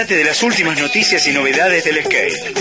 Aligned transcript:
Entérate 0.00 0.24
de 0.24 0.30
las 0.30 0.42
últimas 0.42 0.78
noticias 0.78 1.26
y 1.26 1.32
novedades 1.32 1.84
del 1.84 2.02
skate. 2.02 2.56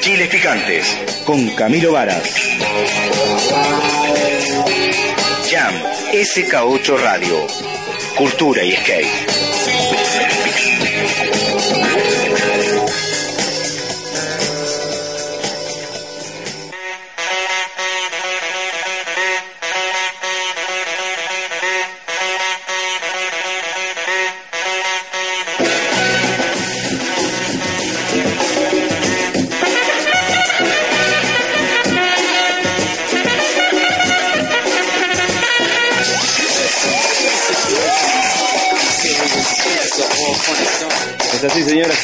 Chiles 0.00 0.28
Picantes 0.28 0.96
con 1.24 1.48
Camilo 1.56 1.90
Varas. 1.90 2.22
Jam 5.50 5.74
SK8 6.12 6.98
Radio. 7.00 7.44
Cultura 8.16 8.62
y 8.62 8.76
skate. 8.76 9.43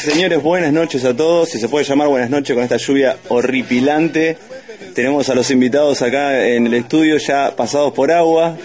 Señores, 0.01 0.43
buenas 0.43 0.73
noches 0.73 1.05
a 1.05 1.15
todos. 1.15 1.51
Si 1.51 1.59
se 1.59 1.69
puede 1.69 1.85
llamar 1.85 2.09
buenas 2.09 2.31
noches 2.31 2.55
con 2.55 2.63
esta 2.63 2.79
lluvia 2.79 3.17
horripilante. 3.29 4.37
Tenemos 4.95 5.29
a 5.29 5.35
los 5.35 5.51
invitados 5.51 6.01
acá 6.03 6.47
en 6.47 6.67
el 6.67 6.75
estudio 6.75 7.19
ya 7.19 7.55
pasados 7.55 7.93
por 7.93 8.11
agua. 8.11 8.57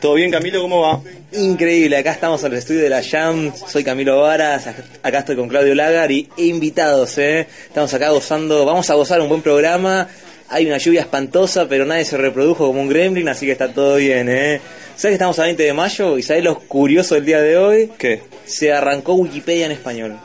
¿Todo 0.00 0.14
bien, 0.14 0.30
Camilo? 0.30 0.62
¿Cómo 0.62 0.80
va? 0.80 1.00
Increíble, 1.32 1.96
acá 1.96 2.12
estamos 2.12 2.42
en 2.44 2.52
el 2.52 2.58
estudio 2.58 2.82
de 2.82 2.90
la 2.90 3.02
Jam, 3.02 3.52
soy 3.54 3.82
Camilo 3.84 4.20
Varas, 4.20 4.66
acá 5.02 5.20
estoy 5.20 5.34
con 5.34 5.48
Claudio 5.48 5.74
Lagar 5.74 6.10
y 6.12 6.28
invitados, 6.36 7.16
¿eh? 7.16 7.46
Estamos 7.66 7.94
acá 7.94 8.10
gozando, 8.10 8.66
vamos 8.66 8.90
a 8.90 8.94
gozar 8.94 9.18
un 9.22 9.30
buen 9.30 9.40
programa, 9.40 10.08
hay 10.50 10.66
una 10.66 10.76
lluvia 10.76 11.00
espantosa, 11.00 11.66
pero 11.68 11.86
nadie 11.86 12.04
se 12.04 12.18
reprodujo 12.18 12.66
como 12.66 12.82
un 12.82 12.88
gremlin, 12.90 13.30
así 13.30 13.46
que 13.46 13.52
está 13.52 13.72
todo 13.72 13.96
bien, 13.96 14.28
¿eh? 14.28 14.60
¿Sabes 14.94 15.12
que 15.12 15.12
estamos 15.12 15.38
a 15.38 15.44
20 15.44 15.62
de 15.62 15.72
mayo 15.72 16.18
y 16.18 16.22
sabes 16.22 16.44
lo 16.44 16.58
curioso 16.58 17.14
del 17.14 17.24
día 17.24 17.40
de 17.40 17.56
hoy? 17.56 17.90
¿Qué? 17.96 18.20
Se 18.44 18.70
arrancó 18.70 19.14
Wikipedia 19.14 19.64
en 19.64 19.72
español, 19.72 20.18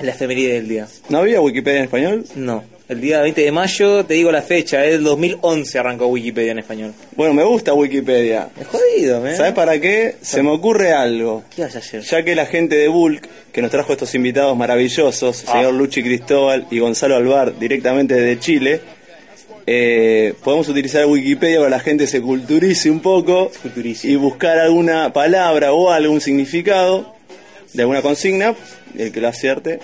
la 0.00 0.12
efeméride 0.12 0.54
del 0.54 0.68
día. 0.68 0.86
¿No 1.08 1.18
había 1.18 1.40
Wikipedia 1.40 1.78
en 1.78 1.84
español? 1.84 2.24
No, 2.34 2.64
el 2.88 3.00
día 3.00 3.20
20 3.20 3.40
de 3.42 3.52
mayo, 3.52 4.04
te 4.04 4.14
digo 4.14 4.32
la 4.32 4.42
fecha, 4.42 4.84
es 4.84 4.94
el 4.96 5.04
2011 5.04 5.78
arrancó 5.78 6.06
Wikipedia 6.08 6.52
en 6.52 6.58
español. 6.58 6.92
Bueno, 7.16 7.34
me 7.34 7.44
gusta 7.44 7.72
Wikipedia. 7.74 8.48
Es 8.60 8.66
jodido, 8.66 9.26
¿eh? 9.26 9.36
¿Sabes 9.36 9.52
para 9.52 9.80
qué? 9.80 10.16
Se 10.22 10.42
me 10.42 10.50
ocurre 10.50 10.92
algo. 10.92 11.44
¿Qué 11.54 11.62
vas 11.62 11.76
a 11.76 11.78
hacer? 11.78 12.02
Ya 12.02 12.22
que 12.24 12.34
la 12.34 12.46
gente 12.46 12.76
de 12.76 12.88
Bulk, 12.88 13.28
que 13.52 13.62
nos 13.62 13.70
trajo 13.70 13.92
estos 13.92 14.14
invitados 14.14 14.56
maravillosos, 14.56 15.44
Ah. 15.46 15.52
señor 15.52 15.74
Luchi 15.74 16.02
Cristóbal 16.02 16.66
y 16.70 16.78
Gonzalo 16.80 17.16
Alvar, 17.16 17.58
directamente 17.58 18.14
desde 18.14 18.40
Chile, 18.40 18.80
eh, 19.66 20.34
podemos 20.42 20.68
utilizar 20.68 21.06
Wikipedia 21.06 21.58
para 21.58 21.66
que 21.68 21.70
la 21.76 21.80
gente 21.80 22.06
se 22.06 22.20
culturice 22.20 22.90
un 22.90 23.00
poco 23.00 23.50
culturice. 23.62 24.08
y 24.08 24.16
buscar 24.16 24.58
alguna 24.58 25.12
palabra 25.12 25.72
o 25.72 25.90
algún 25.90 26.20
significado 26.20 27.14
de 27.72 27.82
alguna 27.82 28.02
consigna, 28.02 28.54
el 28.98 29.12
que 29.12 29.20
lo 29.20 29.28
acierte, 29.28 29.78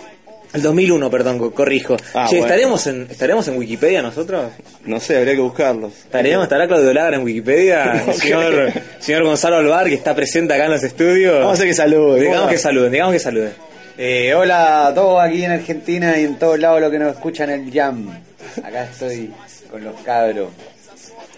El 0.53 0.62
2001, 0.62 1.11
perdón, 1.11 1.39
co- 1.39 1.53
corrijo. 1.53 1.97
Ah, 2.15 2.27
che, 2.31 2.37
bueno. 2.39 2.47
¿estaremos, 2.47 2.87
en, 2.87 3.09
¿estaremos 3.11 3.47
en 3.48 3.59
Wikipedia 3.59 4.01
nosotros? 4.01 4.53
no 4.87 5.01
sé, 5.01 5.19
habría 5.19 5.35
que 5.35 5.41
buscarlos. 5.41 5.93
¿Estaremos? 5.93 6.45
¿Estará 6.45 6.67
Claudio 6.67 6.93
Lagra 6.95 7.17
en 7.17 7.25
Wikipedia? 7.25 7.85
No 8.07 8.13
el 8.13 8.19
señor, 8.19 8.73
señor 9.01 9.25
Gonzalo 9.25 9.57
Alvar, 9.57 9.86
que 9.89 9.95
está 9.95 10.14
presente 10.14 10.55
acá 10.55 10.67
en 10.67 10.70
los 10.73 10.83
estudios. 10.83 11.35
Vamos 11.35 11.51
a 11.51 11.55
hacer 11.55 11.67
que 11.67 11.75
salude. 11.75 12.20
Digamos 12.20 12.39
¿cómo 12.41 12.51
que 12.51 12.58
saluden, 12.58 12.92
digamos 12.92 13.13
que 13.13 13.19
saluden. 13.20 13.53
Eh, 13.98 14.35
hola 14.35 14.86
a 14.89 14.95
todos 14.95 15.20
aquí 15.23 15.42
en 15.45 15.51
Argentina 15.53 16.19
y 16.19 16.25
en 16.25 16.39
todos 16.39 16.59
lados 16.59 16.80
los 16.80 16.91
que 16.91 16.98
nos 16.98 17.14
escuchan 17.14 17.51
el 17.51 17.70
Jam. 17.73 18.09
Acá 18.63 18.85
estoy 18.85 19.30
con 19.70 19.83
los 19.85 19.98
cabros, 20.03 20.48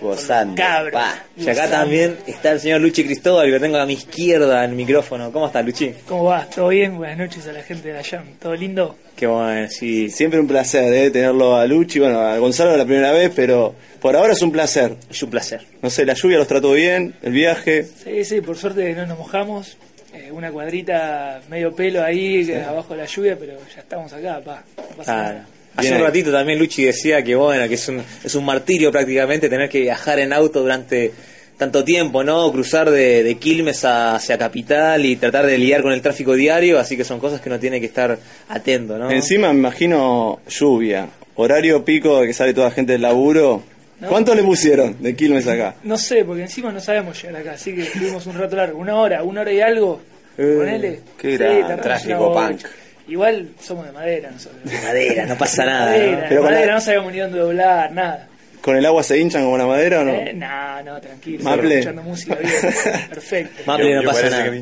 gozando. 0.01 0.55
cabros. 0.55 0.93
Pa. 0.93 1.23
Y 1.37 1.49
acá 1.49 1.69
también 1.69 2.17
está 2.27 2.53
el 2.53 2.61
señor 2.61 2.81
Luchi 2.81 3.05
Cristóbal, 3.05 3.47
que 3.47 3.53
lo 3.53 3.61
tengo 3.61 3.77
a 3.79 3.87
mi 3.87 3.95
izquierda 3.95 4.65
en 4.65 4.71
el 4.71 4.77
micrófono. 4.77 5.31
¿Cómo 5.33 5.47
estás, 5.47 5.65
Luchi? 5.65 5.95
¿Cómo 6.07 6.25
va? 6.25 6.45
¿Todo 6.47 6.69
bien? 6.69 6.97
Buenas 6.97 7.19
noches 7.19 7.47
a 7.47 7.53
la 7.53 7.63
gente 7.63 7.89
de 7.89 7.95
la 7.95 8.05
Jam. 8.05 8.25
¿Todo 8.41 8.55
lindo? 8.55 8.97
Qué 9.17 9.27
bueno, 9.27 9.69
sí. 9.69 10.11
Siempre 10.11 10.39
un 10.39 10.47
placer 10.47 10.93
eh, 10.93 11.11
tenerlo 11.11 11.57
a 11.57 11.67
Luchi, 11.67 11.99
bueno, 11.99 12.21
a 12.21 12.39
Gonzalo 12.39 12.77
la 12.77 12.85
primera 12.85 13.13
vez, 13.13 13.33
pero 13.35 13.75
por 14.01 14.15
ahora 14.15 14.33
es 14.33 14.43
un 14.43 14.53
placer. 14.53 14.95
Es 15.11 15.23
un 15.23 15.31
placer. 15.31 15.67
No 15.83 15.91
sé, 15.91 16.07
la 16.07 16.15
lluvia 16.15 16.39
los 16.39 16.47
trató 16.47 16.73
bien, 16.73 17.15
el 17.23 17.33
viaje. 17.33 17.85
Sí, 17.85 18.25
sí, 18.25 18.41
por 18.41 18.57
suerte 18.57 18.95
no 18.95 19.07
nos 19.07 19.19
mojamos. 19.19 19.77
Eh, 20.15 20.31
una 20.33 20.51
cuadrita 20.51 21.41
medio 21.51 21.75
pelo 21.75 22.03
ahí 22.03 22.51
abajo 22.53 22.95
de 22.95 23.01
la 23.03 23.07
lluvia, 23.07 23.37
pero 23.39 23.55
ya 23.75 23.81
estamos 23.81 24.13
acá, 24.13 24.41
pa. 24.45 24.65
No 24.77 24.97
pasa 24.97 25.17
nada. 25.17 25.47
Hace 25.77 25.93
un 25.95 26.01
ratito 26.03 26.33
también 26.33 26.59
Luchi 26.59 26.85
decía 26.85 27.23
que 27.23 27.35
bueno, 27.37 27.69
que 27.69 27.75
es 27.75 27.89
un, 27.89 28.03
es 28.25 28.35
un 28.35 28.45
martirio 28.45 28.91
prácticamente 28.91 29.49
tener 29.49 29.69
que 29.69 29.81
viajar 29.81 30.19
en 30.19 30.33
auto 30.33 30.61
durante 30.61 31.13
tanto 31.57 31.85
tiempo, 31.85 32.23
¿no? 32.25 32.51
Cruzar 32.53 32.91
de, 32.91 33.23
de 33.23 33.35
Quilmes 33.37 33.85
a- 33.85 34.17
hacia 34.17 34.37
Capital 34.39 35.05
y 35.05 35.17
tratar 35.17 35.47
de 35.47 35.57
lidiar 35.59 35.83
con 35.83 35.93
el 35.93 36.01
tráfico 36.03 36.35
diario, 36.35 36.79
así 36.79 36.97
que 36.97 37.05
son 37.05 37.19
cosas 37.21 37.41
que 37.41 37.49
uno 37.49 37.59
tiene 37.59 37.81
que 37.81 37.87
estar 37.87 38.19
atento, 38.49 38.97
¿no? 38.99 39.11
Encima 39.11 39.53
me 39.53 39.59
imagino 39.61 40.41
lluvia, 40.49 41.09
horario 41.37 41.85
pico 41.85 42.21
de 42.21 42.29
que 42.29 42.33
sale 42.33 42.55
toda 42.55 42.69
la 42.69 42.75
gente 42.75 42.93
del 42.93 43.03
laburo. 43.03 43.63
No. 44.01 44.09
¿Cuánto 44.09 44.33
le 44.37 44.45
pusieron 44.45 44.97
de 45.03 45.17
Quilmes 45.17 45.47
acá? 45.49 45.75
No 45.83 45.99
sé, 45.99 46.25
porque 46.25 46.43
encima 46.43 46.71
no 46.71 46.79
sabemos 46.81 47.21
llegar 47.21 47.41
acá, 47.41 47.53
así 47.53 47.75
que 47.75 47.83
estuvimos 47.83 48.25
un 48.27 48.35
rato 48.39 48.55
largo. 48.55 48.79
Una 48.79 48.95
hora, 48.97 49.25
una 49.25 49.41
hora 49.41 49.53
y 49.53 49.61
algo. 49.61 50.01
Eh, 50.39 50.55
ponele. 50.57 51.01
qué 51.21 51.33
Sí, 51.33 51.39
tardamos 51.39 51.81
Tráfico 51.81 52.33
punk. 52.33 52.61
Igual 53.09 53.49
somos 53.61 53.87
de 53.87 53.93
madera 53.93 54.31
nosotros. 54.31 54.61
Madera, 54.85 55.27
no 55.27 55.37
pasa 55.39 55.65
nada. 55.65 55.87
Madera, 55.87 56.11
¿no? 56.17 56.21
de 56.23 56.29
Pero 56.29 56.41
con 56.43 56.51
madera 56.51 56.67
la- 56.67 56.75
no 56.75 56.81
sabíamos 56.81 57.13
ni 57.13 57.19
dónde 57.19 57.39
doblar, 57.39 57.93
nada. 57.93 58.29
¿Con 58.61 58.77
el 58.77 58.85
agua 58.85 59.03
se 59.03 59.19
hinchan 59.19 59.45
como 59.45 59.57
la 59.57 59.67
madera 59.67 60.01
o 60.01 60.05
no? 60.05 60.13
Eh, 60.13 60.35
no, 60.35 60.83
no, 60.83 61.01
tranquilo. 61.01 61.43
Maple. 61.45 61.75
Escuchando 61.79 62.03
música 62.03 62.35
bien. 62.35 62.53
Perfecto. 63.09 63.63
Maple, 63.67 63.95
no 63.95 64.03
pasa 64.03 64.31
nada. 64.31 64.53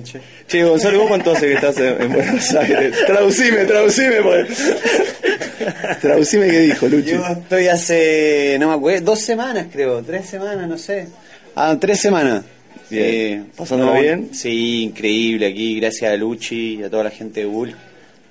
Che, 0.46 0.62
Gonzalo, 0.64 0.98
¿vos 1.00 1.08
cuánto 1.08 1.32
hace 1.32 1.46
que 1.48 1.54
estás 1.54 1.76
en, 1.78 2.02
en 2.02 2.12
Buenos 2.12 2.54
Aires? 2.54 2.94
Traducime, 3.06 3.64
traducime. 3.64 4.22
Pues. 4.22 4.74
Traducime 6.00 6.46
qué 6.48 6.58
dijo 6.60 6.86
Luchi. 6.86 7.10
Yo 7.10 7.26
estoy 7.26 7.68
hace, 7.68 8.56
no 8.60 8.68
me 8.68 8.74
acuerdo, 8.74 9.06
dos 9.06 9.20
semanas 9.20 9.66
creo, 9.72 10.02
tres 10.02 10.26
semanas, 10.26 10.68
no 10.68 10.78
sé. 10.78 11.08
Ah, 11.54 11.76
tres 11.80 11.98
semanas. 12.00 12.44
Bien. 12.90 13.50
¿Pasándolo 13.56 13.94
bien? 14.00 14.30
Sí, 14.32 14.82
increíble 14.84 15.46
aquí, 15.48 15.80
gracias 15.80 16.12
a 16.12 16.16
Luchi 16.16 16.76
y 16.80 16.82
a 16.84 16.90
toda 16.90 17.04
la 17.04 17.10
gente 17.10 17.40
de 17.40 17.46
Bull. 17.46 17.74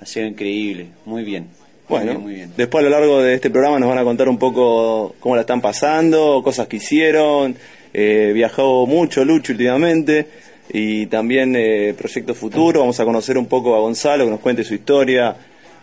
Ha 0.05 0.07
sido 0.07 0.27
increíble, 0.27 0.85
muy 1.05 1.23
bien. 1.23 1.45
Muy 1.89 1.97
Bueno, 1.97 2.11
bien, 2.11 2.21
muy 2.21 2.33
bien. 2.35 2.51
después 2.55 2.83
a 2.83 2.89
lo 2.89 2.91
largo 2.91 3.23
de 3.23 3.33
este 3.33 3.49
programa 3.49 3.79
nos 3.79 3.89
van 3.89 3.97
a 3.97 4.03
contar 4.03 4.29
un 4.29 4.37
poco 4.37 5.15
cómo 5.19 5.33
la 5.33 5.41
están 5.41 5.61
pasando, 5.61 6.41
cosas 6.43 6.67
que 6.67 6.75
hicieron. 6.77 7.55
Eh, 7.91 8.29
viajó 8.31 8.85
mucho 8.85 9.25
Lucho 9.25 9.53
últimamente 9.53 10.27
y 10.71 11.07
también 11.07 11.55
eh, 11.55 11.95
proyecto 11.97 12.35
futuro. 12.35 12.81
Vamos 12.81 12.99
a 12.99 13.03
conocer 13.03 13.35
un 13.35 13.47
poco 13.47 13.75
a 13.75 13.79
Gonzalo, 13.79 14.25
que 14.25 14.29
nos 14.29 14.41
cuente 14.41 14.63
su 14.63 14.75
historia, 14.75 15.35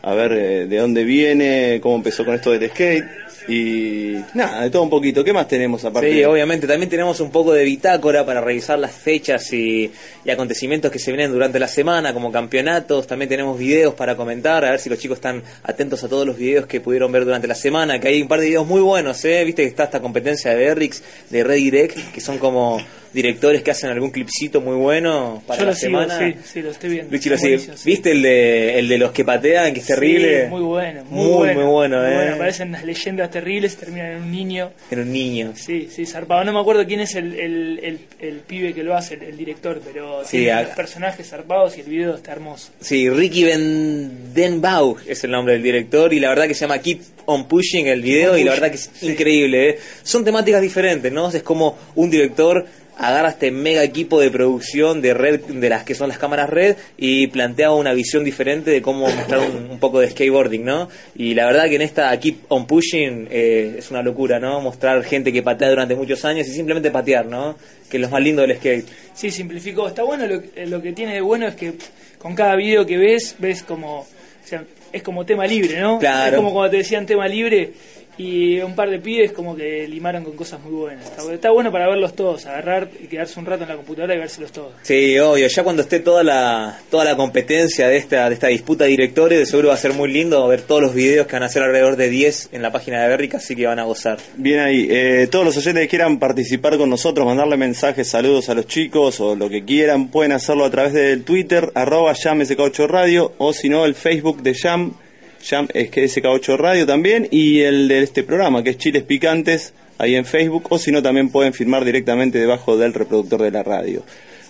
a 0.02 0.14
ver 0.14 0.32
eh, 0.34 0.66
de 0.66 0.76
dónde 0.76 1.02
viene, 1.02 1.80
cómo 1.82 1.96
empezó 1.96 2.24
con 2.24 2.36
esto 2.36 2.52
del 2.52 2.70
skate 2.70 3.04
y 3.48 4.16
nada, 4.34 4.62
de 4.62 4.70
todo 4.70 4.82
un 4.82 4.90
poquito. 4.90 5.24
¿Qué 5.24 5.32
más 5.32 5.48
tenemos 5.48 5.84
aparte? 5.84 6.12
Sí, 6.12 6.24
obviamente. 6.24 6.66
También 6.66 6.88
tenemos 6.88 7.20
un 7.20 7.30
poco 7.30 7.52
de 7.52 7.64
bitácora 7.64 8.24
para 8.24 8.40
revisar 8.40 8.78
las 8.78 8.92
fechas 8.92 9.52
y, 9.52 9.90
y 10.24 10.30
acontecimientos 10.30 10.90
que 10.90 10.98
se 10.98 11.10
vienen 11.10 11.32
durante 11.32 11.58
la 11.58 11.68
semana, 11.68 12.12
como 12.12 12.30
campeonatos. 12.30 13.06
También 13.06 13.28
tenemos 13.28 13.58
videos 13.58 13.94
para 13.94 14.16
comentar, 14.16 14.64
a 14.64 14.70
ver 14.70 14.80
si 14.80 14.88
los 14.88 14.98
chicos 14.98 15.16
están 15.16 15.42
atentos 15.62 16.04
a 16.04 16.08
todos 16.08 16.26
los 16.26 16.36
videos 16.36 16.66
que 16.66 16.80
pudieron 16.80 17.10
ver 17.10 17.24
durante 17.24 17.46
la 17.46 17.54
semana. 17.54 17.98
Que 17.98 18.08
hay 18.08 18.22
un 18.22 18.28
par 18.28 18.40
de 18.40 18.46
videos 18.46 18.66
muy 18.66 18.80
buenos, 18.80 19.24
¿eh? 19.24 19.42
Viste 19.44 19.62
que 19.62 19.68
está 19.68 19.84
esta 19.84 20.00
competencia 20.00 20.54
de 20.54 20.64
Errix, 20.64 21.02
de 21.30 21.44
Redirect, 21.44 22.12
que 22.12 22.20
son 22.20 22.38
como 22.38 22.80
directores 23.12 23.62
que 23.62 23.70
hacen 23.70 23.90
algún 23.90 24.10
clipcito 24.10 24.60
muy 24.60 24.76
bueno 24.76 25.42
para 25.46 25.60
Yo 25.60 25.64
la 25.66 25.70
lo 25.72 25.76
sigo, 25.76 25.90
semana. 26.02 26.18
sí, 26.18 26.34
sí, 26.44 26.62
lo 26.62 26.70
estoy 26.70 26.90
viendo. 26.90 27.12
Luchi 27.12 27.28
lo 27.28 27.36
sigue. 27.38 27.58
sí. 27.58 27.70
¿Viste 27.84 28.12
el 28.12 28.22
de, 28.22 28.78
el 28.78 28.88
de 28.88 28.98
los 28.98 29.12
que 29.12 29.24
patean, 29.24 29.72
que 29.74 29.80
es 29.80 29.86
terrible? 29.86 30.44
Sí, 30.44 30.50
muy 30.50 30.62
bueno, 30.62 31.04
muy, 31.10 31.24
Muy, 31.26 31.32
bueno. 31.36 31.60
muy 31.60 31.70
bueno, 31.70 32.06
¿eh? 32.08 32.34
Parecen 32.38 32.68
unas 32.68 32.84
leyendas 32.84 33.30
terribles 33.30 33.74
y 33.74 33.76
terminan 33.76 34.12
en 34.12 34.22
un 34.22 34.30
niño. 34.32 34.70
Era 34.90 35.02
un 35.02 35.12
niño. 35.12 35.52
Sí, 35.56 35.88
sí, 35.90 36.06
zarpado. 36.06 36.44
No 36.44 36.52
me 36.52 36.60
acuerdo 36.60 36.86
quién 36.86 37.00
es 37.00 37.14
el, 37.14 37.34
el, 37.38 37.78
el, 37.82 37.98
el 38.20 38.36
pibe 38.40 38.72
que 38.74 38.82
lo 38.82 38.96
hace, 38.96 39.14
el, 39.14 39.22
el 39.24 39.36
director, 39.36 39.80
pero 39.84 40.24
Sí, 40.24 40.38
tiene 40.38 40.52
a- 40.52 40.62
los 40.62 40.70
personajes 40.72 41.28
zarpados 41.28 41.76
y 41.76 41.80
el 41.80 41.86
video 41.88 42.14
está 42.16 42.32
hermoso. 42.32 42.70
Sí, 42.80 43.08
Ricky 43.10 43.44
Vendenbau 43.44 44.96
es 45.06 45.24
el 45.24 45.30
nombre 45.30 45.54
del 45.54 45.62
director 45.62 46.12
y 46.12 46.20
la 46.20 46.28
verdad 46.30 46.46
que 46.48 46.54
se 46.54 46.62
llama 46.62 46.78
Keep 46.78 47.00
on 47.26 47.46
Pushing 47.46 47.86
el 47.86 48.02
video 48.02 48.32
On 48.32 48.38
y 48.38 48.44
la 48.44 48.52
verdad 48.52 48.68
que 48.70 48.76
es 48.76 48.90
increíble. 49.02 49.70
¿eh? 49.70 49.78
Son 50.02 50.24
temáticas 50.24 50.60
diferentes, 50.62 51.12
¿no? 51.12 51.28
Es 51.30 51.42
como 51.42 51.76
un 51.94 52.10
director 52.10 52.64
agarra 52.98 53.30
este 53.30 53.50
mega 53.50 53.82
equipo 53.82 54.20
de 54.20 54.30
producción 54.30 55.00
de 55.02 55.14
red, 55.14 55.40
de 55.40 55.68
las 55.68 55.84
que 55.84 55.94
son 55.94 56.08
las 56.08 56.18
cámaras 56.18 56.50
red, 56.50 56.76
y 56.96 57.26
plantea 57.28 57.72
una 57.72 57.92
visión 57.92 58.24
diferente 58.24 58.70
de 58.70 58.82
cómo 58.82 59.08
mostrar 59.08 59.40
un, 59.40 59.70
un 59.70 59.78
poco 59.78 60.00
de 60.00 60.10
skateboarding, 60.10 60.64
¿no? 60.64 60.88
Y 61.14 61.34
la 61.34 61.46
verdad 61.46 61.68
que 61.68 61.76
en 61.76 61.82
esta 61.82 62.18
Keep 62.18 62.44
on 62.48 62.66
Pushing 62.66 63.28
eh, 63.30 63.76
es 63.78 63.90
una 63.90 64.02
locura, 64.02 64.38
¿no? 64.38 64.60
Mostrar 64.60 65.02
gente 65.04 65.32
que 65.32 65.42
patea 65.42 65.70
durante 65.70 65.94
muchos 65.94 66.24
años 66.24 66.46
y 66.48 66.52
simplemente 66.52 66.90
patear, 66.90 67.26
¿no? 67.26 67.56
Que 67.90 67.96
es 67.96 68.00
lo 68.00 68.08
más 68.08 68.22
lindo 68.22 68.42
del 68.42 68.56
skate. 68.56 68.86
Sí, 69.14 69.30
simplificó. 69.30 69.88
Está 69.88 70.02
bueno, 70.02 70.26
lo, 70.26 70.36
eh, 70.36 70.66
lo 70.66 70.80
que 70.80 70.92
tiene 70.92 71.14
de 71.14 71.20
bueno 71.20 71.46
es 71.48 71.54
que 71.54 71.72
con 72.18 72.34
cada 72.34 72.54
video 72.56 72.86
que 72.86 72.96
ves, 72.96 73.34
ves 73.38 73.62
como, 73.62 74.00
o 74.00 74.06
sea, 74.44 74.64
es 74.92 75.02
como 75.02 75.24
tema 75.24 75.46
libre, 75.46 75.80
¿no? 75.80 75.98
Claro. 75.98 76.30
Es 76.30 76.36
como 76.36 76.52
cuando 76.52 76.70
te 76.70 76.76
decían 76.78 77.06
tema 77.06 77.26
libre 77.26 77.72
y 78.18 78.60
un 78.60 78.74
par 78.74 78.90
de 78.90 78.98
pibes 78.98 79.32
como 79.32 79.56
que 79.56 79.86
limaron 79.88 80.24
con 80.24 80.36
cosas 80.36 80.60
muy 80.60 80.72
buenas. 80.72 81.04
Está, 81.06 81.32
está 81.32 81.50
bueno 81.50 81.72
para 81.72 81.88
verlos 81.88 82.14
todos, 82.14 82.46
agarrar 82.46 82.90
y 83.00 83.06
quedarse 83.06 83.38
un 83.40 83.46
rato 83.46 83.62
en 83.62 83.70
la 83.70 83.76
computadora 83.76 84.14
y 84.14 84.18
vérselos 84.18 84.52
todos. 84.52 84.72
Sí, 84.82 85.18
obvio, 85.18 85.46
ya 85.46 85.64
cuando 85.64 85.82
esté 85.82 86.00
toda 86.00 86.22
la 86.22 86.78
toda 86.90 87.04
la 87.04 87.16
competencia 87.16 87.88
de 87.88 87.96
esta 87.96 88.28
de 88.28 88.34
esta 88.34 88.48
disputa 88.48 88.84
de 88.84 88.90
directores, 88.90 89.38
de 89.38 89.46
seguro 89.46 89.68
va 89.68 89.74
a 89.74 89.78
ser 89.78 89.94
muy 89.94 90.10
lindo 90.10 90.46
ver 90.48 90.62
todos 90.62 90.82
los 90.82 90.94
videos 90.94 91.26
que 91.26 91.34
van 91.34 91.44
a 91.44 91.48
ser 91.48 91.62
alrededor 91.62 91.96
de 91.96 92.08
10 92.08 92.50
en 92.52 92.62
la 92.62 92.70
página 92.72 93.02
de 93.02 93.08
Berrica, 93.08 93.38
así 93.38 93.56
que 93.56 93.66
van 93.66 93.78
a 93.78 93.84
gozar. 93.84 94.18
Bien 94.36 94.60
ahí. 94.60 94.86
Eh, 94.90 95.28
todos 95.30 95.44
los 95.44 95.56
oyentes 95.56 95.82
que 95.82 95.88
quieran 95.88 96.18
participar 96.18 96.76
con 96.76 96.90
nosotros, 96.90 97.26
mandarle 97.26 97.56
mensajes, 97.56 98.08
saludos 98.08 98.48
a 98.48 98.54
los 98.54 98.66
chicos 98.66 99.20
o 99.20 99.34
lo 99.34 99.48
que 99.48 99.64
quieran, 99.64 100.08
pueden 100.08 100.32
hacerlo 100.32 100.64
a 100.64 100.70
través 100.70 100.92
del 100.92 101.24
Twitter, 101.24 101.70
arroba 101.74 102.12
llamsk8 102.12 102.86
radio, 102.86 103.32
o 103.38 103.52
si 103.52 103.68
no, 103.68 103.84
el 103.84 103.94
Facebook 103.94 104.42
de 104.42 104.54
Jam, 104.54 104.94
Jam 105.42 105.68
es 105.74 105.90
que 105.90 106.04
SK8 106.04 106.56
radio 106.56 106.86
también, 106.86 107.28
y 107.30 107.60
el 107.60 107.88
de 107.88 108.02
este 108.02 108.22
programa, 108.22 108.62
que 108.62 108.70
es 108.70 108.78
Chiles 108.78 109.02
Picantes, 109.02 109.74
ahí 109.98 110.14
en 110.14 110.24
Facebook, 110.24 110.66
o 110.70 110.78
si 110.78 110.92
no, 110.92 111.02
también 111.02 111.28
pueden 111.30 111.52
firmar 111.52 111.84
directamente 111.84 112.38
debajo 112.38 112.76
del 112.76 112.94
reproductor 112.94 113.42
de 113.42 113.50
la 113.50 113.62
radio. 113.62 114.02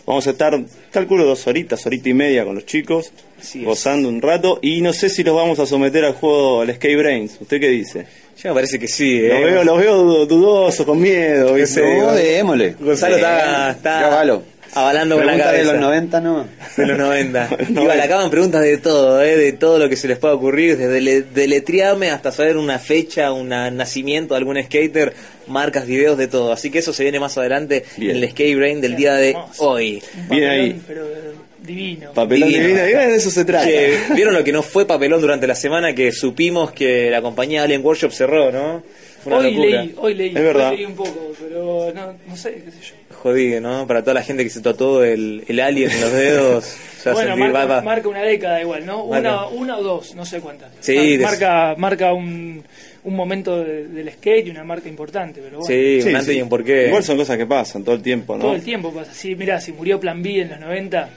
Vamos 0.05 0.27
a 0.27 0.31
estar, 0.31 0.61
calculo, 0.91 1.25
dos 1.25 1.47
horitas, 1.47 1.87
horita 1.87 2.09
y 2.09 2.15
media 2.15 2.45
con 2.45 2.57
los 2.57 2.67
chicos, 2.67 3.13
Así 3.41 3.61
es. 3.61 3.65
gozando 3.65 4.09
un 4.09 4.21
rato, 4.21 4.59
y 4.61 4.81
no 4.81 4.93
sé 4.93 5.09
si 5.09 5.23
los 5.23 5.35
vamos 5.37 5.59
a 5.61 5.67
someter 5.67 6.05
al 6.05 6.15
juego, 6.15 6.63
al 6.63 6.75
Skate 6.75 6.99
Brains. 6.99 7.39
¿Usted 7.41 7.61
qué 7.61 7.69
dice? 7.69 8.07
Ya 8.43 8.51
me 8.51 8.55
parece 8.55 8.79
que 8.81 8.89
sí, 8.89 9.21
Los 9.21 9.39
¿eh? 9.39 9.45
veo, 9.45 9.65
los 9.65 9.79
veo 9.79 10.03
du- 10.03 10.27
dudosos, 10.27 10.85
con 10.85 11.01
miedo. 11.01 11.55
démosle. 11.55 12.75
Gonzalo 12.81 13.15
está, 13.17 13.71
está. 13.71 14.25
Avalando 14.75 15.17
con 15.17 15.27
la 15.27 15.33
Pregunta 15.35 15.53
de 15.53 15.59
cabeza. 15.59 15.73
los 15.73 15.81
90, 15.83 16.21
¿no? 16.21 16.47
De 16.77 16.87
los 16.87 16.99
90. 16.99 17.49
No, 17.71 17.81
Igual, 17.83 18.01
acaban 18.01 18.31
preguntas 18.31 18.63
de 18.63 18.79
todo, 18.79 19.23
¿eh? 19.23 19.37
de 19.37 19.53
todo 19.53 19.79
lo 19.79 19.89
que 19.89 19.97
se 19.97 20.09
les 20.09 20.19
pueda 20.19 20.35
ocurrir, 20.35 20.77
desde 20.77 21.01
le- 21.01 21.23
deletrearme 21.23 22.11
hasta 22.11 22.33
saber 22.33 22.57
una 22.57 22.79
fecha, 22.79 23.33
un 23.33 23.49
nacimiento 23.49 24.35
de 24.35 24.39
algún 24.39 24.63
skater, 24.63 25.13
marcas, 25.47 25.87
videos, 25.87 26.17
de 26.19 26.29
todo. 26.29 26.53
Así 26.53 26.71
que 26.71 26.79
eso 26.79 26.93
se 26.93 27.03
viene 27.03 27.21
más 27.21 27.37
adelante 27.39 27.85
Bien. 27.97 28.17
en 28.17 28.23
el 28.23 28.31
Skate 28.31 28.57
Brain 28.57 28.81
del 28.81 28.97
día 28.97 29.15
de 29.15 29.31
Hermoso. 29.31 29.69
hoy. 29.69 29.91
Bien 29.93 30.27
papelón, 30.29 30.51
ahí. 30.51 30.81
Pero 30.87 31.03
eh, 31.07 31.33
divino. 31.63 32.13
Papelón 32.13 32.49
Divino. 32.49 32.69
divino, 32.69 33.01
de 33.01 33.15
eso 33.17 33.31
se 33.31 33.45
trata. 33.45 33.67
¿Vieron 34.15 34.35
lo 34.35 34.43
que 34.43 34.53
no 34.53 34.63
fue 34.63 34.87
papelón 34.87 35.21
durante 35.21 35.47
la 35.47 35.55
semana? 35.55 35.95
Que 35.95 36.11
supimos 36.13 36.73
que 36.73 37.11
la 37.11 37.21
compañía 37.23 37.63
Alien 37.63 37.85
Workshop 37.85 38.13
cerró, 38.13 38.51
¿no? 38.51 38.83
Fue 39.23 39.33
una 39.33 39.47
hoy 39.47 39.55
locura. 39.55 39.83
leí, 39.83 39.95
hoy 39.99 40.15
leí, 40.15 40.29
Es 40.31 40.35
verdad. 40.35 40.71
hoy 40.71 40.77
leí 40.79 40.85
un 40.87 40.95
poco, 40.97 41.33
pero 41.41 41.93
no, 41.95 42.15
no 42.27 42.37
sé, 42.37 42.55
qué 42.55 42.71
sé 42.73 42.79
yo. 42.83 42.95
Jodido, 43.23 43.61
¿no? 43.61 43.87
Para 43.87 44.03
toda 44.03 44.15
la 44.15 44.23
gente 44.23 44.43
que 44.43 44.51
se 44.51 44.61
tatuó 44.61 45.05
el, 45.05 45.45
el 45.47 45.61
alien 45.61 45.91
en 45.93 46.01
los 46.01 46.13
dedos. 46.13 46.65
se 46.65 47.11
va 47.11 47.13
a 47.13 47.15
bueno, 47.15 47.37
marca, 47.37 47.59
va- 47.59 47.65
va- 47.77 47.81
marca 47.83 48.09
una 48.09 48.23
década 48.23 48.61
igual, 48.61 48.85
¿no? 48.85 49.05
Una, 49.05 49.47
una 49.47 49.77
o 49.79 49.83
dos, 49.83 50.15
no 50.17 50.25
sé 50.27 50.41
cuántas. 50.41 50.73
Sí, 50.81 51.19
marca, 51.23 51.75
marca 51.79 52.13
un, 52.13 52.65
un 53.05 53.15
momento 53.17 53.63
de- 53.63 53.87
del 53.87 54.11
skate 54.13 54.49
y 54.49 54.51
una 54.51 54.65
marca 54.65 54.89
importante, 54.89 55.41
pero 55.41 55.59
bueno. 55.61 55.67
Sí, 55.73 56.03
Sí, 56.03 56.09
un 56.09 56.17
antes 56.17 56.33
sí. 56.35 56.39
y 56.39 56.43
un 56.43 56.49
porqué. 56.49 56.89
Igual 56.89 57.05
son 57.05 57.17
cosas 57.17 57.37
que 57.39 57.47
pasan 57.47 57.85
todo 57.85 57.95
el 57.95 58.03
tiempo, 58.03 58.35
¿no? 58.35 58.41
Todo 58.41 58.55
el 58.57 58.63
tiempo 58.63 58.93
pasa. 58.93 59.15
Sí, 59.15 59.37
mirá, 59.37 59.61
si 59.61 59.71
murió 59.73 60.01
Plan 60.01 60.21
B 60.21 60.41
en 60.41 60.51
los 60.51 60.59
90, 60.61 61.09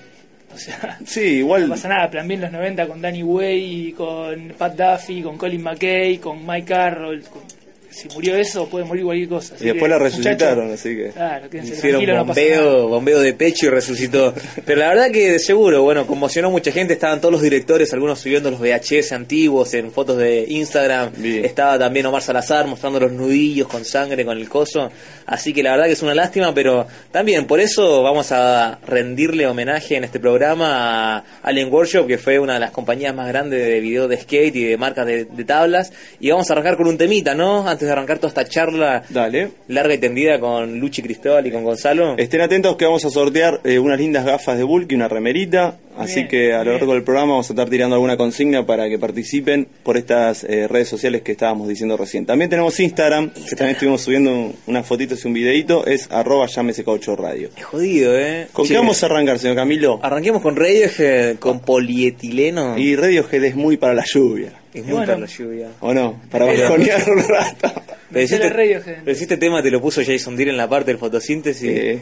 o 0.54 0.58
sea, 0.60 1.00
Sí, 1.08 1.22
igual. 1.38 1.64
no 1.64 1.70
pasa 1.70 1.88
nada. 1.90 2.12
Plan 2.12 2.28
B 2.28 2.36
en 2.36 2.42
los 2.42 2.52
90 2.52 2.88
con 2.88 3.02
Danny 3.02 3.24
Way, 3.24 3.94
con 3.98 4.54
Pat 4.56 4.76
Duffy, 4.78 5.24
con 5.24 5.40
Colin 5.40 5.64
McKay, 5.64 6.20
con 6.20 6.46
Mike 6.46 6.68
Carroll. 6.68 7.22
con- 7.24 7.65
si 7.96 8.10
murió 8.10 8.36
eso, 8.36 8.68
puede 8.68 8.84
morir 8.84 9.06
cualquier 9.06 9.30
cosa. 9.30 9.56
Y 9.58 9.66
después 9.68 9.84
que, 9.84 9.88
la 9.88 9.98
resucitaron, 9.98 10.74
así 10.74 10.98
que. 10.98 11.12
Claro, 11.12 11.46
Hicieron 11.46 11.80
tranquilos, 11.80 12.16
no 12.18 12.26
bombeo, 12.26 12.88
bombeo 12.90 13.22
de 13.22 13.34
pecho 13.34 13.68
y 13.68 13.70
resucitó. 13.70 14.34
Pero 14.66 14.82
la 14.82 14.90
verdad 14.90 15.12
que 15.12 15.32
de 15.32 15.40
seguro, 15.40 15.82
bueno, 15.82 16.06
conmocionó 16.06 16.52
mucha 16.52 16.74
gente. 16.74 16.94
Estaban 16.94 17.22
todos 17.22 17.32
los 17.32 17.42
directores, 17.42 17.94
algunos 17.94 18.20
subiendo 18.20 18.52
los 18.52 18.60
VHS 18.60 19.14
antiguos 19.14 19.74
en 19.76 19.94
fotos 19.94 20.18
de 20.18 20.46
Instagram. 20.46 21.12
Bien. 21.16 21.46
Estaba 21.46 21.80
también 21.80 22.06
Omar 22.06 22.22
Salazar 22.22 22.68
mostrando 22.68 23.00
los 23.00 23.14
nudillos 23.14 23.70
con 23.70 23.86
sangre, 23.86 24.26
con 24.26 24.38
el 24.38 24.50
coso. 24.50 24.92
Así 25.26 25.54
que 25.54 25.64
la 25.64 25.72
verdad 25.72 25.86
que 25.86 25.94
es 25.94 26.04
una 26.04 26.14
lástima, 26.14 26.54
pero 26.54 26.86
también 27.14 27.48
por 27.48 27.62
eso 27.62 28.04
vamos 28.04 28.34
a 28.34 28.78
rendirle 28.86 29.48
homenaje 29.48 29.96
en 29.96 30.04
este 30.04 30.20
programa 30.20 31.16
a 31.16 31.24
Alien 31.44 31.72
Workshop, 31.72 32.08
que 32.08 32.18
fue 32.18 32.40
una 32.40 32.56
de 32.56 32.60
las 32.60 32.72
compañías 32.72 33.16
más 33.16 33.30
grandes 33.30 33.66
de 33.66 33.80
video 33.80 34.10
de 34.10 34.18
skate 34.18 34.56
y 34.58 34.64
de 34.66 34.78
marcas 34.78 35.06
de, 35.06 35.24
de 35.24 35.46
tablas. 35.46 35.94
Y 36.20 36.30
vamos 36.30 36.50
a 36.50 36.54
arrancar 36.54 36.76
con 36.76 36.88
un 36.88 36.98
temita, 36.98 37.34
¿no? 37.34 37.66
Antes 37.66 37.85
de 37.86 37.92
arrancar 37.92 38.18
toda 38.18 38.30
esta 38.30 38.46
charla 38.46 39.04
Dale. 39.10 39.50
larga 39.68 39.94
y 39.94 39.98
tendida 39.98 40.40
con 40.40 40.80
Luchi 40.80 41.02
Cristóbal 41.02 41.48
y 41.48 41.52
con 41.52 41.64
Gonzalo. 41.64 42.16
Estén 42.18 42.42
atentos 42.42 42.76
que 42.76 42.86
vamos 42.86 43.06
a 43.06 43.10
sortear 43.10 43.62
eh, 43.64 43.80
unas 43.80 43.98
lindas 44.00 44.26
gafas 44.26 44.58
de 44.58 44.64
Bulk 44.64 44.92
y 44.92 44.96
una 44.96 45.08
remerita. 45.08 45.78
Así 45.98 46.16
Bien, 46.16 46.28
que 46.28 46.54
a 46.54 46.58
lo 46.58 46.64
bien. 46.66 46.74
largo 46.78 46.94
del 46.94 47.04
programa 47.04 47.32
vamos 47.34 47.50
a 47.50 47.54
estar 47.54 47.70
tirando 47.70 47.96
alguna 47.96 48.18
consigna 48.18 48.66
para 48.66 48.90
que 48.90 49.00
participen 49.00 49.66
por 49.82 49.96
estas 49.96 50.44
eh, 50.44 50.68
redes 50.68 50.90
sociales 50.90 51.22
que 51.22 51.32
estábamos 51.32 51.70
diciendo 51.70 51.96
recién. 51.96 52.26
También 52.26 52.50
tenemos 52.50 52.78
Instagram, 52.82 53.30
que 53.30 53.56
también 53.56 53.70
estuvimos 53.76 54.02
subiendo 54.02 54.30
un- 54.32 54.56
unas 54.68 54.86
fotitos 54.86 55.24
y 55.24 55.28
un 55.30 55.34
videito. 55.34 55.86
Es 55.86 56.12
arroba 56.12 56.48
llámese8 56.48 57.16
radio. 57.16 57.50
Es 57.56 57.64
jodido, 57.64 58.18
¿eh? 58.20 58.48
¿Con 58.52 58.68
qué 58.68 58.76
vamos 58.76 59.02
a 59.02 59.06
arrancar, 59.06 59.40
señor 59.40 59.56
Camilo? 59.56 60.02
Arranquemos 60.04 60.42
con 60.42 60.58
Radiohead, 60.58 61.38
con 61.38 61.62
polietileno. 61.62 62.78
Y 62.78 62.96
Radiohead 62.98 63.44
es 63.46 63.56
muy 63.56 63.78
para 63.78 63.94
la 63.94 64.04
lluvia. 64.06 64.50
Es 64.80 64.84
muy 64.84 64.94
bueno. 64.94 65.06
para 65.08 65.20
la 65.20 65.26
lluvia. 65.28 65.70
¿O 65.80 65.94
no? 65.94 66.22
Para 66.30 66.46
bajonear 66.46 67.10
un 67.10 67.24
rato. 67.28 67.74
Pero 68.12 68.24
este, 68.24 69.12
este 69.12 69.38
tema 69.38 69.62
te 69.62 69.72
lo 69.72 69.82
puso 69.82 70.02
Jason 70.06 70.36
Deere 70.38 70.52
en 70.52 70.58
la 70.58 70.70
parte 70.70 70.92
del 70.92 70.98
fotosíntesis, 70.98 71.70
Sí, 71.70 72.02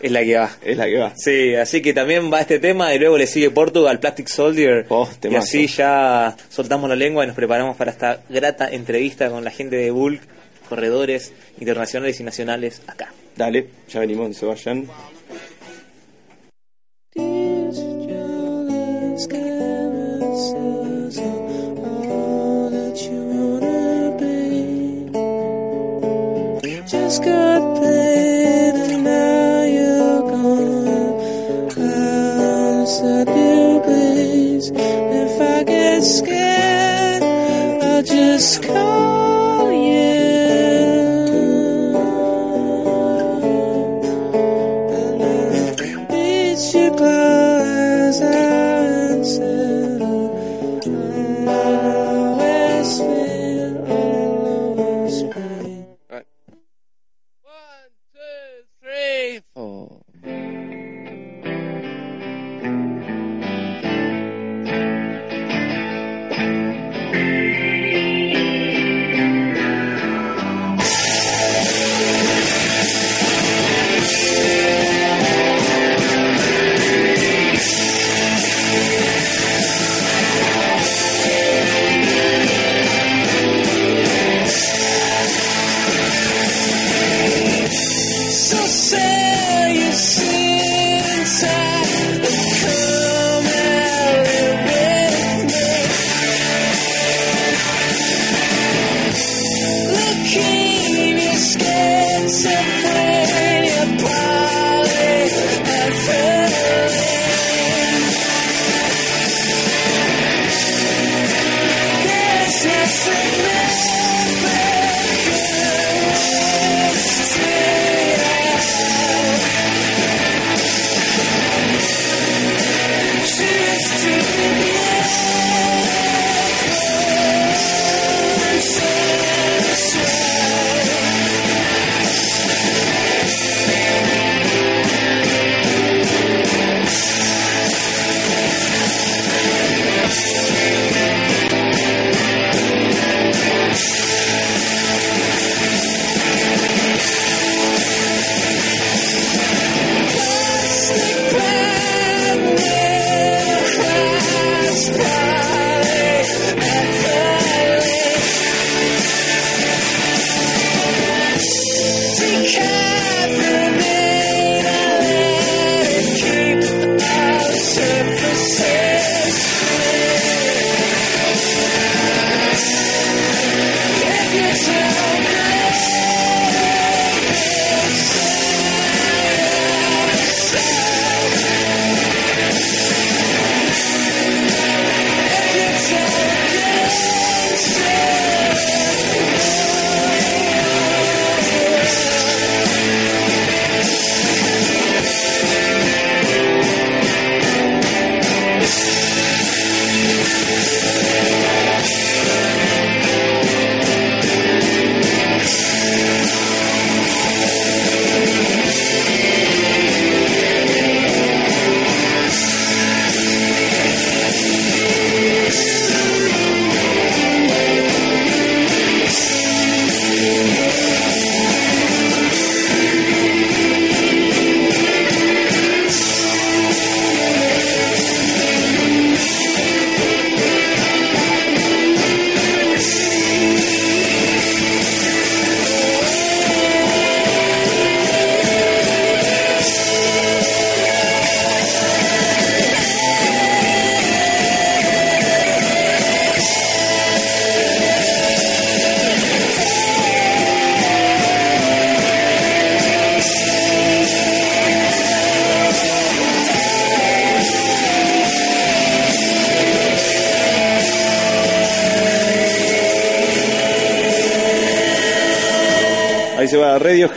es 0.00 0.12
la 0.12 0.22
que 0.22 0.36
va. 0.36 0.50
es 0.64 0.76
la 0.76 0.86
que 0.86 0.98
va. 0.98 1.12
Sí, 1.16 1.54
así 1.54 1.82
que 1.82 1.92
también 1.92 2.32
va 2.32 2.40
este 2.40 2.58
tema 2.60 2.94
y 2.94 2.98
luego 2.98 3.18
le 3.18 3.26
sigue 3.26 3.50
Portugal, 3.50 3.98
Plastic 3.98 4.28
Soldier. 4.28 4.86
Oh, 4.88 5.08
y 5.28 5.34
así 5.34 5.66
ya 5.66 6.36
soltamos 6.48 6.88
la 6.88 6.96
lengua 6.96 7.24
y 7.24 7.26
nos 7.26 7.36
preparamos 7.36 7.76
para 7.76 7.90
esta 7.90 8.20
grata 8.28 8.68
entrevista 8.68 9.30
con 9.30 9.42
la 9.42 9.50
gente 9.50 9.76
de 9.76 9.90
Bulk, 9.90 10.20
corredores 10.68 11.32
internacionales 11.58 12.20
y 12.20 12.24
nacionales 12.24 12.82
acá. 12.86 13.12
Dale, 13.36 13.66
ya 13.88 14.00
venimos, 14.00 14.28
no 14.28 14.34
Just 27.08 27.24
got 27.24 27.80
paid 27.80 28.74
and 28.74 29.02
now 29.02 29.62
you're 29.62 30.22
gone. 30.30 30.88
Outside 32.82 33.28
your 33.28 33.80
place. 33.80 34.70
If 34.74 35.40
I 35.40 35.64
get 35.64 36.02
scared, 36.02 37.22
I'll 37.82 38.02
just 38.02 38.62
call 38.62 39.27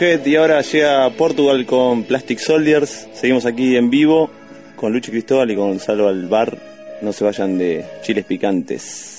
y 0.02 0.34
ahora 0.34 0.60
llega 0.62 1.08
Portugal 1.10 1.64
con 1.64 2.02
Plastic 2.02 2.40
Soldiers. 2.40 3.06
Seguimos 3.14 3.46
aquí 3.46 3.76
en 3.76 3.88
vivo 3.88 4.30
con 4.74 4.92
Lucho 4.92 5.12
Cristóbal 5.12 5.52
y 5.52 5.54
con 5.54 5.68
Gonzalo 5.68 6.08
Alvar. 6.08 6.58
No 7.02 7.12
se 7.12 7.22
vayan 7.22 7.56
de 7.56 7.84
chiles 8.02 8.24
picantes. 8.24 9.11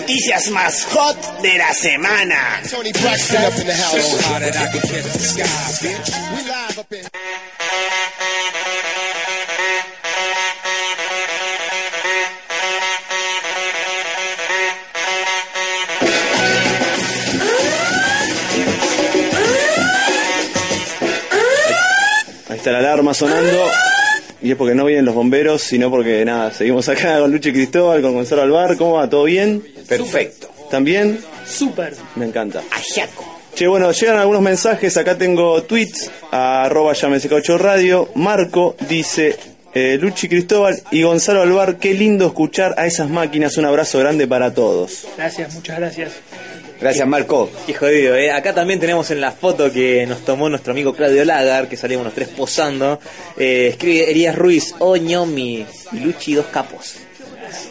Noticias 0.00 0.50
más 0.50 0.84
hot 0.92 1.40
de 1.40 1.56
la 1.56 1.72
semana. 1.72 2.60
Ahí 22.48 22.56
está 22.58 22.70
la 22.70 22.78
alarma 22.80 23.14
sonando. 23.14 23.66
Y 24.42 24.50
es 24.50 24.56
porque 24.56 24.74
no 24.74 24.84
vienen 24.84 25.06
los 25.06 25.14
bomberos, 25.14 25.62
sino 25.62 25.90
porque 25.90 26.24
nada, 26.24 26.52
seguimos 26.52 26.88
acá 26.88 27.18
con 27.18 27.32
Luchi 27.32 27.52
Cristóbal, 27.52 28.02
con 28.02 28.12
Gonzalo 28.12 28.42
Alvar. 28.42 28.76
¿Cómo 28.76 28.92
va? 28.92 29.08
¿Todo 29.08 29.24
bien? 29.24 29.75
Perfecto. 29.88 30.48
¿También? 30.70 31.20
Súper. 31.46 31.94
Me 32.16 32.26
encanta. 32.26 32.62
Ajaco. 32.70 33.24
Che, 33.54 33.66
bueno, 33.66 33.90
llegan 33.92 34.18
algunos 34.18 34.42
mensajes. 34.42 34.96
Acá 34.96 35.16
tengo 35.16 35.62
tweets 35.62 36.10
a 36.30 36.64
arroba 36.64 36.92
llámese 36.92 37.32
8 37.32 37.56
radio. 37.56 38.10
Marco 38.14 38.76
dice, 38.88 39.36
eh, 39.72 39.96
Luchi 39.98 40.28
Cristóbal 40.28 40.82
y 40.90 41.02
Gonzalo 41.02 41.42
Alvar, 41.42 41.78
qué 41.78 41.94
lindo 41.94 42.26
escuchar 42.26 42.74
a 42.76 42.86
esas 42.86 43.08
máquinas. 43.08 43.56
Un 43.56 43.64
abrazo 43.64 43.98
grande 43.98 44.26
para 44.26 44.52
todos. 44.52 45.06
Gracias, 45.16 45.54
muchas 45.54 45.78
gracias. 45.78 46.12
Gracias, 46.80 47.08
Marco. 47.08 47.50
Qué 47.66 47.72
jodido, 47.72 48.14
¿eh? 48.16 48.30
Acá 48.30 48.54
también 48.54 48.78
tenemos 48.78 49.10
en 49.10 49.20
la 49.22 49.32
foto 49.32 49.72
que 49.72 50.04
nos 50.06 50.22
tomó 50.24 50.50
nuestro 50.50 50.72
amigo 50.72 50.94
Claudio 50.94 51.24
Lagar, 51.24 51.68
que 51.68 51.76
salimos 51.78 52.04
los 52.04 52.14
tres 52.14 52.28
posando. 52.28 53.00
Eh, 53.38 53.68
escribe 53.70 54.10
Elías 54.10 54.36
Ruiz, 54.36 54.74
oh 54.80 54.96
ñomi, 54.96 55.64
y 55.92 55.96
Luchi 56.00 56.34
dos 56.34 56.46
capos. 56.52 56.96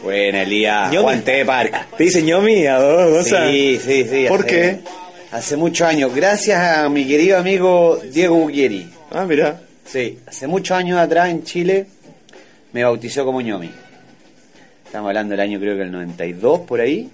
Buena, 0.05 0.43
Elías. 0.43 0.91
De 0.91 1.43
parque. 1.45 1.77
¿Te 1.97 2.03
dice 2.03 2.21
ñomi 2.21 2.67
a 2.67 2.77
Gonza? 2.79 3.49
Sí, 3.49 3.79
sí, 3.83 4.03
sí. 4.07 4.25
¿Por 4.29 4.41
hace- 4.41 4.47
qué? 4.47 4.79
Hace 5.31 5.57
muchos 5.57 5.87
años. 5.87 6.13
Gracias 6.13 6.77
a 6.77 6.87
mi 6.89 7.07
querido 7.07 7.39
amigo 7.39 7.99
Diego 8.13 8.35
Buquieri. 8.35 8.87
Ah, 9.09 9.25
mira. 9.25 9.59
Sí, 9.83 10.19
hace 10.27 10.45
muchos 10.45 10.77
años 10.77 10.99
atrás 10.99 11.29
en 11.31 11.43
Chile 11.43 11.87
me 12.71 12.83
bautizó 12.83 13.25
como 13.25 13.41
ñomi. 13.41 13.71
Estamos 14.85 15.07
hablando 15.07 15.31
del 15.31 15.39
año 15.39 15.59
creo 15.59 15.75
que 15.75 15.81
el 15.81 15.91
92 15.91 16.59
por 16.61 16.81
ahí. 16.81 17.09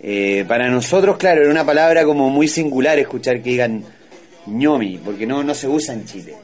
Eh, 0.00 0.44
para 0.46 0.68
nosotros, 0.70 1.16
claro, 1.16 1.40
era 1.42 1.50
una 1.50 1.66
palabra 1.66 2.04
como 2.04 2.30
muy 2.30 2.46
singular 2.46 2.96
escuchar 3.00 3.42
que 3.42 3.50
digan 3.50 3.82
ñomi, 4.46 5.00
porque 5.04 5.26
no, 5.26 5.42
no 5.42 5.52
se 5.52 5.66
usa 5.66 5.94
en 5.94 6.04
Chile. 6.06 6.34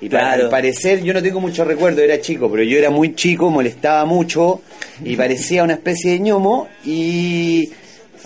Y 0.00 0.08
para, 0.08 0.28
Claro. 0.28 0.44
al 0.44 0.50
parecer, 0.50 1.02
yo 1.02 1.12
no 1.12 1.22
tengo 1.22 1.40
mucho 1.40 1.64
recuerdo, 1.64 2.00
era 2.02 2.20
chico, 2.20 2.50
pero 2.50 2.62
yo 2.62 2.78
era 2.78 2.90
muy 2.90 3.14
chico, 3.14 3.50
molestaba 3.50 4.04
mucho 4.06 4.62
y 5.04 5.14
parecía 5.16 5.62
una 5.62 5.74
especie 5.74 6.12
de 6.12 6.20
ñomo. 6.20 6.68
Y 6.84 7.70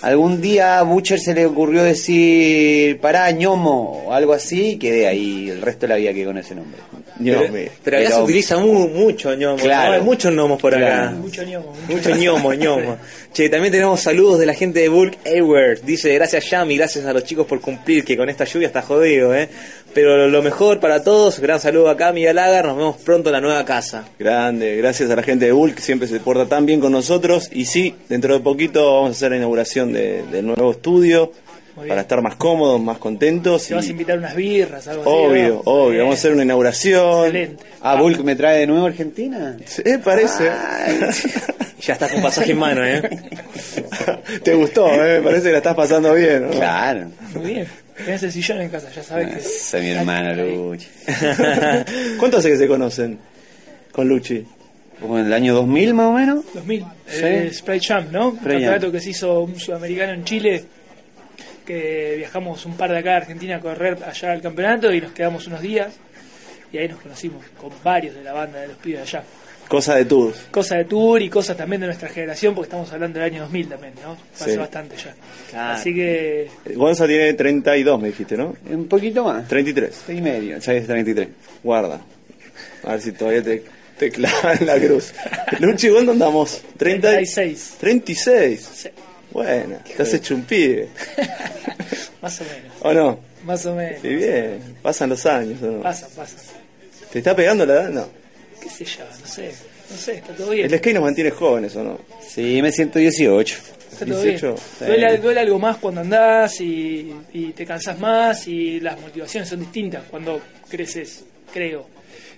algún 0.02 0.40
día 0.40 0.78
a 0.78 0.82
Butcher 0.82 1.18
se 1.18 1.34
le 1.34 1.46
ocurrió 1.46 1.82
decir, 1.82 2.98
pará, 3.00 3.30
ñomo, 3.32 4.04
o 4.06 4.12
algo 4.12 4.32
así, 4.32 4.70
y 4.72 4.76
quedé 4.76 5.06
ahí 5.08 5.48
el 5.50 5.62
resto 5.62 5.82
de 5.86 5.88
la 5.88 5.96
vida 5.96 6.12
que 6.14 6.24
con 6.24 6.38
ese 6.38 6.54
nombre. 6.54 6.80
Pero, 7.22 7.40
pero 7.84 7.96
acá 7.98 8.06
Pero- 8.06 8.16
se 8.16 8.22
utiliza 8.22 8.58
mu- 8.58 8.88
mucho 8.88 9.34
ñomo, 9.34 9.56
Claro. 9.62 9.90
¿no? 9.90 9.94
Hay 9.96 10.02
muchos 10.02 10.32
gnomos 10.32 10.60
por 10.60 10.74
acá. 10.74 11.10
Mucho 11.16 11.42
ñomo. 11.44 11.72
mucho- 11.88 11.92
Mucho 12.08 12.16
ñomo, 12.16 12.54
ñomo. 12.54 12.96
Che, 13.32 13.48
también 13.48 13.72
tenemos 13.72 14.00
saludos 14.00 14.38
de 14.38 14.46
la 14.46 14.54
gente 14.54 14.80
de 14.80 14.88
Bulk 14.88 15.18
Airwear. 15.26 15.80
Dice, 15.82 16.12
gracias 16.14 16.50
Yami, 16.50 16.76
gracias 16.76 17.04
a 17.04 17.12
los 17.12 17.24
chicos 17.24 17.46
por 17.46 17.60
cumplir, 17.60 18.04
que 18.04 18.16
con 18.16 18.28
esta 18.28 18.44
lluvia 18.44 18.66
está 18.68 18.82
jodido, 18.82 19.34
¿eh? 19.34 19.48
Pero 19.92 20.28
lo 20.28 20.42
mejor 20.42 20.80
para 20.80 21.02
todos, 21.04 21.38
gran 21.40 21.60
saludo 21.60 21.88
acá, 21.88 22.12
Miguel 22.12 22.34
Lagar, 22.36 22.64
nos 22.66 22.76
vemos 22.76 22.96
pronto 22.98 23.28
en 23.28 23.32
la 23.34 23.40
nueva 23.40 23.64
casa. 23.64 24.04
Grande, 24.18 24.76
gracias 24.76 25.08
a 25.10 25.16
la 25.16 25.22
gente 25.22 25.46
de 25.46 25.52
Bulk 25.52 25.76
que 25.76 25.82
siempre 25.82 26.08
se 26.08 26.18
porta 26.20 26.46
tan 26.46 26.66
bien 26.66 26.80
con 26.80 26.90
nosotros. 26.92 27.48
Y 27.52 27.64
sí, 27.66 27.94
dentro 28.08 28.34
de 28.34 28.40
poquito 28.40 28.94
vamos 28.94 29.10
a 29.10 29.12
hacer 29.12 29.30
la 29.30 29.36
inauguración 29.36 29.92
de- 29.92 30.22
del 30.32 30.46
nuevo 30.46 30.72
estudio. 30.72 31.32
Para 31.76 32.00
estar 32.02 32.22
más 32.22 32.36
cómodos, 32.36 32.80
más 32.80 32.98
contentos. 32.98 33.66
Te 33.66 33.74
vas 33.74 33.84
a 33.84 33.88
y- 33.88 33.90
invitar 33.90 34.18
unas 34.18 34.34
birras, 34.36 34.86
algo 34.88 35.02
así. 35.02 35.10
obvio, 35.10 35.48
¿no? 35.64 35.72
obvio, 35.72 35.98
vamos 36.00 36.14
a 36.14 36.18
hacer 36.18 36.32
una 36.32 36.42
inauguración. 36.44 37.26
Excelente. 37.26 37.64
Ah, 37.82 37.96
Bulk 38.00 38.20
me 38.24 38.36
trae 38.36 38.60
de 38.60 38.66
nuevo 38.66 38.84
a 38.86 38.88
Argentina. 38.88 39.56
Sí, 39.66 39.82
parece. 40.02 40.50
Ya 41.84 41.92
estás 41.92 42.12
con 42.12 42.22
pasaje 42.22 42.52
en 42.52 42.58
mano, 42.58 42.82
¿eh? 42.82 43.02
Te 44.42 44.54
gustó, 44.54 44.86
¿eh? 44.94 45.18
me 45.18 45.22
parece 45.22 45.44
que 45.48 45.52
la 45.52 45.58
estás 45.58 45.74
pasando 45.74 46.14
bien. 46.14 46.44
¿no? 46.46 46.50
Claro. 46.52 47.10
Muy 47.34 47.52
bien. 47.54 47.66
Tenés 47.94 48.22
el 48.22 48.32
sillón 48.32 48.62
en 48.62 48.70
casa, 48.70 48.88
ya 48.90 49.02
sabes 49.02 49.34
que. 49.34 49.40
Soy 49.42 49.82
mi 49.82 49.90
hermano, 49.90 50.34
Luchi. 50.34 50.86
¿Cuánto 52.18 52.38
hace 52.38 52.50
que 52.50 52.56
se 52.56 52.66
conocen 52.66 53.18
con 53.92 54.08
Luchi? 54.08 54.46
como 55.00 55.18
en 55.18 55.26
el 55.26 55.32
año 55.34 55.54
2000 55.54 55.92
más 55.92 56.06
o 56.06 56.12
menos. 56.12 56.44
2000, 56.54 56.80
Sí. 57.06 57.20
eh, 57.22 57.50
Sprite 57.52 57.86
Jump, 57.94 58.10
¿no? 58.12 58.28
Un 58.30 58.36
campeonato 58.36 58.90
que 58.90 59.00
se 59.00 59.10
hizo 59.10 59.40
un 59.40 59.58
sudamericano 59.60 60.12
en 60.14 60.24
Chile, 60.24 60.64
que 61.66 62.14
viajamos 62.16 62.64
un 62.66 62.76
par 62.76 62.90
de 62.90 62.98
acá 62.98 63.14
a 63.14 63.16
Argentina 63.18 63.56
a 63.56 63.60
correr 63.60 63.98
allá 64.04 64.32
al 64.32 64.40
campeonato 64.42 64.92
y 64.92 65.00
nos 65.00 65.12
quedamos 65.12 65.46
unos 65.46 65.60
días 65.62 65.92
y 66.72 66.78
ahí 66.78 66.88
nos 66.88 67.00
conocimos 67.00 67.44
con 67.60 67.70
varios 67.82 68.14
de 68.14 68.22
la 68.24 68.32
banda 68.32 68.60
de 68.60 68.68
los 68.68 68.76
pibes 68.78 68.98
de 69.00 69.02
allá. 69.18 69.24
Cosa 69.68 69.94
de 69.94 70.04
tours. 70.04 70.36
Cosas 70.50 70.78
de 70.78 70.84
tour 70.84 71.22
y 71.22 71.30
cosas 71.30 71.56
también 71.56 71.80
de 71.80 71.86
nuestra 71.86 72.08
generación, 72.10 72.54
porque 72.54 72.66
estamos 72.66 72.92
hablando 72.92 73.18
del 73.18 73.32
año 73.32 73.40
2000 73.44 73.68
también, 73.70 73.94
¿no? 74.02 74.14
Hace 74.34 74.52
Sí. 74.52 74.56
bastante 74.58 74.94
ya. 74.96 75.14
Claro. 75.50 75.78
Así 75.78 75.94
que 75.94 76.50
Gonza 76.74 77.06
tiene 77.06 77.32
32, 77.32 77.98
me 78.00 78.08
dijiste, 78.08 78.36
¿no? 78.36 78.54
Un 78.70 78.86
poquito 78.88 79.24
más. 79.24 79.48
33. 79.48 80.02
Seis 80.06 80.18
y 80.18 80.22
medio, 80.22 80.58
ya 80.58 80.72
es 80.74 80.86
33. 80.86 81.28
Guarda. 81.62 81.98
A 82.84 82.90
ver 82.92 83.00
si 83.00 83.12
todavía 83.12 83.42
te, 83.42 83.62
te 83.98 84.10
clavan 84.10 84.58
la 84.66 84.78
cruz. 84.78 85.14
Luchi, 85.60 85.88
¿cuándo 85.88 86.12
andamos? 86.12 86.60
30 86.76 87.08
y- 87.08 87.14
36. 87.24 87.76
36. 87.80 88.70
Sí, 88.74 88.88
Bueno, 89.34 89.78
te 89.84 90.02
has 90.02 90.14
hecho 90.14 90.34
un 90.34 90.42
pibe. 90.42 90.88
más 92.22 92.40
o 92.40 92.44
menos. 92.44 92.72
¿O 92.80 92.92
no? 92.94 93.18
Más 93.44 93.66
o 93.66 93.74
menos. 93.74 94.00
Sí, 94.00 94.08
bien. 94.08 94.76
Pasan 94.80 95.10
los 95.10 95.26
años, 95.26 95.60
¿o 95.60 95.66
no? 95.66 95.82
Pasa, 95.82 96.08
pasa. 96.16 96.36
¿Te 97.12 97.18
está 97.18 97.34
pegando 97.36 97.66
la 97.66 97.74
edad? 97.74 97.90
No. 97.90 98.08
¿Qué 98.60 98.70
sé 98.70 98.84
yo? 98.84 99.04
No 99.20 99.26
sé. 99.26 99.52
No 99.90 99.96
sé, 99.96 100.14
está 100.14 100.32
todo 100.34 100.50
bien. 100.50 100.66
El 100.72 100.78
skate 100.78 100.94
nos 100.94 101.02
mantiene 101.02 101.30
jóvenes, 101.32 101.74
¿o 101.76 101.82
no? 101.82 102.00
Sí, 102.26 102.62
me 102.62 102.72
siento 102.72 102.98
18. 102.98 103.56
Está 103.92 104.06
todo 104.06 104.22
18, 104.22 104.46
bien. 104.46 104.58
sí. 104.78 104.84
Duele, 104.86 105.18
duele 105.18 105.40
algo 105.40 105.58
más 105.58 105.76
cuando 105.76 106.00
andás 106.00 106.60
y, 106.60 107.14
y 107.32 107.52
te 107.52 107.66
cansás 107.66 107.98
más 107.98 108.48
y 108.48 108.80
las 108.80 108.98
motivaciones 109.00 109.48
son 109.48 109.60
distintas 109.60 110.04
cuando 110.10 110.40
creces, 110.68 111.24
creo. 111.52 111.86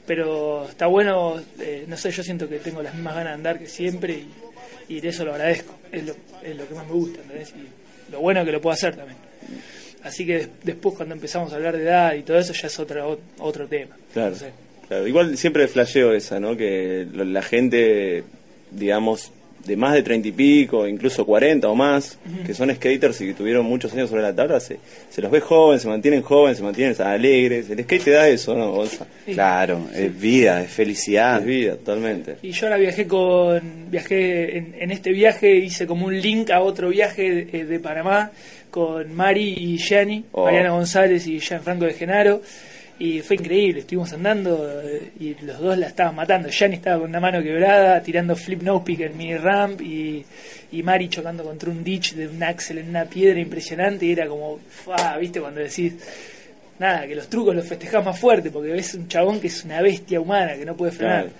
Pero 0.07 0.69
está 0.69 0.87
bueno, 0.87 1.41
eh, 1.61 1.85
no 1.87 1.97
sé, 1.97 2.11
yo 2.11 2.23
siento 2.23 2.49
que 2.49 2.59
tengo 2.59 2.83
las 2.83 2.95
mismas 2.95 3.15
ganas 3.15 3.31
de 3.31 3.35
andar 3.35 3.59
que 3.59 3.67
siempre 3.67 4.15
y, 4.15 4.97
y 4.97 5.01
de 5.01 5.09
eso 5.09 5.25
lo 5.25 5.33
agradezco. 5.33 5.76
Es 5.93 6.05
lo, 6.05 6.15
es 6.43 6.57
lo 6.57 6.69
que 6.69 6.75
más 6.75 6.87
me 6.87 6.93
gusta, 6.93 7.21
¿entendés? 7.23 7.53
Y 7.57 8.13
lo 8.13 8.21
bueno 8.21 8.45
que 8.45 8.53
lo 8.53 8.61
puedo 8.61 8.75
hacer 8.75 8.97
también. 8.97 9.19
Así 10.03 10.25
que 10.27 10.35
des- 10.39 10.49
después 10.63 10.95
cuando 10.95 11.15
empezamos 11.15 11.53
a 11.53 11.57
hablar 11.57 11.77
de 11.77 11.83
edad 11.83 12.15
y 12.15 12.23
todo 12.23 12.39
eso 12.39 12.53
ya 12.53 12.67
es 12.69 12.79
otro, 12.79 13.19
otro 13.39 13.67
tema. 13.67 13.97
Claro. 14.13 14.37
Igual 15.07 15.37
siempre 15.37 15.67
flasheo 15.67 16.13
esa, 16.13 16.39
¿no? 16.39 16.57
Que 16.57 17.07
lo- 17.13 17.25
la 17.25 17.43
gente, 17.43 18.23
digamos, 18.71 19.33
de 19.65 19.77
más 19.77 19.95
de 19.95 20.03
30 20.03 20.29
y 20.29 20.33
pico, 20.33 20.87
incluso 20.87 21.27
40 21.27 21.69
o 21.69 21.75
más, 21.75 22.19
que 22.45 22.55
son 22.55 22.73
skaters 22.75 23.21
y 23.21 23.27
que 23.27 23.35
tuvieron 23.35 23.67
muchos 23.67 23.93
años 23.93 24.09
sobre 24.11 24.23
la 24.23 24.35
tabla, 24.35 24.61
se, 24.61 24.79
se 25.11 25.21
los 25.21 25.31
ve 25.31 25.41
jóvenes, 25.41 25.83
se 25.83 25.89
mantienen 25.89 26.23
jóvenes, 26.23 26.59
se 26.59 26.65
mantienen 26.65 26.95
alegres. 27.03 27.69
El 27.71 27.83
skate 27.83 28.05
te 28.05 28.11
da 28.13 28.29
eso, 28.29 28.55
¿no? 28.55 28.87
Sí. 28.87 29.33
Claro, 29.33 29.81
es 29.95 30.21
vida, 30.21 30.63
es 30.63 30.71
felicidad. 30.71 31.41
Es 31.41 31.47
vida, 31.47 31.77
totalmente. 31.77 32.37
Y 32.43 32.53
yo 32.53 32.67
ahora 32.67 32.79
viajé 32.79 33.07
con. 33.07 33.91
Viajé 33.91 34.59
en, 34.59 34.75
en 34.79 34.91
este 34.91 35.11
viaje, 35.13 35.57
hice 35.57 35.87
como 35.87 36.07
un 36.07 36.21
link 36.21 36.51
a 36.51 36.61
otro 36.61 36.89
viaje 36.91 37.47
de, 37.47 37.65
de 37.65 37.81
Panamá 37.81 38.31
con 38.71 39.15
Mari 39.15 39.55
y 39.57 39.79
Gianni, 39.79 40.25
Oh. 40.33 40.45
Mariana 40.45 40.71
González 40.71 41.27
y 41.27 41.41
Gianfranco 41.41 41.87
de 41.87 41.95
Genaro. 41.95 42.43
Y 42.99 43.21
fue 43.21 43.37
increíble, 43.37 43.81
estuvimos 43.81 44.11
andando 44.15 44.71
eh, 44.83 45.11
y 45.21 45.35
los 45.45 45.59
dos 45.61 45.77
la 45.77 45.87
estaban 45.89 46.15
matando. 46.15 46.49
Gianni 46.49 46.77
estaba 46.77 47.01
con 47.01 47.11
una 47.11 47.21
mano 47.21 47.43
quebrada, 47.43 48.03
tirando 48.03 48.35
flip 48.35 48.63
no 48.63 48.83
pick 48.83 49.01
en 49.01 49.17
mini 49.19 49.37
ramp 49.37 49.83
y, 49.83 50.25
y 50.73 50.83
Mari 50.83 51.09
chocando 51.11 51.45
contra 51.45 51.69
un 51.71 51.85
ditch 51.85 52.15
de 52.15 52.27
un 52.27 52.43
axel 52.43 52.79
en 52.79 52.89
una 52.89 53.05
piedra 53.05 53.39
impresionante. 53.39 54.07
Y 54.07 54.13
era 54.13 54.27
como, 54.27 54.59
¡fua! 54.71 55.19
¿viste? 55.19 55.41
Cuando 55.43 55.61
decís, 55.61 55.93
nada, 56.79 57.07
que 57.07 57.15
los 57.15 57.29
trucos 57.29 57.55
los 57.55 57.67
festejás 57.67 58.03
más 58.03 58.19
fuerte 58.19 58.51
porque 58.51 58.71
ves 58.71 58.95
un 58.95 59.09
chabón 59.09 59.41
que 59.41 59.49
es 59.49 59.63
una 59.65 59.83
bestia 59.83 60.19
humana 60.19 60.55
que 60.57 60.65
no 60.65 60.75
puede 60.75 60.93
frenar. 60.93 61.25
Claro. 61.25 61.37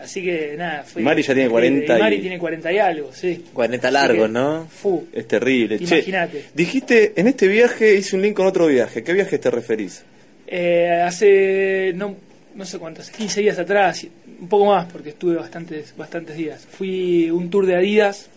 Así 0.00 0.22
que 0.24 0.56
nada, 0.58 0.82
fue. 0.82 1.02
Mari 1.02 1.22
ya 1.22 1.34
tiene 1.34 1.48
increíble. 1.48 1.86
40 1.86 1.96
Y 1.98 2.02
Mari 2.02 2.16
y- 2.16 2.20
tiene 2.20 2.38
40 2.40 2.72
y 2.72 2.78
algo, 2.78 3.12
sí. 3.12 3.44
40 3.52 3.86
Así 3.88 3.94
largos, 3.94 4.26
que, 4.26 4.32
¿no? 4.32 4.66
Fu. 4.68 5.06
Es 5.12 5.28
terrible. 5.28 5.76
Imagínate. 5.80 6.46
dijiste, 6.52 7.12
en 7.14 7.28
este 7.28 7.46
viaje 7.46 7.94
hice 7.94 8.16
un 8.16 8.22
link 8.22 8.34
con 8.34 8.46
otro 8.48 8.66
viaje. 8.66 9.04
¿Qué 9.04 9.12
viaje 9.12 9.38
te 9.38 9.50
referís? 9.52 10.02
Eh, 10.46 11.02
hace 11.04 11.92
no, 11.94 12.14
no 12.54 12.64
sé 12.64 12.78
cuántos, 12.78 13.10
15 13.10 13.40
días 13.40 13.58
atrás, 13.58 14.06
un 14.40 14.48
poco 14.48 14.66
más 14.66 14.90
porque 14.90 15.10
estuve 15.10 15.36
bastantes, 15.36 15.94
bastantes 15.96 16.36
días. 16.36 16.66
Fui 16.70 17.30
un 17.30 17.50
tour 17.50 17.66
de 17.66 17.76
Adidas 17.76 18.28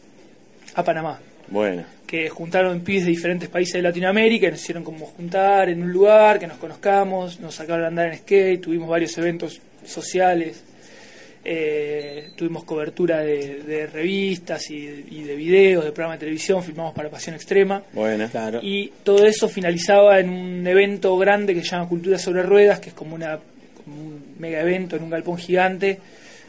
a 0.76 0.84
Panamá. 0.84 1.20
Bueno. 1.52 1.84
que 2.06 2.30
juntaron 2.30 2.82
pibes 2.82 3.06
de 3.06 3.10
diferentes 3.12 3.50
países 3.50 3.74
de 3.74 3.82
Latinoamérica, 3.82 4.48
y 4.48 4.52
nos 4.52 4.62
hicieron 4.62 4.84
como 4.84 5.06
juntar 5.06 5.70
en 5.70 5.82
un 5.82 5.92
lugar, 5.92 6.40
que 6.40 6.48
nos 6.48 6.58
conozcamos, 6.58 7.40
nos 7.40 7.56
sacaron 7.56 7.86
a 7.86 7.88
andar 7.88 8.08
en 8.08 8.20
skate, 8.20 8.62
tuvimos 8.62 8.90
varios 8.90 9.18
eventos 9.18 9.60
sociales, 9.86 10.64
eh, 11.52 12.30
tuvimos 12.36 12.64
cobertura 12.64 13.22
de, 13.22 13.64
de 13.64 13.88
revistas 13.88 14.70
y, 14.70 15.06
y 15.10 15.24
de 15.24 15.36
videos, 15.36 15.84
de 15.84 15.92
programas 15.92 16.20
de 16.20 16.26
televisión, 16.28 16.64
filmamos 16.64 16.94
para 16.94 17.10
Pasión 17.10 17.36
Extrema. 17.36 17.82
Bueno. 17.92 18.28
Claro. 18.30 18.60
Y 18.62 18.92
todo 19.04 19.26
eso 19.26 19.48
finalizaba 19.50 20.20
en 20.20 20.30
un 20.30 20.68
evento 20.68 21.18
grande 21.18 21.56
que 21.56 21.62
se 21.62 21.70
llama 21.72 21.90
Cultura 21.90 22.20
sobre 22.20 22.44
Ruedas, 22.44 22.80
que 22.80 22.90
es 22.90 22.96
como, 22.96 23.16
una, 23.16 23.40
como 23.84 23.96
un 24.00 24.36
mega 24.38 24.62
evento 24.62 24.96
en 24.96 25.04
un 25.04 25.10
galpón 25.10 25.38
gigante, 25.40 25.98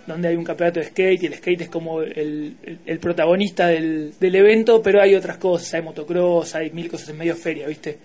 donde 0.06 0.28
hay 0.28 0.36
un 0.36 0.44
campeonato 0.44 0.80
de 0.80 0.86
skate 0.86 1.22
y 1.22 1.26
el 1.26 1.34
skate 1.36 1.62
es 1.62 1.68
como 1.70 2.02
el, 2.02 2.56
el- 2.62 2.78
el 2.84 2.98
protagonista 2.98 3.68
del, 3.68 4.12
del 4.20 4.34
evento, 4.34 4.82
pero 4.82 5.00
hay 5.00 5.14
otras 5.14 5.38
cosas, 5.38 5.72
hay 5.72 5.82
motocross, 5.82 6.54
hay 6.56 6.70
mil 6.72 6.90
cosas 6.90 7.08
en 7.08 7.16
medio 7.18 7.36
feria, 7.36 7.66
¿viste? 7.66 7.96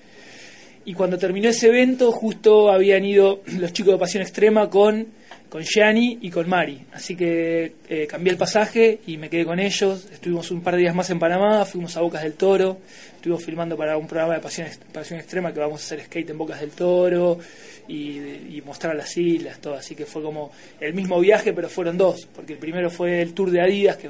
Y 0.85 0.93
cuando 0.93 1.17
terminó 1.17 1.49
ese 1.49 1.67
evento, 1.67 2.11
justo 2.11 2.71
habían 2.71 3.03
ido 3.05 3.41
los 3.57 3.73
chicos 3.73 3.93
de 3.93 3.99
Pasión 3.99 4.21
Extrema 4.21 4.69
con, 4.69 5.07
con 5.49 5.63
Gianni 5.63 6.19
y 6.21 6.29
con 6.29 6.47
Mari. 6.47 6.81
Así 6.93 7.15
que 7.15 7.73
eh, 7.89 8.07
cambié 8.07 8.31
el 8.33 8.37
pasaje 8.37 8.99
y 9.07 9.17
me 9.17 9.29
quedé 9.29 9.45
con 9.45 9.59
ellos. 9.59 10.07
Estuvimos 10.11 10.51
un 10.51 10.61
par 10.61 10.75
de 10.75 10.81
días 10.81 10.93
más 10.95 11.09
en 11.09 11.17
Panamá, 11.19 11.65
fuimos 11.65 11.97
a 11.97 12.01
Bocas 12.01 12.21
del 12.21 12.33
Toro, 12.33 12.77
estuvimos 13.15 13.43
filmando 13.43 13.75
para 13.75 13.97
un 13.97 14.05
programa 14.07 14.35
de 14.35 14.41
Pasión, 14.41 14.67
Pasión 14.93 15.19
Extrema 15.19 15.51
que 15.53 15.59
vamos 15.59 15.81
a 15.81 15.85
hacer 15.85 16.01
skate 16.05 16.29
en 16.29 16.37
Bocas 16.37 16.59
del 16.61 16.69
Toro 16.71 17.39
y, 17.87 18.19
y 18.55 18.61
mostrar 18.63 18.95
las 18.95 19.17
islas, 19.17 19.59
todo. 19.59 19.73
Así 19.73 19.95
que 19.95 20.05
fue 20.05 20.21
como 20.21 20.51
el 20.79 20.93
mismo 20.93 21.19
viaje, 21.19 21.51
pero 21.51 21.67
fueron 21.67 21.97
dos, 21.97 22.27
porque 22.35 22.53
el 22.53 22.59
primero 22.59 22.91
fue 22.91 23.21
el 23.23 23.33
tour 23.33 23.49
de 23.49 23.61
Adidas, 23.61 23.97
que 23.97 24.09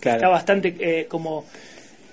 Claro. 0.00 0.16
está 0.16 0.28
bastante 0.28 0.74
eh, 0.80 1.06
como 1.06 1.44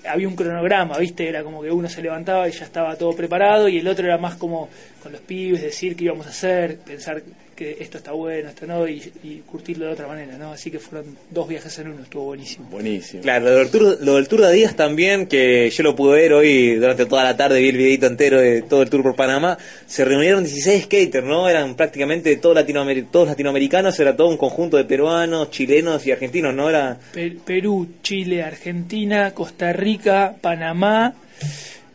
había 0.08 0.28
un 0.28 0.36
cronograma, 0.36 0.98
¿viste? 0.98 1.28
Era 1.28 1.42
como 1.42 1.62
que 1.62 1.70
uno 1.70 1.88
se 1.88 2.02
levantaba 2.02 2.48
y 2.48 2.52
ya 2.52 2.64
estaba 2.64 2.96
todo 2.96 3.14
preparado 3.14 3.68
y 3.68 3.78
el 3.78 3.88
otro 3.88 4.06
era 4.06 4.18
más 4.18 4.36
como 4.36 4.68
con 5.02 5.12
los 5.12 5.20
pibes, 5.20 5.62
decir 5.62 5.96
qué 5.96 6.04
íbamos 6.04 6.26
a 6.26 6.30
hacer, 6.30 6.78
pensar 6.78 7.22
que 7.58 7.76
esto 7.80 7.98
está 7.98 8.12
bueno, 8.12 8.50
esto 8.50 8.66
no, 8.66 8.86
y, 8.86 9.02
y 9.24 9.42
curtirlo 9.44 9.86
de 9.86 9.92
otra 9.92 10.06
manera, 10.06 10.38
¿no? 10.38 10.52
Así 10.52 10.70
que 10.70 10.78
fueron 10.78 11.16
dos 11.30 11.48
viajes 11.48 11.76
en 11.80 11.88
uno, 11.88 12.02
estuvo 12.04 12.24
buenísimo. 12.26 12.68
Buenísimo. 12.70 13.20
Claro, 13.22 13.46
lo 13.46 13.56
del, 13.56 13.70
tour, 13.70 13.98
lo 14.00 14.14
del 14.14 14.28
Tour 14.28 14.42
de 14.42 14.46
Adidas 14.46 14.76
también, 14.76 15.26
que 15.26 15.68
yo 15.68 15.82
lo 15.82 15.96
pude 15.96 16.14
ver 16.20 16.32
hoy 16.34 16.76
durante 16.76 17.04
toda 17.06 17.24
la 17.24 17.36
tarde, 17.36 17.60
vi 17.60 17.70
el 17.70 17.76
videito 17.76 18.06
entero 18.06 18.40
de 18.40 18.62
todo 18.62 18.82
el 18.82 18.88
tour 18.90 19.02
por 19.02 19.16
Panamá. 19.16 19.58
Se 19.88 20.04
reunieron 20.04 20.44
16 20.44 20.84
skaters, 20.84 21.26
¿no? 21.26 21.48
Eran 21.48 21.74
prácticamente 21.74 22.36
todos, 22.36 22.56
latinoamer- 22.56 23.06
todos 23.10 23.26
latinoamericanos, 23.26 23.98
era 23.98 24.14
todo 24.16 24.28
un 24.28 24.36
conjunto 24.36 24.76
de 24.76 24.84
peruanos, 24.84 25.50
chilenos 25.50 26.06
y 26.06 26.12
argentinos, 26.12 26.54
¿no? 26.54 26.68
Era 26.70 26.96
Pe- 27.12 27.36
Perú, 27.44 27.88
Chile, 28.02 28.42
Argentina, 28.44 29.32
Costa 29.32 29.72
Rica, 29.72 30.36
Panamá, 30.40 31.14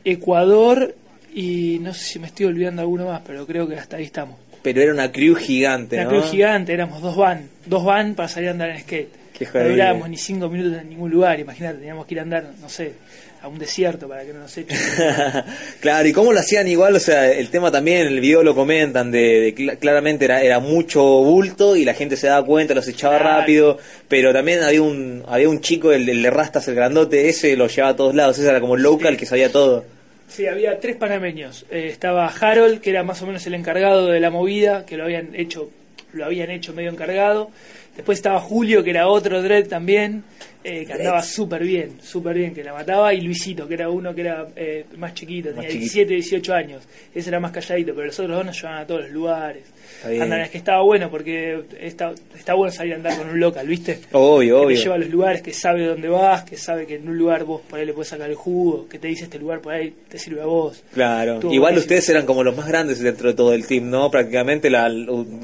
Ecuador 0.03 0.95
y 1.33 1.79
no 1.81 1.93
sé 1.93 2.03
si 2.03 2.19
me 2.19 2.27
estoy 2.27 2.45
olvidando 2.47 2.81
alguno 2.81 3.05
más, 3.07 3.21
pero 3.25 3.45
creo 3.47 3.67
que 3.67 3.75
hasta 3.75 3.97
ahí 3.97 4.03
estamos. 4.03 4.37
Pero 4.63 4.81
era 4.81 4.91
una 4.93 5.11
crew 5.11 5.35
gigante, 5.35 6.01
¿no? 6.03 6.09
cruz 6.09 6.31
gigante, 6.31 6.73
éramos 6.73 7.01
dos 7.01 7.15
van, 7.15 7.47
dos 7.67 7.83
van 7.85 8.15
para 8.15 8.27
salir 8.29 8.49
a 8.49 8.51
andar 8.53 8.69
en 8.71 8.79
skate. 8.79 9.09
Qué 9.37 9.47
no 9.53 9.67
durábamos 9.69 10.09
ni 10.09 10.17
cinco 10.17 10.49
minutos 10.49 10.81
en 10.81 10.89
ningún 10.89 11.11
lugar, 11.11 11.39
imagínate, 11.39 11.77
teníamos 11.79 12.05
que 12.05 12.13
ir 12.15 12.19
a 12.19 12.23
andar, 12.23 12.45
no 12.61 12.69
sé, 12.69 12.93
a 13.41 13.47
un 13.47 13.57
desierto 13.59 14.07
para 14.07 14.23
que 14.23 14.31
no 14.31 14.39
nos 14.39 14.57
echen. 14.57 14.77
claro, 15.81 16.07
y 16.07 16.13
cómo 16.13 16.31
lo 16.33 16.39
hacían 16.39 16.67
igual, 16.67 16.95
o 16.95 16.99
sea, 16.99 17.31
el 17.31 17.49
tema 17.49 17.71
también, 17.71 18.07
el 18.07 18.19
video 18.21 18.43
lo 18.43 18.53
comentan, 18.55 19.11
de, 19.11 19.19
de 19.41 19.55
cl- 19.55 19.77
claramente 19.79 20.25
era, 20.25 20.41
era 20.41 20.59
mucho 20.59 21.01
bulto 21.03 21.75
y 21.75 21.83
la 21.83 21.93
gente 21.95 22.15
se 22.15 22.27
daba 22.27 22.45
cuenta, 22.45 22.73
los 22.75 22.87
echaba 22.87 23.17
Claro. 23.17 23.39
rápido, 23.39 23.77
pero 24.07 24.31
también 24.33 24.63
había 24.63 24.81
un 24.83 25.23
había 25.27 25.49
un 25.49 25.61
chico, 25.61 25.91
el, 25.91 26.07
el 26.07 26.21
de 26.21 26.29
rastas, 26.29 26.67
el 26.67 26.75
grandote, 26.75 27.27
ese 27.27 27.57
lo 27.57 27.67
llevaba 27.67 27.93
a 27.93 27.95
todos 27.95 28.15
lados, 28.15 28.37
ese 28.37 28.47
era 28.47 28.61
como 28.61 28.75
el 28.75 28.83
local 28.83 29.13
Sí. 29.13 29.17
que 29.19 29.25
sabía 29.25 29.51
todo. 29.51 29.83
Sí, 30.27 30.47
había 30.47 30.79
tres 30.79 30.95
panameños. 30.95 31.65
Eh, 31.69 31.87
estaba 31.89 32.27
Harold, 32.27 32.81
que 32.81 32.89
era 32.89 33.03
más 33.03 33.21
o 33.21 33.27
menos 33.27 33.45
el 33.45 33.53
encargado 33.53 34.07
de 34.07 34.19
la 34.19 34.31
movida, 34.31 34.85
que 34.85 34.97
lo 34.97 35.03
habían 35.03 35.35
hecho, 35.35 35.69
lo 36.13 36.25
habían 36.25 36.49
hecho 36.49 36.73
medio 36.73 36.89
encargado. 36.89 37.51
Después 37.95 38.17
estaba 38.17 38.39
Julio, 38.39 38.83
que 38.83 38.89
era 38.89 39.07
otro 39.07 39.43
dread 39.43 39.67
también, 39.67 40.23
eh, 40.63 40.85
que 40.85 40.93
andaba 40.93 41.21
súper 41.21 41.63
bien, 41.63 41.97
súper 42.01 42.35
bien, 42.35 42.53
que 42.53 42.63
la 42.63 42.73
mataba. 42.73 43.13
Y 43.13 43.21
Luisito, 43.21 43.67
que 43.67 43.73
era 43.75 43.89
uno 43.89 44.13
que 44.13 44.21
era 44.21 44.47
eh, 44.55 44.85
más 44.97 45.13
chiquito, 45.13 45.49
tenía 45.49 45.63
chiquito. 45.69 45.79
17, 45.79 46.13
18 46.13 46.53
años. 46.53 46.83
Ese 47.13 47.29
era 47.29 47.39
más 47.39 47.51
calladito, 47.51 47.93
pero 47.93 48.07
los 48.07 48.19
otros 48.19 48.35
dos 48.37 48.45
nos 48.45 48.55
llevaban 48.61 48.81
a 48.83 48.87
todos 48.87 49.01
los 49.01 49.11
lugares. 49.11 49.63
Andan, 50.05 50.41
es 50.41 50.49
que 50.49 50.57
estaba 50.57 50.81
bueno, 50.83 51.09
porque 51.09 51.63
está, 51.79 52.13
está 52.37 52.55
bueno 52.55 52.71
salir 52.73 52.93
a 52.93 52.95
andar 52.97 53.17
con 53.17 53.29
un 53.29 53.39
local, 53.39 53.65
¿viste? 53.67 53.99
Obvio, 54.11 54.59
que 54.59 54.65
obvio. 54.65 54.77
te 54.77 54.83
lleva 54.83 54.95
a 54.95 54.97
los 54.97 55.09
lugares, 55.09 55.41
que 55.41 55.53
sabe 55.53 55.85
dónde 55.85 56.09
vas, 56.09 56.43
que 56.43 56.57
sabe 56.57 56.85
que 56.85 56.95
en 56.95 57.07
un 57.07 57.17
lugar 57.17 57.45
vos 57.45 57.61
por 57.69 57.79
ahí 57.79 57.85
le 57.85 57.93
puedes 57.93 58.09
sacar 58.09 58.29
el 58.29 58.35
jugo, 58.35 58.87
que 58.89 58.99
te 58.99 59.07
dice 59.07 59.25
este 59.25 59.39
lugar 59.39 59.61
por 59.61 59.73
ahí 59.73 59.93
te 60.09 60.17
sirve 60.17 60.41
a 60.41 60.45
vos. 60.45 60.83
Claro, 60.93 61.35
Estuvo 61.35 61.53
igual 61.53 61.71
buenísimo. 61.73 61.83
ustedes 61.83 62.09
eran 62.09 62.25
como 62.25 62.43
los 62.43 62.55
más 62.57 62.67
grandes 62.67 62.99
dentro 62.99 63.29
de 63.29 63.33
todo 63.35 63.53
el 63.53 63.65
team, 63.65 63.89
¿no? 63.89 64.11
Prácticamente 64.11 64.69
la, 64.69 64.89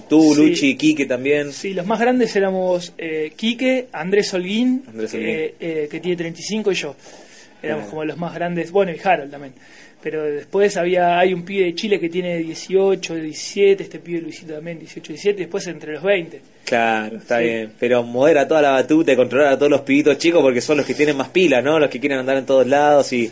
tú, 0.09 0.33
Sí. 0.35 0.49
Luchi, 0.49 0.75
Quique 0.75 1.05
también. 1.05 1.53
Sí, 1.53 1.73
los 1.73 1.85
más 1.85 1.99
grandes 1.99 2.35
éramos 2.35 2.93
eh, 2.97 3.31
Quique, 3.37 3.87
Andrés 3.93 4.33
Holguín, 4.33 4.83
Andrés 4.89 5.08
eh, 5.13 5.87
que 5.89 5.99
tiene 5.99 6.17
35 6.17 6.71
y 6.71 6.75
yo. 6.75 6.95
Éramos 7.61 7.87
como 7.87 8.05
los 8.05 8.17
más 8.17 8.33
grandes, 8.33 8.71
bueno, 8.71 8.91
y 8.93 8.97
Harold 9.03 9.31
también. 9.31 9.53
Pero 10.01 10.23
después 10.23 10.77
había 10.77 11.19
hay 11.19 11.33
un 11.33 11.43
pibe 11.43 11.65
de 11.65 11.75
Chile 11.75 11.99
que 11.99 12.07
tiene 12.07 12.37
18, 12.37 13.15
17, 13.15 13.83
este 13.83 13.99
pibe 13.99 14.21
Luisito 14.21 14.53
también 14.53 14.79
18, 14.79 15.11
17, 15.11 15.41
y 15.41 15.43
después 15.43 15.67
entre 15.67 15.91
los 15.91 16.01
20. 16.03 16.41
Claro, 16.63 17.17
está 17.17 17.39
Sí. 17.39 17.43
bien. 17.43 17.73
Pero 17.77 18.03
modera 18.03 18.47
toda 18.47 18.61
la 18.61 18.71
batuta 18.71 19.11
y 19.11 19.17
controlar 19.17 19.51
a 19.53 19.57
todos 19.57 19.69
los 19.69 19.81
pibitos 19.81 20.17
chicos 20.17 20.41
porque 20.41 20.61
son 20.61 20.77
los 20.77 20.85
que 20.85 20.93
tienen 20.93 21.17
más 21.17 21.27
pila, 21.29 21.61
¿no? 21.61 21.77
Los 21.79 21.89
que 21.89 21.99
quieren 21.99 22.17
andar 22.19 22.37
en 22.37 22.45
todos 22.45 22.65
lados 22.65 23.11
y, 23.11 23.29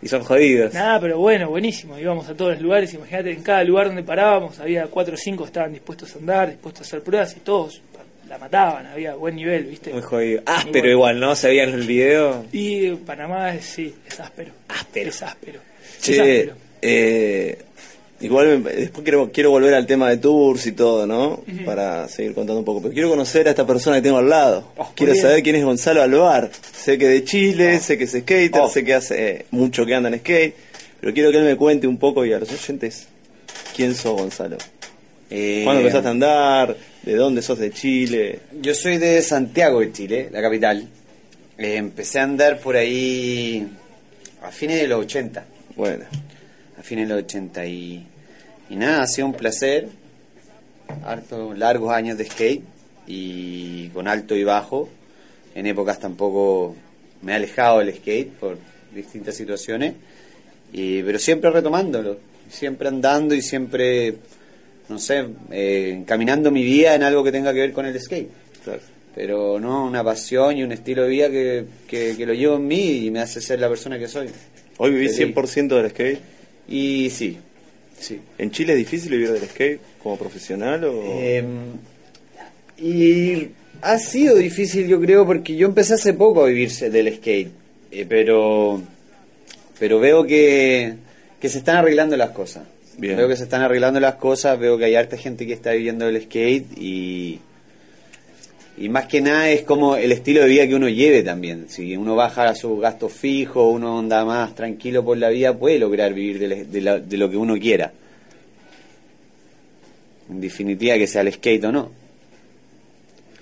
y 0.00 0.08
son 0.08 0.22
jodidos. 0.24 0.72
Nada, 0.72 0.98
pero 0.98 1.18
bueno, 1.18 1.50
buenísimo. 1.50 1.98
Íbamos 1.98 2.26
a 2.30 2.34
todos 2.34 2.52
los 2.52 2.62
lugares. 2.62 2.94
Imagínate, 2.94 3.32
en 3.32 3.42
cada 3.42 3.62
lugar 3.64 3.88
donde 3.88 4.02
parábamos 4.02 4.58
había 4.60 4.86
cuatro 4.86 5.12
o 5.12 5.18
cinco 5.18 5.42
que 5.44 5.48
estaban 5.48 5.72
dispuestos 5.74 6.14
a 6.16 6.18
andar, 6.20 6.48
dispuestos 6.48 6.86
a 6.86 6.88
hacer 6.88 7.02
pruebas 7.02 7.36
y 7.36 7.40
todos 7.40 7.82
la 8.28 8.38
mataban. 8.38 8.86
Había 8.86 9.14
buen 9.14 9.36
nivel, 9.36 9.64
¿viste? 9.64 9.92
Muy 9.92 10.02
jodido. 10.02 10.42
Muy 10.46 10.72
pero 10.72 10.82
bueno. 10.82 10.90
igual, 10.92 11.20
¿no? 11.20 11.34
Se 11.36 11.48
veían 11.48 11.70
en 11.70 11.74
el 11.76 11.86
video. 11.86 12.44
Y 12.52 12.90
Panamá 12.92 13.54
es, 13.54 13.64
sí, 13.64 13.94
es 14.06 14.20
áspero. 14.20 14.52
Áspero. 14.68 15.10
Es 15.10 15.22
áspero. 15.22 15.60
Es 15.98 16.02
Che, 16.04 16.20
áspero. 16.20 16.54
eh, 16.82 17.58
igual 18.20 18.58
me- 18.60 18.70
después 18.72 19.02
quiero, 19.04 19.30
quiero 19.32 19.50
volver 19.50 19.74
al 19.74 19.86
tema 19.86 20.10
de 20.10 20.18
tours 20.18 20.66
y 20.66 20.72
todo, 20.72 21.06
¿no? 21.06 21.42
Para 21.64 22.08
seguir 22.08 22.34
contando 22.34 22.58
un 22.60 22.64
poco. 22.64 22.82
Pero 22.82 22.94
quiero 22.94 23.08
conocer 23.10 23.46
a 23.46 23.50
esta 23.50 23.66
persona 23.66 23.96
que 23.96 24.02
tengo 24.02 24.18
al 24.18 24.28
lado. 24.28 24.72
Oh, 24.76 24.92
quiero 24.94 25.12
bien. 25.12 25.22
saber 25.22 25.42
quién 25.42 25.56
es 25.56 25.64
Gonzalo 25.64 26.02
Alvar. 26.02 26.50
Sé 26.72 26.98
que 26.98 27.06
de 27.08 27.24
Chile, 27.24 27.80
sé 27.80 27.96
que 27.98 28.04
es 28.04 28.10
skater, 28.12 28.50
Oh. 28.62 28.68
sé 28.68 28.84
que 28.84 28.94
hace 28.94 29.28
eh, 29.30 29.46
mucho 29.50 29.84
que 29.86 29.94
anda 29.94 30.08
en 30.08 30.18
skate. 30.18 30.54
Pero 31.00 31.14
quiero 31.14 31.30
que 31.30 31.38
él 31.38 31.44
me 31.44 31.56
cuente 31.56 31.86
un 31.86 31.96
poco 31.96 32.24
y 32.26 32.32
a 32.32 32.38
los 32.40 32.50
oyentes 32.52 33.06
quién 33.76 33.94
sos 33.94 34.18
Gonzalo. 34.20 34.56
Eh, 35.30 35.60
¿Cuándo 35.62 35.80
empezaste 35.82 36.08
a 36.08 36.10
andar? 36.10 36.76
¿De 37.02 37.14
dónde 37.14 37.42
sos 37.42 37.58
de 37.58 37.70
Chile? 37.70 38.40
Yo 38.60 38.74
soy 38.74 38.98
de 38.98 39.22
Santiago 39.22 39.80
de 39.80 39.92
Chile, 39.92 40.28
la 40.32 40.42
capital. 40.42 40.86
Eh, 41.56 41.76
empecé 41.76 42.20
a 42.20 42.24
andar 42.24 42.60
por 42.60 42.76
ahí 42.76 43.66
a 44.42 44.50
fines 44.50 44.80
de 44.80 44.88
los 44.88 45.00
80. 45.04 45.44
Bueno, 45.76 46.04
A 46.78 46.82
fines 46.82 47.08
de 47.08 47.14
los 47.14 47.24
80 47.24 47.66
y, 47.66 48.06
y 48.70 48.76
nada, 48.76 49.02
ha 49.02 49.06
sido 49.06 49.26
un 49.26 49.34
placer. 49.34 49.88
Harto, 51.04 51.54
largos 51.54 51.92
años 51.92 52.18
de 52.18 52.24
skate 52.24 52.64
y 53.06 53.88
con 53.88 54.08
alto 54.08 54.36
y 54.36 54.44
bajo. 54.44 54.88
En 55.54 55.66
épocas 55.66 55.98
tampoco 55.98 56.76
me 57.22 57.32
he 57.32 57.34
alejado 57.36 57.80
del 57.80 57.94
skate 57.94 58.32
por 58.32 58.58
distintas 58.94 59.34
situaciones. 59.34 59.94
Y, 60.72 61.02
pero 61.02 61.18
siempre 61.18 61.50
retomándolo, 61.50 62.18
siempre 62.50 62.88
andando 62.88 63.34
y 63.34 63.42
siempre, 63.42 64.16
no 64.88 64.98
sé, 64.98 65.24
eh, 65.50 65.94
encaminando 65.98 66.50
mi 66.50 66.62
vida 66.62 66.94
en 66.94 67.02
algo 67.02 67.22
que 67.22 67.32
tenga 67.32 67.52
que 67.52 67.60
ver 67.60 67.72
con 67.72 67.86
el 67.86 67.98
skate. 68.00 68.28
claro. 68.64 68.80
Pero 69.14 69.58
no, 69.58 69.86
una 69.86 70.04
pasión 70.04 70.56
y 70.56 70.62
un 70.62 70.70
estilo 70.70 71.02
de 71.02 71.08
vida 71.08 71.28
que, 71.28 71.64
que, 71.88 72.14
que 72.16 72.24
lo 72.24 72.34
llevo 72.34 72.54
en 72.56 72.68
mí 72.68 73.06
y 73.06 73.10
me 73.10 73.18
hace 73.18 73.40
ser 73.40 73.58
la 73.58 73.68
persona 73.68 73.98
que 73.98 74.06
soy. 74.06 74.28
¿Hoy 74.76 74.92
vivís 74.92 75.16
Feliz. 75.16 75.34
100% 75.34 75.68
del 75.68 75.90
skate? 75.90 76.18
Y 76.68 77.10
sí, 77.10 77.36
sí. 77.98 78.20
¿En 78.38 78.52
Chile 78.52 78.74
es 78.74 78.78
difícil 78.78 79.10
vivir 79.10 79.32
del 79.32 79.42
skate 79.48 79.80
como 80.00 80.16
profesional 80.16 80.84
o...? 80.84 81.02
Eh, 81.04 81.44
y 82.80 83.48
ha 83.82 83.98
sido 83.98 84.36
difícil, 84.36 84.86
yo 84.86 85.00
creo, 85.00 85.26
porque 85.26 85.56
yo 85.56 85.66
empecé 85.66 85.94
hace 85.94 86.14
poco 86.14 86.44
a 86.44 86.48
vivirse 86.48 86.88
del 86.88 87.12
skate, 87.16 87.50
eh, 87.90 88.06
pero 88.08 88.80
pero 89.78 90.00
veo 90.00 90.24
que, 90.24 90.94
que 91.40 91.48
se 91.48 91.58
están 91.58 91.76
arreglando 91.76 92.16
las 92.16 92.30
cosas. 92.30 92.64
Bien. 92.98 93.16
Veo 93.16 93.28
que 93.28 93.36
se 93.36 93.44
están 93.44 93.62
arreglando 93.62 94.00
las 94.00 94.16
cosas, 94.16 94.58
veo 94.58 94.76
que 94.76 94.84
hay 94.84 94.96
harta 94.96 95.16
gente 95.16 95.46
que 95.46 95.52
está 95.54 95.70
viviendo 95.72 96.04
del 96.06 96.20
skate 96.20 96.66
y, 96.76 97.38
y 98.76 98.88
más 98.88 99.06
que 99.06 99.20
nada 99.20 99.48
es 99.50 99.62
como 99.62 99.96
el 99.96 100.10
estilo 100.12 100.40
de 100.42 100.48
vida 100.48 100.66
que 100.66 100.74
uno 100.74 100.88
lleve 100.88 101.22
también. 101.22 101.66
Si 101.68 101.96
uno 101.96 102.16
baja 102.16 102.54
sus 102.56 102.80
gastos 102.80 103.12
fijos, 103.12 103.72
uno 103.72 104.00
anda 104.00 104.24
más 104.24 104.54
tranquilo 104.54 105.04
por 105.04 105.16
la 105.16 105.28
vida, 105.28 105.56
puede 105.56 105.78
lograr 105.78 106.12
vivir 106.12 106.38
de, 106.40 106.64
de 106.64 106.80
la- 106.80 106.98
de 106.98 107.16
lo 107.16 107.30
que 107.30 107.36
uno 107.36 107.54
quiera. 107.56 107.92
En 110.30 110.40
definitiva, 110.40 110.96
que 110.96 111.06
sea 111.06 111.22
el 111.22 111.32
skate 111.32 111.64
o 111.64 111.72
no. 111.72 111.90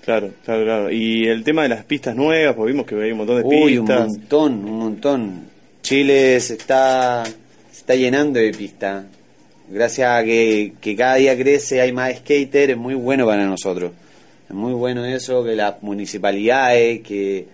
Claro, 0.05 0.31
claro, 0.45 0.63
claro. 0.63 0.91
Y 0.91 1.27
el 1.27 1.43
tema 1.43 1.63
de 1.63 1.69
las 1.69 1.83
pistas 1.83 2.15
nuevas, 2.15 2.55
porque 2.55 2.71
vimos 2.71 2.85
que 2.87 2.95
hay 2.95 3.11
un 3.11 3.17
montón 3.17 3.37
de 3.41 3.43
Uy, 3.43 3.77
un 3.77 3.85
pistas. 3.87 4.07
montón, 4.07 4.53
un 4.65 4.77
montón. 4.79 5.41
Chile 5.81 6.39
se 6.39 6.53
está, 6.53 7.25
se 7.25 7.79
está 7.79 7.95
llenando 7.95 8.39
de 8.39 8.51
pistas. 8.53 9.03
Gracias 9.69 10.07
a 10.09 10.23
que, 10.23 10.73
que 10.79 10.95
cada 10.95 11.15
día 11.15 11.37
crece, 11.37 11.81
hay 11.81 11.91
más 11.91 12.15
skater, 12.17 12.71
es 12.71 12.77
muy 12.77 12.95
bueno 12.95 13.25
para 13.25 13.45
nosotros. 13.45 13.91
Es 14.49 14.55
muy 14.55 14.73
bueno 14.73 15.03
eso, 15.05 15.43
que 15.43 15.55
las 15.55 15.81
municipalidades, 15.83 17.01
que, 17.01 17.45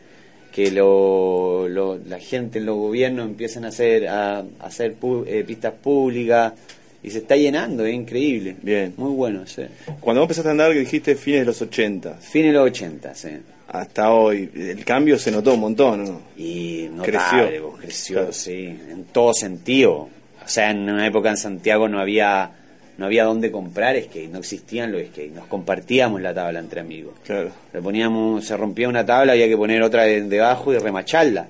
que 0.52 0.69
lo, 0.71 1.67
lo- 1.67 1.97
la 1.97 2.19
gente 2.19 2.60
en 2.60 2.67
los 2.67 2.76
gobiernos 2.78 3.26
empiecen 3.28 3.65
a 3.65 3.69
hacer, 3.69 4.08
a, 4.08 4.39
a 4.39 4.45
hacer 4.62 4.95
pu- 4.99 5.26
eh, 5.28 5.43
pistas 5.43 5.73
públicas. 5.73 6.54
Y 7.02 7.10
se 7.10 7.17
está 7.17 7.36
llenando, 7.36 7.86
es 7.86 7.93
increíble. 7.93 8.56
Bien. 8.62 8.93
Muy 8.95 9.12
bueno, 9.12 9.45
sí. 9.45 9.63
Cuando 9.99 10.21
vos 10.21 10.26
empezaste 10.28 10.47
a 10.47 10.52
andar, 10.52 10.73
dijiste 10.73 11.15
fines 11.15 11.41
de 11.41 11.45
los 11.47 11.62
80, 11.62 12.13
Fin 12.21 12.43
de 12.43 12.52
los 12.54 12.65
80, 12.67 13.13
sí. 13.15 13.28
hasta 13.67 14.12
hoy, 14.13 14.49
el 14.56 14.86
cambio 14.86 15.17
se 15.19 15.30
notó 15.32 15.56
un 15.56 15.60
montón, 15.62 16.06
¿no? 16.06 16.21
Y 16.38 16.88
Creció. 17.02 17.12
notable, 17.38 17.62
creció, 17.82 18.15
Claro. 18.19 18.32
sí, 18.34 18.54
en 18.89 19.04
todo 19.12 19.34
sentido. 19.34 20.08
O 20.45 20.49
sea, 20.49 20.71
en 20.71 20.89
una 20.89 21.06
época 21.08 21.29
en 21.29 21.38
Santiago 21.38 21.88
no 21.88 21.99
había 21.99 22.51
no 22.95 23.08
había 23.08 23.23
dónde 23.23 23.49
comprar 23.51 23.99
skate, 23.99 24.29
no 24.32 24.38
existían 24.38 24.91
los 24.91 25.01
skate, 25.08 25.34
nos 25.34 25.47
compartíamos 25.47 26.21
la 26.21 26.32
tabla 26.32 26.60
entre 26.60 26.79
amigos. 26.82 27.15
Claro. 27.25 27.49
Le 27.73 27.82
poníamos, 27.82 28.45
se 28.45 28.56
rompía 28.56 28.88
una 28.88 29.03
tabla, 29.03 29.34
había 29.34 29.47
que 29.47 29.58
poner 29.58 29.82
otra 29.82 30.03
de- 30.03 30.21
debajo 30.21 30.71
y 30.71 30.77
remacharla. 30.77 31.47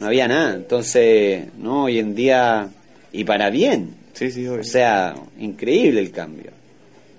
No 0.00 0.06
había 0.06 0.26
nada. 0.26 0.54
Entonces, 0.54 1.44
no, 1.58 1.84
hoy 1.84 1.98
en 1.98 2.14
día, 2.14 2.66
y 3.12 3.24
para 3.24 3.50
bien. 3.50 3.94
Sí, 4.14 4.30
sí, 4.30 4.46
obvio. 4.46 4.62
O 4.62 4.64
sea, 4.64 5.14
increíble 5.38 6.00
el 6.00 6.10
cambio. 6.12 6.50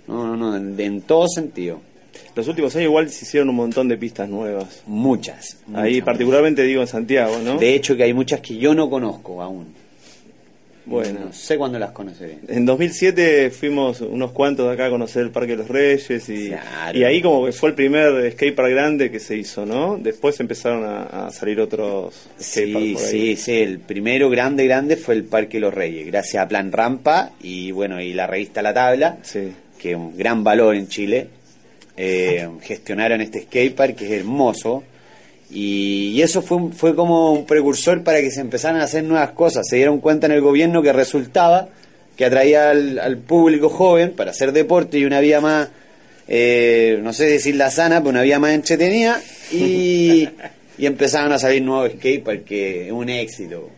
No, 0.07 0.25
no, 0.25 0.35
no, 0.35 0.57
en, 0.57 0.79
en 0.79 1.01
todo 1.03 1.27
sentido. 1.27 1.81
Los 2.35 2.47
últimos 2.47 2.75
años 2.75 2.85
igual 2.85 3.09
se 3.11 3.25
hicieron 3.25 3.49
un 3.49 3.55
montón 3.57 3.87
de 3.87 3.95
pistas 3.97 4.27
nuevas. 4.27 4.81
Muchas. 4.87 5.57
Ahí 5.75 5.91
muchas, 5.93 6.05
particularmente 6.05 6.63
digo 6.63 6.81
en 6.81 6.87
Santiago, 6.87 7.37
¿no? 7.43 7.57
De 7.59 7.75
hecho, 7.75 7.95
que 7.95 8.03
hay 8.03 8.13
muchas 8.13 8.39
que 8.39 8.57
yo 8.57 8.73
no 8.73 8.89
conozco 8.89 9.39
aún. 9.41 9.67
Bueno. 10.83 11.19
No 11.27 11.33
sé 11.33 11.57
cuándo 11.57 11.77
las 11.77 11.91
conoceré. 11.91 12.39
En 12.47 12.65
2007 12.65 13.51
fuimos 13.51 14.01
unos 14.01 14.31
cuantos 14.31 14.67
de 14.67 14.73
acá 14.73 14.87
a 14.87 14.89
conocer 14.89 15.21
el 15.21 15.29
Parque 15.29 15.51
de 15.51 15.57
los 15.57 15.67
Reyes 15.67 16.27
y, 16.27 16.49
Claro. 16.49 16.97
y 16.97 17.03
ahí 17.03 17.21
como 17.21 17.45
que 17.45 17.51
fue 17.51 17.69
el 17.69 17.75
primer 17.75 18.31
skatepark 18.31 18.69
grande 18.71 19.11
que 19.11 19.19
se 19.19 19.37
hizo, 19.37 19.65
¿no? 19.65 19.97
Después 20.01 20.39
empezaron 20.39 20.83
a, 20.83 21.27
a 21.27 21.31
salir 21.31 21.59
otros 21.61 22.15
skateparks 22.41 22.45
Sí, 22.45 22.93
por 22.93 23.03
ahí. 23.03 23.09
sí, 23.09 23.35
sí. 23.35 23.51
El 23.59 23.77
primero 23.79 24.29
grande, 24.29 24.65
grande 24.65 24.97
fue 24.97 25.13
el 25.13 25.23
Parque 25.23 25.59
Los 25.59 25.73
Reyes, 25.73 26.07
gracias 26.07 26.43
a 26.43 26.47
Plan 26.47 26.71
Rampa 26.71 27.31
y 27.41 27.71
bueno, 27.71 28.01
y 28.01 28.13
la 28.13 28.25
revista 28.25 28.61
La 28.63 28.73
Tabla, 28.73 29.17
Sí. 29.21 29.51
que 29.79 29.91
es 29.91 29.95
un 29.97 30.17
gran 30.17 30.43
valor 30.43 30.75
en 30.75 30.87
Chile. 30.87 31.27
Eh, 31.97 32.47
gestionaron 32.63 33.21
este 33.21 33.41
skatepark 33.41 33.95
que 33.95 34.05
es 34.05 34.11
hermoso. 34.21 34.83
Y, 35.51 36.13
y 36.15 36.21
eso 36.21 36.41
fue, 36.41 36.71
fue 36.71 36.95
como 36.95 37.33
un 37.33 37.45
precursor 37.45 38.03
para 38.03 38.21
que 38.21 38.31
se 38.31 38.41
empezaran 38.41 38.79
a 38.79 38.85
hacer 38.85 39.03
nuevas 39.03 39.31
cosas. 39.31 39.67
Se 39.67 39.75
dieron 39.75 39.99
cuenta 39.99 40.27
en 40.27 40.33
el 40.33 40.41
gobierno 40.41 40.81
que 40.81 40.93
resultaba 40.93 41.69
que 42.15 42.25
atraía 42.25 42.69
al, 42.69 42.99
al 42.99 43.17
público 43.17 43.69
joven 43.69 44.11
para 44.11 44.31
hacer 44.31 44.51
deporte 44.51 44.97
y 44.97 45.05
una 45.05 45.19
vida 45.19 45.41
más, 45.41 45.69
eh, 46.27 46.99
no 47.01 47.13
sé 47.13 47.25
decir 47.25 47.55
la 47.55 47.71
sana, 47.71 47.99
pero 47.99 48.11
una 48.11 48.21
vida 48.21 48.39
más 48.39 48.51
entretenida. 48.51 49.21
Y, 49.51 50.29
y 50.77 50.85
empezaron 50.85 51.31
a 51.31 51.39
salir 51.39 51.61
nuevos 51.61 51.91
skateparks 51.91 52.43
que 52.43 52.85
es 52.87 52.91
un 52.91 53.09
éxito. 53.09 53.69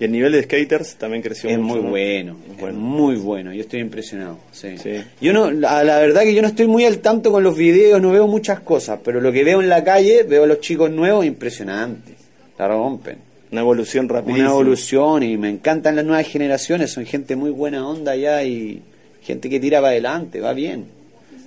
Y 0.00 0.04
el 0.04 0.12
nivel 0.12 0.30
de 0.32 0.42
skaters 0.44 0.94
también 0.94 1.22
creció 1.22 1.50
Es 1.50 1.58
mucho, 1.58 1.74
muy 1.76 1.82
¿no? 1.84 1.90
bueno, 1.90 2.36
Es 2.46 2.52
es 2.54 2.60
bueno. 2.60 2.78
muy 2.78 3.16
bueno. 3.16 3.52
Yo 3.52 3.62
estoy 3.62 3.80
impresionado. 3.80 4.38
Sí. 4.52 4.78
Sí. 4.78 5.02
Yo 5.20 5.32
no, 5.32 5.50
la, 5.50 5.82
la 5.82 5.98
verdad 5.98 6.22
que 6.22 6.34
yo 6.34 6.40
no 6.42 6.48
estoy 6.48 6.68
muy 6.68 6.84
al 6.84 6.98
tanto 6.98 7.32
con 7.32 7.42
los 7.42 7.56
videos, 7.56 8.00
no 8.00 8.12
veo 8.12 8.26
muchas 8.28 8.60
cosas, 8.60 9.00
pero 9.04 9.20
lo 9.20 9.32
que 9.32 9.42
veo 9.42 9.60
en 9.60 9.68
la 9.68 9.82
calle, 9.82 10.22
veo 10.22 10.44
a 10.44 10.46
los 10.46 10.60
chicos 10.60 10.90
nuevos, 10.90 11.26
impresionante. 11.26 12.12
La 12.58 12.68
rompen. 12.68 13.16
Una 13.50 13.62
evolución 13.62 14.08
rapidísima. 14.08 14.46
Una 14.46 14.54
evolución 14.54 15.22
y 15.22 15.36
me 15.36 15.48
encantan 15.48 15.96
las 15.96 16.04
nuevas 16.04 16.26
generaciones, 16.28 16.90
son 16.92 17.04
gente 17.06 17.34
muy 17.34 17.50
buena 17.50 17.88
onda 17.88 18.14
ya 18.14 18.44
y 18.44 18.82
gente 19.22 19.48
que 19.50 19.58
tira 19.58 19.78
para 19.80 19.90
adelante, 19.92 20.40
va 20.40 20.52
bien. 20.52 20.84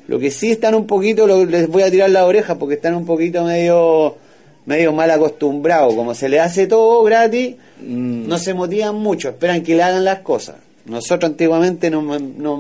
Lo 0.07 0.19
que 0.19 0.29
sí 0.31 0.51
están 0.51 0.75
un 0.75 0.87
poquito, 0.87 1.25
lo- 1.27 1.45
les 1.45 1.67
voy 1.67 1.83
a 1.83 1.91
tirar 1.91 2.09
la 2.09 2.25
oreja 2.25 2.57
porque 2.59 2.75
están 2.75 2.95
un 2.95 3.05
poquito 3.05 3.45
medio 3.45 4.17
medio 4.65 4.91
mal 4.93 5.10
acostumbrados, 5.12 5.93
como 5.95 6.13
se 6.13 6.30
les 6.30 6.39
hace 6.41 6.67
todo 6.67 7.04
gratis, 7.04 7.56
Mm. 7.82 8.28
no 8.28 8.38
se 8.38 8.54
motivan 8.54 8.95
mucho, 8.95 9.30
esperan 9.30 9.63
que 9.63 9.76
le 9.76 9.82
hagan 9.84 10.06
las 10.06 10.19
cosas. 10.19 10.58
Nosotros 10.86 11.32
antiguamente 11.32 11.89
nos, 11.89 12.04
nos- 12.04 12.19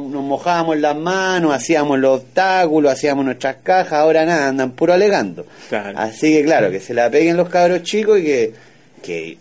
nos 0.09 0.23
mojábamos 0.23 0.79
las 0.79 0.95
manos, 0.95 1.53
hacíamos 1.53 1.99
los 1.99 2.21
obstáculos, 2.21 2.91
hacíamos 2.91 3.25
nuestras 3.25 3.57
cajas, 3.63 3.93
ahora 3.93 4.25
nada, 4.25 4.47
andan 4.49 4.71
puro 4.71 4.93
alegando. 4.93 5.45
Claro. 5.69 5.97
Así 5.97 6.31
que 6.33 6.43
claro, 6.43 6.71
que 6.71 6.79
se 6.79 6.93
la 6.93 7.09
peguen 7.09 7.37
los 7.37 7.49
cabros 7.49 7.83
chicos 7.83 8.19
y 8.19 8.23
que, 8.23 8.53
que 9.03 9.37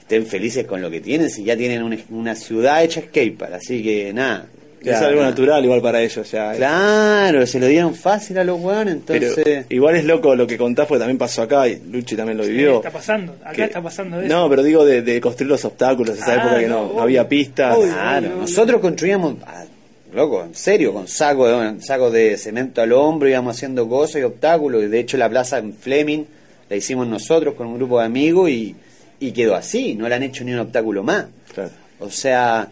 estén 0.00 0.26
felices 0.26 0.66
con 0.66 0.82
lo 0.82 0.90
que 0.90 1.00
tienen, 1.00 1.30
si 1.30 1.44
ya 1.44 1.56
tienen 1.56 1.82
una, 1.82 1.96
una 2.10 2.34
ciudad 2.34 2.82
hecha 2.84 3.00
skatepark, 3.02 3.54
así 3.54 3.82
que 3.82 4.12
nada, 4.12 4.46
Es 4.90 4.96
algo 4.96 5.22
natural 5.22 5.64
igual 5.64 5.80
para 5.82 6.00
ellos 6.02 6.30
ya. 6.30 6.52
Claro, 6.54 7.46
se 7.46 7.58
lo 7.60 7.66
dieron 7.66 7.94
fácil 7.94 8.38
a 8.38 8.44
los 8.44 8.60
weones, 8.60 8.98
Pero 9.06 9.26
entonces... 9.28 9.66
igual 9.70 9.96
es 9.96 10.04
loco 10.04 10.34
lo 10.34 10.46
que 10.46 10.56
contás 10.58 10.86
porque 10.86 10.98
también 11.00 11.18
pasó 11.18 11.42
acá 11.42 11.68
y 11.68 11.80
Luchi 11.90 12.16
también 12.16 12.38
lo 12.38 12.44
Sí, 12.44 12.50
vivió. 12.50 12.76
está 12.76 12.90
pasando, 12.90 13.36
acá 13.42 13.52
Que- 13.52 13.64
está 13.64 13.82
pasando 13.82 14.20
eso. 14.20 14.28
No, 14.34 14.48
pero 14.48 14.62
digo 14.62 14.84
de, 14.84 15.02
de 15.02 15.20
construir 15.20 15.50
los 15.50 15.64
obstáculos, 15.64 16.16
esa 16.18 16.32
Ah, 16.32 16.34
época 16.36 16.58
que 16.60 16.66
no, 16.68 16.86
no, 16.88 16.92
no 16.94 17.02
había 17.02 17.28
pistas. 17.28 17.76
Claro, 17.78 18.28
nosotros 18.40 18.80
construíamos, 18.80 19.34
ah, 19.46 19.64
loco, 20.12 20.44
en 20.44 20.54
serio, 20.54 20.92
con 20.92 21.08
sacos 21.08 21.48
de, 21.50 21.80
sacos 21.82 22.12
de 22.12 22.36
cemento 22.36 22.82
al 22.82 22.92
hombro, 22.92 23.28
íbamos 23.28 23.56
haciendo 23.56 23.88
cosas 23.88 24.16
y 24.20 24.24
obstáculos. 24.24 24.82
Y 24.84 24.86
de 24.88 25.00
hecho, 25.00 25.16
la 25.16 25.28
plaza 25.28 25.58
en 25.58 25.72
Fleming 25.74 26.24
la 26.68 26.76
hicimos 26.76 27.06
nosotros 27.06 27.54
con 27.54 27.66
un 27.66 27.76
grupo 27.76 27.98
de 28.00 28.06
amigos 28.06 28.48
y, 28.50 28.74
y 29.20 29.32
quedó 29.32 29.54
así, 29.54 29.94
no 29.94 30.08
le 30.08 30.14
han 30.14 30.22
hecho 30.22 30.44
ni 30.44 30.52
un 30.52 30.60
obstáculo 30.60 31.02
más. 31.02 31.26
Claro. 31.52 31.70
O 32.00 32.10
sea, 32.10 32.68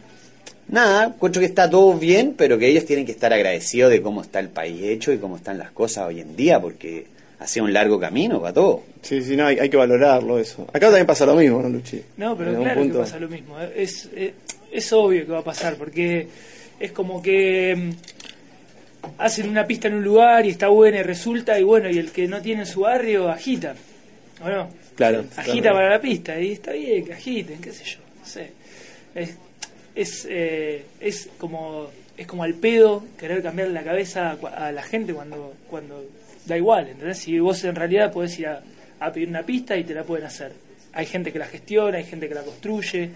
nada, 0.68 1.07
encuentro 1.07 1.40
que 1.40 1.46
está 1.46 1.68
todo 1.68 1.94
bien, 1.94 2.35
pero 2.37 2.59
que 2.59 2.68
ellos 2.68 2.85
tienen 2.85 3.07
que 3.07 3.12
estar 3.12 3.33
agradecidos 3.33 3.90
de 3.90 4.03
cómo 4.03 4.22
está 4.22 4.40
el 4.40 4.48
país 4.48 4.83
hecho 4.83 5.12
y 5.12 5.18
cómo 5.18 5.37
están 5.37 5.59
las 5.59 5.70
cosas 5.70 6.09
hoy 6.09 6.20
en 6.20 6.37
día, 6.37 6.61
porque 6.61 7.07
ha 7.38 7.46
sido 7.46 7.66
un 7.66 7.72
largo 7.72 7.98
camino 7.98 8.40
para 8.40 8.55
todo. 8.55 8.85
Sí, 9.03 9.22
sí, 9.22 9.37
no, 9.37 9.46
hay, 9.46 9.59
hay 9.59 9.68
que 9.68 9.77
valorarlo 9.77 10.38
eso. 10.38 10.62
Acá 10.68 10.87
también 10.87 11.07
pasa 11.07 11.27
lo 11.27 11.35
mismo, 11.35 11.61
¿no, 11.61 11.68
Luchi? 11.68 12.01
No, 12.16 12.37
pero 12.37 12.57
claro 12.57 12.81
punto. 12.81 12.94
que 12.94 13.01
pasa 13.01 13.18
lo 13.18 13.29
mismo. 13.29 13.61
¿eh? 13.61 13.72
Es, 13.77 14.09
es, 14.14 14.33
es 14.70 14.92
obvio 14.92 15.27
que 15.27 15.33
va 15.33 15.40
a 15.40 15.44
pasar, 15.44 15.75
porque 15.77 16.29
es 16.79 16.92
como 16.92 17.20
que 17.20 17.75
mm, 17.77 17.90
hacen 19.18 19.48
una 19.48 19.66
pista 19.66 19.88
en 19.88 19.94
un 19.94 20.05
lugar 20.05 20.46
y 20.46 20.51
está 20.51 20.68
buena 20.68 20.98
y 20.98 21.03
resulta, 21.03 21.59
y 21.59 21.62
bueno, 21.62 21.90
y 21.90 21.98
el 21.98 22.11
que 22.12 22.29
no 22.29 22.40
tiene 22.40 22.62
en 22.62 22.66
su 22.66 22.81
barrio 22.81 23.29
agita, 23.29 23.75
¿o 24.44 24.48
no? 24.48 24.68
Claro, 24.94 25.25
Agita 25.37 25.62
claro. 25.62 25.77
para 25.77 25.90
la 25.90 26.01
pista, 26.01 26.38
y 26.38 26.53
está 26.53 26.72
bien 26.72 27.05
que 27.05 27.14
agiten, 27.14 27.61
qué 27.61 27.72
sé 27.72 27.85
yo, 27.85 27.98
no 28.20 28.27
sé. 28.27 28.53
Es, 29.14 29.37
es, 29.94 30.26
eh, 30.28 30.85
es 31.00 31.28
como 31.38 31.88
es 32.16 32.26
como 32.26 32.42
al 32.44 32.55
pedo 32.55 33.05
querer 33.18 33.42
cambiar 33.42 33.68
la 33.68 33.83
cabeza 33.83 34.37
a 34.57 34.70
la 34.70 34.83
gente 34.83 35.14
cuando 35.14 35.55
cuando 35.68 36.05
da 36.46 36.57
igual, 36.57 36.88
¿entendés? 36.88 37.18
Si 37.18 37.38
vos 37.38 37.62
en 37.64 37.74
realidad 37.74 38.12
podés 38.12 38.38
ir 38.38 38.48
a, 38.48 38.62
a 39.00 39.12
pedir 39.12 39.28
una 39.28 39.42
pista 39.42 39.76
y 39.76 39.85
te 39.85 39.94
la 39.94 40.05
pueden 40.05 40.26
hacer. 40.26 40.52
Hay 40.92 41.07
gente 41.07 41.33
que 41.33 41.38
la 41.38 41.46
gestiona, 41.46 41.98
hay 41.98 42.05
gente 42.05 42.28
que 42.28 42.35
la 42.35 42.42
construye. 42.42 43.11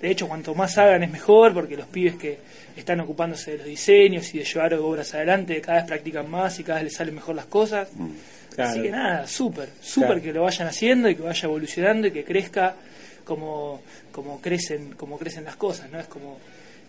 De 0.00 0.10
hecho, 0.10 0.26
cuanto 0.26 0.54
más 0.54 0.76
hagan 0.78 1.02
es 1.02 1.10
mejor 1.10 1.52
porque 1.54 1.76
los 1.76 1.86
pibes 1.86 2.16
que 2.16 2.38
están 2.76 3.00
ocupándose 3.00 3.52
de 3.52 3.58
los 3.58 3.66
diseños 3.66 4.34
y 4.34 4.38
de 4.38 4.44
llevar 4.44 4.74
obras 4.74 5.14
adelante 5.14 5.60
cada 5.60 5.78
vez 5.78 5.86
practican 5.86 6.28
más 6.28 6.58
y 6.58 6.64
cada 6.64 6.78
vez 6.78 6.84
les 6.84 6.94
salen 6.94 7.14
mejor 7.14 7.36
las 7.36 7.46
cosas. 7.46 7.88
Claro. 8.54 8.70
Así 8.70 8.82
que 8.82 8.90
nada, 8.90 9.26
súper, 9.26 9.68
súper 9.80 10.08
Claro. 10.08 10.22
que 10.22 10.32
lo 10.32 10.42
vayan 10.42 10.66
haciendo 10.68 11.08
y 11.08 11.14
que 11.14 11.22
vaya 11.22 11.44
evolucionando 11.44 12.08
y 12.08 12.10
que 12.10 12.24
crezca 12.24 12.74
como, 13.30 13.80
como 14.10 14.40
crecen, 14.40 14.94
como 14.96 15.16
crecen 15.16 15.44
las 15.44 15.54
cosas, 15.54 15.88
¿no? 15.88 16.00
Es 16.00 16.08
como 16.08 16.40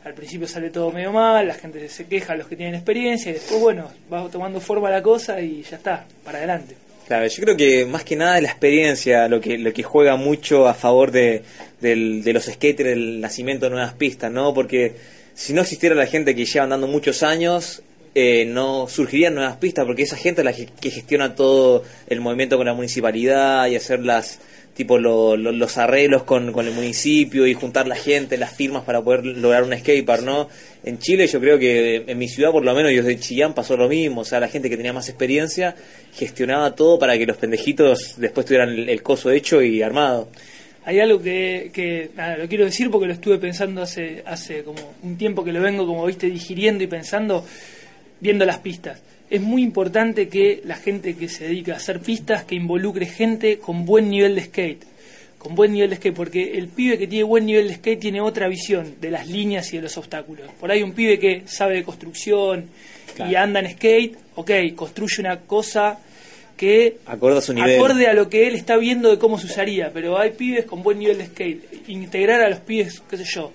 al 0.04 0.16
principio 0.16 0.48
sale 0.48 0.72
todo 0.72 0.92
medio 0.92 1.12
mal, 1.12 1.48
la 1.48 1.54
gente 1.54 1.88
se 1.88 2.08
queja, 2.08 2.34
los 2.34 2.48
que 2.48 2.56
tienen 2.56 2.74
experiencia, 2.74 3.30
y 3.30 3.34
después 3.36 3.62
bueno, 3.62 3.92
va 4.12 4.28
tomando 4.28 4.60
forma 4.60 4.90
la 4.90 5.04
cosa 5.04 5.40
y 5.40 5.62
ya 5.62 5.78
está, 5.78 6.04
para 6.26 6.40
adelante. 6.40 6.76
Claro, 7.06 7.28
yo 7.28 7.44
creo 7.44 7.56
que 7.56 7.86
más 7.86 8.04
que 8.04 8.16
nada 8.16 8.42
la 8.42 8.48
experiencia, 8.48 9.28
lo 9.28 9.40
que 9.40 9.60
lo 9.60 9.72
que 9.72 9.84
juega 9.84 10.16
mucho 10.16 10.68
a 10.68 10.74
favor 10.74 11.12
de, 11.12 11.44
los 11.80 12.46
skaters, 12.46 12.90
del 12.90 13.22
nacimiento 13.22 13.68
de 13.68 13.74
nuevas 13.74 13.94
pistas, 13.94 14.32
¿no? 14.32 14.52
Porque 14.52 14.96
si 15.36 15.54
no 15.54 15.62
existiera 15.62 15.94
la 15.94 16.08
gente 16.08 16.34
que 16.34 16.46
lleva 16.46 16.64
andando 16.64 16.88
muchos 16.88 17.22
años, 17.22 17.84
eh, 18.16 18.46
no 18.46 18.88
surgirían 18.88 19.36
nuevas 19.36 19.58
pistas, 19.58 19.86
porque 19.86 20.02
esa 20.02 20.18
gente 20.18 20.42
es 20.42 20.46
la 20.46 20.54
que 20.54 20.90
gestiona 20.90 21.36
todo 21.36 21.84
el 22.08 22.20
movimiento 22.20 22.58
con 22.58 22.66
la 22.66 22.74
municipalidad 22.74 23.68
y 23.68 23.76
hacer 23.76 24.00
las 24.00 24.40
tipo 24.74 24.98
lo- 24.98 25.36
lo- 25.36 25.52
los 25.52 25.78
arreglos 25.78 26.24
con, 26.24 26.52
con 26.54 26.66
el 26.68 26.74
municipio 26.74 27.46
y 27.46 27.54
juntar 27.54 27.88
la 27.88 27.96
gente, 27.96 28.38
las 28.38 28.56
firmas 28.56 28.84
para 28.84 29.02
poder 29.02 29.26
lograr 29.26 29.64
un 29.64 29.78
skatepark, 29.78 30.24
¿no? 30.24 30.48
En 30.84 30.98
Chile 31.00 31.28
yo 31.28 31.40
creo 31.40 31.60
que 31.60 32.04
en 32.08 32.18
mi 32.18 32.28
ciudad 32.28 32.52
por 32.52 32.64
lo 32.64 32.74
menos, 32.74 32.92
yo 32.92 33.04
de 33.04 33.20
Chillán 33.20 33.54
pasó 33.54 33.76
lo 33.78 33.88
mismo, 33.90 34.22
o 34.22 34.26
sea, 34.26 34.40
la 34.40 34.48
gente 34.48 34.70
que 34.70 34.78
tenía 34.78 34.94
más 34.94 35.10
experiencia 35.10 35.76
gestionaba 36.14 36.74
todo 36.76 36.98
para 36.98 37.18
que 37.18 37.26
los 37.26 37.38
pendejitos 37.38 38.16
después 38.18 38.46
tuvieran 38.46 38.70
el, 38.70 38.90
el 38.90 39.04
coso 39.04 39.30
hecho 39.32 39.62
y 39.62 39.82
armado. 39.82 40.30
Hay 40.84 41.00
algo 41.00 41.22
que, 41.22 41.70
que 41.74 42.10
nada, 42.16 42.38
lo 42.38 42.48
quiero 42.48 42.66
decir 42.66 42.90
porque 42.90 43.06
lo 43.08 43.14
estuve 43.14 43.38
pensando 43.38 43.84
hace, 43.84 44.24
hace 44.26 44.64
como 44.64 44.96
un 45.04 45.16
tiempo 45.18 45.44
que 45.44 45.52
lo 45.52 45.62
vengo, 45.62 45.86
como 45.86 46.06
viste, 46.06 46.28
digiriendo 46.28 46.84
y 46.84 46.88
pensando, 46.88 47.46
viendo 48.20 48.46
las 48.46 48.58
pistas. 48.60 49.00
Es 49.32 49.40
muy 49.40 49.64
importante 49.64 50.28
que 50.28 50.62
la 50.66 50.76
gente 50.76 51.16
que 51.16 51.30
se 51.30 51.46
dedica 51.46 51.72
a 51.72 51.78
hacer 51.78 52.02
pistas, 52.02 52.44
que 52.44 52.56
involucre 52.56 53.06
gente 53.06 53.60
con 53.60 53.86
buen 53.86 54.10
nivel 54.10 54.36
de 54.36 54.44
skate. 54.44 54.84
Con 55.38 55.56
buen 55.56 55.72
nivel 55.72 55.90
de 55.90 55.96
skate, 55.96 56.14
porque 56.14 56.58
el 56.58 56.68
pibe 56.68 56.98
que 56.98 57.08
tiene 57.08 57.24
buen 57.24 57.46
nivel 57.46 57.70
de 57.70 57.76
skate 57.76 58.02
tiene 58.02 58.20
otra 58.20 58.50
visión 58.50 58.96
de 59.00 59.10
las 59.10 59.30
líneas 59.30 59.72
y 59.72 59.78
de 59.78 59.84
los 59.84 59.98
obstáculos. 59.98 60.52
Por 60.60 60.70
ahí 60.70 60.84
un 60.84 60.92
pibe 60.92 61.18
que 61.18 61.44
sabe 61.46 61.76
de 61.76 61.84
construcción 61.84 62.66
y 63.18 63.36
anda 63.36 63.62
en 63.62 63.72
skate, 63.72 64.18
ok, 64.36 64.52
construye 64.76 65.22
una 65.22 65.40
cosa 65.40 65.98
que 66.58 66.98
Acorde 67.06 67.38
a 67.38 67.42
su 67.42 67.54
nivel. 67.54 67.78
acorde 67.78 68.08
a 68.08 68.14
lo 68.14 68.28
que 68.28 68.48
él 68.48 68.56
está 68.56 68.76
viendo 68.76 69.10
de 69.10 69.18
cómo 69.18 69.40
se 69.40 69.46
usaría, 69.46 69.92
pero 69.94 70.20
hay 70.20 70.32
pibes 70.32 70.66
con 70.66 70.84
buen 70.84 71.00
nivel 71.00 71.18
de 71.18 71.28
skate. 71.28 71.88
Integrar 71.88 72.42
a 72.42 72.50
los 72.50 72.60
pibes, 72.60 73.02
qué 73.10 73.16
sé 73.16 73.24
yo, 73.24 73.54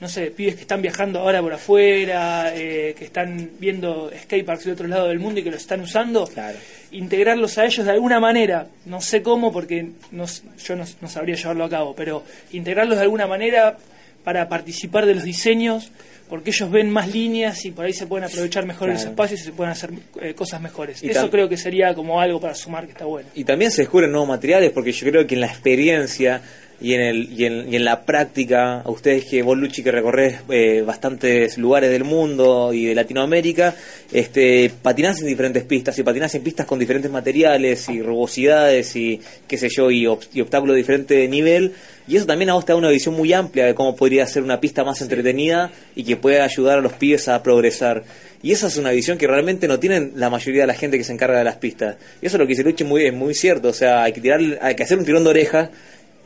no 0.00 0.08
sé, 0.08 0.30
pibes 0.30 0.54
que 0.54 0.62
están 0.62 0.80
viajando 0.80 1.18
ahora 1.20 1.42
por 1.42 1.52
afuera, 1.52 2.52
eh, 2.54 2.94
que 2.98 3.04
están 3.04 3.50
viendo 3.58 4.10
skateparks 4.22 4.64
de 4.64 4.72
otro 4.72 4.88
lado 4.88 5.08
del 5.08 5.18
mundo 5.18 5.40
y 5.40 5.42
que 5.44 5.50
los 5.50 5.60
están 5.60 5.80
usando, 5.82 6.26
Claro. 6.26 6.56
integrarlos 6.90 7.58
a 7.58 7.66
ellos 7.66 7.84
de 7.84 7.92
alguna 7.92 8.18
manera, 8.20 8.66
no 8.86 9.00
sé 9.00 9.22
cómo 9.22 9.52
porque 9.52 9.90
no 10.10 10.24
yo 10.64 10.76
no, 10.76 10.84
no 11.00 11.08
sabría 11.08 11.36
llevarlo 11.36 11.64
a 11.64 11.68
cabo, 11.70 11.94
pero 11.94 12.22
integrarlos 12.52 12.96
de 12.96 13.02
alguna 13.02 13.26
manera 13.26 13.76
para 14.24 14.48
participar 14.48 15.06
de 15.06 15.14
los 15.14 15.24
diseños, 15.24 15.90
porque 16.28 16.50
ellos 16.50 16.70
ven 16.70 16.90
más 16.90 17.08
líneas 17.12 17.64
y 17.64 17.70
por 17.70 17.84
ahí 17.84 17.92
se 17.92 18.06
pueden 18.06 18.24
aprovechar 18.24 18.64
mejor 18.64 18.88
los 18.88 18.98
Claro. 18.98 19.10
espacios 19.10 19.40
y 19.40 19.44
se 19.44 19.52
pueden 19.52 19.72
hacer 19.72 19.90
eh, 20.22 20.34
cosas 20.34 20.60
mejores. 20.60 21.02
Y 21.02 21.10
Eso 21.10 21.28
creo 21.30 21.48
que 21.48 21.56
sería 21.56 21.94
como 21.94 22.20
algo 22.20 22.40
para 22.40 22.54
sumar 22.54 22.84
que 22.86 22.92
está 22.92 23.04
bueno. 23.04 23.28
Y 23.34 23.44
también 23.44 23.70
se 23.70 23.82
descubren 23.82 24.10
nuevos 24.12 24.28
materiales 24.28 24.70
porque 24.72 24.92
yo 24.92 25.10
creo 25.10 25.26
que 25.26 25.34
en 25.34 25.40
la 25.40 25.46
experiencia 25.48 26.40
y 26.80 26.94
en, 26.94 27.00
el, 27.02 27.32
y 27.38 27.44
en, 27.44 27.72
y 27.72 27.76
en 27.76 27.84
la 27.84 28.04
práctica, 28.04 28.80
a 28.80 28.90
ustedes 28.90 29.24
que 29.26 29.42
vos 29.42 29.58
Luchi 29.58 29.82
que 29.82 29.90
recorres 29.92 30.40
eh, 30.48 30.82
bastantes 30.84 31.58
lugares 31.58 31.90
del 31.90 32.04
mundo 32.04 32.72
y 32.72 32.86
de 32.86 32.94
Latinoamérica, 32.94 33.74
este, 34.12 34.70
patinás 34.82 35.20
en 35.20 35.26
diferentes 35.26 35.62
pistas 35.64 35.98
y 35.98 36.02
patinás 36.02 36.34
en 36.34 36.42
pistas 36.42 36.66
con 36.66 36.78
diferentes 36.78 37.10
materiales 37.10 37.88
y 37.88 38.00
rugosidades 38.02 38.96
y 38.96 39.20
qué 39.46 39.58
sé 39.58 39.68
yo, 39.68 39.90
y, 39.90 40.04
ob- 40.04 40.26
y 40.32 40.40
obstáculos 40.40 40.74
de 40.74 40.78
diferente 40.78 41.28
nivel. 41.28 41.72
Y 42.08 42.16
eso 42.16 42.26
también 42.26 42.50
a 42.50 42.54
vos 42.54 42.64
te 42.64 42.72
da 42.72 42.76
una 42.78 42.88
visión 42.90 43.14
muy 43.14 43.32
amplia 43.32 43.66
de 43.66 43.74
cómo 43.74 43.94
podría 43.94 44.26
ser 44.26 44.42
una 44.42 44.58
pista 44.58 44.82
más 44.82 45.00
entretenida 45.00 45.70
y 45.94 46.02
que 46.02 46.16
pueda 46.16 46.44
ayudar 46.44 46.78
a 46.78 46.80
los 46.80 46.94
pibes 46.94 47.28
a 47.28 47.42
progresar. 47.42 48.02
Y 48.42 48.52
esa 48.52 48.68
es 48.68 48.78
una 48.78 48.90
visión 48.90 49.18
que 49.18 49.26
realmente 49.26 49.68
no 49.68 49.78
tienen 49.78 50.12
la 50.16 50.30
mayoría 50.30 50.62
de 50.62 50.66
la 50.66 50.74
gente 50.74 50.96
que 50.96 51.04
se 51.04 51.12
encarga 51.12 51.38
de 51.38 51.44
las 51.44 51.56
pistas. 51.56 51.96
Y 52.22 52.26
eso 52.26 52.36
es 52.36 52.40
lo 52.40 52.46
que 52.46 52.52
dice 52.54 52.64
Luchi 52.64 52.84
muy, 52.84 53.04
es 53.06 53.12
muy 53.12 53.34
cierto. 53.34 53.68
O 53.68 53.72
sea, 53.74 54.02
hay 54.02 54.12
que, 54.12 54.20
tirar, 54.22 54.40
hay 54.62 54.74
que 54.74 54.82
hacer 54.82 54.98
un 54.98 55.04
tirón 55.04 55.22
de 55.24 55.30
orejas 55.30 55.68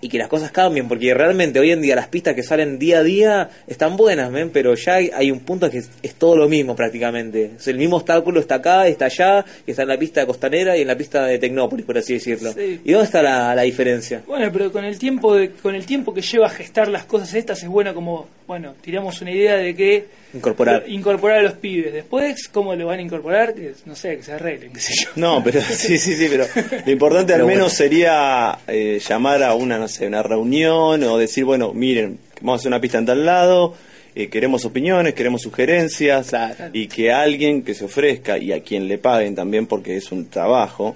y 0.01 0.09
que 0.09 0.19
las 0.19 0.29
cosas 0.29 0.51
cambien, 0.51 0.87
porque 0.87 1.15
realmente 1.15 1.59
hoy 1.59 1.71
en 1.71 1.81
día 1.81 1.97
las 1.97 2.09
pistas 2.09 2.35
que 2.35 2.43
salen 2.43 2.79
día 2.79 2.99
a 2.99 3.03
día 3.03 3.51
están 3.67 3.97
buenas, 3.97 4.31
¿ven? 4.31 4.51
pero 4.51 4.75
ya 4.75 4.95
hay, 4.97 5.11
hay 5.15 5.31
un 5.31 5.41
punto 5.41 5.71
que 5.71 5.79
es, 5.79 5.91
es 6.03 6.15
todo 6.15 6.37
lo 6.37 6.49
mismo 6.49 6.77
prácticamente. 6.77 7.53
O 7.57 7.61
sea, 7.61 7.73
el 7.73 7.79
mismo 7.79 7.97
obstáculo 7.97 8.41
está 8.41 8.57
acá, 8.57 8.87
está 8.87 9.07
allá, 9.07 9.45
y 9.67 9.71
está 9.71 9.83
en 9.83 9.89
la 9.89 9.99
pista 9.99 10.27
costanera 10.27 10.77
y 10.77 10.83
en 10.83 10.89
la 10.89 10.97
pista 10.97 11.25
de 11.25 11.39
Tecnópolis, 11.39 11.87
por 11.87 11.97
así 11.97 12.15
decirlo. 12.15 12.53
Sí. 12.53 12.81
¿Y 12.85 12.93
dónde 12.93 13.07
está 13.07 13.23
la, 13.23 13.55
la 13.55 13.63
diferencia? 13.63 14.23
Bueno, 14.27 14.51
pero 14.53 14.71
con 14.71 14.85
el 14.85 14.99
tiempo 14.99 15.35
de, 15.35 15.51
con 15.51 15.75
el 15.75 15.87
tiempo 15.87 16.13
que 16.13 16.21
lleva 16.21 16.47
a 16.47 16.51
gestar 16.51 16.89
las 16.89 17.05
cosas 17.05 17.33
estas 17.35 17.63
es 17.63 17.69
bueno 17.69 17.95
como, 17.95 18.29
bueno, 18.47 18.75
tiramos 18.81 19.21
una 19.23 19.31
idea 19.31 19.57
de 19.57 19.75
que 19.75 20.24
Incorporar. 20.35 20.85
incorporar 20.89 21.39
a 21.39 21.43
los 21.43 21.53
pibes. 21.55 21.93
Después, 21.93 22.49
¿cómo 22.49 22.75
lo 22.75 22.87
van 22.87 22.99
a 22.99 23.03
incorporar? 23.03 23.55
Que, 23.55 23.73
no 23.87 23.95
sé, 23.95 24.17
que 24.17 24.23
se 24.23 24.33
arreglen, 24.33 24.73
qué 24.73 24.81
sé 24.81 24.95
yo. 24.95 25.09
No, 25.17 25.43
pero 25.45 25.61
sí, 25.71 25.97
sí, 25.99 26.15
sí, 26.17 26.27
pero 26.29 26.45
lo 26.85 26.93
importante 26.93 27.33
al 27.33 27.39
Pero 27.41 27.47
menos 27.47 27.59
bueno. 27.67 27.75
sería 27.77 28.59
eh, 28.67 29.01
llamar 29.07 29.43
a 29.43 29.55
una, 29.55 29.79
no 29.79 29.89
sé, 29.89 30.07
una 30.07 30.23
reunión 30.23 31.03
o 31.05 31.19
decir, 31.19 31.45
bueno, 31.45 31.73
miren, 31.73 32.19
vamos 32.41 32.59
a 32.59 32.63
hacer 32.63 32.69
una 32.69 32.81
pista 32.81 32.99
en 32.99 33.07
tal 33.07 33.25
lado, 33.25 33.75
eh, 34.17 34.29
queremos 34.29 34.65
opiniones, 34.65 35.15
queremos 35.15 35.43
sugerencias 35.43 36.33
y 36.73 36.87
que 36.89 37.13
alguien 37.13 37.63
que 37.63 37.75
se 37.75 37.85
ofrezca 37.85 38.39
y 38.39 38.53
a 38.53 38.61
quien 38.63 38.87
le 38.89 38.99
paguen 38.99 39.35
también 39.35 39.67
porque 39.67 39.97
es 39.97 40.13
un 40.13 40.29
trabajo. 40.29 40.95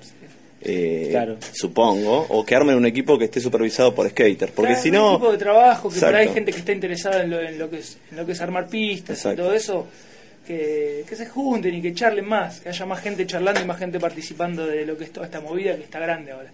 Eh, 0.62 1.08
Claro. 1.10 1.36
supongo, 1.52 2.26
o 2.28 2.44
que 2.44 2.54
armen 2.54 2.76
un 2.76 2.86
equipo 2.86 3.18
que 3.18 3.26
esté 3.26 3.40
supervisado 3.40 3.94
por 3.94 4.08
skaters, 4.08 4.52
porque 4.52 4.70
Claro, 4.72 4.82
si 4.82 4.88
un 4.90 4.94
no, 4.96 5.10
equipo 5.14 5.32
de 5.32 5.38
trabajo, 5.38 5.88
que 5.90 6.00
por 6.00 6.14
ahí 6.14 6.28
hay 6.28 6.34
gente 6.34 6.52
que 6.52 6.58
está 6.58 6.72
interesada 6.72 7.22
en 7.22 7.30
lo, 7.30 7.40
en 7.40 7.58
lo 7.58 7.70
que 7.70 7.78
es 7.78 7.96
en 8.10 8.16
lo 8.16 8.26
que 8.26 8.32
es 8.32 8.40
armar 8.40 8.68
pistas 8.68 9.16
Exacto. 9.18 9.42
y 9.42 9.44
todo 9.44 9.54
eso, 9.54 9.86
que, 10.46 11.04
que 11.08 11.14
se 11.16 11.26
junten 11.26 11.74
y 11.74 11.82
que 11.82 11.92
charlen 11.94 12.26
más, 12.26 12.60
que 12.60 12.70
haya 12.70 12.86
más 12.86 13.00
gente 13.00 13.26
charlando 13.26 13.60
y 13.60 13.64
más 13.64 13.78
gente 13.78 14.00
participando 14.00 14.66
de 14.66 14.84
lo 14.86 14.96
que 14.96 15.04
es 15.04 15.12
toda 15.12 15.26
esta 15.26 15.40
movida 15.40 15.76
que 15.76 15.82
está 15.84 15.98
grande 16.00 16.32
ahora. 16.32 16.50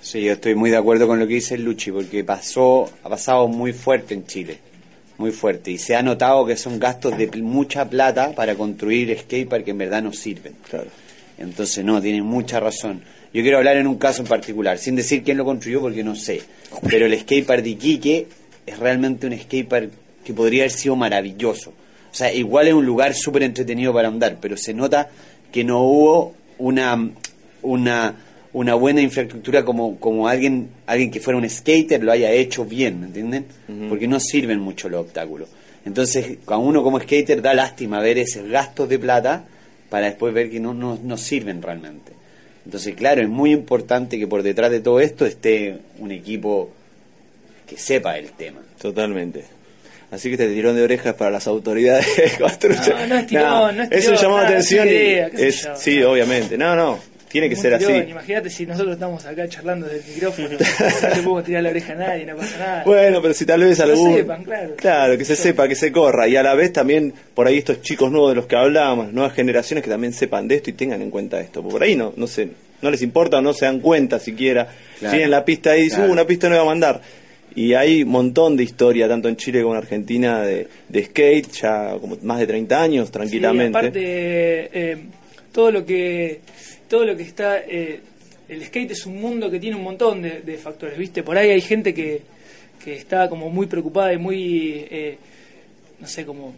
Sí, 0.00 0.22
yo 0.22 0.32
estoy 0.32 0.54
muy 0.54 0.70
de 0.70 0.76
acuerdo 0.76 1.06
con 1.06 1.18
lo 1.18 1.26
que 1.26 1.34
dice 1.34 1.56
Luchi, 1.56 1.90
porque 1.90 2.24
pasó, 2.24 2.90
ha 3.02 3.08
pasado 3.08 3.48
muy 3.48 3.72
fuerte 3.72 4.12
en 4.14 4.26
Chile, 4.26 4.58
muy 5.16 5.30
fuerte, 5.30 5.70
y 5.70 5.78
se 5.78 5.94
ha 5.96 6.02
notado 6.02 6.44
que 6.44 6.56
son 6.56 6.78
gastos 6.78 7.16
de 7.16 7.28
mucha 7.40 7.88
plata 7.88 8.32
para 8.32 8.54
construir 8.54 9.16
skatepark 9.18 9.64
que 9.64 9.70
en 9.70 9.78
verdad 9.78 10.02
no 10.02 10.12
sirven. 10.12 10.54
Claro. 10.68 10.88
Entonces, 11.38 11.84
no, 11.84 12.00
tienen 12.02 12.22
mucha 12.24 12.60
razón. 12.60 13.02
Yo 13.34 13.42
quiero 13.42 13.58
hablar 13.58 13.76
en 13.76 13.88
un 13.88 13.98
caso 13.98 14.22
en 14.22 14.28
particular, 14.28 14.78
sin 14.78 14.94
decir 14.94 15.24
quién 15.24 15.36
lo 15.36 15.44
construyó 15.44 15.80
porque 15.80 16.04
no 16.04 16.14
sé, 16.14 16.40
pero 16.88 17.06
el 17.06 17.18
skatepark 17.18 17.64
de 17.64 17.70
Iquique 17.70 18.28
es 18.64 18.78
realmente 18.78 19.26
un 19.26 19.36
skatepark 19.36 19.90
que 20.24 20.32
podría 20.32 20.62
haber 20.62 20.70
sido 20.70 20.94
maravilloso. 20.94 21.70
O 21.70 22.14
sea, 22.14 22.32
igual 22.32 22.68
es 22.68 22.74
un 22.74 22.86
lugar 22.86 23.12
súper 23.12 23.42
entretenido 23.42 23.92
para 23.92 24.06
andar, 24.06 24.38
pero 24.40 24.56
se 24.56 24.72
nota 24.72 25.10
que 25.50 25.64
no 25.64 25.82
hubo 25.82 26.34
una 26.58 27.10
una 27.62 28.14
una 28.52 28.74
buena 28.74 29.00
infraestructura 29.00 29.64
como, 29.64 29.98
como 29.98 30.28
alguien 30.28 30.68
alguien 30.86 31.10
que 31.10 31.18
fuera 31.18 31.36
un 31.36 31.50
skater 31.50 32.04
lo 32.04 32.12
haya 32.12 32.30
hecho 32.30 32.64
bien, 32.64 33.00
¿me 33.00 33.06
entienden? 33.06 33.46
Porque 33.88 34.06
no 34.06 34.20
sirven 34.20 34.60
mucho 34.60 34.88
los 34.88 35.00
obstáculos. 35.00 35.48
Entonces, 35.84 36.38
a 36.46 36.56
uno 36.56 36.84
como 36.84 37.00
skater 37.00 37.42
da 37.42 37.52
lástima 37.52 37.98
ver 37.98 38.16
esos 38.16 38.48
gastos 38.48 38.88
de 38.88 39.00
plata 39.00 39.44
para 39.90 40.06
después 40.06 40.32
ver 40.32 40.50
que 40.50 40.60
no, 40.60 40.72
no, 40.72 41.00
no 41.02 41.16
sirven 41.16 41.60
realmente. 41.60 42.12
Entonces, 42.64 42.94
claro, 42.94 43.20
es 43.22 43.28
muy 43.28 43.52
importante 43.52 44.18
que 44.18 44.26
por 44.26 44.42
detrás 44.42 44.70
de 44.70 44.80
todo 44.80 45.00
esto 45.00 45.26
esté 45.26 45.76
un 45.98 46.10
equipo 46.12 46.70
que 47.68 47.76
sepa 47.76 48.16
el 48.18 48.30
tema. 48.32 48.60
Totalmente. 48.80 49.44
Así 50.10 50.28
que 50.28 50.34
este 50.34 50.48
tirón 50.48 50.76
de 50.76 50.82
orejas 50.82 51.14
para 51.14 51.30
las 51.30 51.46
autoridades 51.46 52.06
de 52.16 52.30
construcción. 52.40 52.96
No, 53.00 53.06
no 53.06 53.16
es 53.16 53.26
tirón, 53.26 53.76
no 53.76 53.82
es 53.82 53.92
Es 53.92 54.08
un 54.08 54.14
tirón, 54.14 54.22
llamado 54.22 54.38
de 54.38 54.44
nada, 54.44 54.54
atención 54.54 54.88
y 54.88 55.42
es- 55.46 55.68
sí, 55.76 55.98
no. 56.00 56.10
obviamente. 56.12 56.56
No, 56.56 56.74
no, 56.76 56.98
tiene 57.34 57.48
que 57.48 57.56
ser 57.56 57.74
así. 57.74 57.90
Imagínate 57.92 58.48
si 58.48 58.64
nosotros 58.64 58.94
estamos 58.94 59.26
acá 59.26 59.48
charlando 59.48 59.86
desde 59.88 60.06
el 60.08 60.14
micrófono, 60.14 60.48
no 61.02 61.08
le 61.08 61.14
podemos 61.16 61.44
tirar 61.44 61.62
la 61.64 61.70
oreja 61.70 61.92
a 61.94 61.96
nadie, 61.96 62.26
no 62.26 62.36
pasa 62.36 62.58
nada. 62.58 62.82
Bueno, 62.86 63.20
pero 63.20 63.34
si 63.34 63.44
tal 63.44 63.60
vez 63.64 63.76
Que 63.76 63.82
algún... 63.82 64.14
sepan, 64.14 64.44
claro. 64.44 64.74
Claro, 64.76 65.18
que 65.18 65.24
se 65.24 65.34
sepa, 65.34 65.66
que 65.66 65.74
se 65.74 65.90
corra. 65.90 66.28
Y 66.28 66.36
a 66.36 66.44
la 66.44 66.54
vez 66.54 66.72
también, 66.72 67.12
por 67.34 67.48
ahí 67.48 67.58
estos 67.58 67.82
chicos 67.82 68.12
nuevos 68.12 68.30
de 68.30 68.36
los 68.36 68.46
que 68.46 68.54
hablábamos, 68.54 69.12
nuevas 69.12 69.32
generaciones 69.34 69.82
que 69.82 69.90
también 69.90 70.12
sepan 70.12 70.46
de 70.46 70.54
esto 70.54 70.70
y 70.70 70.74
tengan 70.74 71.02
en 71.02 71.10
cuenta 71.10 71.40
esto. 71.40 71.60
Porque 71.60 71.72
por 71.72 71.82
ahí 71.82 71.96
no, 71.96 72.12
no, 72.16 72.28
se, 72.28 72.48
no 72.82 72.90
les 72.92 73.02
importa 73.02 73.38
o 73.38 73.42
no 73.42 73.52
se 73.52 73.64
dan 73.64 73.80
cuenta 73.80 74.20
siquiera. 74.20 74.68
Claro. 75.00 75.10
Tienen 75.12 75.30
la 75.32 75.44
pista 75.44 75.72
ahí 75.72 75.80
y 75.80 75.82
dicen, 75.86 75.96
Claro. 75.98 76.10
"Uh, 76.10 76.12
una 76.12 76.26
pista 76.28 76.48
nueva 76.48 76.62
a 76.62 76.66
mandar. 76.66 77.00
Y 77.56 77.74
hay 77.74 78.04
un 78.04 78.10
montón 78.10 78.56
de 78.56 78.62
historia, 78.62 79.08
tanto 79.08 79.28
en 79.28 79.34
Chile 79.36 79.60
como 79.62 79.74
en 79.74 79.78
Argentina, 79.78 80.40
de, 80.42 80.68
de 80.88 81.04
skate, 81.04 81.50
ya 81.50 81.96
como 82.00 82.16
más 82.22 82.38
de 82.38 82.46
30 82.46 82.80
años, 82.80 83.06
Sí, 83.08 83.12
tranquilamente. 83.12 83.76
aparte, 83.76 84.00
eh, 84.72 84.98
todo 85.52 85.70
lo 85.70 85.84
que 85.86 86.40
todo 86.88 87.04
lo 87.04 87.16
que 87.16 87.22
está 87.22 87.58
eh, 87.58 88.00
el 88.48 88.64
skate 88.64 88.92
es 88.92 89.06
un 89.06 89.20
mundo 89.20 89.50
que 89.50 89.58
tiene 89.58 89.76
un 89.76 89.82
montón 89.82 90.22
de, 90.22 90.58
factores, 90.58 90.98
¿viste? 90.98 91.22
Por 91.22 91.36
ahí 91.38 91.50
hay 91.50 91.60
gente 91.60 91.94
que, 91.94 92.22
que 92.82 92.94
está 92.96 93.28
como 93.28 93.48
muy 93.48 93.66
preocupada 93.66 94.12
y 94.12 94.18
muy 94.18 94.86
eh, 94.90 95.18
no 96.00 96.06
sé, 96.06 96.24
como 96.24 96.54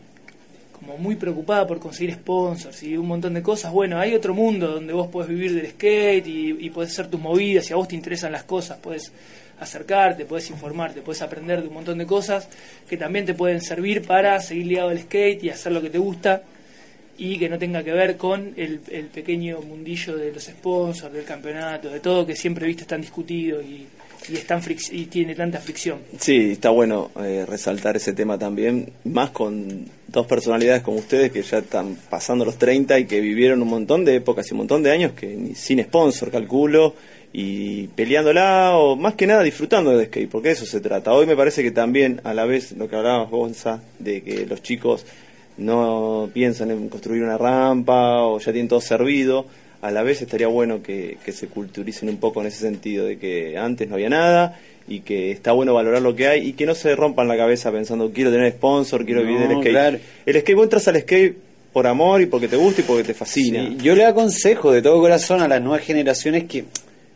como 0.72 0.98
muy 0.98 1.16
preocupada 1.16 1.66
por 1.66 1.78
conseguir 1.78 2.12
sponsors 2.14 2.82
y 2.82 2.98
un 2.98 3.06
montón 3.06 3.32
de 3.32 3.42
cosas. 3.42 3.72
Bueno, 3.72 3.98
hay 3.98 4.14
otro 4.14 4.34
mundo 4.34 4.72
donde 4.72 4.92
vos 4.92 5.08
podés 5.08 5.30
vivir 5.30 5.54
del 5.54 5.70
skate 5.70 6.26
y, 6.26 6.66
y 6.66 6.68
podés 6.68 6.90
hacer 6.90 7.08
tus 7.08 7.18
movidas. 7.18 7.64
Si 7.64 7.72
a 7.72 7.76
vos 7.76 7.88
te 7.88 7.94
interesan 7.94 8.30
las 8.30 8.44
cosas, 8.44 8.76
podés 8.76 9.10
acercarte, 9.58 10.26
podés 10.26 10.50
informarte, 10.50 11.00
podés 11.00 11.22
aprender 11.22 11.62
de 11.62 11.68
un 11.68 11.74
montón 11.74 11.96
de 11.96 12.04
cosas 12.04 12.48
que 12.88 12.98
también 12.98 13.24
te 13.24 13.32
pueden 13.32 13.62
servir 13.62 14.06
para 14.06 14.38
seguir 14.40 14.66
ligado 14.66 14.90
al 14.90 15.00
skate 15.00 15.44
y 15.44 15.48
hacer 15.48 15.72
lo 15.72 15.80
que 15.80 15.88
te 15.88 15.98
gusta 15.98 16.42
y 17.18 17.38
que 17.38 17.48
no 17.48 17.58
tenga 17.58 17.82
que 17.82 17.92
ver 17.92 18.16
con 18.16 18.52
el, 18.56 18.78
pequeño 19.12 19.60
mundillo 19.60 20.16
de 20.16 20.32
los 20.32 20.44
sponsors, 20.44 21.12
del 21.12 21.24
campeonato, 21.24 21.90
de 21.90 22.00
todo 22.00 22.26
que 22.26 22.36
siempre 22.36 22.66
viste 22.66 22.84
tan 22.84 23.00
discutido 23.00 23.60
y, 23.62 23.86
y, 24.28 24.36
es 24.36 24.92
y 24.92 25.06
tiene 25.06 25.34
tanta 25.34 25.58
fricción. 25.58 26.00
Sí, 26.18 26.52
está 26.52 26.70
bueno 26.70 27.10
eh, 27.22 27.44
resaltar 27.46 27.96
ese 27.96 28.12
tema 28.12 28.38
también, 28.38 28.92
más 29.04 29.30
con 29.30 29.86
dos 30.08 30.26
personalidades 30.26 30.82
como 30.82 30.98
ustedes 30.98 31.32
que 31.32 31.42
ya 31.42 31.58
están 31.58 31.96
pasando 32.08 32.44
los 32.44 32.58
30 32.58 32.98
y 32.98 33.06
que 33.06 33.20
vivieron 33.20 33.62
un 33.62 33.68
montón 33.68 34.04
de 34.04 34.16
épocas 34.16 34.48
y 34.48 34.54
un 34.54 34.58
montón 34.58 34.82
de 34.82 34.90
años 34.90 35.12
que 35.12 35.54
sin 35.54 35.82
sponsor, 35.82 36.30
calculo, 36.30 36.94
y 37.38 37.88
peleándola 37.88 38.78
o 38.78 38.96
más 38.96 39.14
que 39.14 39.26
nada 39.26 39.42
disfrutando 39.42 39.96
de 39.96 40.06
skate, 40.06 40.30
porque 40.30 40.52
eso 40.52 40.64
se 40.64 40.80
trata. 40.80 41.12
Hoy 41.12 41.26
me 41.26 41.36
parece 41.36 41.62
que 41.62 41.70
también, 41.70 42.22
a 42.24 42.32
la 42.32 42.46
vez, 42.46 42.72
lo 42.72 42.88
que 42.88 42.96
hablabas, 42.96 43.28
Gonza, 43.30 43.82
de 43.98 44.22
que 44.22 44.46
los 44.46 44.62
chicos 44.62 45.04
no 45.58 46.28
piensan 46.32 46.70
en 46.70 46.88
construir 46.88 47.22
una 47.22 47.38
rampa 47.38 48.22
o 48.22 48.38
ya 48.38 48.52
tienen 48.52 48.68
todo 48.68 48.80
servido, 48.80 49.46
a 49.82 49.90
la 49.90 50.02
vez 50.02 50.22
estaría 50.22 50.46
bueno 50.48 50.82
que, 50.82 51.18
que 51.24 51.32
se 51.32 51.48
culturicen 51.48 52.08
un 52.08 52.16
poco 52.18 52.40
en 52.40 52.48
ese 52.48 52.58
sentido, 52.60 53.06
de 53.06 53.18
que 53.18 53.56
antes 53.58 53.88
no 53.88 53.94
había 53.94 54.08
nada 54.08 54.58
y 54.88 55.00
que 55.00 55.30
está 55.32 55.52
bueno 55.52 55.74
valorar 55.74 56.00
lo 56.02 56.14
que 56.14 56.28
hay 56.28 56.46
y 56.48 56.52
que 56.52 56.66
no 56.66 56.74
se 56.74 56.94
rompan 56.94 57.26
la 57.28 57.36
cabeza 57.36 57.72
pensando 57.72 58.10
quiero 58.12 58.30
tener 58.30 58.52
sponsor, 58.52 59.04
quiero 59.04 59.22
No, 59.22 59.26
vivir 59.28 59.48
del 59.48 59.58
skate. 59.58 59.70
claro. 59.70 59.98
El 60.26 60.40
skate, 60.40 60.56
vos 60.56 60.64
entras 60.64 60.88
al 60.88 61.00
skate 61.00 61.36
por 61.72 61.86
amor 61.86 62.20
y 62.22 62.26
porque 62.26 62.48
te 62.48 62.56
gusta 62.56 62.80
y 62.80 62.84
porque 62.84 63.04
te 63.04 63.14
fascina. 63.14 63.66
Sí, 63.66 63.76
yo 63.82 63.94
le 63.94 64.04
aconsejo 64.06 64.72
de 64.72 64.80
todo 64.82 65.00
corazón 65.00 65.42
a 65.42 65.48
las 65.48 65.60
nuevas 65.60 65.82
generaciones 65.82 66.44
que, 66.44 66.64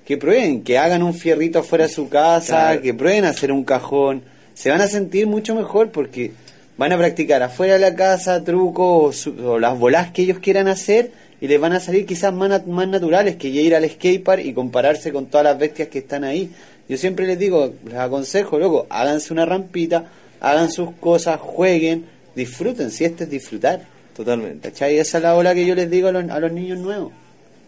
que 0.04 0.16
prueben, 0.18 0.62
que 0.62 0.76
hagan 0.78 1.02
un 1.02 1.14
fierrito 1.14 1.60
afuera 1.60 1.86
de 1.86 1.92
su 1.92 2.08
casa, 2.08 2.56
Claro. 2.70 2.82
que 2.82 2.92
prueben 2.94 3.24
hacer 3.24 3.52
un 3.52 3.64
cajón. 3.64 4.22
Se 4.54 4.68
van 4.68 4.80
a 4.82 4.86
sentir 4.88 5.26
mucho 5.26 5.54
mejor 5.54 5.90
porque 5.90 6.32
van 6.80 6.92
a 6.92 6.96
practicar 6.98 7.42
afuera 7.42 7.74
de 7.74 7.78
la 7.80 7.94
casa 7.94 8.42
trucos 8.42 8.86
o, 9.08 9.12
su- 9.12 9.46
o 9.46 9.58
las 9.58 9.78
bolas 9.78 10.12
que 10.12 10.22
ellos 10.22 10.38
quieran 10.38 10.66
hacer 10.66 11.12
y 11.38 11.46
les 11.46 11.60
van 11.60 11.74
a 11.74 11.80
salir 11.80 12.06
quizás 12.06 12.32
más, 12.32 12.66
más 12.66 12.88
naturales 12.88 13.36
que 13.36 13.48
ir 13.48 13.74
al 13.74 13.84
skatepark 13.88 14.42
y 14.44 14.54
compararse 14.54 15.12
con 15.12 15.26
todas 15.26 15.44
las 15.44 15.58
bestias 15.58 15.88
que 15.88 15.98
están 15.98 16.24
ahí. 16.24 16.50
Yo 16.88 16.96
siempre 16.96 17.26
les 17.26 17.38
digo, 17.38 17.74
les 17.84 17.94
aconsejo, 17.96 18.58
loco, 18.58 18.86
háganse 18.88 19.32
una 19.32 19.44
rampita, 19.44 20.06
hagan 20.40 20.70
sus 20.72 20.92
cosas, 21.00 21.38
jueguen, 21.38 22.06
disfruten, 22.34 22.90
si 22.90 23.04
este 23.04 23.24
es 23.24 23.30
disfrutar. 23.30 23.82
Totalmente. 24.16 24.70
¿Cachai? 24.70 24.98
Esa 24.98 25.18
es 25.18 25.22
la 25.22 25.34
ola 25.36 25.54
que 25.54 25.64
yo 25.66 25.74
les 25.74 25.90
digo 25.90 26.08
a 26.08 26.12
los, 26.12 26.28
a 26.30 26.40
los 26.40 26.50
niños 26.52 26.78
nuevos. 26.78 27.12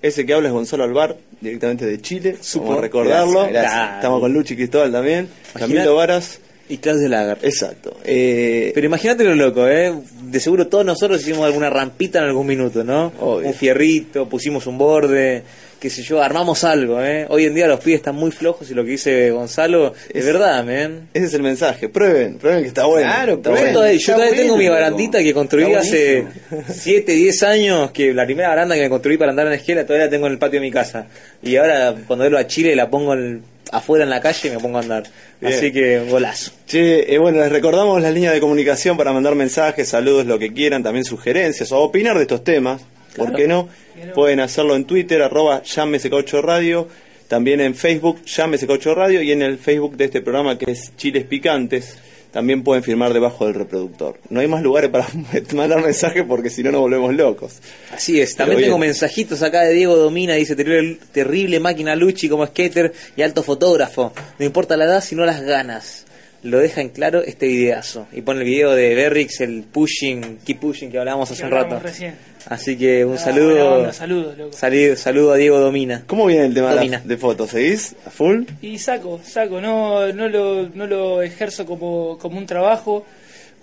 Ese 0.03 0.27
que 0.27 0.35
habla 0.35 0.49
es 0.49 0.55
Gonzalo 0.55 0.85
Alvar, 0.85 1.17
directamente 1.41 1.87
de 1.87 2.01
Chile, 2.01 2.37
Supo. 2.41 2.81
recordarlo. 2.81 3.45
Gracias, 3.47 3.53
gracias. 3.53 3.95
Estamos 3.97 4.21
con 4.21 4.33
Luchi 4.33 4.57
Cristóbal 4.57 4.91
también, 4.91 5.29
Camilo 5.55 5.95
Varas. 5.97 6.41
Y 6.69 6.79
Claudio 6.79 7.09
Lagar. 7.09 7.39
Exacto. 7.43 7.97
Eh, 8.05 8.71
Pero 8.75 8.87
imagínate 8.87 9.25
lo 9.25 9.35
loco, 9.35 9.69
¿eh? 9.69 9.93
De 10.23 10.41
seguro 10.41 10.69
todos 10.69 10.85
nosotros 10.87 11.21
hicimos 11.21 11.45
alguna 11.45 11.69
rampita 11.69 12.19
en 12.21 12.27
algún 12.27 12.47
minuto, 12.47 12.83
¿no? 12.85 13.13
Obvio. 13.21 13.49
Un 13.49 13.55
fierrito, 13.55 14.29
pusimos 14.29 14.67
un 14.67 14.79
borde, 14.79 15.43
qué 15.79 15.91
sé 15.91 16.03
yo, 16.03 16.23
armamos 16.23 16.65
algo, 16.65 17.03
¿eh? 17.03 17.27
Hoy 17.29 17.45
en 17.45 17.55
día 17.55 17.67
los 17.67 17.81
pibes 17.81 17.99
están 17.99 18.15
muy 18.15 18.31
flojos 18.31 18.71
y 18.71 18.75
lo 18.75 18.85
que 18.85 18.93
dice 18.93 19.31
Gonzalo 19.33 19.93
es 20.15 20.25
verdad, 20.25 20.65
men. 20.65 21.09
ese 21.13 21.27
es 21.27 21.35
el 21.35 21.43
mensaje. 21.43 21.89
Prueben, 21.91 22.39
prueben 22.39 22.63
que 22.63 22.69
está 22.69 22.87
bueno. 22.87 23.07
Claro, 23.11 23.35
Está 23.35 23.51
bueno. 23.51 23.73
todavía, 23.73 23.99
yo 23.99 24.15
todavía 24.15 24.37
tengo 24.37 24.57
mi 24.57 24.69
barandita 24.69 25.19
que 25.19 25.35
construí 25.35 25.75
hace 25.75 26.23
buenísimo. 26.23 26.63
7, 26.75 27.13
10 27.13 27.43
años, 27.43 27.91
que 27.91 28.15
la 28.15 28.25
primera 28.25 28.49
baranda 28.49 28.77
que 28.77 28.83
me 28.83 28.89
construí 28.89 29.19
para 29.19 29.31
andar 29.33 29.49
en 29.49 29.55
esquela 29.55 29.85
todavía 29.85 30.07
la 30.07 30.11
tengo 30.11 30.27
en 30.27 30.33
el 30.33 30.39
patio 30.39 30.61
de 30.61 30.67
mi 30.67 30.71
casa. 30.73 31.07
Y 31.43 31.57
ahora 31.57 31.95
cuando 32.07 32.25
vuelvo 32.25 32.39
a 32.39 32.47
Chile 32.47 32.75
la 32.77 32.89
pongo 32.89 33.13
en- 33.15 33.43
afuera 33.73 34.05
en 34.05 34.11
la 34.11 34.21
calle 34.21 34.49
y 34.49 34.51
me 34.53 34.59
pongo 34.59 34.79
a 34.79 34.83
andar. 34.83 35.03
Bien. 35.43 35.55
Así 35.55 35.72
que 35.72 35.99
golazo. 36.09 36.53
Che, 36.66 37.12
eh, 37.12 37.18
bueno, 37.18 37.38
les 37.40 37.51
recordamos 37.51 38.01
las 38.01 38.14
líneas 38.14 38.32
de 38.32 38.40
comunicación 38.40 38.97
para 38.97 39.12
mandar 39.12 39.34
mensajes, 39.34 39.88
saludos, 39.88 40.24
lo 40.24 40.38
que 40.38 40.53
quieran, 40.53 40.82
también 40.82 41.05
sugerencias 41.05 41.72
o 41.72 41.78
opinar 41.80 42.16
de 42.16 42.22
estos 42.22 42.45
temas. 42.45 42.80
¿Por 43.16 43.26
Claro. 43.26 43.36
qué 43.36 43.47
no? 43.49 43.68
Pueden 44.14 44.40
hacerlo 44.40 44.74
en 44.76 44.84
Twitter, 44.84 45.20
arroba 45.20 45.62
llámese 45.62 46.09
Caucho 46.09 46.40
Radio, 46.40 46.88
también 47.28 47.61
en 47.61 47.74
Facebook, 47.74 48.24
llámese 48.24 48.66
Caucho 48.66 48.95
Radio, 48.95 49.20
y 49.20 49.32
en 49.32 49.43
el 49.43 49.59
Facebook 49.59 49.97
de 49.97 50.05
este 50.07 50.22
programa 50.22 50.57
que 50.57 50.70
es 50.70 50.97
Chiles 50.97 51.24
Picantes, 51.24 51.99
también 52.33 52.62
pueden 52.64 52.83
firmar 52.83 53.12
debajo 53.12 53.45
del 53.47 53.55
reproductor. 53.55 54.18
No 54.30 54.41
hay 54.41 54.49
más 54.49 54.62
lugares 54.62 54.91
para 54.91 55.07
mandar 55.55 55.83
mensajes 55.83 56.24
porque 56.26 56.51
si 56.51 56.62
no 56.62 56.72
nos 56.72 56.80
volvemos 56.80 57.14
locos. 57.14 57.61
Así 57.95 58.20
es, 58.20 58.30
Pero 58.30 58.39
también 58.39 58.57
bien. 58.59 58.68
tengo 58.68 58.78
mensajitos 58.78 59.43
acá 59.43 59.61
de 59.62 59.74
Diego 59.74 59.97
Domina, 59.97 60.35
dice 60.35 60.57
terrible, 60.57 60.99
terrible 61.12 61.61
máquina 61.61 61.95
Luchi 61.95 62.28
como 62.28 62.47
skater 62.47 62.93
y 63.16 63.22
alto 63.22 63.43
fotógrafo. 63.43 64.12
No 64.39 64.45
importa 64.45 64.76
la 64.76 64.87
edad, 64.87 65.03
sino 65.03 65.24
las 65.24 65.43
ganas. 65.43 66.07
Lo 66.43 66.59
deja 66.59 66.80
en 66.80 66.89
claro 66.89 67.22
este 67.22 67.47
videazo. 67.47 68.09
Y 68.12 68.22
pone 68.22 68.41
el 68.41 68.47
video 68.47 68.72
de 68.72 68.97
Berrix, 68.97 69.41
el 69.43 69.62
pushing, 69.62 70.39
keep 70.45 70.59
pushing 70.59 70.91
que 70.91 70.99
hablábamos 70.99 71.30
hace 71.30 71.41
Que 71.43 71.47
un 71.47 71.53
rato. 71.53 71.78
recién. 71.78 72.14
Así 72.49 72.76
que 72.76 73.05
un 73.05 73.14
Ah, 73.14 73.18
saludo. 73.18 73.93
saludos, 73.93 74.36
loco. 74.38 74.53
Saludo 74.97 75.32
a 75.32 75.36
Diego 75.36 75.59
Domina. 75.61 76.03
¿Cómo 76.07 76.26
viene 76.26 76.47
el 76.47 76.55
tema 76.55 76.70
de, 76.70 76.76
Domina. 76.76 76.99
las- 76.99 77.07
de 77.09 77.16
fotos? 77.16 77.51
¿Seguís 77.51 77.95
a 78.07 78.11
full? 78.11 78.45
Y 78.61 78.78
saco, 78.78 79.20
saco, 79.24 79.61
no, 79.61 80.12
no, 80.12 80.28
lo, 80.28 80.68
no 80.68 80.86
lo 80.86 81.22
ejerzo 81.22 81.64
como, 81.66 82.18
como 82.18 82.38
un 82.38 82.47
trabajo, 82.47 83.05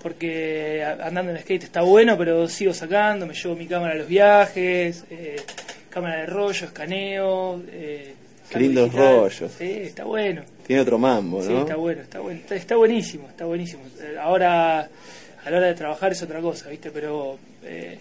porque 0.01 0.84
andando 0.84 1.32
en 1.32 1.39
skate 1.39 1.63
está 1.63 1.82
bueno, 1.82 2.17
pero 2.17 2.47
sigo 2.47 2.73
sacando, 2.73 3.25
me 3.25 3.34
llevo 3.34 3.55
mi 3.55 3.67
cámara 3.67 3.93
a 3.93 3.97
los 3.97 4.07
viajes, 4.07 5.03
eh, 5.11 5.36
cámara 5.89 6.21
de 6.21 6.25
rollo, 6.27 6.65
escaneo. 6.67 7.61
Eh, 7.71 8.13
Qué 8.49 8.59
lindos 8.59 8.86
digital. 8.86 9.15
rollos. 9.19 9.51
Sí, 9.57 9.71
está 9.84 10.05
bueno. 10.05 10.41
Tiene 10.65 10.82
otro 10.82 10.97
mambo, 10.97 11.43
Sí, 11.43 11.49
¿no? 11.49 11.59
está 11.61 11.75
bueno, 11.75 12.01
está 12.01 12.19
bueno, 12.19 12.39
está, 12.39 12.55
está 12.55 12.75
buenísimo, 12.77 13.27
está 13.30 13.45
buenísimo. 13.45 13.84
Eh, 14.01 14.15
Ahora, 14.19 14.80
a 15.45 15.49
la 15.51 15.57
hora 15.57 15.67
de 15.67 15.73
trabajar 15.75 16.11
es 16.13 16.21
otra 16.23 16.39
cosa, 16.39 16.69
¿viste? 16.69 16.89
Pero 16.91 17.38
eh, 17.63 17.97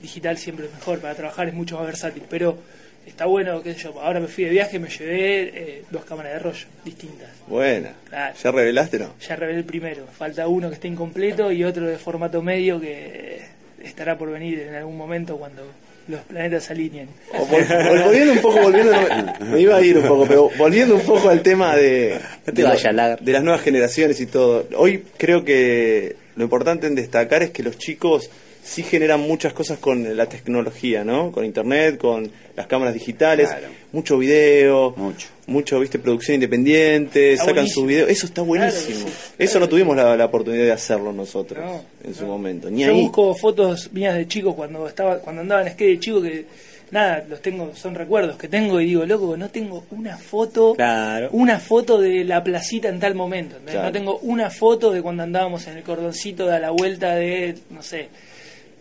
digital 0.00 0.38
siempre 0.38 0.66
es 0.66 0.72
mejor, 0.72 1.00
para 1.00 1.14
trabajar 1.14 1.48
es 1.48 1.54
mucho 1.54 1.76
más 1.76 1.86
versátil, 1.86 2.22
pero 2.28 2.58
está 3.06 3.24
bueno, 3.26 3.62
qué 3.62 3.74
sé 3.74 3.80
yo, 3.84 4.00
ahora 4.00 4.20
me 4.20 4.28
fui 4.28 4.44
de 4.44 4.50
viaje, 4.50 4.78
me 4.78 4.88
llevé 4.88 5.42
eh, 5.54 5.82
dos 5.90 6.04
cámaras 6.04 6.32
de 6.34 6.38
rollo 6.38 6.66
distintas. 6.84 7.28
Buena. 7.46 7.92
Claro. 8.08 8.34
¿Ya 8.42 8.50
revelaste 8.50 8.98
no? 8.98 9.14
Ya 9.26 9.36
revelé 9.36 9.58
el 9.58 9.64
primero, 9.64 10.06
falta 10.06 10.46
uno 10.46 10.68
que 10.68 10.74
esté 10.74 10.88
incompleto 10.88 11.50
y 11.50 11.64
otro 11.64 11.86
de 11.86 11.96
formato 11.96 12.42
medio 12.42 12.80
que 12.80 13.42
estará 13.82 14.16
por 14.18 14.30
venir 14.30 14.60
en 14.60 14.74
algún 14.74 14.96
momento 14.96 15.36
cuando 15.36 15.62
los 16.08 16.20
planetas 16.22 16.64
se 16.64 16.72
alineen. 16.72 17.08
Volviendo 17.38 18.32
un 18.32 18.38
poco, 18.40 18.62
volviendo, 18.62 18.92
me 19.40 19.60
iba 19.60 19.76
a 19.76 19.80
ir 19.82 19.98
un 19.98 20.08
poco, 20.08 20.26
pero 20.26 20.50
volviendo 20.56 20.94
un 20.94 21.02
poco 21.02 21.28
al 21.28 21.42
tema 21.42 21.76
de, 21.76 22.18
No 22.46 22.52
te 22.52 22.62
de, 22.62 23.16
de 23.20 23.32
las 23.32 23.42
nuevas 23.42 23.62
generaciones 23.62 24.20
y 24.20 24.26
todo. 24.26 24.66
Hoy 24.76 25.04
creo 25.18 25.44
que 25.44 26.16
lo 26.36 26.44
importante 26.44 26.86
en 26.86 26.94
destacar 26.94 27.42
es 27.42 27.50
que 27.50 27.62
los 27.62 27.76
chicos 27.76 28.30
sí 28.68 28.82
generan 28.82 29.20
muchas 29.20 29.52
cosas 29.54 29.78
con 29.78 30.16
la 30.16 30.26
tecnología, 30.26 31.02
¿no? 31.04 31.32
Con 31.32 31.44
internet, 31.44 31.96
con 31.96 32.30
las 32.54 32.66
cámaras 32.66 32.92
digitales, 32.92 33.48
Claro. 33.48 33.68
mucho 33.92 34.18
video, 34.18 34.92
Mucho. 34.96 35.28
mucho, 35.46 35.80
viste, 35.80 35.98
producción 35.98 36.34
independiente, 36.34 37.32
Está 37.32 37.46
sacan 37.46 37.66
sus 37.66 37.86
videos, 37.86 38.10
eso 38.10 38.26
está 38.26 38.42
buenísimo. 38.42 39.06
Claro, 39.06 39.12
eso 39.38 39.60
no 39.60 39.68
tuvimos 39.68 39.96
la, 39.96 40.16
la 40.16 40.26
oportunidad 40.26 40.64
de 40.64 40.72
hacerlo 40.72 41.12
nosotros 41.12 41.64
No, 41.64 41.82
en 42.04 42.14
su 42.14 42.26
momento, 42.26 42.70
ni 42.70 42.82
Yo 42.84 42.90
ahí. 42.90 43.02
busco 43.02 43.34
fotos 43.34 43.90
mías 43.92 44.14
de 44.16 44.28
chicos 44.28 44.54
cuando 44.54 44.86
estaba 44.86 45.18
cuando 45.20 45.42
andaba 45.42 45.62
en 45.62 45.72
skate 45.72 45.90
de 45.90 45.98
chico 46.00 46.20
que 46.22 46.44
nada, 46.90 47.24
los 47.28 47.40
tengo, 47.42 47.74
son 47.74 47.94
recuerdos 47.94 48.36
que 48.36 48.48
tengo 48.48 48.80
y 48.80 48.86
digo, 48.86 49.04
loco, 49.06 49.36
no 49.36 49.48
tengo 49.50 49.84
una 49.90 50.16
foto, 50.18 50.74
Claro. 50.74 51.28
una 51.32 51.58
foto 51.58 51.98
de 52.00 52.24
la 52.24 52.42
placita 52.44 52.88
en 52.88 52.98
tal 53.00 53.14
momento. 53.14 53.56
No 53.72 53.92
tengo 53.92 54.18
una 54.22 54.50
foto 54.50 54.90
de 54.92 55.00
cuando 55.02 55.22
andábamos 55.22 55.66
en 55.68 55.76
el 55.78 55.82
cordoncito 55.82 56.46
de 56.46 56.56
a 56.56 56.58
la 56.58 56.70
vuelta 56.70 57.14
de, 57.14 57.54
no 57.70 57.82
sé. 57.82 58.08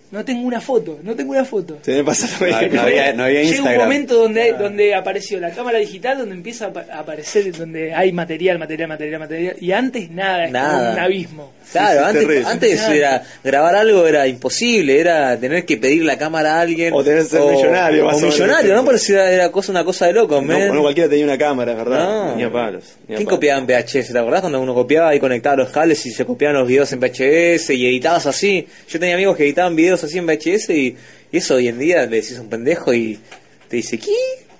No 0.09 0.23
tengo 0.23 0.47
una 0.47 0.61
foto, 0.61 0.99
no 1.03 1.15
tengo 1.15 1.31
una 1.31 1.43
foto. 1.43 1.79
Se 1.81 1.91
me 1.95 2.03
pasa 2.03 2.27
lo 2.39 2.47
No, 2.49 2.81
había, 2.81 3.11
no 3.13 3.23
había 3.23 3.41
Llega 3.41 3.49
un 3.51 3.55
Instagram. 3.57 3.81
momento 3.87 4.15
donde, 4.15 4.53
donde 4.53 4.95
apareció 4.95 5.39
la 5.39 5.51
cámara 5.51 5.79
digital, 5.79 6.17
donde 6.19 6.33
empieza 6.35 6.65
a 6.65 6.67
apa- 6.69 6.85
a 6.91 6.99
aparecer, 6.99 7.51
donde 7.51 7.93
hay 7.93 8.13
material, 8.13 8.57
material, 8.57 8.87
material, 8.87 9.19
material, 9.19 9.55
y 9.59 9.71
antes 9.73 10.09
nada, 10.09 10.45
es 10.45 10.51
como 10.53 10.91
un 10.93 10.99
abismo. 10.99 11.51
Claro, 11.72 11.99
Sí, 11.99 12.05
antes, 12.07 12.22
terrible. 12.28 12.45
antes 12.49 12.80
Claro. 12.80 12.93
era 12.95 13.24
grabar 13.43 13.76
algo 13.76 14.07
era 14.07 14.26
imposible, 14.28 14.99
era 14.99 15.38
tener 15.38 15.65
que 15.65 15.78
pedir 15.78 16.03
la 16.03 16.18
cámara 16.18 16.55
a 16.57 16.61
alguien. 16.61 16.93
O 16.93 17.03
tener 17.03 17.24
que 17.24 17.30
ser 17.30 17.41
millonario, 17.41 18.05
más 18.05 18.15
o 18.15 18.26
millonario, 18.26 18.74
¿no? 18.76 18.86
Pero 18.86 18.97
si 18.97 19.13
era, 19.13 19.32
era 19.32 19.51
cosa, 19.51 19.72
una 19.72 19.84
cosa 19.84 20.05
de 20.07 20.13
loco, 20.13 20.41
No, 20.41 20.74
no 20.74 20.82
cualquiera 20.82 21.09
tenía 21.09 21.26
una 21.26 21.38
cámara, 21.38 21.74
verdad. 21.74 21.99
No. 22.07 22.36
Ni 22.36 22.43
a 22.43 22.51
palos. 22.51 22.84
ni 23.07 23.15
a 23.15 23.18
¿Quién 23.18 23.26
palos. 23.28 23.30
copiaba 23.38 23.59
en 23.59 23.68
VHS? 23.68 24.11
¿Te 24.13 24.18
acordás 24.20 24.41
cuando 24.41 24.61
uno 24.61 24.74
copiaba 24.74 25.13
y 25.13 25.20
conectaba 25.20 25.57
los 25.57 25.70
cables 25.70 26.05
y 26.05 26.11
se 26.11 26.26
copiaban 26.26 26.57
los 26.57 26.68
videos 26.68 26.91
en 26.93 26.99
VHS 26.99 27.70
y 27.72 27.86
editabas 27.86 28.26
así? 28.26 28.68
Yo 28.89 28.99
tenía 28.99 29.15
amigos 29.15 29.36
que 29.36 29.43
editaban 29.43 29.76
videos 29.76 30.03
así 30.03 30.18
en 30.18 30.26
VHS 30.26 30.70
y, 30.70 30.95
y 31.32 31.38
eso 31.38 31.55
hoy 31.55 31.68
en 31.68 31.80
día 31.80 32.01
le 32.05 32.22
decís 32.22 32.38
a 32.38 32.41
un 32.41 32.49
pendejo 32.49 32.93
y 32.93 33.20
te 33.68 33.76
dice, 33.78 33.97
¿qué? 33.99 34.11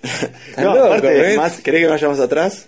No, 0.58 0.76
loco, 0.76 0.86
aparte, 0.88 1.34
¿eh? 1.34 1.38
más, 1.38 1.60
¿querés 1.62 1.82
que 1.82 1.88
vayamos 1.88 2.20
atrás? 2.20 2.66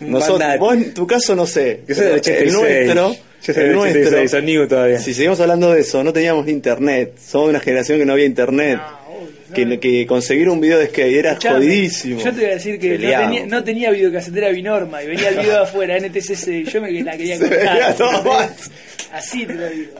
Nosotros, 0.00 0.58
vos 0.58 0.74
en 0.74 0.94
tu 0.94 1.06
caso 1.06 1.36
no 1.36 1.46
sé. 1.46 1.80
Yo 1.86 1.94
soy 1.94 2.06
del 2.06 2.20
pero 2.20 2.20
86. 2.20 2.70
El 2.88 2.94
nuestro, 2.96 3.16
Yo 3.44 3.52
soy 3.54 3.62
el 3.64 3.68
del 3.70 3.78
86, 3.78 4.10
nuestro, 4.12 4.38
soy 4.38 4.46
new 4.46 4.68
todavía. 4.68 4.98
Si 5.00 5.14
seguimos 5.14 5.40
hablando 5.40 5.72
de 5.72 5.80
eso, 5.80 6.04
no 6.04 6.12
teníamos 6.12 6.46
ni 6.46 6.52
internet. 6.52 7.14
Somos 7.18 7.48
de 7.48 7.50
una 7.50 7.60
generación 7.60 7.98
que 7.98 8.04
no 8.06 8.12
había 8.12 8.26
internet. 8.26 8.76
No, 8.78 9.16
obvio, 9.16 9.66
no. 9.66 9.80
que, 9.80 9.80
que 9.80 10.06
conseguir 10.06 10.48
un 10.48 10.60
video 10.60 10.78
de 10.78 10.86
skate 10.86 11.14
era 11.16 11.30
Escuchame, 11.32 11.56
jodidísimo. 11.56 12.18
Yo 12.20 12.32
te 12.32 12.40
voy 12.40 12.44
a 12.50 12.54
decir 12.54 12.78
que 12.78 12.90
tenía, 12.98 13.46
no 13.46 13.64
tenía 13.64 13.90
videocasetera 13.90 14.48
Binorma 14.50 15.02
y 15.02 15.08
venía 15.08 15.28
el 15.30 15.36
video 15.38 15.52
de 15.54 15.58
afuera, 15.58 15.98
NTCC, 15.98 16.48
y 16.48 16.64
yo 16.64 16.80
me 16.80 16.92
la 17.02 17.16
quería 17.16 17.38
mal. 17.38 18.50
Así 19.12 19.44
te 19.44 19.54
lo 19.54 19.68
digo. 19.68 19.90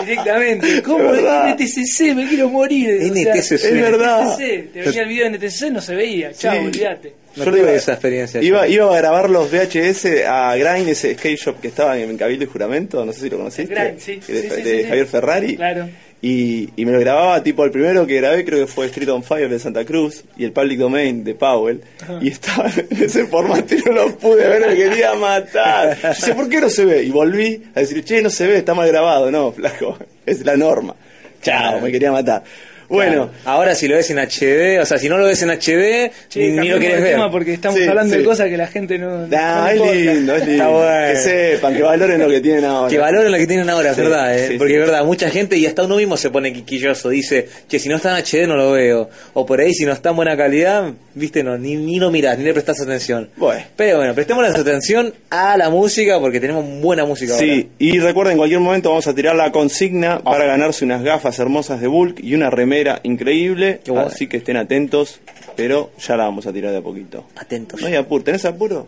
Directamente. 0.00 0.82
¿Cómo 0.82 1.14
Es. 1.14 1.54
NTCC? 1.54 2.14
Me 2.16 2.28
quiero 2.28 2.48
morir. 2.48 2.98
O 3.10 3.14
sea, 3.14 3.34
NTCC. 3.34 3.52
Es 3.52 3.72
verdad. 3.74 4.24
NTCC. 4.38 4.72
Te 4.72 4.80
venía 4.82 5.02
el 5.02 5.08
video 5.08 5.30
de 5.30 5.38
NTCC, 5.38 5.70
no 5.70 5.80
se 5.80 5.94
veía. 5.94 6.32
Chao, 6.32 6.54
Sí. 6.54 6.58
olvídate. 6.66 7.12
No 7.36 7.44
Yo 7.44 7.50
tuve 7.52 7.60
iba- 7.60 7.72
esa 7.72 7.92
experiencia. 7.92 8.42
Iba, 8.42 8.66
iba 8.68 8.92
a 8.92 8.96
grabar 8.98 9.30
los 9.30 9.50
VHS 9.50 10.24
a 10.26 10.56
Grind, 10.56 10.88
ese 10.88 11.14
skate 11.14 11.38
shop 11.38 11.60
que 11.60 11.68
estaba 11.68 11.96
en 11.98 12.16
Cabildo 12.16 12.44
y 12.44 12.48
Juramento, 12.48 13.04
no 13.04 13.12
sé 13.12 13.20
si 13.20 13.30
lo 13.30 13.38
conociste. 13.38 13.72
Grind, 13.74 13.98
sí. 13.98 14.16
de, 14.16 14.22
Sí, 14.22 14.32
de 14.32 14.42
sí, 14.42 14.48
sí, 14.56 14.62
sí. 14.82 14.84
Javier 14.88 15.06
Ferrari. 15.06 15.56
Claro. 15.56 15.88
Y, 16.22 16.68
y 16.76 16.84
me 16.84 16.92
lo 16.92 17.00
grababa, 17.00 17.42
tipo, 17.42 17.64
el 17.64 17.70
primero 17.70 18.06
que 18.06 18.16
grabé 18.16 18.44
creo 18.44 18.58
que 18.58 18.66
fue 18.66 18.84
Street 18.86 19.08
on 19.08 19.22
Fire 19.22 19.48
de 19.48 19.58
Santa 19.58 19.86
Cruz 19.86 20.22
y 20.36 20.44
el 20.44 20.52
Public 20.52 20.78
Domain 20.78 21.24
de 21.24 21.34
Powell. 21.34 21.80
Y 22.20 22.28
estaba 22.28 22.70
en 22.90 23.02
ese 23.04 23.24
formato 23.26 23.74
y 23.74 23.78
no 23.86 23.92
lo 23.92 24.16
pude 24.18 24.46
ver, 24.46 24.66
me 24.68 24.76
quería 24.76 25.14
matar. 25.14 25.96
Yo 26.02 26.08
decía, 26.08 26.34
¿por 26.36 26.48
qué 26.50 26.60
no 26.60 26.68
se 26.68 26.84
ve? 26.84 27.04
Y 27.04 27.10
volví 27.10 27.62
a 27.74 27.80
decir, 27.80 28.04
che, 28.04 28.20
no 28.20 28.28
se 28.28 28.46
ve, 28.46 28.58
está 28.58 28.74
mal 28.74 28.86
grabado. 28.88 29.30
No, 29.30 29.50
flaco, 29.52 29.96
es 30.26 30.44
la 30.44 30.56
norma. 30.58 30.94
Chao, 31.42 31.80
me 31.80 31.90
quería 31.90 32.12
matar. 32.12 32.42
Bueno, 32.90 33.30
Claro. 33.30 33.30
ahora 33.44 33.74
si 33.76 33.86
lo 33.88 33.94
ves 33.96 34.10
en 34.10 34.18
HD, 34.18 34.80
o 34.82 34.84
sea, 34.84 34.98
si 34.98 35.08
no 35.08 35.16
lo 35.16 35.24
ves 35.26 35.40
en 35.42 35.50
HD, 35.50 36.10
Che, 36.28 36.40
ni, 36.40 36.58
ni 36.58 36.68
lo 36.68 36.78
querés 36.80 37.00
ver. 37.00 37.12
tema 37.12 37.30
porque 37.30 37.54
estamos 37.54 37.78
Sí, 37.78 37.86
hablando 37.86 38.12
sí. 38.12 38.18
de 38.18 38.24
cosas 38.26 38.48
que 38.48 38.56
la 38.56 38.66
gente 38.66 38.98
no. 38.98 39.26
nah, 39.28 39.72
no 39.74 39.84
es 39.86 39.96
lindo, 39.96 40.34
es 40.34 40.46
lindo. 40.46 40.52
Está 40.64 40.68
bueno. 40.68 41.12
Que 41.12 41.16
sepan, 41.16 41.74
que 41.76 41.82
valoren 41.82 42.18
lo 42.20 42.28
que 42.28 42.40
tienen 42.40 42.64
ahora. 42.64 42.90
Que 42.90 42.98
valoren 42.98 43.30
lo 43.32 43.38
que 43.38 43.46
tienen 43.46 43.70
ahora, 43.70 43.90
es 43.90 43.96
Sí, 43.96 44.02
verdad, 44.02 44.36
¿eh? 44.36 44.48
sí, 44.48 44.54
porque 44.58 44.72
sí. 44.74 44.78
es 44.80 44.86
verdad, 44.86 45.04
mucha 45.04 45.30
gente 45.30 45.56
y 45.56 45.66
hasta 45.66 45.84
uno 45.84 45.96
mismo 45.96 46.16
se 46.16 46.30
pone 46.30 46.52
quiquilloso, 46.52 47.08
dice, 47.08 47.48
che, 47.68 47.78
si 47.78 47.88
no 47.88 47.96
está 47.96 48.10
en 48.18 48.24
HD 48.24 48.46
no 48.48 48.56
lo 48.56 48.72
veo, 48.72 49.08
o 49.34 49.46
por 49.46 49.60
ahí 49.60 49.72
si 49.72 49.84
no 49.86 49.92
está 49.92 50.10
en 50.10 50.16
buena 50.16 50.36
calidad, 50.36 50.92
viste, 51.14 51.42
no, 51.42 51.56
ni, 51.58 51.76
ni 51.76 51.98
lo 51.98 52.10
mirás, 52.10 52.38
ni 52.38 52.44
le 52.44 52.52
prestás 52.52 52.80
atención. 52.80 53.30
Bueno. 53.36 53.62
Pero 53.76 53.98
bueno, 53.98 54.14
prestemos 54.14 54.44
atención 54.44 55.12
a 55.30 55.56
la 55.56 55.70
música 55.70 56.18
porque 56.20 56.40
tenemos 56.40 56.64
buena 56.80 57.04
música 57.04 57.34
Sí, 57.34 57.70
y 57.78 57.98
recuerden, 57.98 58.32
en 58.32 58.38
cualquier 58.38 58.60
momento 58.60 58.90
vamos 58.90 59.06
a 59.06 59.14
tirar 59.14 59.36
la 59.36 59.52
consigna 59.52 60.20
para 60.22 60.44
ganarse 60.46 60.84
unas 60.84 61.02
gafas 61.02 61.38
hermosas 61.38 61.80
de 61.80 61.86
Bulk 61.86 62.20
y 62.20 62.34
una 62.34 62.50
remera 62.50 63.00
increíble. 63.02 63.80
Qué 63.84 63.90
bueno. 63.90 64.08
Así 64.08 64.26
que 64.26 64.38
estén 64.38 64.56
atentos, 64.56 65.20
pero 65.56 65.90
ya 65.98 66.16
la 66.16 66.24
vamos 66.24 66.46
a 66.46 66.52
tirar 66.52 66.72
de 66.72 66.78
a 66.78 66.82
poquito. 66.82 67.26
Atentos. 67.36 67.80
No 67.80 67.86
hay 67.86 67.96
apuro, 67.96 68.24
¿tenés 68.24 68.44
apuro? 68.44 68.86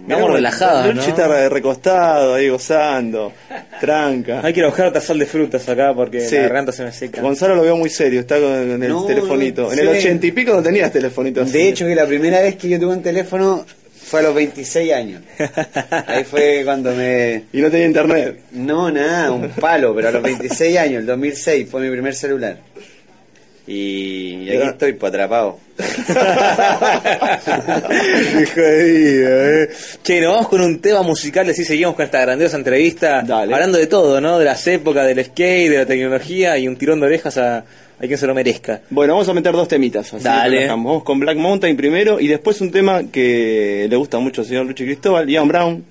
Estamos 0.00 0.30
relajados, 0.32 0.94
¿no? 0.94 1.02
está 1.02 1.48
recostado 1.48 2.34
ahí 2.34 2.48
gozando, 2.48 3.32
tranca. 3.80 4.40
Hay 4.44 4.52
que 4.52 4.64
buscar 4.64 4.86
otra 4.86 5.00
sal 5.00 5.18
de 5.18 5.26
frutas 5.26 5.68
acá 5.68 5.92
porque 5.94 6.20
Sí. 6.20 6.36
la 6.36 6.42
garganta 6.42 6.72
se 6.72 6.84
me 6.84 6.92
seca. 6.92 7.20
Gonzalo 7.22 7.56
lo 7.56 7.62
veo 7.62 7.76
muy 7.76 7.90
serio, 7.90 8.20
está 8.20 8.38
con 8.38 8.52
el 8.52 8.88
No, 8.88 9.04
telefonito. 9.04 9.72
En 9.72 9.78
el 9.80 9.88
ochenta 9.88 10.26
y 10.26 10.32
pico 10.32 10.52
no 10.52 10.62
tenías 10.62 10.92
telefonito 10.92 11.42
así. 11.42 11.52
De 11.52 11.68
hecho, 11.68 11.86
que 11.86 11.94
la 11.94 12.06
primera 12.06 12.40
vez 12.40 12.56
que 12.56 12.68
yo 12.68 12.78
tuve 12.78 12.92
un 12.94 13.02
teléfono 13.02 13.64
fue 14.04 14.20
a 14.20 14.22
los 14.24 14.34
26 14.36 14.92
años. 14.92 15.22
Ahí 16.06 16.22
fue 16.22 16.62
cuando 16.64 16.92
me... 16.94 17.44
Y 17.52 17.60
no 17.60 17.68
tenía 17.70 17.86
internet. 17.86 18.40
No, 18.52 18.88
nada, 18.92 19.32
un 19.32 19.48
palo, 19.48 19.92
pero 19.96 20.08
a 20.08 20.12
los 20.12 20.22
26 20.22 20.76
años, 20.78 21.00
el 21.00 21.06
2006, 21.06 21.68
fue 21.68 21.80
mi 21.80 21.90
primer 21.90 22.14
celular. 22.14 22.56
Y, 23.66 24.44
y 24.44 24.50
aquí 24.50 24.68
estoy, 24.68 24.92
pues 24.92 25.10
atrapado. 25.12 25.58
Jodido, 28.54 29.44
eh. 29.62 29.68
Che, 30.02 30.20
nos 30.20 30.32
vamos 30.34 30.48
con 30.48 30.60
un 30.60 30.78
tema 30.80 31.02
musical, 31.02 31.48
así 31.50 31.64
seguimos 31.64 31.94
con 31.94 32.04
esta 32.04 32.20
grandiosa 32.20 32.56
entrevista, 32.56 33.22
Dale. 33.22 33.52
hablando 33.52 33.78
de 33.78 33.86
todo, 33.86 34.20
¿no? 34.20 34.38
De 34.38 34.44
las 34.44 34.66
épocas, 34.66 35.06
del 35.06 35.24
skate, 35.24 35.70
de 35.70 35.78
la 35.78 35.86
tecnología 35.86 36.56
y 36.58 36.68
un 36.68 36.76
tirón 36.76 37.00
de 37.00 37.06
orejas 37.06 37.36
a, 37.38 37.58
a 37.58 37.64
quien 38.00 38.16
se 38.18 38.26
lo 38.26 38.34
merezca. 38.34 38.82
Bueno, 38.90 39.14
vamos 39.14 39.28
a 39.28 39.34
meter 39.34 39.52
dos 39.52 39.68
temitas. 39.68 40.12
Así 40.14 40.22
Dale. 40.24 40.68
Vamos 40.68 41.02
con 41.02 41.18
Black 41.18 41.36
Mountain 41.36 41.76
primero 41.76 42.20
y 42.20 42.28
después 42.28 42.60
un 42.60 42.70
tema 42.70 43.02
que 43.10 43.86
le 43.88 43.96
gusta 43.96 44.18
mucho 44.18 44.42
al 44.42 44.46
señor 44.46 44.66
Luchi 44.66 44.84
Cristóbal, 44.84 45.28
Ian 45.28 45.48
Brown. 45.48 45.84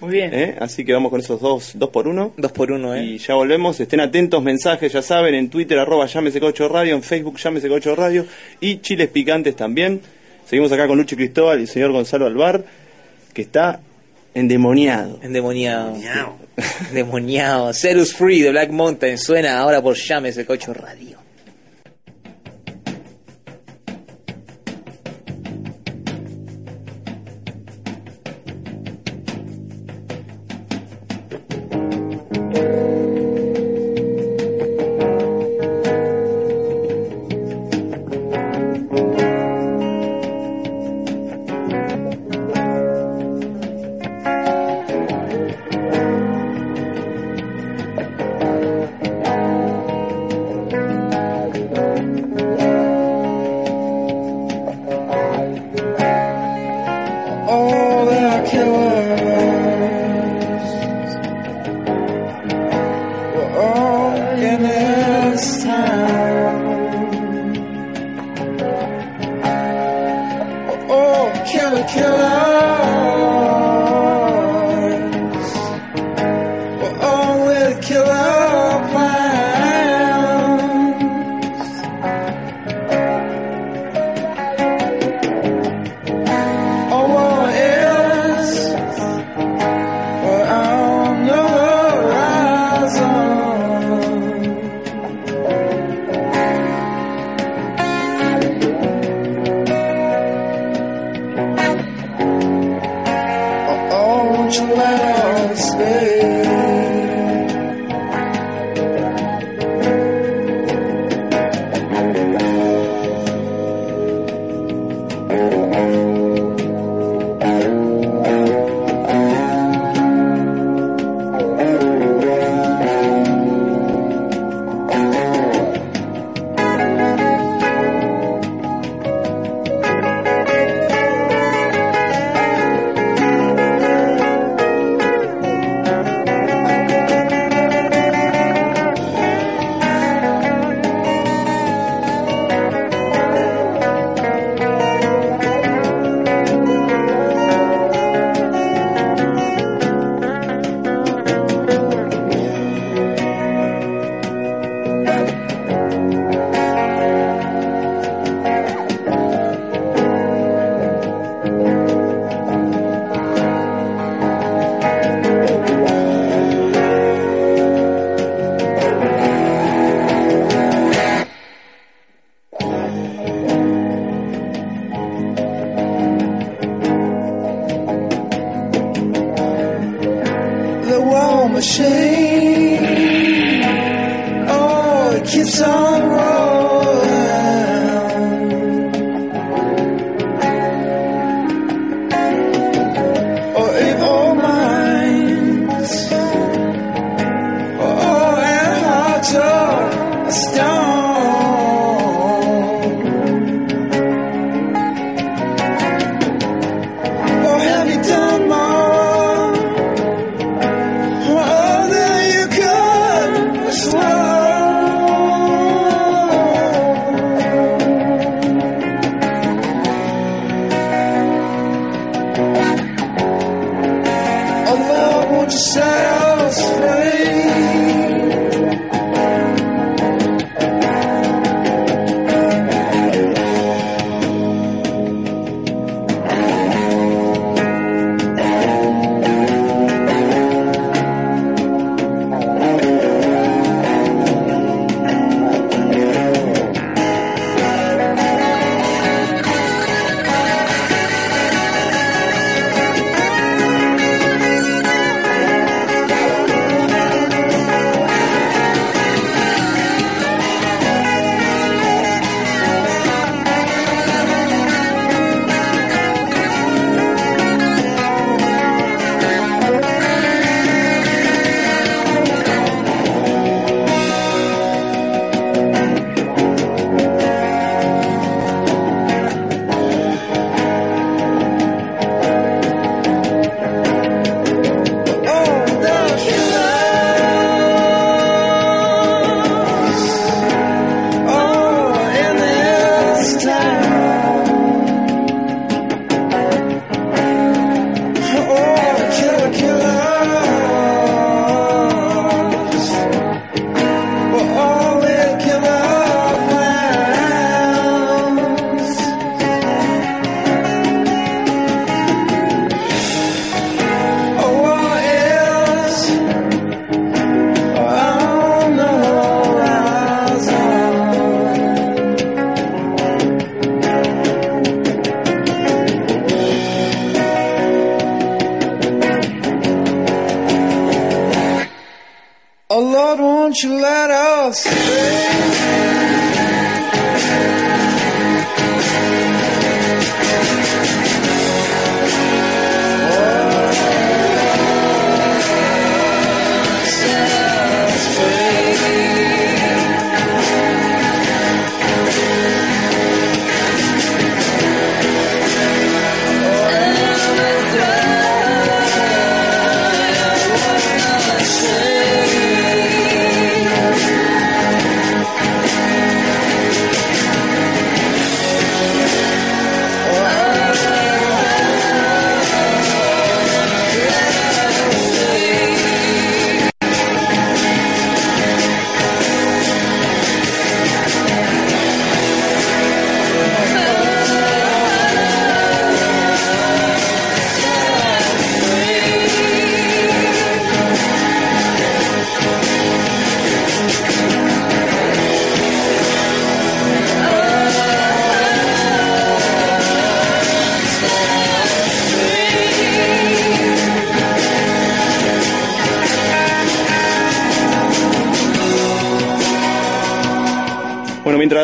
Muy 0.00 0.12
bien. 0.12 0.34
¿eh? 0.34 0.56
Así 0.60 0.84
que 0.84 0.92
vamos 0.92 1.10
con 1.10 1.20
esos 1.20 1.40
dos, 1.40 1.72
dos 1.74 1.90
por 1.90 2.08
uno. 2.08 2.32
Dos 2.36 2.52
por 2.52 2.72
uno, 2.72 2.94
¿eh? 2.94 3.04
Y 3.04 3.18
ya 3.18 3.34
volvemos, 3.34 3.78
estén 3.80 4.00
atentos, 4.00 4.42
mensajes, 4.42 4.92
ya 4.92 5.02
saben, 5.02 5.34
en 5.34 5.48
Twitter, 5.48 5.78
arroba 5.78 6.06
llámese 6.06 6.40
Cocho 6.40 6.68
Radio, 6.68 6.94
en 6.94 7.02
Facebook, 7.02 7.36
llámese 7.36 7.68
Cocho 7.68 7.94
Radio, 7.94 8.26
y 8.60 8.78
Chiles 8.78 9.08
Picantes 9.08 9.56
también. 9.56 10.00
Seguimos 10.46 10.70
acá 10.72 10.86
con 10.86 10.98
Luchi 10.98 11.16
Cristóbal 11.16 11.58
y 11.58 11.62
el 11.62 11.68
señor 11.68 11.92
Gonzalo 11.92 12.26
Alvar, 12.26 12.64
que 13.32 13.42
está 13.42 13.80
endemoniado. 14.34 15.18
Endemoniado. 15.22 15.96
Endemoniado. 16.90 17.72
Cerus 17.72 18.14
Free 18.14 18.42
de 18.42 18.50
Black 18.50 18.70
Mountain 18.70 19.16
suena 19.18 19.58
ahora 19.58 19.80
por 19.80 19.96
Llámese 19.96 20.44
Cocho 20.44 20.74
Radio. 20.74 21.23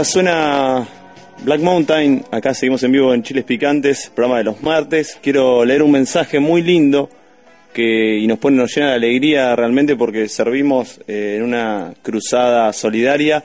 Mientras 0.00 0.14
suena 0.14 0.88
Black 1.44 1.60
Mountain, 1.60 2.24
acá 2.30 2.54
seguimos 2.54 2.82
en 2.84 2.92
vivo 2.92 3.12
en 3.12 3.22
Chiles 3.22 3.44
Picantes, 3.44 4.10
programa 4.14 4.38
de 4.38 4.44
los 4.44 4.62
martes. 4.62 5.18
Quiero 5.22 5.62
leer 5.62 5.82
un 5.82 5.90
mensaje 5.90 6.40
muy 6.40 6.62
lindo 6.62 7.10
que 7.74 8.16
y 8.16 8.26
nos 8.26 8.38
pone 8.38 8.56
nos 8.56 8.74
llena 8.74 8.88
de 8.88 8.94
alegría 8.94 9.54
realmente 9.54 9.96
porque 9.96 10.26
servimos 10.28 11.02
eh, 11.06 11.34
en 11.36 11.42
una 11.42 11.92
cruzada 12.00 12.72
solidaria 12.72 13.44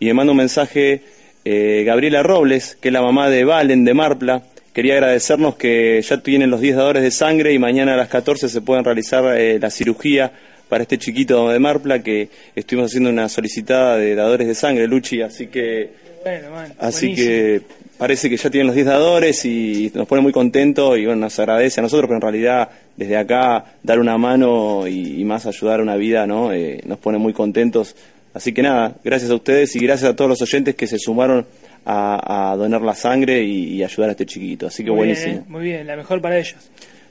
y 0.00 0.06
me 0.06 0.14
manda 0.14 0.32
un 0.32 0.38
mensaje 0.38 1.02
eh, 1.44 1.84
Gabriela 1.86 2.24
Robles, 2.24 2.76
que 2.80 2.88
es 2.88 2.92
la 2.92 3.00
mamá 3.00 3.30
de 3.30 3.44
Valen 3.44 3.84
de 3.84 3.94
Marpla. 3.94 4.42
Quería 4.72 4.94
agradecernos 4.94 5.54
que 5.54 6.02
ya 6.02 6.20
tienen 6.20 6.50
los 6.50 6.60
10 6.60 6.78
dadores 6.78 7.04
de 7.04 7.12
sangre 7.12 7.52
y 7.52 7.60
mañana 7.60 7.94
a 7.94 7.96
las 7.96 8.08
14 8.08 8.48
se 8.48 8.60
pueden 8.60 8.84
realizar 8.84 9.38
eh, 9.38 9.60
la 9.60 9.70
cirugía 9.70 10.32
para 10.72 10.84
este 10.84 10.96
chiquito 10.96 11.50
de 11.50 11.58
Marpla 11.58 12.02
que 12.02 12.30
estuvimos 12.56 12.90
haciendo 12.90 13.10
una 13.10 13.28
solicitada 13.28 13.98
de 13.98 14.14
dadores 14.14 14.46
de 14.48 14.54
sangre, 14.54 14.88
Luchi, 14.88 15.20
así 15.20 15.48
que 15.48 15.90
Bueno, 16.24 16.50
man, 16.50 16.72
Así 16.78 17.08
buenísimo. 17.08 17.28
que 17.28 17.60
parece 17.98 18.30
que 18.30 18.38
ya 18.38 18.48
tienen 18.48 18.68
los 18.68 18.74
10 18.74 18.86
dadores 18.86 19.44
y 19.44 19.92
nos 19.94 20.08
pone 20.08 20.22
muy 20.22 20.32
contentos 20.32 20.96
y 20.96 21.04
bueno, 21.04 21.20
nos 21.20 21.38
agradece 21.38 21.80
a 21.80 21.82
nosotros, 21.82 22.08
pero 22.08 22.16
en 22.16 22.22
realidad 22.22 22.70
desde 22.96 23.18
acá 23.18 23.66
dar 23.82 23.98
una 23.98 24.16
mano 24.16 24.88
y, 24.88 25.20
y 25.20 25.24
más 25.26 25.44
ayudar 25.44 25.80
a 25.80 25.82
una 25.82 25.96
vida, 25.96 26.26
¿no? 26.26 26.54
Eh, 26.54 26.80
nos 26.86 26.98
pone 26.98 27.18
muy 27.18 27.34
contentos. 27.34 27.94
Así 28.32 28.54
que 28.54 28.62
nada, 28.62 28.94
gracias 29.04 29.30
a 29.30 29.34
ustedes 29.34 29.76
y 29.76 29.78
gracias 29.80 30.10
a 30.10 30.16
todos 30.16 30.30
los 30.30 30.40
oyentes 30.40 30.74
que 30.74 30.86
se 30.86 30.98
sumaron 30.98 31.44
a, 31.84 32.52
a 32.52 32.56
donar 32.56 32.80
la 32.80 32.94
sangre 32.94 33.42
y, 33.42 33.74
y 33.74 33.84
ayudar 33.84 34.08
a 34.08 34.12
este 34.12 34.24
chiquito. 34.24 34.68
Así 34.68 34.82
que 34.82 34.88
muy 34.88 35.00
buenísimo. 35.00 35.32
Bien, 35.32 35.42
¿eh? 35.42 35.50
muy 35.50 35.62
bien, 35.64 35.86
la 35.86 35.96
mejor 35.96 36.22
para 36.22 36.38
ellos. 36.38 36.56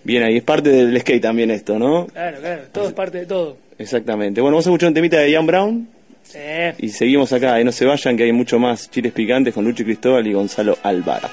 Bien, 0.04 0.24
ahí 0.24 0.38
es 0.38 0.44
parte 0.44 0.70
del 0.70 1.00
skate 1.00 1.22
también 1.22 1.52
esto, 1.52 1.78
¿no? 1.78 2.08
Claro, 2.08 2.38
claro, 2.40 2.62
todo 2.72 2.88
es 2.88 2.94
parte 2.94 3.20
de 3.20 3.26
todo. 3.26 3.58
Exactamente. 3.78 4.42
Bueno, 4.42 4.56
vamos 4.56 4.68
a 4.68 4.70
escuchar 4.70 4.90
un 4.90 4.94
temita 4.96 5.18
de 5.20 5.32
Ian 5.32 5.46
Brown 5.46 5.88
Sí. 6.24 6.40
y 6.80 6.90
seguimos 6.90 7.34
acá. 7.34 7.60
Y 7.60 7.64
no 7.64 7.72
se 7.72 7.86
vayan, 7.86 8.16
que 8.18 8.24
hay 8.24 8.32
mucho 8.32 8.58
más 8.60 8.90
chiles 8.90 9.12
picantes 9.12 9.54
con 9.54 9.64
Lucho 9.66 9.84
Cristóbal 9.84 10.26
y 10.28 10.34
Gonzalo 10.34 10.78
Alvara. 10.84 11.30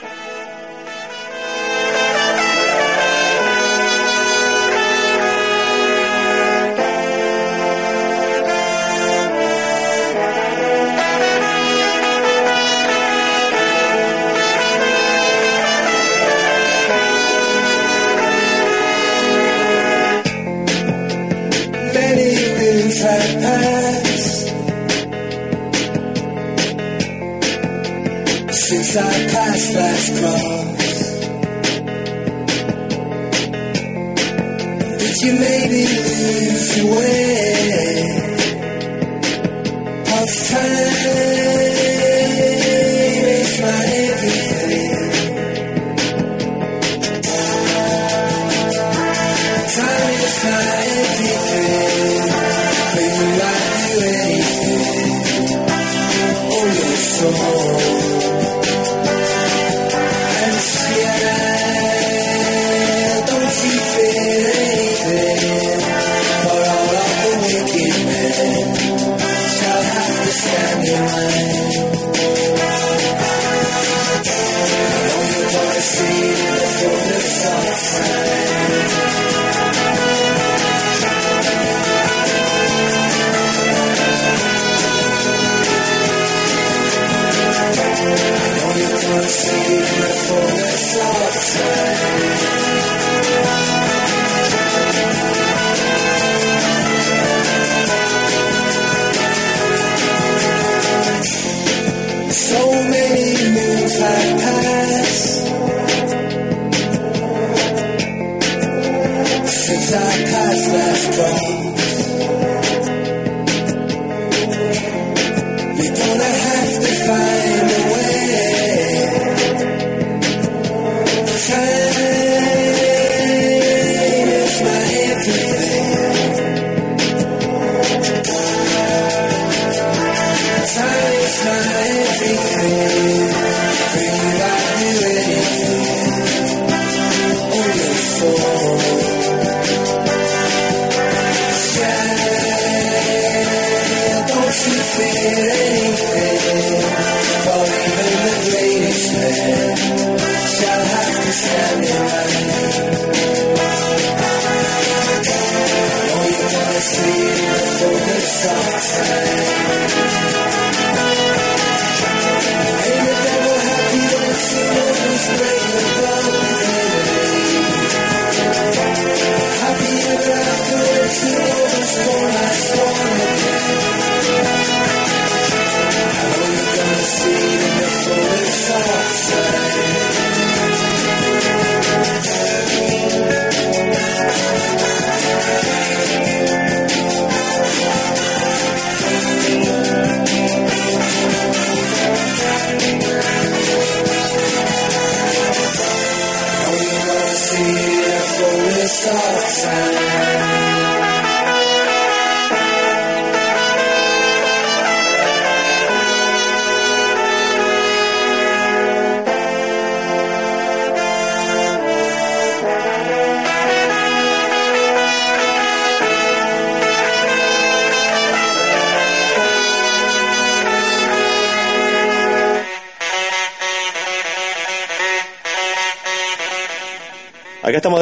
strong. 30.15 30.58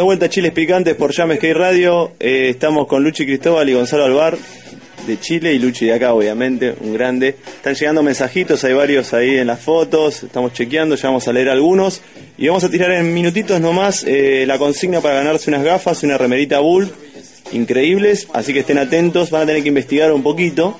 Vuelta, 0.07 0.29
Chiles 0.29 0.53
Picantes 0.53 0.95
por 0.95 1.13
Llames 1.13 1.39
Skate 1.39 1.57
Radio. 1.57 2.13
Eh, 2.21 2.51
estamos 2.51 2.87
con 2.87 3.03
Luchi 3.03 3.27
Cristóbal 3.27 3.69
y 3.69 3.75
Gonzalo 3.75 4.05
Alvar 4.05 4.39
de 5.05 5.19
Chile 5.19 5.53
y 5.53 5.59
Luchi 5.59 5.87
de 5.87 5.95
acá, 5.95 6.15
obviamente, 6.15 6.77
un 6.81 6.95
grande. 6.95 7.35
Están 7.57 7.75
llegando 7.75 8.05
mensajitos, 8.05 8.63
hay 8.63 8.73
varios 8.73 9.13
ahí 9.13 9.37
en 9.37 9.49
las 9.49 9.59
fotos, 9.59 10.23
estamos 10.23 10.53
chequeando, 10.53 10.95
ya 10.95 11.09
vamos 11.09 11.27
a 11.27 11.33
leer 11.33 11.49
algunos. 11.49 12.03
Y 12.39 12.47
vamos 12.47 12.63
a 12.63 12.71
tirar 12.71 12.93
en 12.93 13.13
minutitos 13.13 13.61
nomás 13.61 14.05
eh, 14.07 14.45
la 14.47 14.59
consigna 14.59 15.01
para 15.01 15.17
ganarse 15.17 15.51
unas 15.51 15.65
gafas 15.65 16.01
y 16.05 16.07
una 16.07 16.17
remerita 16.17 16.61
Bull 16.61 16.89
increíbles, 17.51 18.29
así 18.33 18.53
que 18.53 18.61
estén 18.61 18.79
atentos, 18.79 19.31
van 19.31 19.43
a 19.43 19.47
tener 19.47 19.65
que 19.65 19.71
investigar 19.71 20.13
un 20.13 20.23
poquito. 20.23 20.79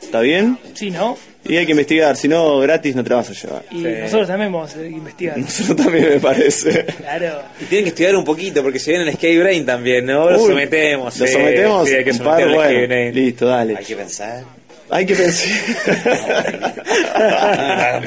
¿Está 0.00 0.20
bien? 0.20 0.58
Sí, 0.72 0.90
¿no? 0.90 1.18
Y 1.48 1.56
hay 1.56 1.64
que 1.66 1.72
investigar, 1.72 2.16
si 2.16 2.28
no, 2.28 2.58
gratis 2.60 2.94
no 2.96 3.02
te 3.04 3.10
la 3.10 3.16
vas 3.16 3.30
a 3.30 3.32
llevar. 3.32 3.62
Y 3.70 3.76
nosotros 3.78 4.28
también 4.28 4.52
vamos 4.52 4.74
a 4.76 4.86
investigar. 4.86 5.38
Nosotros 5.38 5.76
también 5.76 6.08
me 6.08 6.20
parece. 6.20 6.84
Claro. 6.98 7.42
Y 7.60 7.64
tienen 7.64 7.84
que 7.84 7.88
estudiar 7.90 8.16
un 8.16 8.24
poquito 8.24 8.62
porque 8.62 8.78
se 8.78 8.90
viene 8.92 9.08
el 9.08 9.14
Skate 9.14 9.38
Brain 9.40 9.64
también, 9.66 10.06
¿no? 10.06 10.30
Lo 10.30 10.40
Uy, 10.42 10.48
sometemos. 10.48 11.18
¿Lo 11.18 11.26
sometemos? 11.26 11.88
sí, 11.88 11.94
hay 11.94 12.04
que 12.04 12.10
Un 12.10 12.16
someter 12.18 12.48
bueno, 12.48 12.62
Skate 12.62 12.86
Brain. 12.88 13.14
listo, 13.14 13.46
dale. 13.46 13.76
Hay 13.76 13.84
que 13.84 13.96
pensar. 13.96 14.44
Hay 14.88 15.04
que 15.04 15.14
pensar. 15.16 15.50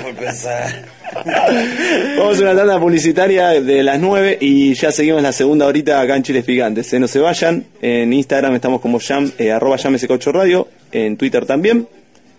por 0.02 0.16
pensar. 0.16 0.86
Vamos 2.18 2.40
a 2.40 2.42
una 2.42 2.56
tanda 2.56 2.80
publicitaria 2.80 3.50
de 3.62 3.84
las 3.84 4.00
9 4.00 4.38
y 4.40 4.74
ya 4.76 4.92
seguimos 4.92 5.22
la 5.22 5.32
segunda 5.34 5.66
horita 5.66 6.00
acá 6.00 6.16
en 6.16 6.24
Chiles 6.24 6.46
Picantes. 6.46 6.94
¿eh? 6.94 7.00
No 7.00 7.08
se 7.08 7.20
vayan. 7.20 7.66
En 7.82 8.14
Instagram 8.14 8.56
estamos 8.56 8.80
como 8.80 9.00
jam, 9.00 9.30
eh, 9.38 9.52
arroba 9.52 9.76
llamesecocho 9.78 10.32
radio. 10.32 10.68
En 10.92 11.18
Twitter 11.18 11.46
también. 11.46 11.88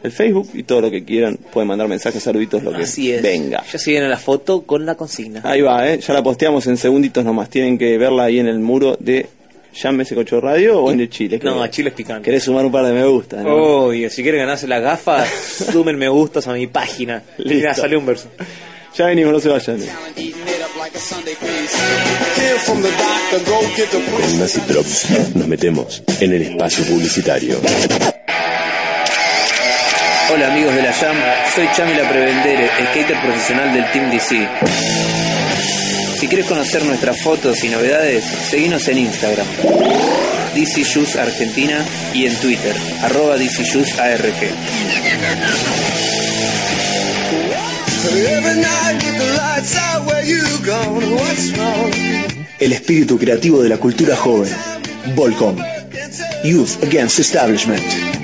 El 0.03 0.12
Facebook 0.12 0.48
y 0.55 0.62
todo 0.62 0.80
lo 0.80 0.90
que 0.90 1.05
quieran. 1.05 1.36
Pueden 1.36 1.68
mandar 1.68 1.86
mensajes, 1.88 2.22
saluditos, 2.22 2.62
lo 2.62 2.72
que 2.72 2.82
Así 2.82 3.12
es. 3.12 3.22
venga. 3.22 3.62
Ya 3.70 3.78
se 3.78 3.90
viene 3.90 4.09
la 4.09 4.16
foto 4.16 4.62
con 4.62 4.86
la 4.86 4.94
consigna. 4.94 5.42
Ahí 5.44 5.61
va, 5.61 5.88
¿eh? 5.88 6.01
ya 6.01 6.14
la 6.14 6.22
posteamos 6.22 6.66
en 6.66 6.76
segunditos 6.76 7.24
nomás. 7.24 7.51
Tienen 7.51 7.76
que 7.76 7.98
verla 7.98 8.24
ahí 8.24 8.38
en 8.38 8.46
el 8.48 8.59
muro 8.61 8.96
de 8.98 9.26
Llámese 9.74 10.14
Cocho 10.14 10.40
Radio 10.40 10.80
o 10.80 10.90
en 10.90 11.01
el 11.01 11.11
Chile. 11.11 11.36
No, 11.36 11.53
creo. 11.53 11.62
a 11.62 11.70
Chile 11.70 11.90
es 11.90 11.94
picante. 11.94 12.24
Querés 12.24 12.42
sumar 12.42 12.64
un 12.64 12.72
par 12.72 12.84
de 12.84 12.92
me 12.92 13.05
gusta, 13.07 13.42
¿no? 13.42 13.55
Obvio, 13.86 14.11
si 14.11 14.22
quieren 14.22 14.40
ganarse 14.40 14.66
las 14.66 14.82
gafas, 14.82 15.28
sumen 15.72 15.96
me 15.96 16.09
gustas 16.09 16.48
a 16.48 16.53
mi 16.55 16.66
página. 16.66 17.22
Listo. 17.38 17.55
Mira, 17.55 17.74
sale 17.74 17.96
un 17.96 18.07
verso. 18.07 18.28
Ya 18.96 19.07
venimos, 19.07 19.32
no 19.32 19.40
se 19.40 19.48
vayan. 19.48 19.78
Con 22.66 24.38
Nazi 24.38 24.61
Drops 24.66 25.34
nos 25.36 25.46
metemos 25.46 26.03
en 26.20 26.32
el 26.32 26.42
espacio 26.42 26.84
publicitario. 26.84 27.57
Hola 30.32 30.52
amigos 30.52 30.74
de 30.76 30.82
la 30.82 30.92
Jam, 30.92 31.16
soy 31.54 31.66
Chamila 31.74 32.08
Prevendere, 32.08 32.70
skater 32.90 33.20
profesional 33.20 33.72
del 33.72 33.90
Team 33.90 34.10
DC. 34.10 34.48
Si 36.18 36.28
quieres 36.28 36.46
conocer 36.46 36.84
nuestras 36.84 37.20
fotos 37.20 37.64
y 37.64 37.68
novedades, 37.68 38.24
seguinos 38.48 38.86
en 38.86 38.98
Instagram, 38.98 39.46
DC 40.54 40.84
Shoes 40.84 41.16
Argentina 41.16 41.84
y 42.14 42.26
en 42.26 42.34
Twitter, 42.36 42.76
arroba 43.02 43.36
DC 43.36 43.62
ARG. 43.98 44.54
El 52.60 52.72
espíritu 52.72 53.18
creativo 53.18 53.62
de 53.62 53.68
la 53.68 53.78
cultura 53.78 54.14
joven. 54.14 54.54
Volcom. 55.16 55.56
Youth 56.44 56.84
Against 56.84 57.18
Establishment. 57.18 58.19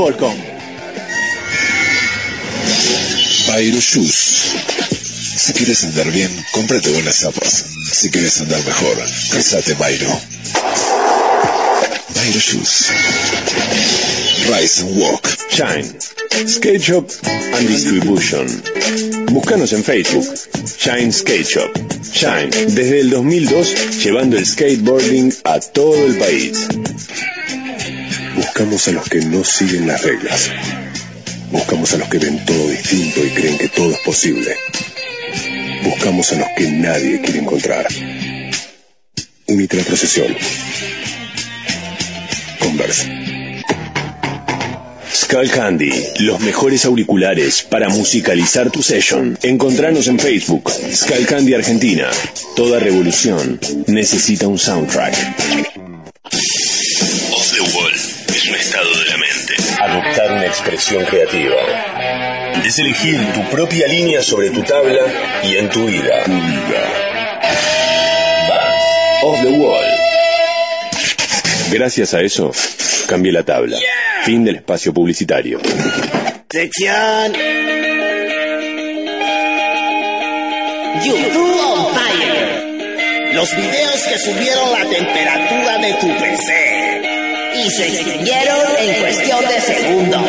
Byro 0.00 0.32
Shoes. 3.80 4.16
Si 5.36 5.52
quieres 5.52 5.84
andar 5.84 6.10
bien, 6.10 6.30
cómprate 6.52 6.88
buenas 6.88 7.16
zapas. 7.16 7.66
Si 7.92 8.08
quieres 8.08 8.40
andar 8.40 8.64
mejor, 8.64 8.96
calzate 9.30 9.74
Byro. 9.74 10.18
Byro 12.14 12.40
Shoes. 12.40 12.88
Rise 14.48 14.80
and 14.80 14.96
Walk. 14.96 15.28
Shine. 15.50 15.84
Skate 16.48 16.80
Shop 16.80 17.06
and 17.26 17.68
Distribution. 17.68 18.46
Búscanos 19.34 19.74
en 19.74 19.84
Facebook. 19.84 20.26
Shine 20.78 21.12
Skate 21.12 21.44
Shop. 21.44 21.70
Shine, 22.14 22.48
desde 22.68 23.00
el 23.00 23.10
2002, 23.10 23.98
llevando 24.02 24.38
el 24.38 24.46
skateboarding 24.46 25.30
a 25.44 25.60
todo 25.60 26.06
el 26.06 26.16
país. 26.16 26.68
Buscamos 28.40 28.88
a 28.88 28.92
los 28.92 29.06
que 29.06 29.20
no 29.20 29.44
siguen 29.44 29.86
las 29.86 30.02
reglas. 30.02 30.50
Buscamos 31.52 31.92
a 31.92 31.98
los 31.98 32.08
que 32.08 32.18
ven 32.18 32.42
todo 32.46 32.68
distinto 32.68 33.22
y 33.22 33.28
creen 33.28 33.58
que 33.58 33.68
todo 33.68 33.92
es 33.92 33.98
posible. 33.98 34.56
Buscamos 35.84 36.32
a 36.32 36.36
los 36.36 36.48
que 36.56 36.70
nadie 36.70 37.20
quiere 37.20 37.40
encontrar. 37.40 37.86
Unite 39.46 39.76
la 39.76 39.82
procesión. 39.84 40.34
Converse. 42.60 43.10
Skull 45.12 45.50
Candy, 45.50 45.92
los 46.20 46.40
mejores 46.40 46.86
auriculares 46.86 47.62
para 47.62 47.90
musicalizar 47.90 48.70
tu 48.70 48.82
session. 48.82 49.38
Encontranos 49.42 50.06
en 50.06 50.18
Facebook, 50.18 50.70
Skull 50.70 51.26
Candy 51.26 51.52
Argentina. 51.52 52.08
Toda 52.56 52.80
revolución 52.80 53.60
necesita 53.86 54.48
un 54.48 54.58
soundtrack. 54.58 55.14
Off 57.32 57.52
the 57.52 57.60
Wall 57.76 57.99
es 58.40 58.48
un 58.48 58.54
estado 58.54 58.90
de 58.98 59.04
la 59.06 59.16
mente. 59.18 59.54
Adoptar 59.80 60.32
una 60.32 60.46
expresión 60.46 61.04
creativa. 61.04 61.56
Es 62.64 62.78
elegir 62.78 63.18
tu 63.34 63.42
propia 63.50 63.86
línea 63.86 64.22
sobre 64.22 64.50
tu 64.50 64.62
tabla 64.62 65.00
y 65.42 65.56
en 65.56 65.68
tu 65.68 65.86
vida. 65.86 66.24
Off 69.22 69.40
the 69.42 69.48
Wall. 69.48 69.84
Gracias 71.70 72.14
a 72.14 72.20
eso, 72.20 72.52
cambié 73.06 73.32
la 73.32 73.42
tabla. 73.42 73.76
Fin 74.24 74.44
del 74.44 74.56
espacio 74.56 74.94
publicitario. 74.94 75.60
Sección. 76.50 77.32
YouTube 81.04 81.60
on 81.60 81.94
Fire. 81.94 83.34
Los 83.34 83.56
videos 83.56 84.02
que 84.08 84.18
subieron 84.18 84.72
la 84.72 84.88
temperatura 84.88 85.78
de 85.78 85.94
tu 85.94 86.08
PC. 86.08 86.69
Y 87.62 87.70
se 87.70 87.88
extinguieron 87.88 88.58
en 88.78 89.00
cuestión 89.00 89.40
de 89.40 89.60
segundos. 89.60 90.20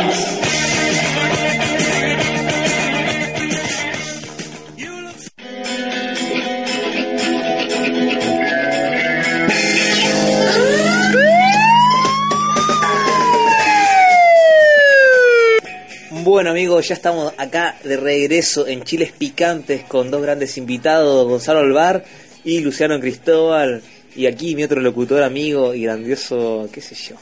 Bueno 16.24 16.50
amigos, 16.50 16.88
ya 16.90 16.96
estamos 16.96 17.34
acá 17.38 17.78
de 17.84 17.96
regreso 17.96 18.68
en 18.68 18.84
Chiles 18.84 19.14
Picantes 19.14 19.84
con 19.84 20.12
dos 20.12 20.22
grandes 20.22 20.58
invitados, 20.58 21.28
Gonzalo 21.30 21.60
Alvar 21.60 22.04
y 22.44 22.60
Luciano 22.60 23.00
Cristóbal. 23.00 23.82
Y 24.16 24.26
aquí 24.26 24.55
mi 24.55 24.64
otro 24.64 24.82
locutor 24.82 25.24
amigo 25.24 25.74
y 25.74 25.84
grandioso, 25.84 26.68
qué 26.72 26.82
sé 26.82 26.95
yo, 26.95 27.16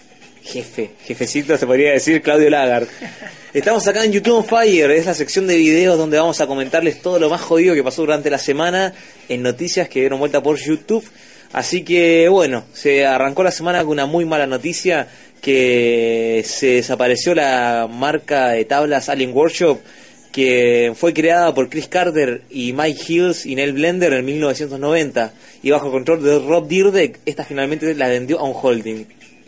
jefe, 0.43 0.91
jefecito 1.05 1.55
se 1.57 1.67
podría 1.67 1.91
decir, 1.91 2.21
Claudio 2.21 2.49
Lagar. 2.49 2.87
Estamos 3.53 3.87
acá 3.87 4.03
en 4.03 4.11
YouTube 4.11 4.37
on 4.37 4.45
Fire, 4.45 4.89
es 4.91 5.05
la 5.05 5.13
sección 5.13 5.45
de 5.45 5.55
videos 5.55 5.97
donde 5.97 6.17
vamos 6.17 6.41
a 6.41 6.47
comentarles 6.47 7.01
todo 7.01 7.19
lo 7.19 7.29
más 7.29 7.41
jodido 7.41 7.75
que 7.75 7.83
pasó 7.83 8.01
durante 8.01 8.29
la 8.29 8.39
semana 8.39 8.93
en 9.27 9.43
noticias 9.43 9.87
que 9.87 9.99
dieron 9.99 10.19
vuelta 10.19 10.41
por 10.41 10.57
YouTube. 10.57 11.07
Así 11.51 11.83
que 11.83 12.27
bueno, 12.29 12.63
se 12.73 13.05
arrancó 13.05 13.43
la 13.43 13.51
semana 13.51 13.79
con 13.79 13.91
una 13.91 14.05
muy 14.05 14.25
mala 14.25 14.47
noticia 14.47 15.07
que 15.41 16.43
se 16.45 16.67
desapareció 16.75 17.33
la 17.33 17.87
marca 17.89 18.49
de 18.49 18.65
tablas 18.65 19.09
Alien 19.09 19.33
Workshop 19.33 19.79
que 20.31 20.93
fue 20.95 21.13
creada 21.13 21.53
por 21.53 21.69
Chris 21.69 21.87
Carter 21.87 22.41
y 22.51 22.73
Mike 22.73 23.01
Hills 23.07 23.45
y 23.45 23.55
Neil 23.55 23.73
Blender 23.73 24.13
en 24.13 24.25
1990 24.25 25.33
y 25.63 25.71
bajo 25.71 25.91
control 25.91 26.23
de 26.23 26.39
Rob 26.39 26.67
Dyrdek 26.67 27.19
esta 27.25 27.43
finalmente 27.45 27.93
la 27.95 28.07
vendió 28.07 28.39
a 28.39 28.43
un 28.43 28.53
holding 28.59 29.05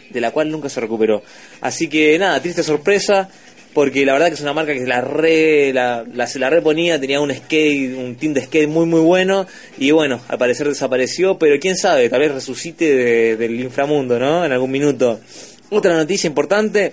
de 0.09 0.21
la 0.21 0.32
cual 0.32 0.49
nunca 0.51 0.69
se 0.69 0.79
recuperó 0.82 1.21
así 1.61 1.88
que 1.88 2.17
nada 2.17 2.41
triste 2.41 2.63
sorpresa 2.63 3.29
porque 3.73 4.05
la 4.05 4.11
verdad 4.13 4.27
que 4.27 4.34
es 4.34 4.41
una 4.41 4.51
marca 4.53 4.73
que 4.73 4.82
la 4.86 4.99
re, 4.99 5.71
la, 5.71 6.03
la- 6.13 6.27
se 6.27 6.39
la 6.39 6.49
reponía, 6.49 6.99
tenía 6.99 7.21
un 7.21 7.34
skate, 7.34 7.95
un 7.97 8.15
team 8.15 8.34
de 8.34 8.41
skate 8.43 8.67
muy 8.67 8.86
muy 8.86 8.99
bueno 8.99 9.47
y 9.77 9.91
bueno, 9.91 10.19
al 10.27 10.38
parecer 10.38 10.67
desapareció, 10.67 11.38
pero 11.38 11.57
quién 11.57 11.77
sabe, 11.77 12.09
tal 12.09 12.19
vez 12.19 12.34
resucite 12.34 12.93
de- 12.93 13.38
del 13.38 13.57
inframundo, 13.61 14.19
¿no? 14.19 14.43
En 14.43 14.51
algún 14.51 14.71
minuto. 14.71 15.21
Otra 15.69 15.93
noticia 15.95 16.27
importante 16.27 16.91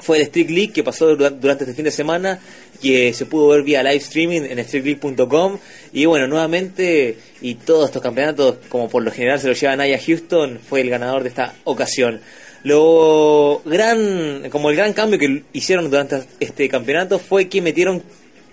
fue 0.00 0.16
el 0.18 0.22
Street 0.24 0.50
League 0.50 0.72
que 0.72 0.82
pasó 0.82 1.06
dura- 1.14 1.30
durante 1.30 1.64
este 1.64 1.74
fin 1.74 1.84
de 1.84 1.90
semana, 1.90 2.40
que 2.82 3.12
se 3.12 3.26
pudo 3.26 3.48
ver 3.48 3.62
vía 3.62 3.82
live 3.82 3.96
streaming 3.96 4.42
en 4.42 4.64
streetleague.com 4.64 5.58
y 5.92 6.06
bueno, 6.06 6.26
nuevamente 6.26 7.18
y 7.42 7.54
todos 7.56 7.86
estos 7.86 8.02
campeonatos, 8.02 8.56
como 8.68 8.88
por 8.88 9.02
lo 9.02 9.10
general 9.10 9.38
se 9.40 9.48
lo 9.48 9.52
lleva 9.54 9.76
Naya 9.76 9.98
Houston, 10.04 10.58
fue 10.66 10.80
el 10.80 10.90
ganador 10.90 11.22
de 11.22 11.28
esta 11.28 11.54
ocasión. 11.64 12.20
Lo 12.62 13.62
gran, 13.64 14.48
como 14.50 14.70
el 14.70 14.76
gran 14.76 14.92
cambio 14.92 15.18
que 15.18 15.44
hicieron 15.52 15.90
durante 15.90 16.22
este 16.40 16.68
campeonato 16.68 17.18
fue 17.18 17.48
que 17.48 17.62
metieron 17.62 18.02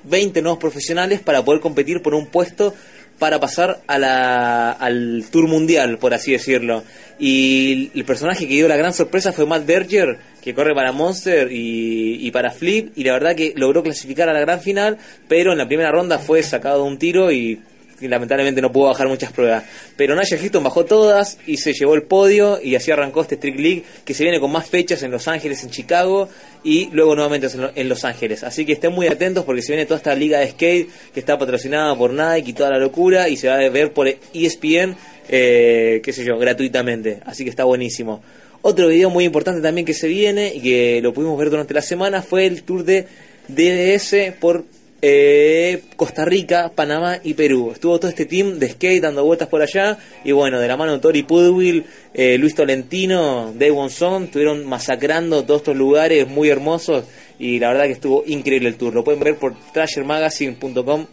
20 0.05 0.41
nuevos 0.41 0.59
profesionales 0.59 1.19
para 1.19 1.43
poder 1.43 1.59
competir 1.61 2.01
por 2.01 2.13
un 2.15 2.27
puesto 2.27 2.73
para 3.19 3.39
pasar 3.39 3.79
a 3.87 3.97
la, 3.97 4.71
al 4.71 5.25
Tour 5.31 5.47
Mundial, 5.47 5.97
por 5.97 6.13
así 6.13 6.31
decirlo. 6.31 6.83
Y 7.19 7.91
el 7.95 8.05
personaje 8.05 8.47
que 8.47 8.53
dio 8.53 8.67
la 8.67 8.77
gran 8.77 8.93
sorpresa 8.93 9.33
fue 9.33 9.45
Matt 9.45 9.65
Berger, 9.65 10.19
que 10.41 10.53
corre 10.53 10.75
para 10.75 10.91
Monster 10.91 11.51
y, 11.51 12.25
y 12.25 12.31
para 12.31 12.51
Flip, 12.51 12.91
y 12.95 13.03
la 13.03 13.13
verdad 13.13 13.35
que 13.35 13.53
logró 13.55 13.81
clasificar 13.83 14.29
a 14.29 14.33
la 14.33 14.39
gran 14.39 14.61
final, 14.61 14.97
pero 15.27 15.51
en 15.51 15.57
la 15.57 15.67
primera 15.67 15.91
ronda 15.91 16.19
fue 16.19 16.43
sacado 16.43 16.83
de 16.83 16.89
un 16.89 16.97
tiro 16.97 17.31
y 17.31 17.59
y 17.99 18.07
lamentablemente 18.07 18.61
no 18.61 18.71
pudo 18.71 18.87
bajar 18.87 19.07
muchas 19.07 19.31
pruebas. 19.31 19.63
Pero 19.95 20.15
Nigel 20.15 20.39
Houston 20.39 20.63
bajó 20.63 20.85
todas 20.85 21.37
y 21.47 21.57
se 21.57 21.73
llevó 21.73 21.95
el 21.95 22.03
podio 22.03 22.59
y 22.61 22.75
así 22.75 22.91
arrancó 22.91 23.21
este 23.21 23.35
Street 23.35 23.55
League 23.59 23.83
que 24.05 24.13
se 24.13 24.23
viene 24.23 24.39
con 24.39 24.51
más 24.51 24.69
fechas 24.69 25.01
en 25.03 25.11
Los 25.11 25.27
Ángeles, 25.27 25.63
en 25.63 25.69
Chicago 25.71 26.29
y 26.63 26.89
luego 26.91 27.15
nuevamente 27.15 27.47
en 27.47 27.61
Lo- 27.61 27.71
en 27.75 27.89
Los 27.89 28.03
Ángeles. 28.05 28.43
Así 28.43 28.65
que 28.65 28.73
estén 28.73 28.91
muy 28.93 29.07
atentos 29.07 29.45
porque 29.45 29.61
se 29.61 29.71
viene 29.71 29.85
toda 29.85 29.97
esta 29.97 30.13
liga 30.15 30.39
de 30.39 30.49
skate 30.51 30.89
que 31.13 31.19
está 31.19 31.37
patrocinada 31.37 31.95
por 31.97 32.11
Nike 32.13 32.51
y 32.51 32.53
toda 32.53 32.69
la 32.71 32.79
locura 32.79 33.29
y 33.29 33.37
se 33.37 33.47
va 33.47 33.55
a 33.55 33.69
ver 33.69 33.91
por 33.93 34.07
ESPN, 34.07 34.95
eh, 35.29 35.99
qué 36.03 36.13
sé 36.13 36.23
yo, 36.23 36.37
gratuitamente. 36.37 37.19
Así 37.25 37.43
que 37.43 37.49
está 37.49 37.63
buenísimo. 37.63 38.21
Otro 38.61 38.87
video 38.89 39.09
muy 39.09 39.23
importante 39.23 39.61
también 39.61 39.85
que 39.85 39.93
se 39.93 40.07
viene 40.07 40.51
y 40.53 40.61
que 40.61 40.99
lo 41.01 41.13
pudimos 41.13 41.37
ver 41.39 41.49
durante 41.49 41.73
la 41.73 41.81
semana 41.81 42.21
fue 42.21 42.45
el 42.45 42.63
tour 42.63 42.83
de 42.83 43.07
DDS 43.47 44.33
por 44.39 44.65
eh, 45.01 45.83
Costa 45.95 46.25
Rica, 46.25 46.71
Panamá 46.73 47.19
y 47.23 47.33
Perú. 47.33 47.71
Estuvo 47.71 47.99
todo 47.99 48.09
este 48.09 48.25
team 48.25 48.59
de 48.59 48.69
skate 48.69 49.01
dando 49.01 49.23
vueltas 49.23 49.47
por 49.47 49.61
allá 49.61 49.97
y 50.23 50.31
bueno, 50.31 50.59
de 50.59 50.67
la 50.67 50.77
mano 50.77 50.93
de 50.93 50.99
Tori 50.99 51.23
Pudwill, 51.23 51.85
eh, 52.13 52.37
Luis 52.37 52.55
Tolentino, 52.55 53.53
Dave 53.53 53.71
Wonson, 53.71 54.25
estuvieron 54.25 54.65
masacrando 54.65 55.43
todos 55.45 55.61
estos 55.61 55.75
lugares 55.75 56.27
muy 56.27 56.49
hermosos 56.49 57.05
y 57.39 57.59
la 57.59 57.69
verdad 57.69 57.85
que 57.85 57.93
estuvo 57.93 58.23
increíble 58.25 58.69
el 58.69 58.75
tour. 58.75 58.93
Lo 58.93 59.03
pueden 59.03 59.19
ver 59.19 59.35
por 59.37 59.55
trashermagazine.com, 59.73 61.05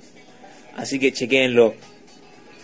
así 0.77 0.99
que 0.99 1.13
chequéenlo. 1.13 1.94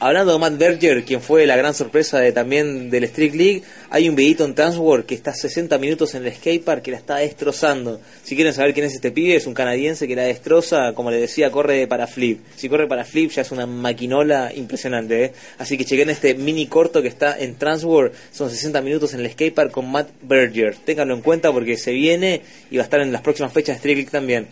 Hablando 0.02 0.32
de 0.32 0.38
Matt 0.38 0.56
Berger, 0.56 1.04
quien 1.04 1.20
fue 1.20 1.44
la 1.44 1.58
gran 1.58 1.74
sorpresa 1.74 2.18
de, 2.18 2.32
también 2.32 2.88
del 2.88 3.04
Street 3.04 3.34
League, 3.34 3.62
hay 3.90 4.08
un 4.08 4.16
videito 4.16 4.46
en 4.46 4.54
Transworld 4.54 5.04
que 5.04 5.14
está 5.14 5.34
60 5.34 5.76
minutos 5.76 6.14
en 6.14 6.24
el 6.24 6.32
skatepark 6.32 6.80
que 6.80 6.90
la 6.90 6.96
está 6.96 7.16
destrozando. 7.16 8.00
Si 8.24 8.34
quieren 8.34 8.54
saber 8.54 8.72
quién 8.72 8.86
es 8.86 8.94
este 8.94 9.10
pibe, 9.10 9.36
es 9.36 9.46
un 9.46 9.52
canadiense 9.52 10.08
que 10.08 10.16
la 10.16 10.22
destroza, 10.22 10.94
como 10.94 11.10
le 11.10 11.20
decía, 11.20 11.50
corre 11.50 11.86
para 11.86 12.06
Flip. 12.06 12.40
Si 12.56 12.70
corre 12.70 12.88
para 12.88 13.04
Flip 13.04 13.30
ya 13.30 13.42
es 13.42 13.52
una 13.52 13.66
maquinola 13.66 14.50
impresionante, 14.54 15.22
¿eh? 15.22 15.32
Así 15.58 15.76
que 15.76 15.84
chequen 15.84 16.08
este 16.08 16.34
mini 16.34 16.66
corto 16.66 17.02
que 17.02 17.08
está 17.08 17.38
en 17.38 17.56
Transworld, 17.56 18.14
son 18.32 18.48
60 18.48 18.80
minutos 18.80 19.12
en 19.12 19.20
el 19.20 19.30
skatepark 19.30 19.70
con 19.70 19.92
Matt 19.92 20.08
Berger. 20.22 20.76
Ténganlo 20.76 21.12
en 21.12 21.20
cuenta 21.20 21.52
porque 21.52 21.76
se 21.76 21.92
viene 21.92 22.40
y 22.70 22.78
va 22.78 22.84
a 22.84 22.84
estar 22.84 23.02
en 23.02 23.12
las 23.12 23.20
próximas 23.20 23.52
fechas 23.52 23.74
de 23.74 23.76
Street 23.76 23.96
League 23.96 24.10
también. 24.10 24.46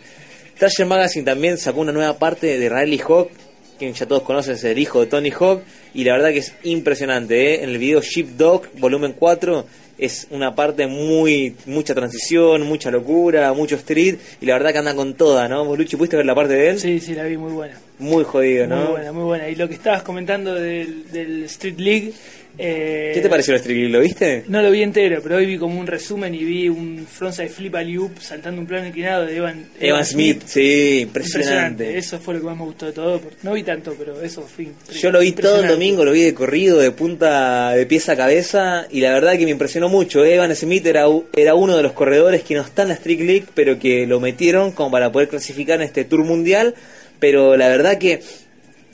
Trasher 0.59 0.85
Magazine 0.85 1.25
también 1.25 1.57
sacó 1.57 1.81
una 1.81 1.91
nueva 1.91 2.19
parte 2.19 2.59
de 2.59 2.69
Riley 2.69 2.99
Hawk, 2.99 3.31
quien 3.79 3.93
ya 3.93 4.05
todos 4.05 4.21
conocen 4.23 4.53
es 4.53 4.63
el 4.65 4.77
hijo 4.77 4.99
de 4.99 5.07
Tony 5.07 5.31
Hawk, 5.31 5.63
y 5.93 6.03
la 6.03 6.13
verdad 6.13 6.29
que 6.29 6.39
es 6.39 6.53
impresionante, 6.63 7.55
¿eh? 7.55 7.63
En 7.63 7.69
el 7.69 7.77
video 7.79 8.01
Sheepdog, 8.01 8.67
volumen 8.77 9.15
4, 9.17 9.65
es 9.97 10.27
una 10.29 10.53
parte 10.53 10.85
muy, 10.87 11.55
mucha 11.65 11.95
transición, 11.95 12.61
mucha 12.63 12.91
locura, 12.91 13.51
mucho 13.53 13.75
street, 13.75 14.17
y 14.41 14.45
la 14.45 14.53
verdad 14.53 14.71
que 14.73 14.77
anda 14.77 14.93
con 14.93 15.15
toda, 15.15 15.47
¿no? 15.47 15.65
¿Vos, 15.65 15.77
Luchi, 15.77 15.95
pudiste 15.95 16.17
ver 16.17 16.25
la 16.25 16.35
parte 16.35 16.53
de 16.53 16.69
él? 16.69 16.79
Sí, 16.79 16.99
sí, 16.99 17.15
la 17.15 17.23
vi 17.23 17.37
muy 17.37 17.51
buena. 17.51 17.79
Muy 17.97 18.23
jodido, 18.23 18.67
¿no? 18.67 18.75
Muy 18.77 18.87
buena, 18.91 19.11
muy 19.11 19.23
buena. 19.23 19.49
Y 19.49 19.55
lo 19.55 19.67
que 19.67 19.73
estabas 19.73 20.03
comentando 20.03 20.53
del, 20.53 21.09
del 21.11 21.43
Street 21.45 21.79
League. 21.79 22.13
Eh, 22.61 23.11
¿Qué 23.13 23.21
te 23.21 23.29
pareció 23.29 23.55
el 23.55 23.61
League? 23.63 23.87
¿Lo 23.87 24.01
viste? 24.01 24.43
No 24.49 24.61
lo 24.61 24.69
vi 24.69 24.83
entero, 24.83 25.21
pero 25.23 25.37
hoy 25.37 25.45
vi 25.45 25.57
como 25.57 25.79
un 25.79 25.87
resumen 25.87 26.35
y 26.35 26.43
vi 26.43 26.67
un 26.67 27.07
frontside 27.09 27.47
flip 27.47 27.73
alley 27.73 27.97
oop 27.97 28.19
saltando 28.19 28.59
un 28.59 28.67
plano 28.67 28.87
inclinado 28.87 29.25
de 29.25 29.37
Evan, 29.37 29.65
Evan 29.79 30.05
Smith, 30.05 30.43
sí, 30.45 30.99
impresionante. 31.03 31.97
Eso 31.97 32.19
fue 32.19 32.33
lo 32.33 32.41
que 32.41 32.45
más 32.47 32.57
me 32.57 32.63
gustó 32.65 32.87
de 32.87 32.91
todo. 32.91 33.21
No 33.43 33.53
vi 33.53 33.63
tanto, 33.63 33.95
pero 33.97 34.21
eso 34.21 34.41
fue 34.41 34.67
Yo 34.93 35.09
lo 35.09 35.21
vi 35.21 35.31
todo 35.31 35.61
el 35.61 35.69
domingo, 35.69 36.03
lo 36.03 36.11
vi 36.11 36.23
de 36.23 36.33
corrido, 36.33 36.79
de 36.79 36.91
punta, 36.91 37.71
de 37.71 37.85
pieza 37.85 38.11
a 38.11 38.17
cabeza, 38.17 38.87
y 38.91 38.99
la 38.99 39.13
verdad 39.13 39.37
que 39.37 39.45
me 39.45 39.51
impresionó 39.51 39.87
mucho. 39.87 40.25
Evan 40.25 40.53
Smith 40.53 40.85
era, 40.85 41.05
era 41.37 41.55
uno 41.55 41.77
de 41.77 41.83
los 41.83 41.93
corredores 41.93 42.43
que 42.43 42.55
no 42.55 42.61
está 42.61 42.81
en 42.81 42.89
la 42.89 42.95
Street 42.95 43.21
League, 43.21 43.45
pero 43.53 43.79
que 43.79 44.05
lo 44.05 44.19
metieron 44.19 44.73
como 44.73 44.91
para 44.91 45.13
poder 45.13 45.29
clasificar 45.29 45.79
en 45.79 45.87
este 45.87 46.03
Tour 46.03 46.25
Mundial. 46.25 46.75
Pero 47.19 47.57
la 47.57 47.67
verdad 47.67 47.97
que 47.97 48.21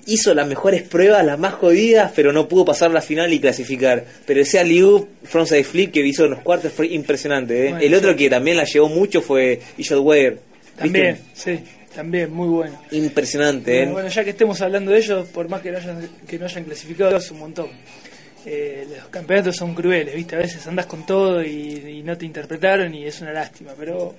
hizo 0.06 0.34
las 0.34 0.47
mejores 0.47 0.84
pruebas, 0.84 1.26
las 1.26 1.39
más 1.39 1.53
jodidas, 1.53 2.12
pero 2.16 2.32
no 2.32 2.47
pudo 2.47 2.66
pasar 2.66 2.91
la 2.91 3.01
final 3.01 3.34
y 3.34 3.39
clasificar. 3.39 4.06
Pero 4.26 4.41
ese 4.41 4.60
Aliu 4.60 5.08
frontside 5.24 5.64
flip 5.64 5.91
que 5.91 6.06
hizo 6.06 6.26
en 6.26 6.32
los 6.32 6.41
cuartos 6.41 6.72
fue 6.72 6.88
impresionante. 6.88 7.68
¿eh? 7.68 7.70
Bueno, 7.72 7.86
el 7.86 7.93
otro 7.95 8.12
sí. 8.12 8.18
que 8.18 8.30
también 8.30 8.58
la 8.58 8.66
llevó 8.66 8.89
mucho 8.89 9.22
fue 9.22 9.60
Ishod. 9.78 10.03
¿Viste? 10.06 10.39
También, 10.78 11.18
sí, 11.34 11.60
también, 11.95 12.32
muy 12.32 12.47
bueno. 12.47 12.82
Impresionante. 12.91 13.72
¿eh? 13.72 13.78
Bueno, 13.80 13.93
bueno, 13.93 14.10
ya 14.10 14.24
que 14.24 14.32
estemos 14.32 14.62
hablando 14.62 14.91
de 14.91 14.97
ellos, 14.97 15.28
por 15.30 15.47
más 15.47 15.62
que 15.62 15.72
no 15.72 15.78
hayan, 15.78 16.10
que 16.28 16.38
no 16.38 16.45
hayan 16.45 16.64
clasificado, 16.66 17.16
es 17.18 17.32
un 17.32 17.39
montón. 17.39 17.70
Eh, 18.45 18.86
los 18.95 19.08
campeonatos 19.08 19.56
son 19.56 19.74
crueles, 19.74 20.14
¿viste? 20.14 20.36
A 20.36 20.39
veces 20.39 20.68
andas 20.68 20.86
con 20.86 21.06
todo 21.06 21.41
y, 21.41 21.97
y 21.97 22.03
no 22.03 22.16
te 22.16 22.26
interpretaron 22.26 22.93
y 22.93 23.06
es 23.06 23.20
una 23.22 23.34
lástima, 23.34 23.72
pero 23.76 24.14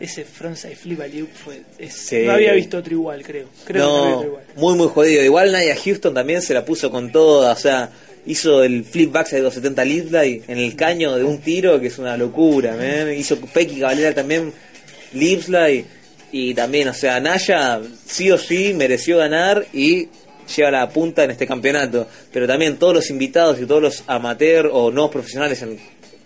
ese 0.00 0.24
frontside 0.24 0.76
flip 0.76 1.00
alley 1.00 1.26
fue. 1.32 1.62
es- 1.78 1.94
Sí. 1.94 2.22
No 2.24 2.32
había 2.32 2.52
visto 2.52 2.78
otro 2.78 2.92
igual, 2.94 3.22
creo. 3.22 3.46
Creo 3.64 3.74
que 3.74 3.78
no 3.78 4.02
había 4.04 4.16
No, 4.16 4.24
igual. 4.24 4.44
muy 4.56 4.74
muy 4.76 4.88
jodido. 4.88 5.22
Igual 5.24 5.52
Naya 5.52 5.76
Houston 5.76 6.14
también 6.14 6.42
se 6.42 6.52
la 6.54 6.64
puso 6.64 6.90
con 6.90 7.10
toda, 7.12 7.52
o 7.52 7.56
sea, 7.56 7.90
hizo 8.26 8.62
el 8.64 8.84
flip 8.84 9.12
backside 9.12 9.38
de 9.38 9.42
270 9.44 9.84
Lipslide 9.84 10.42
en 10.48 10.58
el 10.58 10.74
caño 10.76 11.14
de 11.16 11.24
un 11.24 11.38
tiro, 11.38 11.80
que 11.80 11.88
es 11.88 11.98
una 11.98 12.16
locura, 12.16 12.74
man. 12.76 13.12
Hizo 13.16 13.38
Pecky 13.40 13.80
Cavalera 13.80 14.14
también 14.14 14.52
Lipslide 15.12 15.84
y 16.32 16.54
también, 16.54 16.88
o 16.88 16.94
sea, 16.94 17.20
Naya 17.20 17.80
sí 18.06 18.30
o 18.30 18.38
sí 18.38 18.74
mereció 18.74 19.18
ganar 19.18 19.66
y 19.72 20.08
lleva 20.56 20.70
la 20.70 20.88
punta 20.88 21.24
en 21.24 21.30
este 21.30 21.46
campeonato. 21.46 22.08
Pero 22.32 22.46
también 22.46 22.76
todos 22.76 22.94
los 22.94 23.10
invitados 23.10 23.60
y 23.60 23.66
todos 23.66 23.82
los 23.82 24.04
amateurs 24.06 24.68
o 24.72 24.90
no 24.90 25.10
profesionales, 25.10 25.62
en- 25.62 25.78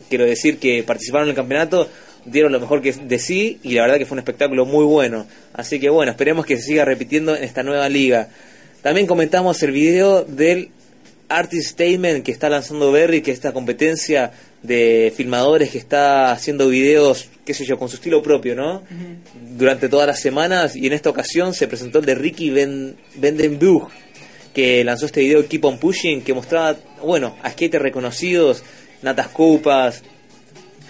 quiero 0.09 0.25
decir, 0.25 0.59
que 0.59 0.83
participaron 0.83 1.29
en 1.29 1.31
el 1.31 1.37
campeonato, 1.37 1.89
dieron 2.31 2.53
lo 2.53 2.61
mejor 2.61 2.83
que 2.83 2.93
de 2.93 3.19
sí 3.19 3.59
y 3.63 3.75
la 3.75 3.83
verdad 3.83 3.99
que 3.99 4.07
fue 4.07 4.17
un 4.17 4.21
espectáculo 4.21 4.67
muy 4.67 4.85
bueno. 4.85 5.27
Así 5.53 5.81
que 5.81 5.91
bueno, 5.91 6.13
esperemos 6.13 6.47
que 6.47 6.57
se 6.57 6.63
siga 6.63 6.85
repitiendo 6.85 7.37
en 7.37 7.45
esta 7.45 7.63
nueva 7.63 7.89
liga. 7.89 8.29
También 8.83 9.07
comentamos 9.07 9.63
el 9.63 9.73
video 9.73 10.25
del 10.25 10.71
Artist 11.29 11.71
Statement 11.71 12.25
que 12.25 12.33
está 12.33 12.49
lanzando 12.49 12.91
Berry, 12.93 13.23
que 13.23 13.33
es 13.33 13.37
esta 13.37 13.53
competencia 13.53 14.33
de 14.63 15.13
filmadores 15.15 15.71
que 15.71 15.79
está 15.79 16.33
haciendo 16.33 16.69
videos, 16.69 17.29
qué 17.45 17.55
sé 17.55 17.65
yo, 17.65 17.79
con 17.79 17.89
su 17.89 17.97
estilo 17.97 18.23
propio, 18.23 18.55
¿no? 18.55 18.83
Durante 19.57 19.89
todas 19.89 20.07
las 20.07 20.21
semanas 20.21 20.75
y 20.75 20.87
en 20.87 20.93
esta 20.93 21.11
ocasión 21.11 21.55
se 21.55 21.69
presentó 21.69 21.99
el 21.99 22.07
de 22.07 22.15
Ricky 22.15 22.51
Vandenburg, 23.17 23.89
que 24.55 24.83
lanzó 24.85 25.07
este 25.07 25.21
video 25.21 25.47
Keep 25.47 25.65
on 25.65 25.79
Pushing, 25.79 26.23
que 26.23 26.35
mostraba, 26.35 26.77
bueno, 27.03 27.37
a 27.43 27.51
skaters 27.51 27.83
reconocidos, 27.83 28.65
Natas 29.03 29.29
Coupas, 29.29 30.03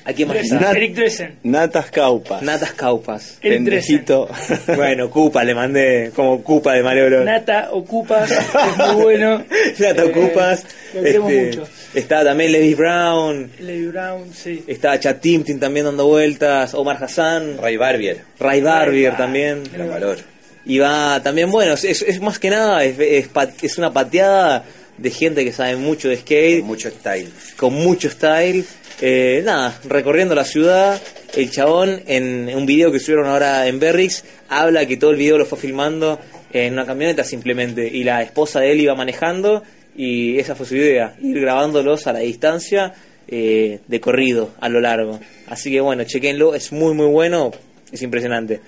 ¿a 0.09 0.13
quién 0.15 0.29
más 0.29 0.39
Dresen, 0.39 0.59
está? 0.59 0.71
Eric 0.73 0.95
Dresen. 0.95 1.39
Natas 1.43 1.91
Caupas. 1.91 2.43
Natas 2.43 2.73
Caupas. 2.73 3.39
Eric 3.43 3.63
Dresen. 3.63 4.05
Pendejito. 4.05 4.29
Bueno, 4.77 5.11
Cupa 5.11 5.45
le 5.45 5.55
mandé 5.55 6.11
como 6.15 6.43
Cupa 6.43 6.75
de 6.75 6.83
Mario 6.83 7.07
Bros. 7.07 7.25
Nata 7.25 7.69
Ocupas, 7.73 8.31
que 8.31 8.71
es 8.71 8.93
muy 8.95 9.03
bueno. 9.03 9.45
Nata 9.79 10.03
Eh, 10.03 10.11
Ocupas. 10.11 10.65
Lo 10.95 11.03
queremos 11.03 11.33
este, 11.33 11.47
mucho. 11.47 11.69
Está 11.95 12.25
también 12.25 12.53
Levi 12.53 12.75
Brown. 12.75 13.51
Lady 13.61 13.87
Brown, 13.87 14.33
sí. 14.35 14.65
Está 14.67 14.99
Chad 14.99 15.17
Timptin 15.17 15.59
también 15.61 15.87
dando 15.87 16.07
vueltas. 16.07 16.75
Omar 16.75 17.03
Hassan. 17.03 17.59
Ray 17.59 17.77
Barbier. 17.77 18.23
Ray 18.39 18.61
Barbier 18.61 19.17
también. 19.17 19.63
Gran 19.73 19.91
valor. 19.91 20.19
Y 20.65 20.79
va 20.79 21.21
también, 21.23 21.51
bueno, 21.51 21.73
es, 21.73 21.85
es 21.85 22.21
más 22.21 22.39
que 22.39 22.51
nada, 22.51 22.85
es, 22.85 22.99
es, 22.99 23.79
una 23.79 23.91
pateada 23.91 24.65
de 24.99 25.11
gente 25.11 25.43
que 25.43 25.53
sabe 25.53 25.77
mucho 25.77 26.11
de 26.11 26.19
skate. 26.19 26.63
Mucho 26.63 26.91
style. 26.91 27.31
Con 27.57 27.73
mucho 27.73 28.11
style. 28.11 28.65
Eh, 29.01 29.43
nada, 29.45 29.79
recorriendo 29.85 30.35
la 30.35 30.45
ciudad. 30.45 31.01
El 31.37 31.51
chabón, 31.51 32.03
en 32.07 32.51
un 32.55 32.67
video 32.67 32.91
que 32.91 32.99
subieron 32.99 33.27
ahora 33.27 33.67
en 33.67 33.79
Berrix, 33.79 34.25
habla 34.49 34.87
que 34.87 34.97
todo 34.97 35.11
el 35.13 35.17
video 35.17 35.39
lo 35.39 35.47
fue 35.47 35.59
filmando 35.59 36.19
en 36.53 36.73
una 36.73 36.87
camioneta 36.87 37.23
simplemente. 37.23 37.87
Y 37.87 38.03
la 38.03 38.23
esposa 38.23 38.61
de 38.61 38.73
él 38.73 38.81
iba 38.81 38.95
manejando. 38.95 39.63
Y 39.97 40.39
esa 40.39 40.55
fue 40.55 40.67
su 40.67 40.77
idea, 40.77 41.17
ir 41.21 41.41
grabándolos 41.41 42.07
a 42.07 42.13
la 42.13 42.21
distancia 42.21 42.95
eh, 43.27 43.81
de 43.87 44.01
corrido, 44.01 44.53
a 44.61 44.69
lo 44.69 44.81
largo. 44.81 45.19
Así 45.49 45.73
que 45.73 45.81
bueno, 45.81 46.05
chequenlo, 46.05 46.55
es 46.55 46.71
muy 46.71 46.95
muy 46.95 47.07
bueno, 47.07 47.51
es 47.91 48.01
impresionante. 48.03 48.61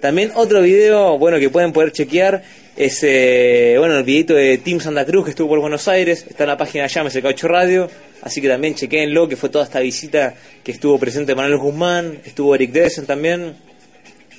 También 0.00 0.30
otro 0.34 0.62
video, 0.62 1.18
bueno, 1.18 1.40
que 1.40 1.50
pueden 1.50 1.72
poder 1.72 1.90
chequear 1.90 2.42
es, 2.76 3.02
eh, 3.02 3.76
bueno, 3.78 3.96
el 3.96 4.04
videito 4.04 4.34
de 4.34 4.58
Team 4.58 4.80
Santa 4.80 5.04
Cruz 5.04 5.24
que 5.24 5.30
estuvo 5.30 5.48
por 5.48 5.60
Buenos 5.60 5.88
Aires, 5.88 6.26
está 6.28 6.44
en 6.44 6.50
la 6.50 6.56
página 6.56 6.84
de 6.84 6.90
Llames, 6.90 7.16
el 7.16 7.22
Caucho 7.22 7.48
Radio, 7.48 7.90
así 8.22 8.40
que 8.40 8.48
también 8.48 8.74
chequenlo, 8.74 9.28
que 9.28 9.36
fue 9.36 9.48
toda 9.48 9.64
esta 9.64 9.80
visita 9.80 10.34
que 10.64 10.72
estuvo 10.72 10.98
presente 10.98 11.34
Manuel 11.34 11.58
Guzmán, 11.58 12.18
estuvo 12.24 12.54
Eric 12.54 12.72
Desen 12.72 13.06
también, 13.06 13.54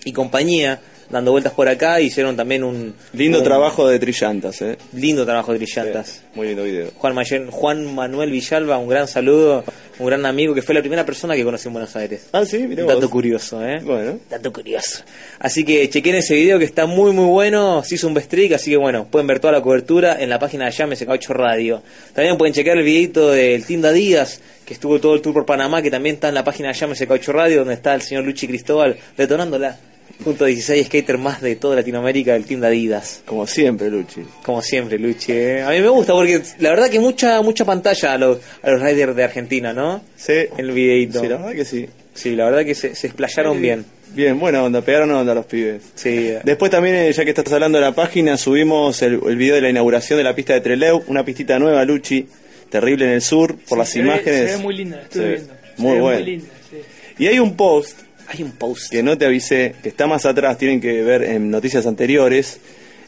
y 0.05 0.11
compañía, 0.13 0.79
dando 1.09 1.31
vueltas 1.31 1.53
por 1.53 1.67
acá, 1.69 2.01
hicieron 2.01 2.35
también 2.35 2.63
un... 2.63 2.93
Lindo 3.13 3.39
un 3.39 3.43
trabajo 3.43 3.87
de 3.87 3.97
Trillantas, 3.99 4.61
eh. 4.61 4.77
Lindo 4.93 5.25
trabajo 5.25 5.51
de 5.53 5.57
Brillantas. 5.57 6.23
Muy 6.35 6.47
lindo 6.47 6.63
video. 6.63 6.91
Juan, 6.95 7.13
Mayen- 7.15 7.49
Juan 7.49 7.93
Manuel 7.95 8.31
Villalba, 8.31 8.77
un 8.77 8.89
gran 8.89 9.07
saludo, 9.07 9.63
un 9.99 10.05
gran 10.05 10.25
amigo 10.25 10.53
que 10.53 10.61
fue 10.61 10.75
la 10.75 10.81
primera 10.81 11.05
persona 11.05 11.35
que 11.35 11.43
conocí 11.43 11.67
en 11.67 11.73
Buenos 11.73 11.95
Aires. 11.95 12.27
Ah, 12.31 12.45
sí, 12.45 12.59
mirá 12.59 12.83
Un 12.83 12.89
dato 12.89 13.09
curioso, 13.09 13.65
¿eh? 13.65 13.79
Bueno. 13.83 14.19
Dato 14.29 14.53
curioso. 14.53 15.03
Así 15.39 15.63
que 15.63 15.89
chequen 15.89 16.15
ese 16.15 16.35
video 16.35 16.59
que 16.59 16.65
está 16.65 16.85
muy 16.85 17.11
muy 17.11 17.25
bueno, 17.25 17.83
se 17.83 17.95
hizo 17.95 18.07
un 18.07 18.13
best 18.13 18.29
trick, 18.29 18.53
así 18.53 18.71
que 18.71 18.77
bueno, 18.77 19.07
pueden 19.09 19.27
ver 19.27 19.39
toda 19.39 19.53
la 19.53 19.61
cobertura 19.61 20.21
en 20.21 20.29
la 20.29 20.39
página 20.39 20.65
de 20.65 20.71
Llames 20.71 21.03
Caucho 21.05 21.33
Radio. 21.33 21.81
También 22.13 22.37
pueden 22.37 22.53
chequear 22.53 22.77
el 22.77 22.83
videito 22.83 23.31
del 23.31 23.65
de 23.65 23.87
Adidas, 23.87 24.41
que 24.65 24.73
estuvo 24.73 24.99
todo 24.99 25.15
el 25.15 25.21
tour 25.21 25.33
por 25.33 25.45
Panamá, 25.45 25.81
que 25.81 25.91
también 25.91 26.15
está 26.15 26.29
en 26.29 26.35
la 26.35 26.43
página 26.43 26.69
de 26.69 26.75
Llames 26.75 27.03
Caucho 27.07 27.31
Radio, 27.33 27.59
donde 27.59 27.73
está 27.73 27.93
el 27.95 28.01
señor 28.01 28.23
Luchi 28.23 28.47
Cristóbal 28.47 28.97
detonándola. 29.17 29.77
Junto 30.23 30.45
a 30.45 30.47
16 30.47 30.87
skaters 30.87 31.19
más 31.19 31.41
de 31.41 31.55
toda 31.55 31.75
Latinoamérica 31.75 32.33
del 32.33 32.45
Team 32.45 32.59
de 32.61 32.67
Adidas. 32.67 33.21
Como 33.25 33.45
siempre, 33.47 33.89
Luchi. 33.89 34.21
Como 34.43 34.61
siempre, 34.61 34.97
Luchi. 34.97 35.31
¿eh? 35.31 35.61
A 35.63 35.69
mí 35.69 35.79
me 35.79 35.87
gusta 35.89 36.13
porque 36.13 36.41
la 36.59 36.69
verdad 36.71 36.89
que 36.89 36.99
mucha 36.99 37.41
mucha 37.41 37.63
pantalla 37.65 38.13
a 38.13 38.17
los, 38.17 38.39
a 38.63 38.71
los 38.71 38.81
riders 38.81 39.15
de 39.15 39.23
Argentina, 39.23 39.73
¿no? 39.73 40.01
Sí. 40.17 40.33
En 40.33 40.59
el 40.59 40.71
videito. 40.71 41.21
Sí, 41.21 41.27
la 41.27 41.37
verdad 41.37 41.53
que 41.53 41.65
sí. 41.65 41.87
Sí, 42.13 42.35
la 42.35 42.45
verdad 42.45 42.65
que 42.65 42.73
se, 42.73 42.95
se 42.95 43.07
explayaron 43.07 43.61
bien. 43.61 43.85
Bien, 44.15 44.39
buena 44.39 44.63
onda, 44.63 44.81
pegaron 44.81 45.11
onda 45.11 45.35
los 45.35 45.45
pibes. 45.45 45.83
Sí. 45.93 46.33
Después 46.43 46.71
también, 46.71 46.95
eh, 46.95 47.11
ya 47.13 47.23
que 47.23 47.29
estás 47.29 47.51
hablando 47.53 47.77
de 47.77 47.83
la 47.85 47.93
página, 47.93 48.37
subimos 48.37 49.01
el, 49.03 49.19
el 49.27 49.35
video 49.37 49.53
de 49.55 49.61
la 49.61 49.69
inauguración 49.69 50.17
de 50.17 50.23
la 50.23 50.33
pista 50.33 50.53
de 50.53 50.61
Treleu, 50.61 51.03
una 51.07 51.23
pistita 51.23 51.59
nueva, 51.59 51.85
Luchi, 51.85 52.25
terrible 52.71 53.05
en 53.05 53.11
el 53.11 53.21
sur, 53.21 53.55
por 53.67 53.77
las 53.77 53.89
se 53.89 53.99
ve- 53.99 54.05
imágenes. 54.07 54.49
se 54.51 54.57
ve 54.57 54.63
muy 54.63 54.75
linda, 54.75 54.95
la 54.97 55.03
estuve 55.03 55.23
Se 55.23 55.29
ve 55.29 55.35
viendo. 55.35 55.53
Muy 55.77 55.93
ve 55.93 56.01
bueno. 56.01 56.19
Muy 56.21 56.25
linda, 56.31 56.47
sí. 56.71 56.77
Y 57.23 57.27
hay 57.27 57.37
un 57.39 57.55
post 57.55 57.99
Hay 58.29 58.43
un 58.43 58.51
post. 58.51 58.91
que 58.91 59.01
no 59.03 59.17
te 59.17 59.25
avisé, 59.25 59.75
que 59.81 59.89
está 59.89 60.05
más 60.07 60.25
atrás, 60.25 60.57
tienen 60.57 60.81
que 60.81 61.01
ver 61.03 61.23
en 61.23 61.49
noticias 61.49 61.85
anteriores, 61.85 62.59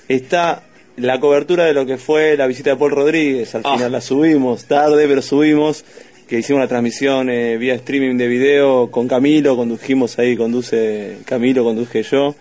está 0.08 0.64
la 0.98 1.20
cobertura 1.20 1.66
de 1.66 1.74
lo 1.74 1.86
que 1.86 1.98
fue 1.98 2.36
la 2.38 2.48
visita 2.48 2.72
de 2.72 2.76
Paul 2.76 2.92
Rodríguez, 2.92 3.54
al 3.56 3.62
Ah. 3.66 3.76
final 3.76 3.92
la 3.92 4.02
subimos, 4.02 4.66
tarde 4.66 5.08
pero 5.08 5.22
subimos, 5.22 5.84
que 6.28 6.40
hicimos 6.40 6.60
una 6.60 6.68
transmisión 6.68 7.30
eh, 7.30 7.58
vía 7.58 7.74
streaming 7.76 8.18
de 8.18 8.28
video 8.28 8.92
con 8.92 9.08
Camilo, 9.08 9.56
condujimos 9.56 10.20
ahí, 10.20 10.36
conduce 10.38 11.18
Camilo, 11.26 11.64
conduje 11.64 12.04
yo, 12.04 12.36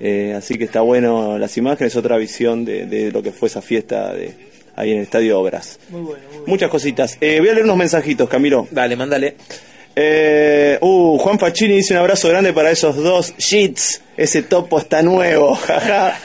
eh, 0.00 0.34
así 0.36 0.56
que 0.58 0.64
está 0.64 0.80
bueno 0.80 1.38
las 1.38 1.56
imágenes, 1.56 1.96
otra 1.96 2.16
visión 2.18 2.64
de, 2.64 2.86
de 2.86 3.10
lo 3.12 3.22
que 3.22 3.32
fue 3.32 3.48
esa 3.48 3.62
fiesta 3.62 4.12
de 4.12 4.32
ahí 4.76 4.90
en 4.92 4.98
el 4.98 5.02
Estadio 5.04 5.38
Obras. 5.40 5.78
Muy 5.90 6.00
bueno, 6.02 6.22
muy 6.24 6.30
bueno. 6.38 6.44
Muchas 6.46 6.70
cositas. 6.70 7.16
Eh, 7.20 7.38
voy 7.40 7.48
a 7.48 7.52
leer 7.52 7.64
unos 7.64 7.76
mensajitos, 7.76 8.28
Camilo. 8.28 8.66
Dale, 8.70 8.96
mándale. 8.96 9.34
Eh, 9.96 10.78
uh, 10.80 11.18
Juan 11.18 11.38
Facchini 11.38 11.74
dice 11.76 11.94
un 11.94 12.00
abrazo 12.00 12.28
grande 12.28 12.52
para 12.52 12.70
esos 12.70 12.96
dos 12.96 13.34
shits. 13.38 14.00
Ese 14.16 14.42
topo 14.42 14.78
está 14.78 15.02
nuevo. 15.02 15.54
jaja. 15.66 16.16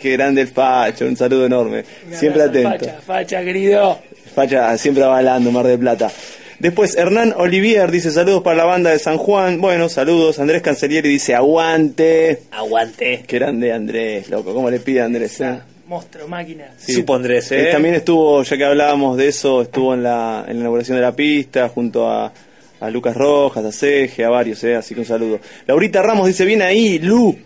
Qué 0.00 0.12
grande 0.12 0.40
el 0.42 0.48
Facho, 0.48 1.04
un 1.04 1.16
saludo 1.16 1.44
enorme. 1.46 1.84
Un 2.10 2.14
Siempre 2.16 2.42
atento. 2.42 2.70
Facha, 2.70 2.98
facha, 3.06 3.42
querido. 3.44 3.98
Facha 4.34 4.78
siempre 4.78 5.04
avalando 5.04 5.50
Mar 5.50 5.66
del 5.66 5.78
Plata. 5.78 6.10
Después 6.58 6.96
Hernán 6.96 7.34
Olivier 7.36 7.90
dice 7.90 8.10
saludos 8.10 8.42
para 8.42 8.56
la 8.56 8.64
banda 8.64 8.90
de 8.90 8.98
San 8.98 9.18
Juan. 9.18 9.60
Bueno, 9.60 9.88
saludos. 9.90 10.38
Andrés 10.38 10.62
Cancelieri 10.62 11.08
dice 11.08 11.34
aguante. 11.34 12.42
Aguante. 12.52 13.24
Qué 13.26 13.38
grande 13.38 13.72
Andrés, 13.72 14.30
loco. 14.30 14.54
¿Cómo 14.54 14.70
le 14.70 14.80
pide 14.80 15.02
a 15.02 15.04
Andrés? 15.04 15.38
eh? 15.42 15.58
Monstruo, 15.86 16.28
máquina. 16.28 16.70
Sí. 16.78 16.92
Supo 16.94 17.14
Andrés, 17.16 17.50
Eh, 17.52 17.68
¿eh? 17.68 17.72
también 17.72 17.96
estuvo, 17.96 18.42
ya 18.42 18.56
que 18.56 18.64
hablábamos 18.64 19.16
de 19.16 19.28
eso, 19.28 19.62
estuvo 19.62 19.92
en 19.92 20.02
la, 20.02 20.44
en 20.46 20.54
la 20.54 20.60
inauguración 20.60 20.96
de 20.96 21.02
la 21.02 21.12
pista 21.12 21.68
junto 21.68 22.08
a, 22.08 22.32
A 22.80 22.90
Lucas 22.90 23.16
Rojas, 23.16 23.64
a 23.64 23.72
Ceje, 23.72 24.24
a 24.24 24.30
varios, 24.30 24.64
eh, 24.64 24.74
así 24.74 24.94
que 24.94 25.00
un 25.00 25.06
saludo. 25.06 25.40
Laurita 25.66 26.02
Ramos 26.02 26.26
dice, 26.26 26.44
bien 26.44 26.62
ahí, 26.62 26.98
Lu. 26.98 27.36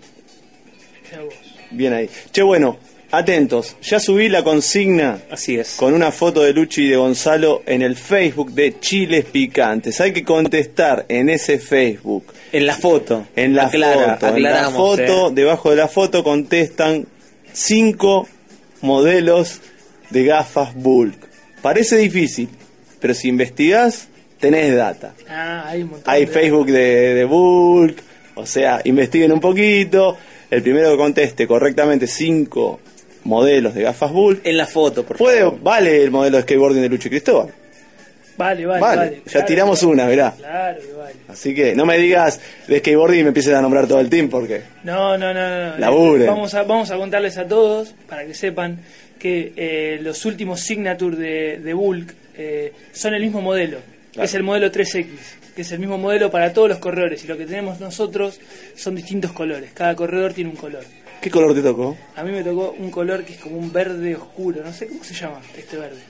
Bien 1.70 1.92
ahí. 1.92 2.08
Che, 2.30 2.42
bueno, 2.42 2.78
atentos. 3.10 3.76
Ya 3.82 4.00
subí 4.00 4.28
la 4.28 4.42
consigna. 4.44 5.18
Así 5.30 5.56
es. 5.56 5.74
Con 5.74 5.94
una 5.94 6.12
foto 6.12 6.42
de 6.42 6.52
Luchi 6.52 6.84
y 6.84 6.88
de 6.88 6.96
Gonzalo 6.96 7.62
en 7.66 7.82
el 7.82 7.96
Facebook 7.96 8.52
de 8.52 8.78
Chiles 8.80 9.24
Picantes. 9.26 10.00
Hay 10.00 10.12
que 10.12 10.24
contestar 10.24 11.04
en 11.08 11.28
ese 11.28 11.58
Facebook. 11.58 12.32
En 12.52 12.66
la 12.66 12.76
foto. 12.76 13.26
En 13.34 13.54
la 13.54 13.66
Aclara, 13.66 14.16
foto. 14.16 14.36
En 14.36 14.42
la 14.42 14.70
foto, 14.70 15.28
eh. 15.28 15.32
debajo 15.34 15.70
de 15.70 15.76
la 15.76 15.88
foto 15.88 16.22
contestan 16.22 17.06
cinco 17.52 18.28
modelos 18.80 19.60
de 20.10 20.24
gafas 20.24 20.74
Bulk. 20.74 21.28
Parece 21.62 21.96
difícil, 21.96 22.48
pero 23.00 23.14
si 23.14 23.28
investigás, 23.28 24.08
tenés 24.44 24.74
data. 24.76 25.14
Ah, 25.28 25.64
hay 25.68 25.82
un 25.82 25.90
montón. 25.90 26.12
Hay 26.14 26.26
de- 26.26 26.32
Facebook 26.32 26.66
de, 26.66 27.14
de 27.14 27.24
Bulk, 27.24 27.96
o 28.34 28.46
sea, 28.46 28.80
investiguen 28.84 29.32
un 29.32 29.40
poquito. 29.40 30.16
El 30.50 30.62
primero 30.62 30.90
que 30.92 30.96
conteste 30.96 31.46
correctamente 31.46 32.06
cinco 32.06 32.78
modelos 33.24 33.74
de 33.74 33.82
gafas 33.82 34.12
Bulk. 34.12 34.40
En 34.44 34.56
la 34.56 34.66
foto, 34.66 35.04
por 35.04 35.16
Puede, 35.16 35.40
favor. 35.40 35.60
vale 35.62 36.02
el 36.02 36.10
modelo 36.10 36.36
de 36.36 36.42
skateboarding 36.42 36.82
de 36.82 36.88
Lucho 36.88 37.08
y 37.08 37.10
Cristóbal. 37.10 37.48
Vale, 38.36 38.66
vale, 38.66 38.80
Vale, 38.80 38.96
vale. 38.96 39.16
ya 39.26 39.30
claro 39.30 39.46
tiramos 39.46 39.80
vale. 39.80 39.92
una, 39.94 40.06
mirá. 40.06 40.34
Claro 40.36 40.80
que 40.80 40.92
vale. 40.92 41.14
Así 41.28 41.54
que 41.54 41.74
no 41.76 41.86
me 41.86 41.96
digas 41.98 42.40
de 42.66 42.78
skateboarding 42.80 43.20
y 43.20 43.22
me 43.22 43.28
empieces 43.28 43.54
a 43.54 43.62
nombrar 43.62 43.86
todo 43.86 44.00
el 44.00 44.08
team 44.10 44.28
porque 44.28 44.62
No, 44.82 45.16
no, 45.16 45.32
no, 45.32 45.48
no. 45.48 45.70
no. 45.70 45.78
Laburen. 45.78 46.26
Vamos 46.26 46.52
a, 46.54 46.64
vamos 46.64 46.90
a 46.90 46.96
contarles 46.96 47.38
a 47.38 47.46
todos, 47.46 47.94
para 48.08 48.26
que 48.26 48.34
sepan, 48.34 48.80
que 49.20 49.52
eh, 49.56 49.98
los 50.02 50.24
últimos 50.24 50.60
Signature 50.60 51.16
de, 51.16 51.58
de 51.58 51.74
Bulk 51.74 52.12
eh, 52.36 52.72
son 52.92 53.14
el 53.14 53.22
mismo 53.22 53.40
modelo. 53.40 53.78
Claro. 54.14 54.24
Es 54.24 54.34
el 54.34 54.42
modelo 54.42 54.70
3X, 54.70 55.06
que 55.54 55.62
es 55.62 55.72
el 55.72 55.80
mismo 55.80 55.98
modelo 55.98 56.30
para 56.30 56.52
todos 56.52 56.68
los 56.68 56.78
corredores. 56.78 57.22
Y 57.24 57.26
lo 57.26 57.36
que 57.36 57.46
tenemos 57.46 57.80
nosotros 57.80 58.40
son 58.74 58.94
distintos 58.94 59.32
colores. 59.32 59.72
Cada 59.74 59.94
corredor 59.94 60.32
tiene 60.32 60.50
un 60.50 60.56
color. 60.56 60.84
¿qué 61.24 61.30
color 61.30 61.54
te 61.54 61.62
tocó? 61.62 61.96
A 62.16 62.22
mí 62.22 62.32
me 62.32 62.42
tocó 62.42 62.76
un 62.78 62.90
color 62.90 63.24
que 63.24 63.32
es 63.32 63.38
como 63.38 63.56
un 63.56 63.72
verde 63.72 64.14
oscuro. 64.14 64.62
No 64.62 64.72
sé 64.72 64.88
cómo 64.88 65.02
se 65.02 65.14
llama 65.14 65.40
este 65.56 65.78
verde. 65.78 66.00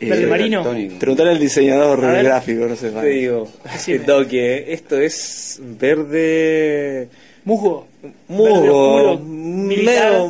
Eh, 0.00 0.10
¿Verde 0.10 0.26
marino? 0.26 0.62
Preguntarle 0.98 1.32
al 1.32 1.38
diseñador 1.38 2.00
gráfico, 2.00 2.66
no 2.66 2.74
sé. 2.74 2.90
Te 2.90 3.06
digo, 3.06 3.48
toque, 4.06 4.72
esto 4.72 4.98
es 4.98 5.60
verde. 5.62 7.08
Musgo. 7.44 7.86
Militar. 8.28 10.12
medio, 10.12 10.24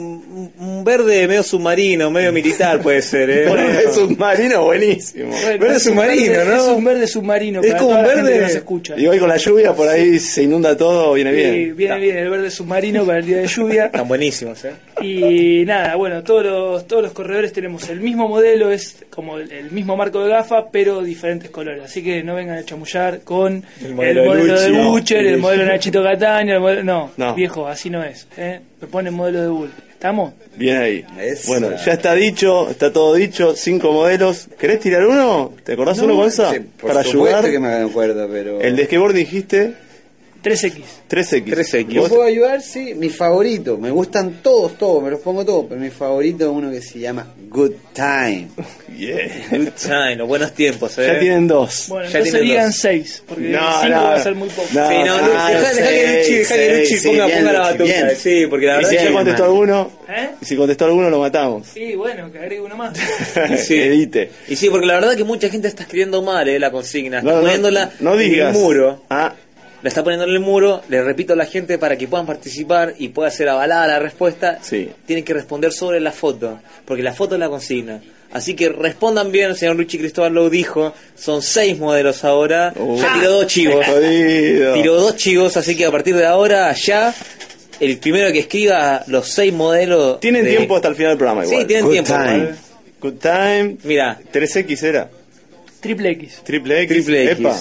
un 0.59 0.85
verde 0.85 1.27
medio 1.27 1.43
submarino, 1.43 2.11
medio 2.11 2.33
militar 2.33 2.81
puede 2.81 3.01
ser, 3.03 3.29
¿eh? 3.31 3.45
Verde 3.51 3.93
submarino, 3.93 4.65
buenísimo. 4.65 5.31
Bueno, 5.31 5.59
Verde 5.59 5.81
submarino, 5.81 6.33
verde- 6.33 6.45
¿no? 6.47 6.55
Es 6.57 6.63
un 6.69 6.85
verde 6.85 7.07
submarino. 7.07 7.61
Es 7.61 7.67
para 7.69 7.79
como 7.79 7.91
toda 7.93 8.01
un 8.03 8.07
verde- 8.07 8.33
que 8.35 8.41
nos 8.41 8.55
escucha. 8.55 8.95
Y 8.99 9.07
hoy 9.07 9.19
con 9.19 9.29
la 9.29 9.37
lluvia 9.39 9.73
por 9.75 9.89
ahí 9.89 10.19
se 10.19 10.43
inunda 10.43 10.77
todo, 10.77 11.15
viene 11.15 11.31
Sí, 11.31 11.37
bien. 11.37 11.77
viene 11.77 11.99
bien 11.99 12.17
el 12.19 12.31
verde 12.31 12.51
submarino 12.51 13.05
para 13.05 13.19
el 13.19 13.27
día 13.27 13.39
de 13.39 13.47
lluvia. 13.47 13.87
Están 13.87 14.09
buenísimos, 14.09 14.65
¿eh? 14.65 14.73
Y 15.03 15.65
nada, 15.67 15.97
bueno, 15.97 16.23
todos 16.23 16.45
los, 16.45 16.87
todos 16.87 17.03
los 17.03 17.13
corredores 17.13 17.53
tenemos 17.53 17.89
el 17.89 18.01
mismo 18.01 18.29
modelo, 18.29 18.71
es 18.71 19.05
como 19.11 19.39
el, 19.39 19.51
el 19.53 19.71
mismo 19.71 19.97
marco 19.97 20.23
de 20.23 20.31
gafa, 20.31 20.67
pero 20.71 21.03
diferentes 21.03 21.51
colores. 21.51 21.83
Así 21.85 22.03
que 22.03 22.23
no 22.23 22.35
vengan 22.35 22.59
a 22.59 22.65
chamullar 22.65 23.21
con 23.21 23.63
el 23.85 23.95
modelo, 23.95 24.35
de, 24.35 24.45
Luchi, 24.45 24.73
no. 24.73 24.91
Butcher, 24.91 25.27
el 25.27 25.35
Sí. 25.37 25.41
modelo 25.41 25.65
de 25.65 25.69
Nachito 25.71 26.03
Cataño, 26.03 26.55
el 26.55 26.61
modelo... 26.61 26.83
No, 26.85 27.11
No. 27.17 27.35
viejo, 27.35 27.66
así 27.69 27.91
no 27.91 28.03
es. 28.03 28.27
¿eh? 28.37 28.61
Ponen 28.91 29.15
modelo 29.15 29.43
de 29.43 29.49
Bull. 29.49 29.71
¿Estamos? 29.91 30.35
Bien 30.57 30.77
ahí. 30.77 31.07
Esa. 31.21 31.49
Bueno, 31.49 31.71
ya 31.85 31.93
está 31.95 32.15
dicho, 32.15 32.69
está 32.71 32.93
todo 32.93 33.15
dicho, 33.15 33.55
cinco 33.57 33.93
modelos. 33.93 34.49
¿Querés 34.59 34.81
tirar 34.81 35.07
uno? 35.07 35.53
¿Te 35.65 35.73
acordás 35.73 35.99
uno 36.01 36.17
con 36.17 36.29
esa? 36.29 36.53
Sí, 36.53 36.61
por 36.61 36.91
Para 36.91 37.03
supuesto 37.03 37.39
ayudar. 37.39 37.51
que 37.51 37.59
me 37.59 37.75
acuerdo, 37.91 38.29
pero... 38.31 38.61
El 38.61 38.77
de 38.77 38.85
skateboard 38.85 39.15
dijiste 39.15 39.75
3X. 40.51 40.83
3X. 41.11 41.45
3X. 41.45 41.89
¿Yo 41.89 42.01
¿Vos? 42.03 42.11
puedo 42.11 42.23
ayudar? 42.23 42.63
Sí, 42.63 42.95
mi 42.95 43.09
favorito. 43.09 43.79
Me 43.79 43.91
gustan 43.91 44.41
todos, 44.43 44.79
todos, 44.79 45.03
me 45.03 45.11
los 45.11 45.21
pongo 45.21 45.45
todos. 45.45 45.67
Pero 45.69 45.81
mi 45.81 45.91
favorito 45.91 46.45
es 46.45 46.51
uno 46.51 46.71
que 46.71 46.81
se 46.81 47.01
llama 47.01 47.27
Good 47.51 47.73
Time. 47.93 48.49
Yeah. 48.97 49.29
Good 49.51 49.73
time, 49.79 50.17
los 50.17 50.27
buenos 50.27 50.55
tiempos, 50.55 50.97
¿eh? 50.97 51.07
Ya 51.07 51.19
tienen 51.19 51.47
dos. 51.47 51.85
Bueno, 51.89 52.09
Ya 52.09 52.19
entonces 52.19 52.41
digan 52.41 52.67
dos. 52.69 52.77
6, 52.77 53.23
porque 53.29 53.43
No, 53.51 53.59
5 53.83 53.89
no. 53.95 54.03
va 54.05 54.15
a 54.15 54.23
ser 54.23 54.35
muy 54.35 54.49
poco. 54.49 54.69
No, 54.73 54.89
Sí, 54.89 54.95
no, 55.05 55.17
dejá, 55.19 55.51
dejá 55.51 55.73
que 55.73 56.19
Luchi, 56.19 56.33
dejá 56.39 56.55
que 56.55 56.67
seis, 56.67 56.79
Luchi 56.91 56.97
sí, 57.03 57.09
ponga, 57.09 57.27
bien, 57.27 57.39
ponga 57.41 57.53
la 57.53 57.59
batuta. 57.59 58.15
Sí, 58.17 58.47
porque 58.49 58.67
la 58.67 58.73
Y 58.73 58.77
verdad 58.77 58.89
si 58.91 58.97
es 58.97 59.03
ya 59.03 59.09
que 59.09 59.13
contestó 59.15 59.45
alguno, 59.45 59.91
¿Eh? 60.09 60.31
y 60.41 60.45
si 60.47 60.57
contestó 60.57 60.85
alguno 60.87 61.11
lo 61.11 61.19
matamos. 61.21 61.67
Sí, 61.75 61.95
bueno, 61.95 62.33
que 62.33 62.39
agregue 62.39 62.63
uno 62.63 62.75
más. 62.77 62.97
Sí. 63.59 63.75
Edite. 63.75 64.31
Y 64.49 64.57
sí, 64.57 64.71
porque 64.71 64.87
la 64.87 64.95
verdad 64.95 65.15
que 65.15 65.25
mucha 65.25 65.51
gente 65.51 65.69
está 65.69 65.83
escribiendo 65.83 66.23
mal 66.23 66.49
eh, 66.49 66.59
la 66.59 66.71
consigna. 66.71 67.19
Está 67.19 67.29
No, 67.29 67.37
no, 67.37 67.43
poniéndola 67.43 67.91
no 68.01 68.15
en 68.15 68.19
digas. 68.31 68.57
el 68.57 68.63
muro. 68.63 69.03
Ah, 69.11 69.35
La 69.87 69.91
está 69.91 70.03
poniendo 70.03 70.25
en 70.27 70.33
el 70.33 70.41
muro. 70.41 70.83
Le 70.89 71.01
repito 71.01 71.35
a 71.35 71.37
la 71.37 71.47
gente 71.47 71.79
para 71.79 71.97
que 71.97 72.09
puedan 72.09 72.27
participar 72.27 72.95
y 72.99 73.11
pueda 73.11 73.31
ser 73.31 73.49
avalada 73.49 73.87
la 73.87 73.99
respuesta. 74.01 74.59
Sí. 74.61 74.89
Tienen 75.07 75.25
que 75.25 75.33
responder 75.33 75.73
sobre 75.73 76.01
la 76.01 76.11
foto. 76.11 76.59
Porque 76.85 77.05
la 77.05 77.13
foto 77.13 77.37
es 77.37 77.39
la 77.39 77.49
consigna. 77.49 78.03
Así 78.33 78.55
que 78.57 78.69
respondan 78.69 79.31
bien, 79.31 79.51
el 79.51 79.57
señor 79.57 79.77
Luchi 79.77 79.97
Cristóbal 79.97 80.35
lo 80.35 80.51
dijo. 80.51 80.93
Son 81.15 81.41
seis 81.41 81.79
modelos 81.79 82.25
ahora. 82.25 82.73
Uh. 82.75 82.99
ya 83.01 83.15
tiró 83.15 83.31
dos 83.31 83.47
chivos. 83.47 83.87
jodido. 83.87 84.75
Tiró 84.75 84.95
dos 84.97 85.15
chivos, 85.15 85.57
así 85.57 85.77
que 85.77 85.85
a 85.87 85.93
partir 85.93 86.17
de 86.17 86.27
ahora 86.27 86.73
ya. 86.73 87.15
El 87.79 87.97
primero 87.99 88.33
que 88.33 88.41
escriba 88.41 89.05
los 89.07 89.29
seis 89.29 89.53
modelos. 89.53 90.19
Tienen 90.19 90.43
de- 90.47 90.51
tiempo 90.57 90.75
hasta 90.75 90.89
el 90.89 90.97
final 90.97 91.13
del 91.13 91.19
programa 91.19 91.45
igual. 91.45 91.61
Sí, 91.61 91.65
tienen 91.69 91.85
Good 91.85 91.93
tiempo. 91.93 92.13
time. 92.13 92.49
Good 93.01 93.19
time. 93.21 93.77
Mira, 93.85 94.19
3X 94.33 94.83
era. 94.83 95.09
Triple 95.79 96.11
X. 96.11 96.41
Triple 96.43 96.83
X. 96.83 96.93
triple 97.05 97.25
X. 97.31 97.39
Epa. 97.39 97.57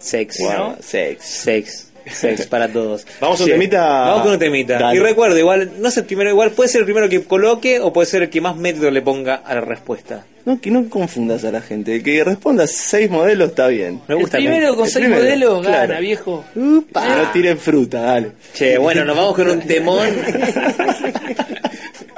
Sex. 0.00 0.38
Guarda, 0.40 0.76
sex. 0.82 1.24
Sex. 1.24 1.86
Sex 2.10 2.46
para 2.46 2.66
todos. 2.66 3.06
Vamos 3.20 3.38
a 3.40 3.44
un 3.44 3.46
Sí. 3.46 3.52
temita. 3.52 3.80
Vamos 3.82 4.22
con 4.22 4.32
un 4.32 4.38
temita. 4.38 4.78
Dale. 4.78 4.96
Y 4.96 5.00
recuerda, 5.00 5.38
igual, 5.38 5.70
no 5.78 5.88
es 5.88 5.96
el 5.98 6.04
primero, 6.06 6.30
igual 6.30 6.50
puede 6.52 6.68
ser 6.68 6.80
el 6.80 6.84
primero 6.86 7.08
que 7.08 7.22
coloque 7.22 7.78
o 7.78 7.92
puede 7.92 8.06
ser 8.06 8.22
el 8.22 8.30
que 8.30 8.40
más 8.40 8.56
método 8.56 8.90
le 8.90 9.02
ponga 9.02 9.34
a 9.36 9.54
la 9.54 9.60
respuesta. 9.60 10.24
No, 10.46 10.58
que 10.58 10.70
no 10.70 10.88
confundas 10.88 11.44
a 11.44 11.52
la 11.52 11.60
gente. 11.60 11.96
El 11.96 12.02
que 12.02 12.24
responda 12.24 12.66
seis 12.66 13.10
modelos 13.10 13.50
está 13.50 13.68
bien. 13.68 14.00
Me 14.08 14.14
El 14.14 14.22
gusta. 14.22 14.38
primero 14.38 14.74
con 14.74 14.86
El 14.86 14.90
6 14.90 15.04
primero, 15.04 15.22
modelos 15.22 15.60
claro. 15.66 15.88
gana, 15.88 16.00
viejo. 16.00 16.44
Upa. 16.56 17.16
No 17.16 17.30
tiren 17.32 17.58
fruta, 17.58 18.00
dale. 18.00 18.32
Che, 18.54 18.78
bueno, 18.78 19.04
nos 19.04 19.14
vamos 19.16 19.34
con 19.36 19.50
un 19.50 19.60
temón. 19.66 20.08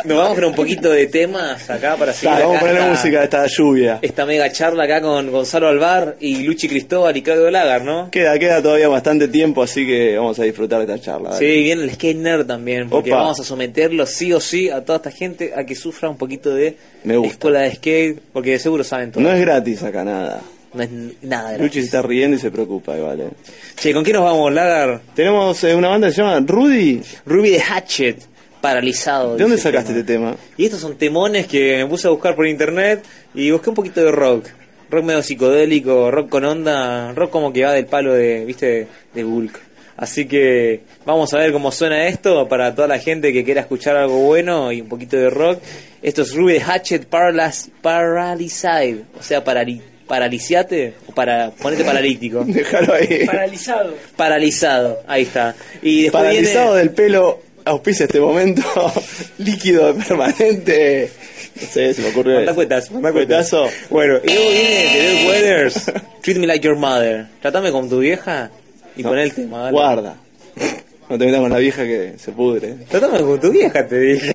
Nos 0.04 0.18
vamos 0.18 0.34
con 0.34 0.44
un 0.46 0.54
poquito 0.54 0.90
de 0.90 1.06
temas 1.06 1.68
acá 1.70 1.96
para 1.96 2.12
seguir 2.12 2.30
Dale, 2.34 2.44
vamos 2.46 2.62
a 2.62 2.72
esta- 2.72 2.86
música 2.88 3.20
a 3.20 3.24
esta 3.24 3.46
lluvia. 3.46 3.98
Esta 4.02 4.26
mega 4.26 4.50
charla 4.52 4.84
acá 4.84 5.00
con 5.00 5.30
Gonzalo 5.30 5.68
Alvar 5.68 6.16
y 6.20 6.42
Luchi 6.42 6.68
Cristóbal 6.68 7.16
y 7.16 7.22
Claudio 7.22 7.50
Lagar, 7.50 7.82
¿no? 7.84 8.10
Queda, 8.10 8.38
queda 8.38 8.62
todavía 8.62 8.88
bastante 8.88 9.28
tiempo, 9.28 9.62
así 9.62 9.86
que 9.86 10.16
vamos 10.16 10.38
a 10.38 10.44
disfrutar 10.44 10.84
de 10.86 10.92
esta 10.94 11.04
charla. 11.04 11.30
dale. 11.30 11.38
Sí, 11.38 11.62
viene 11.62 11.84
el 11.84 11.90
skate 11.92 12.16
nerd 12.18 12.46
también, 12.46 12.88
porque 12.88 13.10
Opa. 13.12 13.20
vamos 13.22 13.40
a 13.40 13.44
someterlo 13.44 14.06
sí 14.06 14.32
o 14.32 14.40
sí 14.40 14.68
a 14.70 14.84
toda 14.84 14.96
esta 14.96 15.10
gente 15.10 15.52
a 15.56 15.64
que 15.64 15.74
sufra 15.74 16.08
un 16.08 16.16
poquito 16.16 16.54
de 16.54 16.76
Me 17.04 17.16
gusta. 17.16 17.32
escuela 17.32 17.60
de 17.60 17.74
skate, 17.74 18.18
porque 18.32 18.50
de 18.52 18.58
seguro 18.58 18.84
saben 18.84 19.12
todo. 19.12 19.22
No 19.22 19.30
es 19.32 19.40
gratis 19.40 19.82
acá 19.82 20.04
nada. 20.04 20.40
No 20.74 20.82
es 20.82 20.88
nada 21.20 21.50
de 21.52 21.58
Luchi 21.58 21.80
se 21.80 21.84
está 21.84 22.00
riendo 22.00 22.36
y 22.36 22.40
se 22.40 22.50
preocupa 22.50 22.96
igual. 22.96 23.20
eh. 23.20 23.28
Che, 23.76 23.92
¿con 23.92 24.02
qué 24.02 24.12
nos 24.14 24.24
vamos, 24.24 24.50
Lagar? 24.54 25.00
Tenemos 25.14 25.62
eh, 25.64 25.74
una 25.74 25.88
banda 25.88 26.08
que 26.08 26.14
se 26.14 26.22
llama 26.22 26.40
Rudy. 26.46 27.02
Ruby 27.26 27.50
de 27.50 27.60
Hatchet, 27.60 28.16
paralizado. 28.62 29.36
¿De 29.36 29.42
dónde 29.42 29.58
sacaste 29.58 29.92
tema. 29.92 30.00
este 30.00 30.12
tema? 30.14 30.36
Y 30.56 30.64
estos 30.64 30.80
son 30.80 30.96
temones 30.96 31.46
que 31.46 31.76
me 31.76 31.86
puse 31.86 32.08
a 32.08 32.10
buscar 32.10 32.34
por 32.34 32.46
internet 32.46 33.04
y 33.34 33.50
busqué 33.50 33.68
un 33.68 33.74
poquito 33.74 34.02
de 34.02 34.10
rock. 34.10 34.46
Rock 34.88 35.04
medio 35.04 35.22
psicodélico, 35.22 36.10
rock 36.10 36.30
con 36.30 36.44
onda, 36.46 37.12
rock 37.12 37.30
como 37.30 37.52
que 37.52 37.64
va 37.64 37.72
del 37.72 37.86
palo 37.86 38.14
de, 38.14 38.46
viste, 38.46 38.86
de 39.12 39.24
Bulk. 39.24 39.60
Así 39.96 40.26
que 40.26 40.80
vamos 41.04 41.32
a 41.34 41.38
ver 41.38 41.52
cómo 41.52 41.70
suena 41.70 42.06
esto 42.06 42.48
para 42.48 42.74
toda 42.74 42.88
la 42.88 42.98
gente 42.98 43.32
que 43.32 43.44
quiera 43.44 43.60
escuchar 43.60 43.96
algo 43.96 44.18
bueno 44.20 44.72
y 44.72 44.80
un 44.80 44.88
poquito 44.88 45.16
de 45.16 45.28
rock. 45.28 45.60
Esto 46.00 46.22
es 46.22 46.34
Ruby 46.34 46.58
Hatchet 46.58 47.06
Paralyzed, 47.06 47.72
Paralyzed, 47.82 49.02
o 49.18 49.22
sea, 49.22 49.44
parali 49.44 49.82
paraliciate 50.12 50.94
o 51.06 51.12
para 51.12 51.50
ponete 51.50 51.84
paralítico. 51.84 52.44
Déjalo 52.46 52.94
ahí. 52.94 53.24
Paralizado. 53.24 53.94
Paralizado, 54.16 55.00
ahí 55.06 55.22
está. 55.22 55.54
Y 55.80 56.02
después 56.02 56.24
Paralizado 56.24 56.74
viene 56.74 56.78
del 56.80 56.90
pelo, 56.90 57.40
auspicia 57.64 58.04
este 58.06 58.20
momento. 58.20 58.62
Líquido 59.38 59.94
permanente. 59.94 61.10
No 61.60 61.66
sé, 61.68 61.94
se 61.94 62.02
me 62.02 62.08
ocurrió. 62.08 62.34
Manda 62.36 62.50
eso. 62.52 62.54
cuetazo, 62.56 62.92
manda 62.94 63.12
Cuetazo. 63.12 63.68
Bueno, 63.90 64.18
y 64.22 64.26
luego 64.26 64.50
viene 64.50 64.90
The 64.92 65.28
Weathers, 65.28 65.92
Treat 66.22 66.38
Me 66.38 66.46
Like 66.46 66.66
Your 66.66 66.76
Mother. 66.76 67.26
Tratame 67.40 67.70
con 67.72 67.88
tu 67.88 67.98
vieja 67.98 68.50
y 68.96 69.02
No, 69.02 69.10
pon 69.10 69.18
el 69.18 69.32
tema. 69.34 69.58
dale. 69.58 69.72
Guarda. 69.72 70.16
No 71.08 71.18
te 71.18 71.26
metas 71.26 71.40
con 71.40 71.50
la 71.50 71.58
vieja 71.58 71.84
que 71.84 72.14
se 72.18 72.32
pudre. 72.32 72.74
Tratame 72.88 73.18
con 73.20 73.38
tu 73.40 73.50
vieja, 73.50 73.86
te 73.86 73.98
dije. 73.98 74.34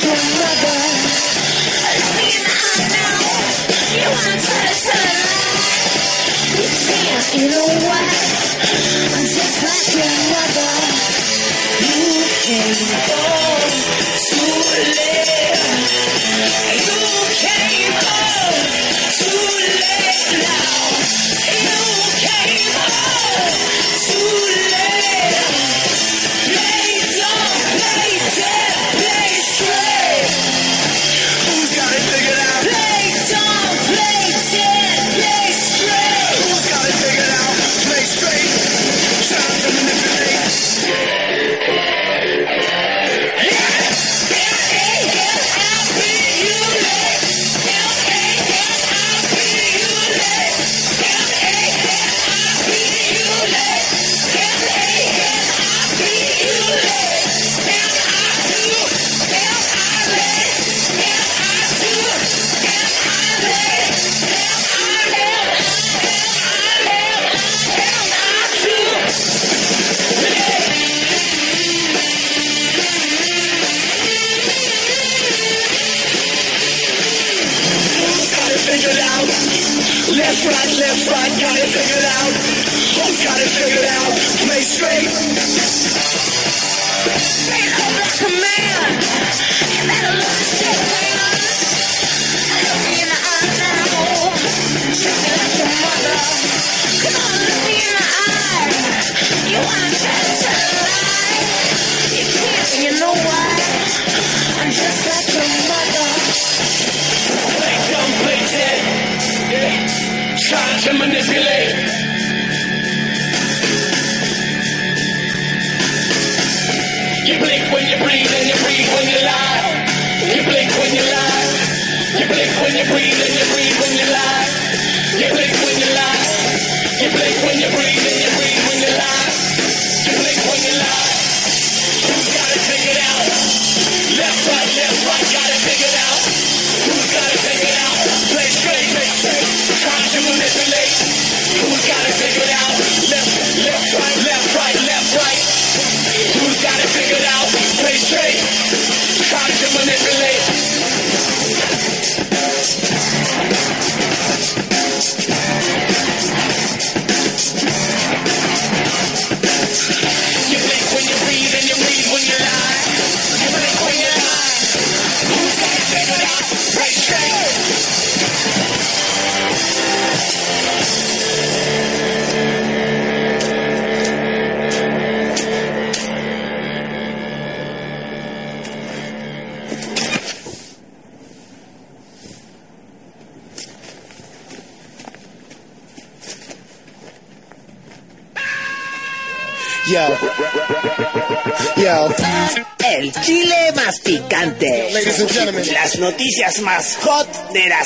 get 0.00 0.18
a 0.18 0.53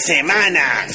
semana. 0.09 0.86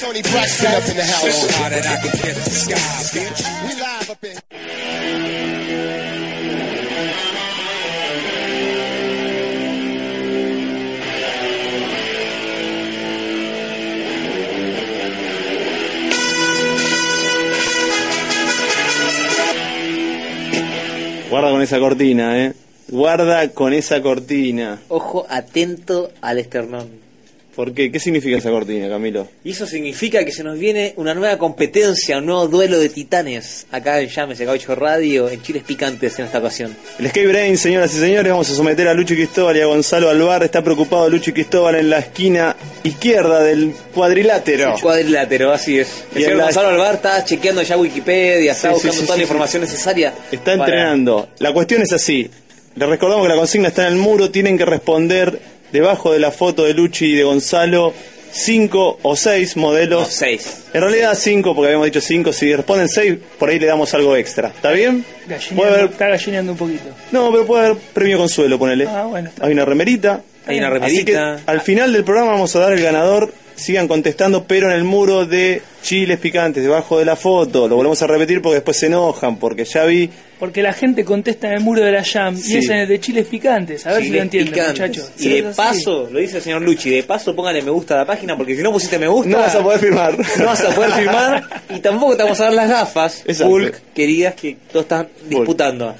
Guarda 21.29 21.51
con 21.51 21.61
esa 21.61 21.79
cortina, 21.79 22.43
eh. 22.43 22.53
Guarda 22.89 23.49
con 23.49 23.73
esa 23.73 24.01
cortina. 24.01 24.81
Ojo 24.87 25.27
atento 25.29 26.11
al 26.21 26.39
esternón. 26.39 27.12
¿Por 27.55 27.71
qué? 27.73 27.91
¿Qué 27.91 27.99
significa 27.99 28.37
esa 28.37 28.49
cortina, 28.49 28.89
Camilo? 28.89 29.27
Y 29.43 29.51
eso 29.51 29.67
significa 29.67 30.25
que 30.25 30.31
se 30.31 30.43
nos 30.43 30.57
viene 30.57 30.93
una 30.97 31.13
nueva 31.13 31.37
competencia, 31.37 32.17
un 32.17 32.25
nuevo 32.25 32.47
duelo 32.47 32.79
de 32.79 32.89
titanes 32.89 33.67
acá 33.71 33.99
en 34.01 34.09
Llames, 34.09 34.41
acá 34.41 34.51
8 34.51 34.73
Radio, 34.75 35.29
en 35.29 35.39
Chiles 35.43 35.61
Picantes 35.63 36.17
en 36.17 36.25
esta 36.25 36.39
ocasión. 36.39 36.75
El 36.97 37.09
Skate 37.09 37.27
Brain, 37.27 37.55
señoras 37.57 37.93
y 37.93 37.99
señores, 37.99 38.31
vamos 38.31 38.49
a 38.49 38.55
someter 38.55 38.87
a 38.87 38.93
Lucho 38.95 39.13
Cristóbal 39.13 39.55
y 39.57 39.61
a 39.61 39.67
Gonzalo 39.67 40.09
Alvar. 40.09 40.43
Está 40.43 40.63
preocupado 40.63 41.07
Lucho 41.09 41.31
Cristóbal 41.31 41.75
en 41.75 41.91
la 41.91 41.99
esquina 41.99 42.55
izquierda 42.83 43.43
del 43.43 43.73
cuadrilátero. 43.93 44.75
Cuadrilátero, 44.81 45.51
así 45.51 45.77
es. 45.79 46.05
El 46.15 46.21
Y 46.21 46.23
en 46.23 46.29
señor 46.29 46.37
la- 46.37 46.43
Gonzalo 46.45 46.69
Alvar 46.69 46.95
está 46.95 47.23
chequeando 47.23 47.61
ya 47.61 47.77
Wikipedia, 47.77 48.51
está 48.53 48.69
Sí, 48.69 48.73
buscando 48.73 48.97
sí, 48.99 49.05
toda 49.05 49.17
la 49.17 49.23
información 49.23 49.61
necesaria. 49.61 50.13
Está 50.31 50.57
para- 50.57 50.63
entrenando. 50.65 51.29
La 51.39 51.53
cuestión 51.53 51.83
es 51.83 51.93
así. 51.93 52.29
Les 52.75 52.89
recordamos 52.89 53.25
que 53.27 53.29
la 53.33 53.37
consigna 53.39 53.67
está 53.67 53.85
en 53.87 53.93
el 53.93 53.99
muro. 53.99 54.31
Tienen 54.31 54.57
que 54.57 54.65
responder 54.65 55.39
debajo 55.73 56.13
de 56.13 56.19
la 56.19 56.31
foto 56.31 56.63
de 56.63 56.73
Luchi 56.73 57.07
y 57.07 57.15
de 57.15 57.23
Gonzalo 57.23 57.93
cinco 58.31 58.97
o 59.03 59.15
seis 59.15 59.57
modelos. 59.57 60.07
seis. 60.07 60.63
En 60.73 60.81
realidad 60.81 61.15
cinco, 61.19 61.53
porque 61.53 61.67
habíamos 61.67 61.85
dicho 61.85 62.01
cinco. 62.01 62.31
Si 62.33 62.55
responden 62.55 62.87
seis, 62.89 63.15
por 63.37 63.49
ahí 63.49 63.59
le 63.59 63.67
damos 63.67 63.93
algo 63.93 64.15
extra. 64.15 64.47
¿Está 64.47 64.71
bien? 64.71 65.03
Puede 65.03 65.37
Gallineando, 65.39 65.73
haber- 65.75 65.91
Está 65.91 66.07
gallineando 66.07 66.51
un 66.53 66.57
poquito. 66.57 66.89
No, 67.11 67.31
pero 67.31 67.45
puede 67.45 67.65
haber 67.65 67.77
premio 67.93 68.17
consuelo, 68.17 68.57
ponele. 68.57 68.87
Ah, 68.87 69.05
bueno, 69.09 69.29
está 69.29 69.45
Hay 69.45 69.53
una 69.53 69.65
remerita. 69.65 70.21
Hay 70.47 70.57
una 70.57 70.67
Así 70.69 70.73
remerita. 70.79 71.35
que 71.45 71.51
al 71.51 71.61
final 71.61 71.93
del 71.93 72.03
programa 72.03 72.31
vamos 72.31 72.55
a 72.55 72.59
dar 72.59 72.73
el 72.73 72.81
ganador. 72.81 73.31
Sigan 73.63 73.87
contestando, 73.87 74.43
pero 74.45 74.69
en 74.69 74.75
el 74.75 74.83
muro 74.83 75.25
de 75.25 75.61
chiles 75.81 76.19
picantes, 76.19 76.61
debajo 76.61 76.99
de 76.99 77.05
la 77.05 77.15
foto. 77.15 77.67
Lo 77.67 77.77
volvemos 77.77 78.01
a 78.01 78.07
repetir 78.07 78.41
porque 78.41 78.55
después 78.55 78.77
se 78.77 78.87
enojan, 78.87 79.37
porque 79.37 79.63
ya 79.63 79.85
vi. 79.85 80.09
Porque 80.37 80.61
la 80.61 80.73
gente 80.73 81.05
contesta 81.05 81.47
en 81.47 81.53
el 81.53 81.59
muro 81.61 81.81
de 81.81 81.91
la 81.93 82.03
Jam 82.03 82.35
Sí. 82.35 82.55
y 82.55 82.57
es 82.57 82.69
en 82.69 82.77
el 82.79 82.87
de 82.89 82.99
chiles 82.99 83.25
picantes. 83.27 83.87
A 83.87 83.93
ver 83.93 84.03
si 84.03 84.09
lo 84.09 84.21
entienden, 84.21 84.67
muchachos. 84.67 85.11
Y 85.17 85.29
de 85.41 85.47
así. 85.47 85.55
paso, 85.55 86.09
lo 86.11 86.19
dice 86.19 86.37
el 86.37 86.43
señor 86.43 86.61
Luchi, 86.61 86.89
de 86.89 87.03
paso 87.03 87.33
póngale 87.33 87.61
me 87.61 87.71
gusta 87.71 87.93
a 87.93 87.97
la 87.99 88.05
página 88.05 88.35
porque 88.35 88.53
si 88.55 88.61
no 88.61 88.73
pusiste 88.73 88.99
me 88.99 89.07
gusta. 89.07 89.29
No 89.31 89.37
vas 89.37 89.55
a 89.55 89.63
poder 89.63 89.79
firmar. 89.79 90.17
No 90.39 90.45
vas 90.45 90.61
a 90.65 90.75
poder 90.75 90.91
firmar 90.91 91.43
y 91.73 91.79
tampoco 91.79 92.17
te 92.17 92.23
vamos 92.23 92.39
a 92.41 92.43
dar 92.43 92.53
las 92.53 92.69
gafas, 92.69 93.23
Exacto. 93.25 93.53
Hulk, 93.53 93.81
queridas 93.95 94.33
que 94.35 94.57
todos 94.71 94.83
están 94.83 95.07
disputando. 95.29 95.95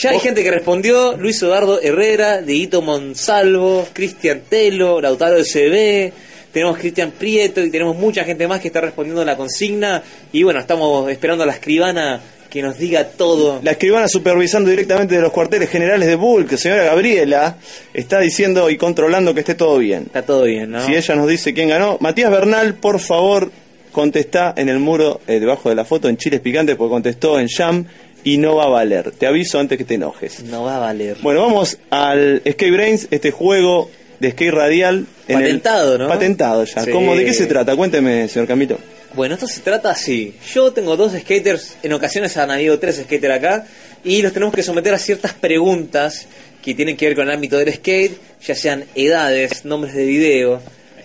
Ya 0.00 0.10
hay 0.10 0.18
gente 0.18 0.42
que 0.42 0.50
respondió, 0.50 1.16
Luis 1.16 1.40
Eduardo 1.40 1.80
Herrera, 1.80 2.42
Dieguito 2.42 2.82
Monsalvo, 2.82 3.86
Cristian 3.92 4.42
Telo, 4.48 5.00
Lautaro 5.00 5.38
SB, 5.44 6.12
tenemos 6.54 6.78
Cristian 6.78 7.10
Prieto 7.10 7.62
y 7.62 7.68
tenemos 7.68 7.96
mucha 7.96 8.22
gente 8.22 8.46
más 8.46 8.60
que 8.60 8.68
está 8.68 8.80
respondiendo 8.80 9.20
a 9.20 9.24
la 9.24 9.36
consigna 9.36 10.00
y 10.32 10.44
bueno, 10.44 10.60
estamos 10.60 11.10
esperando 11.10 11.42
a 11.42 11.46
la 11.48 11.54
escribana 11.54 12.20
que 12.48 12.62
nos 12.62 12.78
diga 12.78 13.08
todo. 13.08 13.58
La 13.64 13.72
escribana 13.72 14.06
supervisando 14.06 14.70
directamente 14.70 15.16
de 15.16 15.20
los 15.20 15.32
cuarteles 15.32 15.68
generales 15.68 16.06
de 16.06 16.46
que 16.46 16.56
señora 16.56 16.84
Gabriela 16.84 17.56
está 17.92 18.20
diciendo 18.20 18.70
y 18.70 18.76
controlando 18.76 19.34
que 19.34 19.40
esté 19.40 19.56
todo 19.56 19.78
bien. 19.78 20.04
Está 20.06 20.22
todo 20.22 20.44
bien, 20.44 20.70
¿no? 20.70 20.86
Si 20.86 20.94
ella 20.94 21.16
nos 21.16 21.26
dice 21.26 21.52
quién 21.52 21.70
ganó, 21.70 21.98
Matías 22.00 22.30
Bernal, 22.30 22.74
por 22.74 23.00
favor, 23.00 23.50
contesta 23.90 24.54
en 24.56 24.68
el 24.68 24.78
muro 24.78 25.22
eh, 25.26 25.40
debajo 25.40 25.68
de 25.68 25.74
la 25.74 25.84
foto 25.84 26.08
en 26.08 26.16
Chiles 26.16 26.38
Picantes, 26.38 26.76
porque 26.76 26.92
contestó 26.92 27.40
en 27.40 27.48
Jam 27.48 27.86
y 28.22 28.38
no 28.38 28.54
va 28.54 28.66
a 28.66 28.68
valer. 28.68 29.10
Te 29.10 29.26
aviso 29.26 29.58
antes 29.58 29.76
que 29.76 29.84
te 29.84 29.94
enojes. 29.94 30.44
No 30.44 30.62
va 30.62 30.76
a 30.76 30.78
valer. 30.78 31.16
Bueno, 31.20 31.40
vamos 31.40 31.78
al 31.90 32.40
Skate 32.48 32.72
Brains, 32.72 33.08
este 33.10 33.32
juego 33.32 33.90
de 34.20 34.30
skate 34.30 34.54
radial. 34.54 35.06
En 35.28 35.36
el- 35.38 35.42
Patentado, 35.44 35.98
¿no? 35.98 36.08
Patentado 36.08 36.64
ya. 36.64 36.84
Sí. 36.84 36.90
¿Cómo, 36.90 37.14
¿De 37.16 37.24
qué 37.24 37.32
se 37.34 37.46
trata? 37.46 37.74
Cuénteme, 37.76 38.28
señor 38.28 38.46
Camilo. 38.48 38.78
Bueno, 39.14 39.34
esto 39.34 39.46
se 39.46 39.60
trata 39.60 39.90
así. 39.90 40.34
Yo 40.52 40.72
tengo 40.72 40.96
dos 40.96 41.12
skaters, 41.18 41.76
en 41.82 41.92
ocasiones 41.92 42.36
han 42.36 42.50
habido 42.50 42.78
tres 42.78 42.96
skaters 42.96 43.34
acá, 43.34 43.66
y 44.02 44.22
los 44.22 44.32
tenemos 44.32 44.54
que 44.54 44.62
someter 44.62 44.92
a 44.92 44.98
ciertas 44.98 45.32
preguntas 45.34 46.26
que 46.62 46.74
tienen 46.74 46.96
que 46.96 47.06
ver 47.06 47.14
con 47.14 47.28
el 47.28 47.34
ámbito 47.34 47.56
del 47.58 47.72
skate, 47.74 48.12
ya 48.44 48.54
sean 48.54 48.84
edades, 48.94 49.64
nombres 49.64 49.94
de 49.94 50.04
video, 50.04 50.60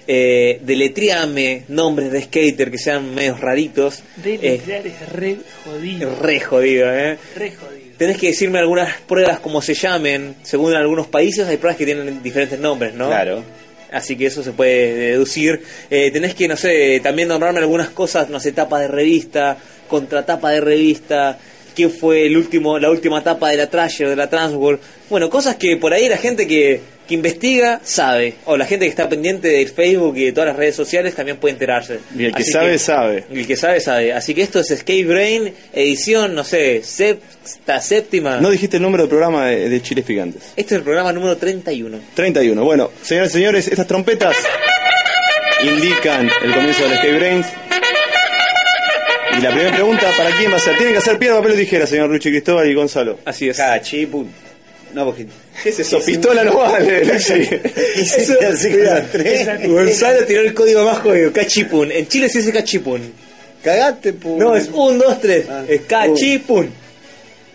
eh, 0.08 0.60
deletreame 0.64 1.66
nombres 1.68 2.12
de 2.12 2.24
skater 2.24 2.72
que 2.72 2.80
sean 2.80 3.14
medios 3.14 3.40
raritos. 3.40 4.02
De 4.24 4.36
Eh, 4.36 4.62
es 4.66 5.10
re 5.14 5.38
jodido. 5.64 6.16
re 6.20 6.40
jodido, 6.40 6.92
¿eh? 6.92 7.18
Re 7.36 7.52
jodido. 7.52 7.90
Tenés 7.98 8.18
que 8.18 8.28
decirme 8.28 8.58
algunas 8.60 8.96
pruebas 9.02 9.40
como 9.40 9.62
se 9.62 9.74
llamen. 9.76 10.36
Según 10.42 10.74
algunos 10.74 11.06
países 11.08 11.48
hay 11.48 11.58
pruebas 11.58 11.78
que 11.78 11.86
tienen 11.86 12.24
diferentes 12.24 12.58
nombres, 12.58 12.94
¿no? 12.96 13.08
Claro. 13.08 13.44
Así 13.92 14.16
que 14.16 14.28
eso 14.28 14.44
se 14.44 14.52
puede 14.52 14.94
deducir. 14.94 15.64
Eh, 15.90 16.12
tenés 16.12 16.36
que, 16.36 16.48
no 16.48 16.56
sé, 16.56 17.00
también 17.02 17.28
nombrarme 17.28 17.60
algunas 17.60 17.90
cosas, 17.90 18.30
no 18.30 18.40
sé, 18.40 18.52
tapa 18.52 18.80
de 18.80 18.88
revista, 18.88 19.58
contratapa 19.88 20.52
de 20.52 20.62
revista, 20.62 21.40
quién 21.76 21.92
fue 21.92 22.26
el 22.26 22.38
último, 22.38 22.78
la 22.78 22.90
última 22.90 23.24
tapa 23.24 23.50
de 23.50 23.58
la 23.58 23.70
Trasher, 23.70 24.10
de 24.10 24.16
la 24.16 24.30
Transworld. 24.30 24.80
Bueno, 25.10 25.30
cosas 25.30 25.56
que 25.56 25.78
por 25.78 25.94
ahí 25.94 26.08
la 26.08 26.18
gente 26.18 26.48
que, 26.48 26.82
que 27.10 27.16
investiga 27.16 27.82
sabe. 27.84 28.36
O 28.46 28.56
la 28.56 28.66
gente 28.66 28.86
que 28.86 28.90
está 28.92 29.10
pendiente 29.10 29.48
del 29.48 29.68
Facebook 29.68 30.16
y 30.16 30.26
de 30.26 30.32
todas 30.32 30.50
las 30.50 30.56
redes 30.56 30.76
sociales 30.76 31.16
también 31.16 31.38
puede 31.38 31.54
enterarse. 31.54 32.00
Y 32.16 32.26
el 32.26 32.34
que 32.36 32.44
Así 32.44 32.52
sabe, 32.52 32.78
sabe. 32.78 33.24
El 33.32 33.48
que 33.48 33.56
sabe, 33.56 33.82
sabe. 33.82 34.14
Así 34.14 34.36
que 34.36 34.44
esto 34.44 34.60
es 34.60 34.70
Escape 34.70 35.06
Brain, 35.06 35.52
edición, 35.74 36.36
no 36.36 36.44
sé, 36.44 36.84
sexta, 36.84 37.82
séptima. 37.82 38.40
No 38.40 38.52
dijiste 38.52 38.78
el 38.78 38.84
número 38.84 39.04
del 39.04 39.10
programa 39.10 39.48
de, 39.48 39.70
de 39.70 39.82
Chiles 39.82 40.06
Picantes. 40.06 40.44
Este 40.56 40.76
es 40.76 40.80
el 40.80 40.84
programa 40.84 41.12
número 41.12 41.36
31. 41.36 42.00
31. 42.14 42.64
Bueno, 42.64 42.92
señoras 43.02 43.32
y 43.32 43.34
señores, 43.34 43.68
estas 43.68 43.88
trompetas 43.88 44.38
indican 45.64 46.30
el 46.44 46.54
comienzo 46.54 46.84
del 46.84 46.98
Skate 46.98 47.18
Brains. 47.18 47.48
Y 49.36 49.42
la 49.42 49.50
primera 49.50 49.72
pregunta, 49.74 50.12
¿para 50.16 50.30
quién 50.38 50.52
va 50.52 50.58
a 50.58 50.60
ser? 50.60 50.76
Tienen 50.78 50.94
que 50.94 51.00
hacer 51.00 51.18
piedra, 51.18 51.38
papel 51.38 51.54
o 51.54 51.56
tijera, 51.56 51.88
señor 51.88 52.10
Luchi 52.10 52.30
Cristóbal 52.30 52.70
y 52.70 52.76
Gonzalo. 52.76 53.20
Así 53.26 53.50
es. 53.50 53.58
Cachipun. 53.58 54.49
No, 54.94 55.06
porque. 55.06 55.28
¿Qué 55.62 55.70
es 55.70 55.80
eso? 55.80 56.00
Pistola 56.00 56.44
no 56.44 56.58
vale, 56.58 57.06
Luchi. 57.06 57.48
Eso, 57.96 58.34
mira, 58.70 59.06
Gonzalo 59.68 60.26
tiró 60.26 60.42
el 60.42 60.54
código 60.54 60.84
más 60.84 61.00
jodido, 61.00 61.32
cachipun. 61.32 61.92
En 61.92 62.08
Chile 62.08 62.30
se 62.30 62.40
dice 62.40 62.52
cachipun. 62.52 63.14
Cagaste, 63.64 64.14
pu. 64.14 64.38
No, 64.38 64.56
es 64.56 64.70
un, 64.74 64.98
dos, 64.98 65.20
tres. 65.20 65.46
Es 65.68 65.82
cachipun. 65.82 66.72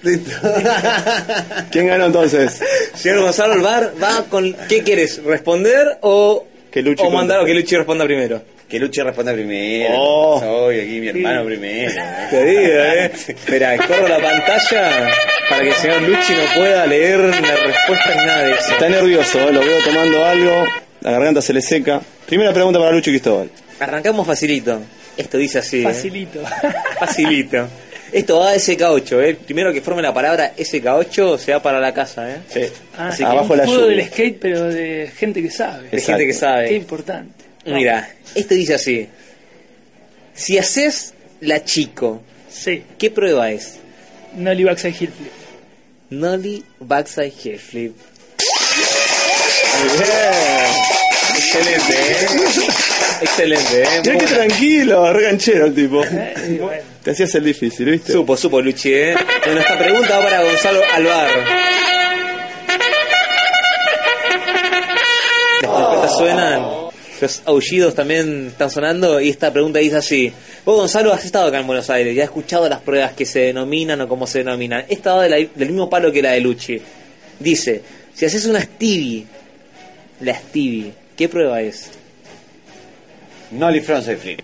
¿Quién 1.71 1.87
ganó 1.87 2.07
entonces? 2.07 2.61
Señor 2.95 3.21
Gonzalo 3.21 3.55
Alvar, 3.55 3.95
va 4.03 4.25
con. 4.29 4.55
¿Qué 4.69 4.83
quieres? 4.83 5.23
¿Responder 5.25 5.99
o, 6.03 6.47
Que 6.71 6.83
Luchi 6.83 7.03
o 7.03 7.11
mandar 7.11 7.41
o 7.41 7.45
que 7.47 7.55
Luchi 7.55 7.77
responda 7.77 8.05
primero? 8.05 8.43
Que 8.75 8.81
Luche 8.81 9.05
responda 9.05 9.33
primero. 9.33 9.95
Oh. 9.97 10.41
Soy 10.41 10.81
aquí 10.81 10.99
mi 11.01 11.07
hermano 11.07 11.45
primero. 11.45 11.93
Te 12.29 12.45
digo, 12.45 12.61
eh. 12.63 13.05
Espera, 13.29 13.77
corro 13.77 14.09
la 14.09 14.19
pantalla 14.19 15.11
para 15.49 15.63
que 15.63 15.69
el 15.69 15.75
señor 15.77 16.03
Luchi 16.03 16.33
no 16.33 16.55
pueda 16.57 16.85
leer 16.85 17.21
la 17.21 17.55
respuesta 17.55 18.11
ni 18.19 18.27
nada 18.27 18.43
de 18.43 18.51
eso. 18.55 18.73
Está 18.73 18.89
nervioso, 18.89 19.39
¿eh? 19.49 19.53
lo 19.53 19.61
veo 19.61 19.79
tomando 19.85 20.25
algo, 20.25 20.65
la 21.03 21.11
garganta 21.13 21.41
se 21.41 21.53
le 21.53 21.63
seca. 21.63 22.01
Primera 22.27 22.53
pregunta 22.53 22.81
para 22.81 22.91
Luchi 22.91 23.11
Cristóbal. 23.13 23.49
Arrancamos 23.79 24.27
facilito. 24.27 24.81
Esto 25.17 25.39
dice 25.39 25.61
así. 25.61 25.79
eh. 25.81 25.85
Facilito. 25.85 26.41
Facilito. 26.99 27.69
Esto 28.11 28.41
va 28.41 28.51
a 28.51 28.55
SK8, 28.57 29.23
¿eh? 29.23 29.37
Primero 29.45 29.73
que 29.73 29.83
forme 29.83 30.03
la 30.03 30.13
palabra 30.13 30.53
SK8 30.57 31.39
se 31.39 31.53
va 31.53 31.63
para 31.63 31.79
la 31.79 31.95
casa, 31.95 32.29
¿eh? 32.29 32.39
Sí. 32.49 32.61
Ah, 32.99 33.07
Así 33.09 33.19
que 33.23 33.31
abajo 33.31 33.53
un 33.53 33.59
la 33.61 33.67
juego 33.67 33.83
lluvia. 33.83 33.97
del 33.99 34.07
skate, 34.09 34.39
pero 34.41 34.65
de 34.65 35.13
gente 35.17 35.41
que 35.43 35.51
sabe. 35.51 35.91
De 35.91 36.01
gente 36.01 36.23
que 36.23 36.27
Qué 36.27 36.33
sabe. 36.33 36.73
importante. 36.75 37.45
Mira, 37.67 38.11
este 38.35 38.55
dice 38.55 38.75
así. 38.75 39.09
Si 40.35 40.59
haces 40.59 41.15
la 41.41 41.65
chico, 41.65 42.23
Sí. 42.51 42.85
¿qué 42.99 43.11
prueba 43.11 43.51
es? 43.51 43.77
Nolly 44.37 44.65
Backside 44.65 44.95
Hill 45.01 45.11
Flip. 45.13 45.33
Nolly 46.11 46.65
Backside 46.81 47.33
Hair 47.45 47.59
Flip. 47.59 47.93
Excelente, 51.37 51.95
¿eh? 51.95 52.27
Excelente, 53.23 53.83
¿eh? 53.83 53.87
Qué 54.03 54.13
buena. 54.13 54.29
tranquilo, 54.29 55.13
reganchero 55.13 55.67
el 55.67 55.75
tipo. 55.75 56.03
Eh, 56.15 56.59
bueno. 56.61 56.83
Te 57.03 57.11
hacías 57.11 57.35
el 57.35 57.45
difícil, 57.45 57.87
¿viste? 57.91 58.13
Supo, 58.13 58.37
supo 58.37 58.61
Luchi, 58.63 58.93
¿eh? 58.93 59.15
Bueno, 59.45 59.61
esta 59.61 59.79
pregunta 59.79 60.19
va 60.19 60.25
para 60.25 60.43
Gonzalo 60.43 60.81
Alvar. 60.95 61.29
Los 67.25 67.43
aullidos 67.47 67.95
también 67.95 68.49
están 68.49 68.71
sonando 68.71 69.21
y 69.21 69.31
esta 69.31 69.53
pregunta 69.53 69.79
dice 69.79 69.97
así. 69.97 70.33
Vos, 70.65 70.77
Gonzalo, 70.77 71.13
has 71.13 71.25
estado 71.25 71.49
acá 71.49 71.59
en 71.59 71.67
Buenos 71.67 71.89
Aires 71.91 72.15
y 72.15 72.21
has 72.21 72.25
escuchado 72.27 72.69
las 72.69 72.81
pruebas 72.81 73.13
que 73.15 73.25
se 73.27 73.41
denominan 73.41 74.01
o 74.03 74.09
cómo 74.09 74.27
se 74.27 74.39
denominan. 74.39 74.85
Esta 74.89 75.15
va 75.15 75.23
de 75.23 75.29
la- 75.31 75.37
del 75.55 75.69
mismo 75.71 75.89
palo 75.91 76.13
que 76.13 76.21
la 76.23 76.33
de 76.33 76.41
Luchi. 76.41 76.81
Dice, 77.41 77.83
si 78.15 78.27
haces 78.27 78.45
una 78.47 78.61
Stevie, 78.61 79.25
la 80.21 80.35
Stevie, 80.39 80.93
¿qué 81.17 81.29
prueba 81.29 81.61
es? 81.63 81.91
Nolly 83.51 83.81
Frontside 83.81 84.17
Flip. 84.19 84.41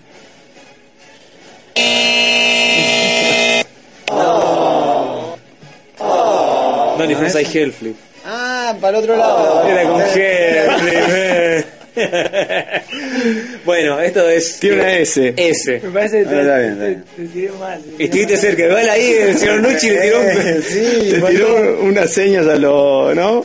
No, 5.98 7.07
ni 7.07 7.15
Frontside 7.15 7.47
Hell 7.62 7.73
Flip. 7.73 7.97
Ah, 8.27 8.74
para 8.81 8.98
el 8.98 9.02
otro 9.05 9.16
lado. 9.16 9.66
Era 9.66 9.82
con 9.89 10.01
Hell 10.01 10.70
Flip, 10.81 10.94
eh. 11.09 11.65
Bueno, 13.65 14.01
esto 14.01 14.29
es... 14.29 14.59
Tiene 14.59 14.77
una 14.77 14.93
S. 14.99 15.35
S. 15.37 15.81
Me 15.85 15.91
parece 15.91 16.23
que 16.23 16.29
Ah, 16.29 16.31
te, 16.31 16.41
está 16.41 16.59
bien, 16.59 16.73
está 16.73 16.85
bien. 16.87 17.05
te- 17.17 17.23
te 17.23 17.29
tiré 17.29 17.53
mal. 17.53 17.83
Estuviste 17.99 18.37
cerca, 18.37 18.62
igual 18.67 18.89
ahí 18.91 19.11
el 19.12 19.39
señor 19.39 19.61
Nucci 19.61 19.91
le 19.91 20.01
tiró 20.01 20.21
un... 20.21 20.27
Eh, 20.29 20.61
sí, 20.67 21.11
Te 21.11 21.21
tiró 21.21 21.81
unas 21.83 22.11
señas 22.12 22.47
a 22.47 22.57
lo. 22.57 23.15
¿No? 23.15 23.45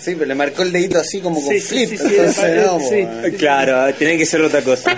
Sí, 0.00 0.14
pero 0.14 0.26
le 0.26 0.34
marcó 0.34 0.62
el 0.62 0.72
dedito 0.72 0.98
así 0.98 1.20
como 1.20 1.44
con 1.44 1.52
Sí, 1.54 1.60
flip. 1.60 1.90
sí, 1.90 1.98
sí, 1.98 2.04
entonces, 2.08 2.44
era- 2.44 2.62
no, 2.64 2.80
sí. 2.80 3.02
po. 3.30 3.36
Claro, 3.38 3.94
tiene 3.94 4.16
que 4.16 4.24
ser 4.26 4.40
otra 4.40 4.62
cosa. 4.62 4.96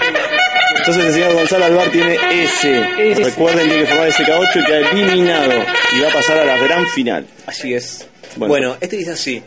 Entonces 0.78 1.04
el 1.04 1.12
señor 1.12 1.34
Gonzalo 1.34 1.64
Alvar 1.64 1.90
tiene 1.90 2.14
S. 2.44 2.82
S. 2.98 3.24
Recuerden, 3.24 3.68
que 3.68 3.86
formar 3.86 4.08
SK8 4.10 4.62
y 4.62 4.64
queda 4.64 4.90
eliminado. 4.90 5.52
Y 5.96 6.00
va 6.00 6.08
a 6.08 6.12
pasar 6.12 6.38
a 6.38 6.44
la 6.44 6.56
gran 6.58 6.88
final. 6.88 7.26
Así 7.46 7.74
es. 7.74 8.06
Bueno. 8.36 8.48
Bueno, 8.48 8.76
este 8.80 8.96
dice 8.96 9.10
así. 9.10 9.42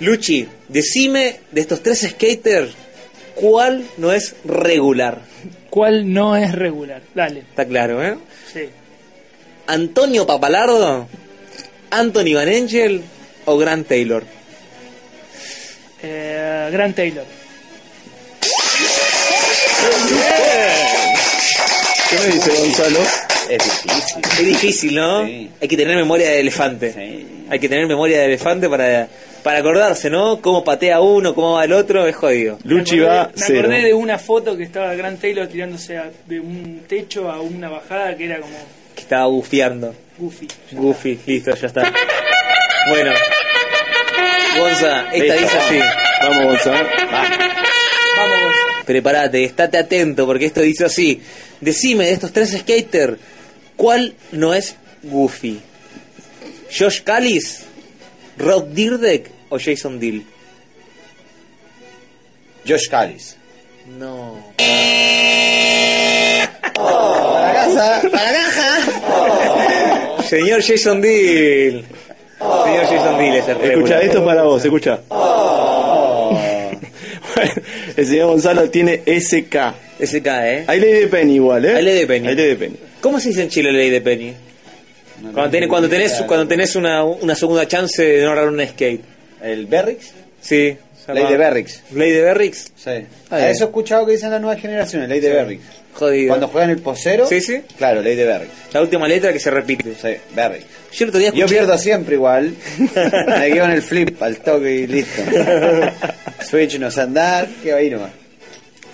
Luchi, 0.00 0.48
decime 0.68 1.36
de 1.52 1.60
estos 1.60 1.80
tres 1.82 2.00
skaters, 2.00 2.74
¿cuál 3.34 3.84
no 3.96 4.12
es 4.12 4.34
regular? 4.44 5.20
¿Cuál 5.70 6.12
no 6.12 6.36
es 6.36 6.52
regular? 6.52 7.02
Dale. 7.14 7.40
Está 7.40 7.66
claro, 7.66 8.04
¿eh? 8.04 8.16
Sí. 8.52 8.68
¿Antonio 9.66 10.26
Papalardo? 10.26 11.08
¿Anthony 11.90 12.34
Van 12.34 12.48
Angel? 12.48 13.02
¿O 13.46 13.56
Grant 13.56 13.86
Taylor? 13.88 14.24
Eh, 16.02 16.68
Grant 16.72 16.96
Taylor. 16.96 17.24
¿Qué 22.10 22.18
me 22.18 22.26
dice 22.34 22.50
Gonzalo? 22.50 23.00
Es 23.48 23.58
difícil. 23.64 24.22
Es 24.22 24.46
difícil, 24.46 24.94
¿no? 24.94 25.26
Sí. 25.26 25.50
Hay 25.60 25.68
que 25.68 25.76
tener 25.76 25.96
memoria 25.96 26.28
de 26.30 26.40
elefante. 26.40 26.92
Sí. 26.92 27.26
Hay 27.50 27.58
que 27.58 27.68
tener 27.68 27.86
memoria 27.86 28.20
de 28.20 28.26
elefante 28.26 28.68
para, 28.68 29.08
para 29.44 29.60
acordarse, 29.60 30.10
¿no? 30.10 30.40
Cómo 30.40 30.64
patea 30.64 31.00
uno, 31.00 31.34
cómo 31.34 31.52
va 31.52 31.64
el 31.64 31.72
otro, 31.72 32.08
es 32.08 32.16
jodido. 32.16 32.58
Luchi 32.64 32.96
me 32.96 33.02
va 33.04 33.26
me 33.26 33.32
cero. 33.36 33.60
acordé 33.60 33.82
de 33.82 33.94
una 33.94 34.18
foto 34.18 34.56
que 34.56 34.64
estaba 34.64 34.92
Grant 34.94 35.20
Taylor 35.20 35.46
tirándose 35.46 35.96
a- 35.98 36.10
de 36.26 36.40
un 36.40 36.80
techo 36.88 37.30
a 37.30 37.40
una 37.40 37.68
bajada 37.68 38.16
que 38.16 38.24
era 38.24 38.40
como 38.40 38.56
Que 38.96 39.02
estaba 39.02 39.26
bufiando. 39.26 39.94
goofy. 40.18 40.48
Goofy, 40.72 41.18
listo, 41.26 41.54
ya 41.54 41.66
está. 41.68 41.92
Bueno. 42.88 43.12
Gonza, 44.58 45.06
esta 45.12 45.34
dice 45.34 45.58
así. 45.58 45.78
Vamos, 46.22 46.44
Gonzalo. 46.46 46.88
Vamos, 48.16 48.40
Gonza. 48.42 48.58
Prepárate, 48.86 49.44
estate 49.44 49.78
atento 49.78 50.26
porque 50.26 50.46
esto 50.46 50.60
dice 50.60 50.84
así. 50.84 51.20
Decime 51.60 52.06
de 52.06 52.12
estos 52.12 52.32
tres 52.32 52.56
skaters, 52.58 53.18
¿cuál 53.76 54.14
no 54.32 54.54
es 54.54 54.76
Goofy? 55.02 55.60
¿Josh 56.76 57.00
Callis, 57.02 57.64
Rob 58.38 58.68
Dyrdek 58.68 59.30
o 59.54 59.58
Jason 59.58 60.00
Deal? 60.00 60.22
Josh 62.66 62.88
Callis. 62.88 63.36
No. 63.98 64.38
Para 66.74 67.52
casa, 67.52 68.02
para 68.10 68.32
caja. 68.32 70.22
Señor 70.28 70.60
Jason 70.62 71.00
Deal. 71.00 71.84
Señor 72.64 72.84
Jason 72.86 73.18
Deal 73.18 73.34
es 73.36 73.48
el 73.48 73.56
Escucha, 73.60 74.00
esto 74.00 74.18
es 74.18 74.24
para 74.24 74.42
vos, 74.42 74.64
escucha. 74.64 75.00
El 77.96 78.06
señor 78.06 78.28
Gonzalo 78.28 78.70
tiene 78.70 79.02
SK. 79.06 79.56
SK, 80.00 80.26
¿eh? 80.26 80.64
Hay 80.66 80.80
ley 80.80 80.92
de 80.94 81.06
Penny 81.08 81.34
igual, 81.34 81.64
¿eh? 81.64 81.76
Hay 81.76 81.84
ley 81.84 81.98
de 82.00 82.06
Penny. 82.06 82.28
Hay 82.28 82.34
ley 82.34 82.46
de 82.48 82.56
Penny. 82.56 82.76
¿Cómo 83.00 83.20
se 83.20 83.28
dice 83.28 83.42
en 83.42 83.48
Chile 83.48 83.72
ley 83.72 83.90
de 83.90 84.00
Penny? 84.00 84.34
Cuando 85.32 85.50
tenés, 85.50 85.68
cuando 85.68 85.88
tenés, 85.88 86.22
cuando 86.26 86.48
tenés 86.48 86.76
una, 86.76 87.04
una 87.04 87.34
segunda 87.34 87.68
chance 87.68 88.02
de 88.02 88.22
no 88.24 88.32
agarrar 88.32 88.50
un 88.50 88.66
skate. 88.66 89.13
¿El 89.44 89.66
Berrix? 89.66 90.12
Sí. 90.40 90.76
Ley 91.06 91.24
de 91.26 91.36
Berrix. 91.36 91.82
Ley 91.92 92.12
de 92.12 92.22
Berrix. 92.22 92.72
Sí. 92.76 92.90
Ah, 93.30 93.48
eso 93.50 93.64
he 93.64 93.66
escuchado 93.66 94.06
que 94.06 94.12
dicen 94.12 94.30
las 94.30 94.40
nuevas 94.40 94.58
generaciones, 94.60 95.06
ley 95.08 95.20
de 95.20 95.30
Berrix. 95.30 95.62
Jodido. 95.92 96.28
Cuando 96.28 96.48
juegan 96.48 96.70
el 96.70 96.78
posero, 96.78 97.26
Sí, 97.26 97.40
sí. 97.42 97.60
claro, 97.76 98.00
ley 98.02 98.16
de 98.16 98.24
Berrix. 98.24 98.50
La 98.72 98.80
última 98.80 99.06
letra 99.06 99.32
que 99.32 99.38
se 99.38 99.50
repite. 99.50 99.94
Sí, 100.00 100.16
Berrix. 100.34 100.64
Yo 100.92 101.06
día 101.08 101.30
Yo 101.34 101.44
escuché- 101.44 101.48
pierdo 101.48 101.76
siempre 101.78 102.14
igual. 102.14 102.54
Me 102.78 103.52
quedo 103.52 103.64
en 103.66 103.70
el 103.72 103.82
flip 103.82 104.20
al 104.22 104.38
toque 104.38 104.70
y 104.74 104.86
listo. 104.86 105.22
Switch 106.42 106.78
no 106.78 106.90
sé 106.90 107.02
andar, 107.02 107.46
que 107.62 107.72
va 107.72 107.78
ahí 107.78 107.90
nomás. 107.90 108.10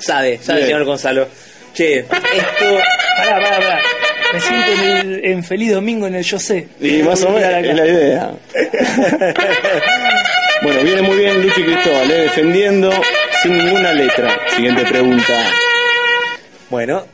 Sabe, 0.01 0.39
sabe 0.43 0.61
el 0.63 0.67
señor 0.67 0.85
Gonzalo. 0.85 1.29
Che, 1.75 1.99
esto... 2.01 2.09
Pará, 3.17 3.41
pará, 3.41 3.57
pará. 3.61 3.81
Me 4.33 4.41
siento 4.41 4.73
en, 4.73 4.81
el- 5.13 5.25
en 5.25 5.45
Feliz 5.45 5.73
Domingo 5.73 6.07
en 6.09 6.17
el 6.17 6.25
Yo 6.25 6.39
sé. 6.39 6.67
Y 6.81 7.03
más 7.03 7.23
o 7.23 7.31
menos 7.31 7.65
es 7.65 7.75
la 7.77 7.87
idea. 7.87 8.31
bueno, 10.63 10.83
viene 10.83 11.03
muy 11.03 11.17
bien 11.17 11.43
Luchi 11.43 11.63
Cristóbal, 11.63 12.11
¿eh? 12.11 12.23
defendiendo 12.23 12.91
sin 13.43 13.57
ninguna 13.57 13.93
letra. 13.93 14.39
Siguiente 14.55 14.85
pregunta. 14.85 15.51
Bueno, 16.69 17.07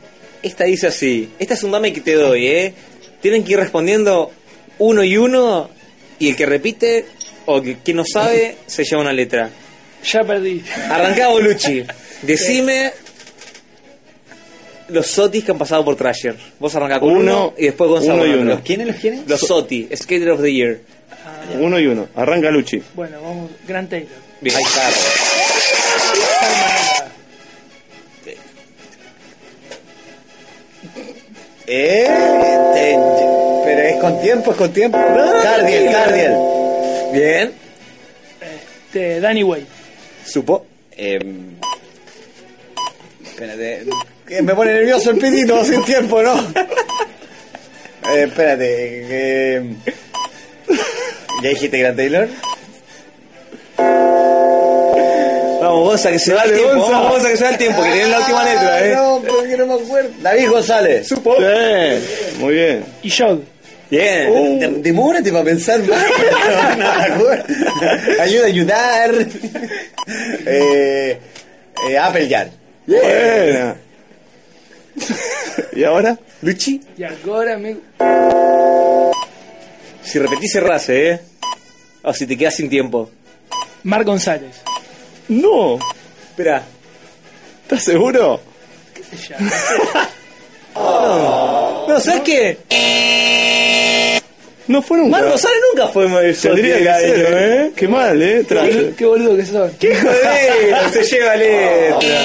esta 0.43 0.65
dice 0.65 0.87
así. 0.87 1.29
Esta 1.39 1.53
es 1.53 1.63
un 1.63 1.71
dame 1.71 1.93
que 1.93 2.01
te 2.01 2.13
doy, 2.13 2.47
¿eh? 2.47 2.73
Tienen 3.21 3.43
que 3.43 3.53
ir 3.53 3.59
respondiendo 3.59 4.31
uno 4.79 5.03
y 5.03 5.17
uno 5.17 5.69
y 6.19 6.29
el 6.29 6.35
que 6.35 6.45
repite 6.45 7.05
o 7.45 7.61
que, 7.61 7.79
que 7.79 7.93
no 7.93 8.03
sabe 8.05 8.57
se 8.67 8.83
lleva 8.83 9.01
una 9.01 9.13
letra. 9.13 9.49
Ya 10.03 10.23
perdí. 10.23 10.63
Arrancamos, 10.89 11.41
Luchi. 11.41 11.83
Decime 12.21 12.91
los 14.89 15.07
Sotis 15.07 15.43
que 15.43 15.51
han 15.51 15.57
pasado 15.57 15.83
por 15.83 15.95
Trasher. 15.95 16.35
Vos 16.59 16.75
arrancás 16.75 16.99
con 16.99 17.09
uno, 17.09 17.19
Uno, 17.19 17.53
y 17.57 17.65
después 17.65 17.89
Gonzalo. 17.89 18.23
uno 18.23 18.25
y 18.25 18.33
uno. 18.35 18.43
¿Los 18.53 18.61
quiénes, 18.61 18.87
los 18.87 18.95
quiénes? 18.97 19.27
Los 19.27 19.41
Soti, 19.41 19.87
Skater 19.95 20.29
of 20.31 20.41
the 20.41 20.51
Year. 20.53 20.79
Uno 21.59 21.79
y 21.79 21.87
uno. 21.87 22.07
Arranca 22.15 22.49
Luchi. 22.51 22.81
Bueno, 22.93 23.21
vamos. 23.21 23.51
Grant 23.67 23.89
Taylor. 23.89 24.09
Bien. 24.41 24.55
Ahí 24.55 24.63
está. 24.63 24.89
Eh, 31.65 32.07
te- 32.73 33.65
pero 33.65 33.81
es 33.81 33.95
con 33.97 34.21
tiempo, 34.21 34.51
es 34.51 34.57
con 34.57 34.71
tiempo. 34.71 34.97
Cardiel, 35.43 35.91
Cardiel. 35.91 36.33
Bien. 37.11 37.51
Este, 38.85 39.19
Danny 39.19 39.43
Way. 39.43 39.65
Supo. 40.25 40.65
Eh, 40.95 41.19
espérate. 43.25 43.85
Me 44.41 44.55
pone 44.55 44.73
nervioso 44.73 45.11
el 45.11 45.17
pitito 45.17 45.63
sin 45.63 45.83
tiempo, 45.83 46.21
¿no? 46.21 46.35
Eh, 48.09 48.23
espérate. 48.23 48.65
que- 49.09 49.75
¿Ya 51.43 51.49
dijiste 51.49 51.77
Gran 51.77 51.95
Taylor? 51.95 52.27
Vamos, 55.61 55.85
Gonza, 55.89 56.11
que 56.11 56.19
se 56.19 56.33
va 56.33 56.43
el 56.43 56.53
tiempo. 56.53 56.75
Gonza. 56.75 56.91
Vamos, 56.91 57.11
Gonza, 57.11 57.29
que 57.29 57.37
se 57.37 57.43
va 57.43 57.49
el 57.51 57.57
tiempo, 57.57 57.83
que 57.83 57.91
tiene 57.91 58.07
la 58.09 58.19
última 58.19 58.43
letra, 58.43 58.85
¿eh? 58.87 58.93
Ah, 58.95 59.01
No, 59.01 59.21
porque 59.27 59.57
no 59.57 59.67
me 59.67 59.73
acuerdo. 59.83 60.09
David 60.21 60.49
González. 60.49 61.07
Supo. 61.07 61.37
Bien, 61.37 62.03
muy 62.39 62.53
bien. 62.53 62.85
Y 63.03 63.09
Jog. 63.11 63.41
Bien. 63.89 64.29
Uh, 64.31 64.59
de- 64.59 64.81
demórate 64.81 65.31
para 65.31 65.43
pensar 65.45 65.79
más. 65.83 66.03
No, 66.77 67.17
no. 67.25 68.21
Ayuda 68.21 68.43
a 68.43 68.47
ayudar. 68.47 69.15
Eh, 70.45 71.17
eh, 71.89 71.97
Appleyard. 71.97 72.49
Buena. 72.85 73.75
¿Y 75.73 75.83
ahora? 75.83 76.17
Luchi. 76.41 76.81
Y 76.97 77.03
ahora 77.03 77.57
me. 77.57 77.77
Si 80.07 80.19
repetís 80.19 80.53
cerrás, 80.53 80.87
¿eh? 80.87 81.19
O 82.03 82.13
si 82.13 82.25
te 82.25 82.37
quedas 82.37 82.55
sin 82.55 82.69
tiempo. 82.69 83.09
Marc 83.83 84.05
González. 84.05 84.61
No. 85.27 85.77
Espera. 86.29 86.63
¿Estás 87.63 87.83
seguro? 87.83 88.39
¿Qué 88.93 89.03
se 89.03 89.35
No, 90.75 91.99
¿sabes 91.99 92.21
qué? 92.21 92.57
No 94.67 94.81
fue 94.81 94.97
nunca. 94.97 95.17
Mar 95.17 95.29
González 95.29 95.59
nunca 95.73 95.87
fue 95.89 96.07
muy 96.07 96.33
Tendría 96.33 96.77
que 96.77 96.83
ser, 96.83 97.37
¿eh? 97.37 97.71
Qué 97.75 97.87
mal, 97.89 98.21
¿eh? 98.21 98.45
Qué 98.47 98.93
qué 98.97 99.05
boludo 99.05 99.35
que 99.35 99.45
son. 99.45 99.71
¡Qué 99.77 99.93
joder! 99.93 100.89
Se 100.93 101.03
lleva 101.03 101.35
letra. 101.35 102.21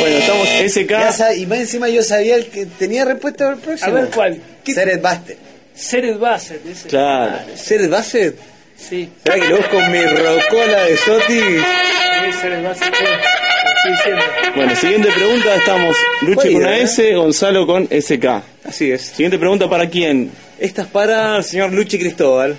Bueno, 0.00 0.16
estamos 0.18 0.48
SK. 0.48 1.36
Y 1.36 1.46
más 1.46 1.58
encima 1.60 1.88
yo 1.88 2.02
sabía 2.02 2.34
el 2.34 2.46
que 2.46 2.66
tenía 2.66 3.04
respuesta 3.04 3.44
para 3.44 3.56
el 3.56 3.62
próximo. 3.62 3.90
A 3.90 4.00
ver 4.00 4.10
cuál. 4.10 4.40
Seret 4.64 5.00
Baster. 5.00 5.51
Seret 5.74 6.18
Bassett. 6.18 6.66
Ese. 6.66 6.88
Claro. 6.88 7.38
¿Seret 7.56 7.90
Bassett? 7.90 8.36
Sí. 8.76 9.08
¿Será 9.24 9.36
que 9.36 9.48
lo 9.48 9.56
busco 9.58 9.76
con 9.76 9.92
mi 9.92 10.04
rocola 10.04 10.84
de 10.84 10.96
Soti? 10.96 11.40
Sí, 11.40 12.32
Seret 12.40 12.62
Bassett. 12.62 12.94
fue. 12.94 13.06
Lo 13.06 13.70
estoy 13.70 13.92
diciendo. 13.92 14.22
Bueno, 14.56 14.76
siguiente 14.76 15.08
pregunta. 15.12 15.56
Estamos 15.56 15.96
Luchi 16.22 16.34
Jodida, 16.34 16.52
con 16.52 16.62
una 16.62 16.78
¿eh? 16.78 16.82
S, 16.82 17.14
Gonzalo 17.14 17.66
con 17.66 17.88
SK. 17.88 18.24
Así 18.64 18.90
es. 18.92 19.02
Siguiente 19.02 19.38
pregunta 19.38 19.68
para 19.68 19.88
quién. 19.88 20.30
Esta 20.58 20.82
es 20.82 20.88
para 20.88 21.36
el 21.36 21.44
señor 21.44 21.72
Luchi 21.72 21.98
Cristóbal. 21.98 22.56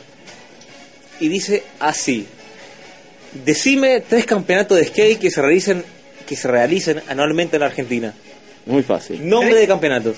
Y 1.19 1.27
dice 1.30 1.64
así. 1.80 2.27
Decime 3.45 4.02
tres 4.02 4.26
campeonatos 4.26 4.77
de 4.77 4.85
skate 4.85 5.19
que 5.19 5.31
se 5.31 5.41
realicen, 5.41 5.84
que 6.27 6.35
se 6.35 6.48
realicen 6.48 7.02
anualmente 7.07 7.56
en 7.56 7.61
la 7.61 7.68
Argentina. 7.68 8.14
Muy 8.65 8.84
fácil. 8.84 9.27
Nombre 9.27 9.56
de 9.56 9.68
campeonatos. 9.68 10.18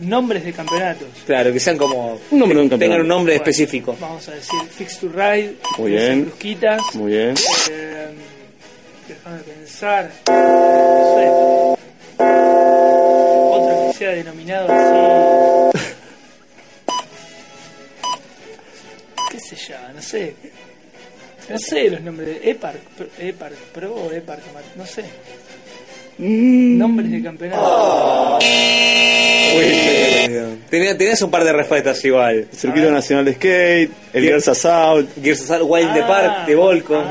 Nombres 0.00 0.44
de 0.44 0.52
campeonatos. 0.52 1.08
Claro, 1.26 1.52
que 1.52 1.60
sean 1.60 1.76
como... 1.76 2.18
Un 2.30 2.38
nombre 2.38 2.56
de 2.58 2.64
un. 2.64 2.70
Tengan 2.78 3.00
un 3.02 3.08
nombre 3.08 3.34
Bueno, 3.34 3.42
específico. 3.50 3.96
Vamos 4.00 4.26
a 4.28 4.32
decir 4.32 4.60
Fix 4.70 4.98
to 4.98 5.08
Ride. 5.08 5.56
Muy 5.78 5.90
bien. 5.92 6.22
Brusquitas. 6.24 6.80
Muy 6.94 7.12
bien. 7.12 7.34
Eh, 7.70 8.08
déjame 9.08 9.38
pensar. 9.40 10.10
No 10.26 11.14
sé. 11.16 12.24
Otro 13.52 13.90
que 13.92 13.98
sea 13.98 14.10
denominado 14.10 14.68
así. 14.72 15.78
¿Qué 19.30 19.38
se 19.40 19.56
llama? 19.56 19.92
No 19.94 20.02
sé. 20.02 20.34
No 21.48 21.58
sé 21.58 21.90
los 21.90 22.00
nombres 22.00 22.28
de 22.40 22.50
Epark, 22.50 22.78
Pro- 22.96 23.08
Epark 23.18 23.54
Pro 23.72 23.94
o 23.94 24.12
Epark, 24.12 24.40
no 24.76 24.86
sé. 24.86 25.04
Mm. 26.18 26.78
Nombres 26.78 27.10
de 27.10 27.22
campeonato. 27.22 28.38
Tenías, 30.70 30.96
tenías 30.96 31.20
un 31.22 31.30
par 31.30 31.44
de 31.44 31.52
respuestas 31.52 32.04
igual. 32.04 32.46
Circuito 32.52 32.90
Nacional 32.90 33.24
de 33.24 33.34
Skate, 33.34 33.90
el 34.12 34.22
Gears 34.24 34.48
Assault. 34.48 35.10
Gears 35.22 35.40
Assault 35.42 35.64
Wild 35.68 35.92
the 35.94 36.02
Park 36.02 36.46
de 36.46 36.54
Volcom. 36.54 37.04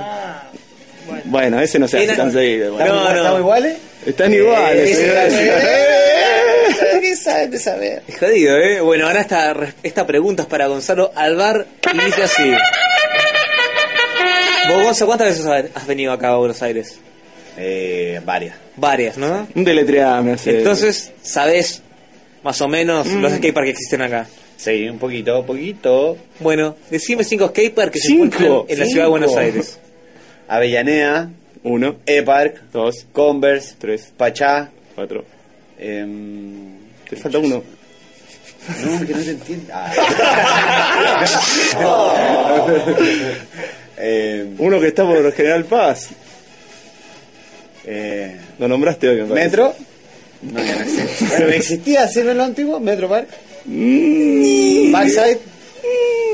Bueno, 1.25 1.59
ese 1.59 1.79
no 1.79 1.87
se 1.87 1.97
hace 1.97 2.15
tan 2.15 2.31
seguido. 2.31 2.77
No, 2.77 2.85
no. 2.85 3.09
¿Estamos 3.15 3.39
iguales? 3.39 3.77
Están 4.05 4.33
iguales. 4.33 4.89
ese- 4.89 5.29
señores. 5.31 5.69
¿Qué 7.01 7.15
saben 7.15 7.51
de 7.51 7.59
saber? 7.59 8.03
Es 8.07 8.17
jodido, 8.19 8.57
¿eh? 8.57 8.79
Bueno, 8.81 9.07
ahora 9.07 9.21
esta, 9.21 9.53
esta 9.83 10.05
pregunta 10.05 10.43
es 10.43 10.49
para 10.49 10.67
Gonzalo 10.67 11.11
Alvar 11.15 11.65
y 11.93 12.05
dice 12.05 12.23
así. 12.23 12.51
Vos, 14.69 14.83
Gonzalo, 14.83 15.07
¿cuántas 15.07 15.27
veces 15.29 15.45
has 15.45 15.65
has 15.75 15.87
venido 15.87 16.11
acá 16.13 16.29
a 16.29 16.35
Buenos 16.37 16.61
Aires? 16.61 16.99
Eh, 17.57 18.21
varias. 18.23 18.55
Varias, 18.79 19.17
¿no? 19.17 19.47
Un 19.55 19.63
deletreame 19.63 20.33
hace. 20.33 20.59
Entonces, 20.59 21.11
¿sabés 21.21 21.81
más 22.43 22.59
o 22.61 22.67
menos 22.67 23.07
Mm. 23.07 23.21
los 23.21 23.33
skateparks 23.33 23.65
que 23.65 23.71
existen 23.71 24.01
acá? 24.01 24.27
Sí, 24.57 24.87
un 24.89 24.97
poquito, 24.99 25.45
poquito. 25.45 26.17
Bueno, 26.39 26.75
decime 26.89 27.23
cinco 27.23 27.47
skateparks 27.47 27.91
que 27.93 27.99
se 27.99 28.07
Cinco. 28.07 28.25
encuentran 28.25 28.63
en 28.67 28.79
la 28.79 28.85
ciudad 28.85 29.03
de 29.05 29.09
Buenos. 29.09 29.35
Aires. 29.37 29.79
Avellaneda, 30.47 31.29
Uno, 31.63 31.97
E-Park, 32.05 32.61
dos, 32.71 33.05
Converse, 33.11 33.75
tres, 33.77 34.11
Pachá. 34.15 34.69
cuatro. 34.95 35.25
em, 35.77 36.77
Te 37.09 37.15
falta 37.17 37.37
uno. 37.39 37.61
no, 38.83 39.05
que 39.07 39.13
no 39.13 39.19
te 39.23 39.31
entiendo. 39.31 39.73
Ah. 39.73 39.91
Uno 44.59 44.79
que 44.79 44.87
está 44.87 45.03
por 45.05 45.31
General 45.33 45.65
Paz. 45.65 46.09
Eh, 47.89 48.35
Lo 48.59 48.67
nombraste 48.67 49.09
hoy, 49.09 49.21
me. 49.23 49.33
Metro. 49.33 49.73
No, 50.41 50.63
ya 50.63 50.75
no 50.75 50.81
existe. 50.81 51.25
Bueno, 51.29 51.47
¿Existía 51.53 52.03
hacerlo 52.03 52.31
en 52.31 52.37
lo 52.37 52.43
antiguo? 52.45 52.79
¿Metro 52.79 53.09
Park? 53.09 53.27
Mm, 53.65 54.91
¿Backside? 54.91 55.37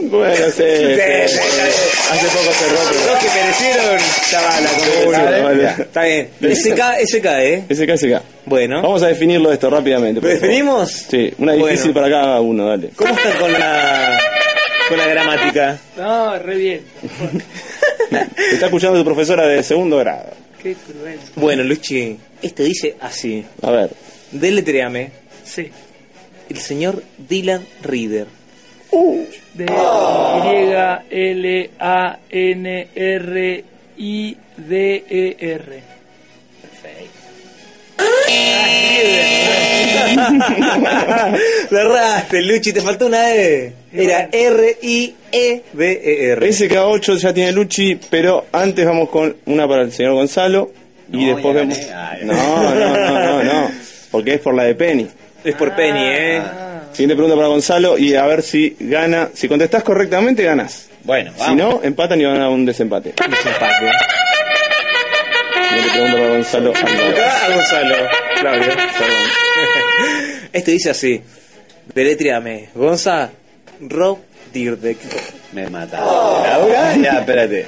Bueno, 0.04 0.36
sí. 0.56 0.64
Hace 0.64 2.28
poco 2.28 2.52
cerró, 2.52 2.78
pero. 2.90 3.14
Los 3.14 3.20
que 3.24 3.30
merecieron 3.40 3.98
Chabala, 4.30 4.70
como 4.70 5.10
uno. 5.10 5.44
vale. 5.44 5.66
Está 5.80 6.04
bien. 6.04 6.30
SK, 6.42 6.82
SK, 7.08 7.26
¿eh? 7.26 7.64
SK, 7.70 7.98
SK. 7.98 8.22
Bueno. 8.46 8.82
Vamos 8.82 9.02
a 9.04 9.08
definirlo 9.08 9.52
esto 9.52 9.70
rápidamente. 9.70 10.22
¿Lo 10.22 10.28
definimos? 10.28 10.92
Sí, 11.10 11.34
una 11.40 11.54
difícil 11.54 11.94
Bueno. 11.94 11.94
para 11.94 12.10
cada 12.10 12.42
uno, 12.42 12.68
dale. 12.68 12.90
¿Cómo 12.96 13.16
están 13.16 13.38
con 13.40 13.54
la, 13.54 14.20
con 14.90 14.98
la 14.98 15.08
gramática? 15.08 15.78
No, 15.98 16.38
re 16.40 16.56
bien. 16.58 16.82
Te 18.12 18.20
está 18.54 18.66
escuchando 18.68 19.00
tu 19.00 19.06
profesora 19.06 19.48
de 19.48 19.64
segundo 19.64 19.98
grado. 19.98 20.45
Qué 20.66 20.74
cruel. 20.74 21.20
Bueno, 21.36 21.64
Luchi, 21.64 22.18
este 22.42 22.64
dice 22.64 22.96
así. 23.00 23.46
A 23.62 23.70
ver. 23.70 23.92
Deletreame. 24.32 25.12
Sí. 25.44 25.70
El 26.50 26.58
señor 26.58 27.04
Dylan 27.20 27.64
Reader. 27.84 28.26
D 29.54 29.66
Y 33.96 34.38
L 35.40 35.95
A 38.36 38.70
N 38.70 38.78
R 38.90 38.92
I 38.92 39.06
D 39.06 39.20
E 39.20 39.24
R. 40.14 40.26
Le 41.72 41.80
erraste, 41.82 42.42
Luchi, 42.42 42.74
te 42.74 42.82
faltó 42.82 43.06
una 43.08 43.34
E. 43.34 43.74
Era 43.94 44.30
E 44.32 44.46
R-I-E-D-E-R. 44.48 46.48
SK8 46.50 47.16
ya 47.18 47.34
tiene 47.34 47.52
Luchi, 47.52 47.96
pero 48.10 48.46
antes 48.52 48.86
vamos 48.86 49.10
con 49.10 49.36
una 49.46 49.68
para 49.68 49.84
el 49.84 49.92
señor 49.92 50.14
Gonzalo 50.14 50.72
y 51.12 51.26
No, 51.26 51.34
después 51.36 51.56
vemos. 51.56 51.78
Ah. 51.94 52.16
No, 52.24 52.34
no, 52.34 52.74
no, 52.98 53.20
no, 53.20 53.44
no. 53.44 53.72
Porque 54.12 54.36
es 54.36 54.40
por 54.42 54.56
la 54.56 54.64
de 54.64 54.76
Penny. 54.76 55.08
Es 55.44 55.56
por 55.56 55.76
Penny, 55.76 56.00
¿eh? 56.04 56.42
Siguiente 56.92 57.16
pregunta 57.16 57.36
para 57.36 57.48
Gonzalo 57.48 57.98
y 57.98 58.16
a 58.16 58.26
ver 58.26 58.42
si 58.42 58.76
gana. 58.80 59.30
Si 59.34 59.48
contestás 59.48 59.84
correctamente, 59.84 60.44
ganas. 60.44 60.88
Bueno, 61.04 61.32
vamos. 61.38 61.48
Si 61.48 61.56
no, 61.56 61.82
empatan 61.84 62.20
y 62.22 62.26
van 62.26 62.42
a 62.42 62.50
un 62.50 62.66
desempate. 62.66 63.14
Desempate. 63.30 63.92
Siguiente 65.70 65.92
pregunta 65.92 66.18
para 66.18 66.30
Gonzalo. 66.30 66.72
Acá 66.72 67.46
a 67.46 67.56
Gonzalo. 67.56 67.96
Claudio. 68.40 68.74
Perdón. 68.98 70.50
Este 70.54 70.72
dice 70.72 70.90
así. 70.90 71.22
Deletreame. 71.94 72.70
Gonza, 72.76 73.30
Rob 73.82 74.20
Dirdek. 74.54 74.98
Me 75.54 75.70
mata. 75.70 75.98
¿Ahora? 76.00 76.96
Ya, 76.98 77.20
espérate. 77.20 77.66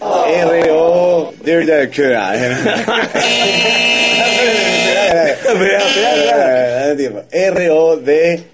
R-O... 0.00 1.32
R-O-D... 7.30 8.44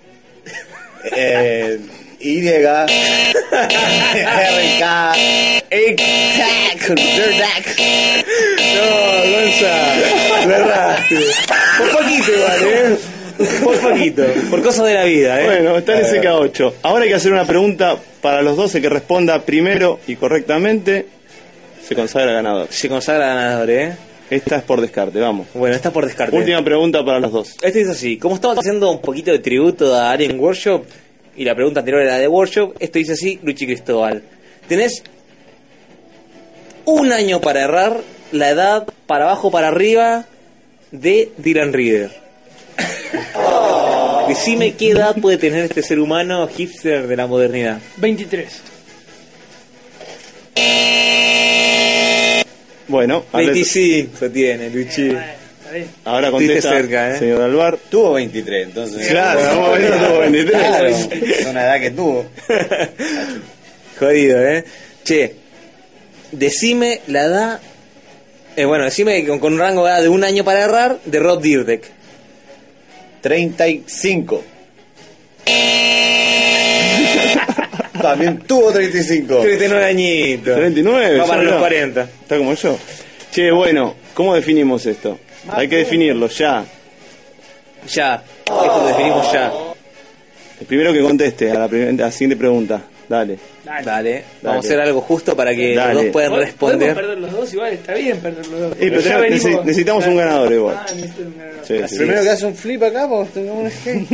Y... 2.21 2.47
R-K... 2.49 2.87
No, 8.75 9.33
Gonza. 9.33 9.75
Erraste. 10.45 11.17
Por 11.79 11.91
poquito 11.91 12.33
igual, 12.33 12.61
¿eh? 12.63 12.97
Por 13.63 13.77
poquito. 13.81 14.25
Por 14.51 14.63
cosas 14.63 14.87
de 14.87 14.95
la 14.95 15.05
vida, 15.05 15.41
¿eh? 15.41 15.45
Bueno, 15.47 15.77
está 15.79 15.99
en 15.99 16.05
SK8. 16.07 16.73
Ahora 16.83 17.05
hay 17.05 17.11
que 17.11 17.17
hacer 17.17 17.33
una 17.33 17.45
pregunta 17.45 17.97
para 18.21 18.43
los 18.43 18.57
dos. 18.57 18.75
El 18.75 18.83
que 18.83 18.89
responda 18.89 19.41
primero 19.43 20.01
y 20.07 20.17
correctamente 20.17 21.07
se 21.87 21.95
consagra 21.95 22.33
ganador. 22.33 22.67
Se 22.71 22.89
consagra 22.89 23.27
ganador, 23.29 23.71
¿eh? 23.71 23.97
Esta 24.29 24.57
es 24.57 24.63
por 24.65 24.81
descarte, 24.81 25.21
vamos. 25.21 25.47
Bueno, 25.55 25.77
está 25.77 25.93
por 25.93 26.05
descarte. 26.05 26.35
Última 26.37 26.65
pregunta 26.65 27.05
para 27.05 27.21
los 27.21 27.31
dos. 27.31 27.55
Este 27.63 27.83
es 27.83 27.89
así. 27.89 28.19
Como 28.19 28.35
estamos 28.35 28.59
haciendo 28.59 28.91
un 28.91 29.01
poquito 29.01 29.31
de 29.31 29.39
tributo 29.39 29.95
a 29.95 30.11
Alien 30.11 30.41
Workshop, 30.41 30.85
y 31.37 31.45
la 31.45 31.55
pregunta 31.55 31.81
anterior 31.81 32.03
era 32.03 32.19
de 32.19 32.29
Workshop, 32.29 32.75
esto 32.79 32.99
dice 32.99 33.13
así, 33.13 33.39
Luchi 33.43 33.67
Cristóbal. 33.67 34.23
Tenés 34.69 35.03
un 36.85 37.13
año 37.13 37.41
para 37.41 37.63
errar 37.63 38.01
la 38.33 38.51
edad 38.51 38.87
para 39.07 39.25
abajo 39.27 39.51
para 39.51 39.69
arriba 39.69 40.25
de 40.91 41.31
Dylan 41.39 41.73
Reader. 41.73 42.11
Decime 44.29 44.75
qué 44.75 44.91
edad 44.91 45.15
puede 45.21 45.37
tener 45.39 45.65
este 45.65 45.83
ser 45.83 46.01
humano 46.01 46.47
hipster 46.49 47.07
de 47.07 47.17
la 47.17 47.27
modernidad. 47.27 47.79
23. 47.99 48.63
Bueno, 52.89 53.25
hable- 53.33 53.47
25 53.53 54.31
tiene, 54.31 54.71
Luchi. 54.71 55.13
Ahora 56.05 56.31
contesta 56.31 56.71
cerca, 56.71 57.15
¿eh? 57.15 57.19
señor 57.19 57.43
Alvar. 57.43 57.79
Tuvo 57.91 58.15
23, 58.15 58.69
entonces. 58.69 59.09
Claro, 59.09 59.61
momento 59.61 60.07
tuvo 60.07 60.19
23. 60.21 60.61
Claro, 60.63 60.87
es 60.87 61.47
una 61.47 61.63
edad 61.65 61.81
que 61.81 61.91
tuvo. 61.91 62.27
Jodido, 63.99 64.43
¿eh? 64.47 64.65
Che, 65.05 65.35
decime 66.33 67.01
la 67.07 67.23
edad. 67.25 67.61
eh, 68.57 68.65
bueno, 68.65 68.85
decime 68.85 69.25
con, 69.27 69.39
con 69.39 69.53
un 69.55 69.59
rango 69.59 69.85
de 69.85 69.91
edad 69.91 70.03
de 70.03 70.09
un 70.09 70.25
año 70.25 70.45
para 70.45 70.63
errar 70.63 70.99
de 71.05 71.19
Rob 71.19 71.41
Dyrdek. 71.41 71.85
35. 73.23 74.45
También 78.01 78.39
tuvo 78.41 78.73
35. 78.73 79.41
39 79.41 79.85
añitos. 79.85 80.57
39. 80.57 81.19
Va 81.19 81.27
para 81.27 81.43
los 81.43 81.55
no. 81.55 81.61
40. 81.61 82.03
Está 82.03 82.37
como 82.37 82.55
yo. 82.55 82.79
Che, 83.33 83.51
bueno, 83.51 83.95
¿cómo 84.15 84.35
definimos 84.35 84.87
esto? 84.87 85.19
Hay 85.49 85.69
que 85.69 85.77
definirlo 85.77 86.29
ya. 86.29 86.65
Ya. 87.93 88.23
Esto 88.39 88.79
lo 88.81 88.87
definimos 88.89 89.33
ya. 89.33 89.53
El 90.61 90.67
primero 90.67 90.93
que 90.93 91.01
conteste 91.03 91.51
a 91.51 91.59
la, 91.59 91.69
primer- 91.69 91.89
a 92.01 92.07
la 92.07 92.11
siguiente 92.13 92.37
pregunta. 92.37 92.81
Dale. 93.09 93.39
Dale. 93.85 94.25
Vamos 94.43 94.65
a 94.65 94.67
hacer 94.67 94.81
algo 94.81 95.01
justo 95.01 95.37
para 95.37 95.55
que 95.55 95.77
Dale. 95.77 95.95
los 95.95 96.03
dos 96.05 96.13
puedan 96.13 96.31
Podemos 96.31 96.49
responder. 96.51 96.95
perder 96.95 97.19
los 97.19 97.31
dos, 97.33 97.53
igual 97.53 97.73
está 97.73 97.95
bien 97.95 98.19
perder 98.19 98.47
los 98.49 98.61
dos. 98.61 98.73
Eh, 98.73 98.77
pero 98.81 99.01
Ya 99.01 99.03
tenemos- 99.03 99.23
venimos- 99.23 99.45
necesi- 99.45 99.65
necesitamos 99.65 100.07
un 100.09 100.17
ganador 100.17 100.53
igual. 100.53 100.77
Ah, 100.77 100.87
necesito 100.95 101.23
un 101.23 101.39
ganador. 101.39 101.67
Sí, 101.67 101.75
sí. 101.89 101.97
Primero 101.99 102.23
que 102.23 102.31
hace 102.31 102.47
un 102.47 102.55
flip 102.57 102.83
acá, 102.83 103.09
pues 103.09 103.29
tengamos 103.31 103.65
un 103.65 103.71
skate. 103.71 104.09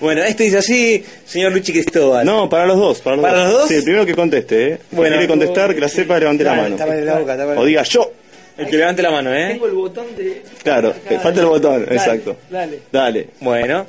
bueno, 0.00 0.22
esto 0.24 0.42
dice 0.42 0.58
así, 0.58 1.04
señor 1.24 1.52
Luchi 1.52 1.72
Cristóbal. 1.72 2.26
No, 2.26 2.48
para 2.48 2.66
los 2.66 2.76
dos. 2.76 3.00
¿Para 3.00 3.16
los, 3.16 3.22
¿Para 3.24 3.44
los 3.44 3.52
dos? 3.52 3.68
Sí, 3.68 3.74
el 3.76 3.82
primero 3.84 4.04
que 4.04 4.14
conteste, 4.14 4.72
¿eh? 4.72 4.78
Si 4.90 4.96
Bueno. 4.96 5.12
quiere 5.12 5.28
contestar, 5.28 5.74
que 5.74 5.80
la 5.80 5.88
sepa, 5.88 6.18
levante 6.18 6.44
la 6.44 6.54
mano. 6.54 6.76
La 6.76 7.18
boca. 7.18 7.36
O 7.56 7.64
diga 7.64 7.82
yo. 7.84 8.12
El 8.58 8.66
que 8.68 8.76
levante 8.76 9.02
la 9.02 9.10
mano, 9.12 9.32
¿eh? 9.32 9.48
Tengo 9.52 9.66
el 9.66 9.72
botón 9.72 10.06
de. 10.16 10.42
Claro, 10.64 10.88
Acá, 10.90 11.20
falta 11.20 11.40
el 11.40 11.46
botón, 11.46 11.84
dale, 11.84 11.96
exacto. 11.96 12.36
Dale. 12.50 12.80
Dale. 12.90 13.28
Bueno. 13.40 13.86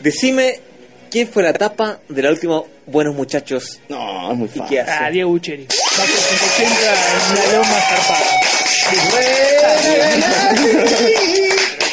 Decime 0.00 0.58
quién 1.10 1.28
fue 1.28 1.42
la 1.44 1.52
tapa 1.52 2.00
de 2.08 2.22
la 2.22 2.30
última 2.30 2.60
Buenos 2.86 3.14
Muchachos. 3.14 3.80
No, 3.88 4.32
es 4.32 4.36
muy 4.36 4.46
¿Y 4.46 4.58
fácil. 4.58 4.64
qué 4.68 4.80
hace? 4.80 4.92
Ah, 4.92 5.10
Diego 5.10 5.30
por 5.30 5.40
180 5.40 5.64
en 6.66 7.52
la 7.52 7.52
loma 7.56 7.80
zarpada. 7.80 8.24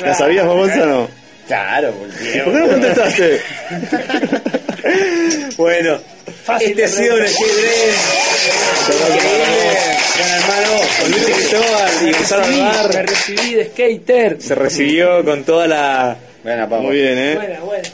¿La 0.03 0.14
sabías 0.15 0.45
vos, 0.45 0.56
Gonzalo? 0.57 1.07
Claro, 1.48 1.91
pues 1.94 2.36
¿Y 2.36 2.40
por 2.40 2.53
qué 2.53 2.60
no 2.60 2.68
contestaste? 2.68 3.41
bueno, 5.58 5.99
este 6.60 6.84
ha 6.84 6.88
sido 6.88 7.16
un 7.16 7.28
skate 7.28 7.95
Increíble, 8.91 9.98
gran 10.18 10.32
hermano, 10.41 10.82
con 10.99 11.12
Luis 11.12 11.24
Cristóbal 11.26 11.91
y 12.08 12.12
Gonzalo 12.12 12.44
Alvar. 12.45 12.94
me 12.95 13.02
recibí 13.03 13.53
de 13.56 13.66
skater. 13.66 14.38
Se 14.41 14.56
recibió 14.56 15.24
con 15.24 15.44
toda 15.44 15.68
la. 15.68 16.18
Buena, 16.44 16.68
Pablo. 16.68 16.88
Muy 16.88 16.95
bien, 16.98 17.18
¿eh? 17.18 17.36
Buena, 17.36 17.60
buena. 17.62 17.90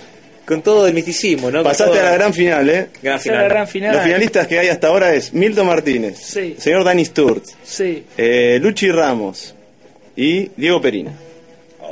Con 0.46 0.62
todo 0.62 0.88
el 0.88 0.94
misticismo, 0.94 1.52
¿no? 1.52 1.62
Pasaste 1.62 2.00
a 2.00 2.04
la 2.04 2.12
gran 2.14 2.34
final, 2.34 2.70
¿eh? 2.70 2.88
gran 3.04 3.20
es 3.20 3.26
la 3.26 3.32
final. 3.34 3.50
gran 3.50 3.68
final. 3.68 3.96
Los 3.96 4.04
finalistas 4.06 4.48
que 4.48 4.60
hay 4.60 4.70
hasta 4.70 4.88
ahora 4.88 5.14
es 5.14 5.34
Milton 5.34 5.68
Martínez, 5.68 6.18
Sí. 6.22 6.56
señor 6.58 6.86
Dani 6.86 7.04
Sturz, 7.04 7.54
Sí. 7.66 8.06
eh, 8.18 8.58
Luchi 8.62 8.90
Ramos 8.90 9.54
y 10.16 10.50
Diego 10.56 10.82
Perina. 10.82 11.12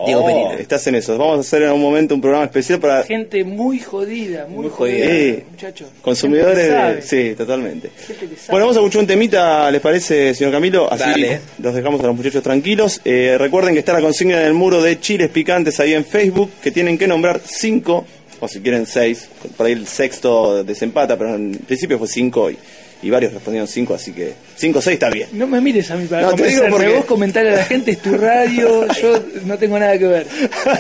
Diego 0.06 0.26
Perina. 0.26 0.54
Estás 0.56 0.86
en 0.88 0.96
eso. 0.96 1.18
Vamos 1.18 1.38
a 1.38 1.40
hacer 1.42 1.64
en 1.64 1.72
un 1.72 1.82
momento 1.82 2.16
un 2.16 2.22
programa 2.22 2.46
especial 2.46 2.80
para 2.80 3.04
Gente 3.04 3.44
muy 3.44 3.80
jodida, 3.80 4.46
muy, 4.48 4.64
Muy 4.64 4.70
jodida. 4.70 5.06
Sí. 5.08 5.44
muchachos. 5.52 5.88
consumidores. 6.02 6.56
Gente 6.58 6.68
que 6.70 6.74
de- 6.76 6.82
sabe, 6.82 7.02
Sí, 7.02 7.36
totalmente. 7.36 7.90
gente 8.08 8.28
que 8.28 8.36
sabe. 8.36 8.52
Bueno, 8.52 8.66
vamos 8.66 8.78
a 8.78 8.80
escuchar 8.82 9.02
un 9.02 9.08
temita, 9.08 9.72
¿les 9.72 9.82
parece, 9.82 10.34
señor 10.34 10.52
Camilo? 10.54 10.92
Así 10.92 11.04
Dale. 11.04 11.40
los 11.60 11.74
dejamos 11.76 12.02
a 12.02 12.08
los 12.08 12.16
muchachos 12.16 12.44
tranquilos. 12.44 13.02
Eh, 13.06 13.36
recuerden 13.40 13.74
que 13.74 13.80
está 13.80 13.94
la 13.94 14.02
consigna 14.02 14.40
en 14.42 14.48
el 14.48 14.54
muro 14.54 14.82
de 14.82 15.00
chiles 15.00 15.30
picantes 15.30 15.80
ahí 15.80 15.94
en 15.94 16.06
Facebook, 16.06 16.52
que 16.62 16.72
tienen 16.72 16.98
que 16.98 17.08
nombrar 17.08 17.42
cinco, 17.46 18.06
o 18.40 18.48
si 18.48 18.60
quieren 18.60 18.86
seis, 18.86 19.30
por 19.56 19.66
ahí 19.66 19.74
el 19.74 19.88
sexto 19.88 20.64
desempata, 20.64 21.18
pero 21.18 21.36
en 21.36 21.52
principio 21.66 21.98
fue 21.98 22.08
cinco 22.08 22.52
y, 22.52 22.58
y 23.06 23.10
varios 23.12 23.34
respondieron 23.34 23.68
cinco, 23.68 23.94
así 23.94 24.12
que 24.12 24.34
cinco 24.58 24.80
o 24.80 24.82
seis 24.82 24.96
está 24.96 25.10
bien. 25.12 25.30
No 25.34 25.46
me 25.46 25.62
mires 25.62 25.92
a 25.92 25.96
mí 25.96 26.08
para 26.08 26.24
No, 26.24 26.34
te 26.34 26.44
digo 26.48 26.62
convencerme. 26.64 26.72
porque- 26.86 26.98
Vos 26.98 27.06
comentarle 27.06 27.52
a 27.52 27.56
la 27.58 27.64
gente, 27.66 27.92
es 27.92 28.00
tu 28.02 28.18
radio, 28.18 28.88
yo 29.02 29.24
no 29.46 29.58
tengo 29.60 29.78
nada 29.78 29.98
que 29.98 30.08
ver. 30.08 30.28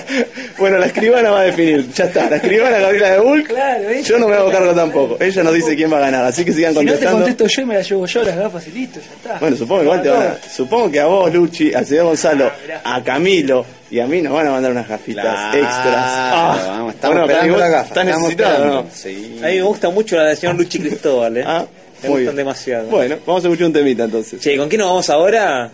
bueno, 0.58 0.78
la 0.80 0.88
escribana 0.88 1.30
va 1.32 1.42
a 1.42 1.44
definir, 1.44 1.88
ya 1.94 2.06
está, 2.06 2.30
la 2.30 2.38
escribana 2.38 2.80
Gabriela 2.80 3.12
de 3.12 3.20
Bulk, 3.20 3.48
Claro, 3.48 3.90
ella- 3.90 4.02
yo 4.02 4.18
no 4.18 4.28
me 4.28 4.36
hago 4.36 4.50
cargo 4.52 4.74
tampoco, 4.74 5.18
ella 5.20 5.44
nos 5.44 5.54
dice 5.54 5.76
quién 5.76 5.92
va 5.94 5.98
a 5.98 6.02
ganar, 6.02 6.26
así 6.26 6.44
que 6.44 6.52
sigan 6.54 6.72
Si 6.74 6.78
no 6.80 6.82
te 6.82 6.88
contestando. 6.88 7.18
contesto 7.26 7.48
yo, 7.48 7.68
me 7.68 7.74
la 7.76 7.82
llevo 7.82 8.06
yo 8.08 8.24
las 8.24 8.36
gafas 8.38 8.68
y 8.68 8.72
listo, 8.72 9.00
ya 9.00 9.16
está. 9.16 9.40
Bueno, 9.40 9.56
supongo 9.56 9.82
que 9.82 9.86
igual 9.86 10.02
te 10.02 10.10
van 10.10 10.22
a, 10.24 10.38
supongo 10.50 10.92
que 10.92 11.00
a 11.00 11.06
vos, 11.06 11.34
Luchi, 11.34 11.74
al 11.74 11.86
señor 11.86 12.06
Gonzalo, 12.06 12.52
a 12.84 13.04
Camilo 13.04 13.66
y 13.92 14.00
a 14.00 14.08
mí 14.08 14.20
nos 14.22 14.34
van 14.34 14.48
a 14.48 14.52
mandar 14.52 14.72
unas 14.72 14.88
gafitas 14.88 15.24
Claro, 15.24 15.58
extras. 15.58 15.96
Ah, 15.96 16.58
vamos, 16.70 16.94
estamos 16.96 17.18
bueno, 17.18 17.32
esperando 17.32 17.58
la 17.60 17.68
gafa. 17.70 17.88
¿Estás 17.88 18.06
necesitado 18.06 18.66
no? 18.66 18.86
Sí. 18.92 19.40
A 19.44 19.48
mí 19.48 19.56
me 19.58 19.62
gusta 19.62 19.90
mucho 19.92 20.16
la 20.18 20.24
del 20.26 20.38
señor 20.38 20.56
Luchi 20.56 20.80
Cristóbal, 20.80 21.38
¿eh? 21.38 21.44
Ah, 21.46 21.66
me 22.06 22.10
muy 22.10 22.22
gustan 22.22 22.36
bien. 22.36 22.45
demasiado. 22.45 22.88
Bueno, 22.90 23.18
vamos 23.26 23.44
a 23.44 23.48
escuchar 23.48 23.68
un 23.68 23.73
temita 23.73 24.03
entonces. 24.06 24.41
Che, 24.41 24.57
¿con 24.57 24.69
quién 24.69 24.80
nos 24.80 24.90
vamos 24.90 25.10
ahora? 25.10 25.72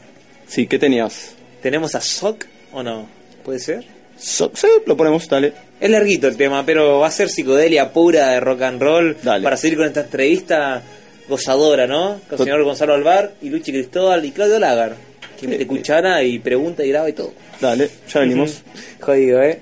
Sí, 0.48 0.68
¿qué 0.68 0.78
tenías? 0.80 1.34
¿Tenemos 1.62 1.94
a 1.96 2.02
Sock 2.02 2.46
o 2.74 2.82
no? 2.84 3.08
¿Puede 3.44 3.60
ser? 3.60 3.84
So- 4.18 4.52
sí, 4.54 4.68
lo 4.86 4.96
ponemos, 4.98 5.28
dale. 5.28 5.54
Es 5.80 5.90
larguito 5.90 6.28
el 6.28 6.38
tema, 6.38 6.64
pero 6.66 7.00
va 7.00 7.08
a 7.08 7.12
ser 7.12 7.30
psicodelia 7.30 7.92
pura 7.92 8.30
de 8.32 8.40
rock 8.40 8.62
and 8.62 8.82
roll 8.82 9.18
Dale. 9.24 9.44
para 9.44 9.58
seguir 9.58 9.78
con 9.78 9.88
esta 9.88 10.02
entrevista 10.02 10.82
gozadora, 11.28 11.88
¿no? 11.88 12.20
Con 12.28 12.32
el 12.32 12.38
Tot- 12.38 12.44
señor 12.44 12.64
Gonzalo 12.64 12.94
Alvar 12.94 13.32
y 13.42 13.50
Luchi 13.50 13.72
Cristóbal 13.72 14.24
y 14.26 14.32
Claudio 14.32 14.60
Lagar, 14.60 14.96
que 15.40 15.48
mete 15.48 15.64
sí. 15.64 15.68
cuchara 15.68 16.22
y 16.24 16.38
pregunta 16.40 16.84
y 16.86 16.90
graba 16.90 17.10
y 17.10 17.14
todo. 17.14 17.34
Dale, 17.60 17.90
ya 18.14 18.20
venimos. 18.20 18.62
Jodido, 19.00 19.42
¿eh? 19.42 19.60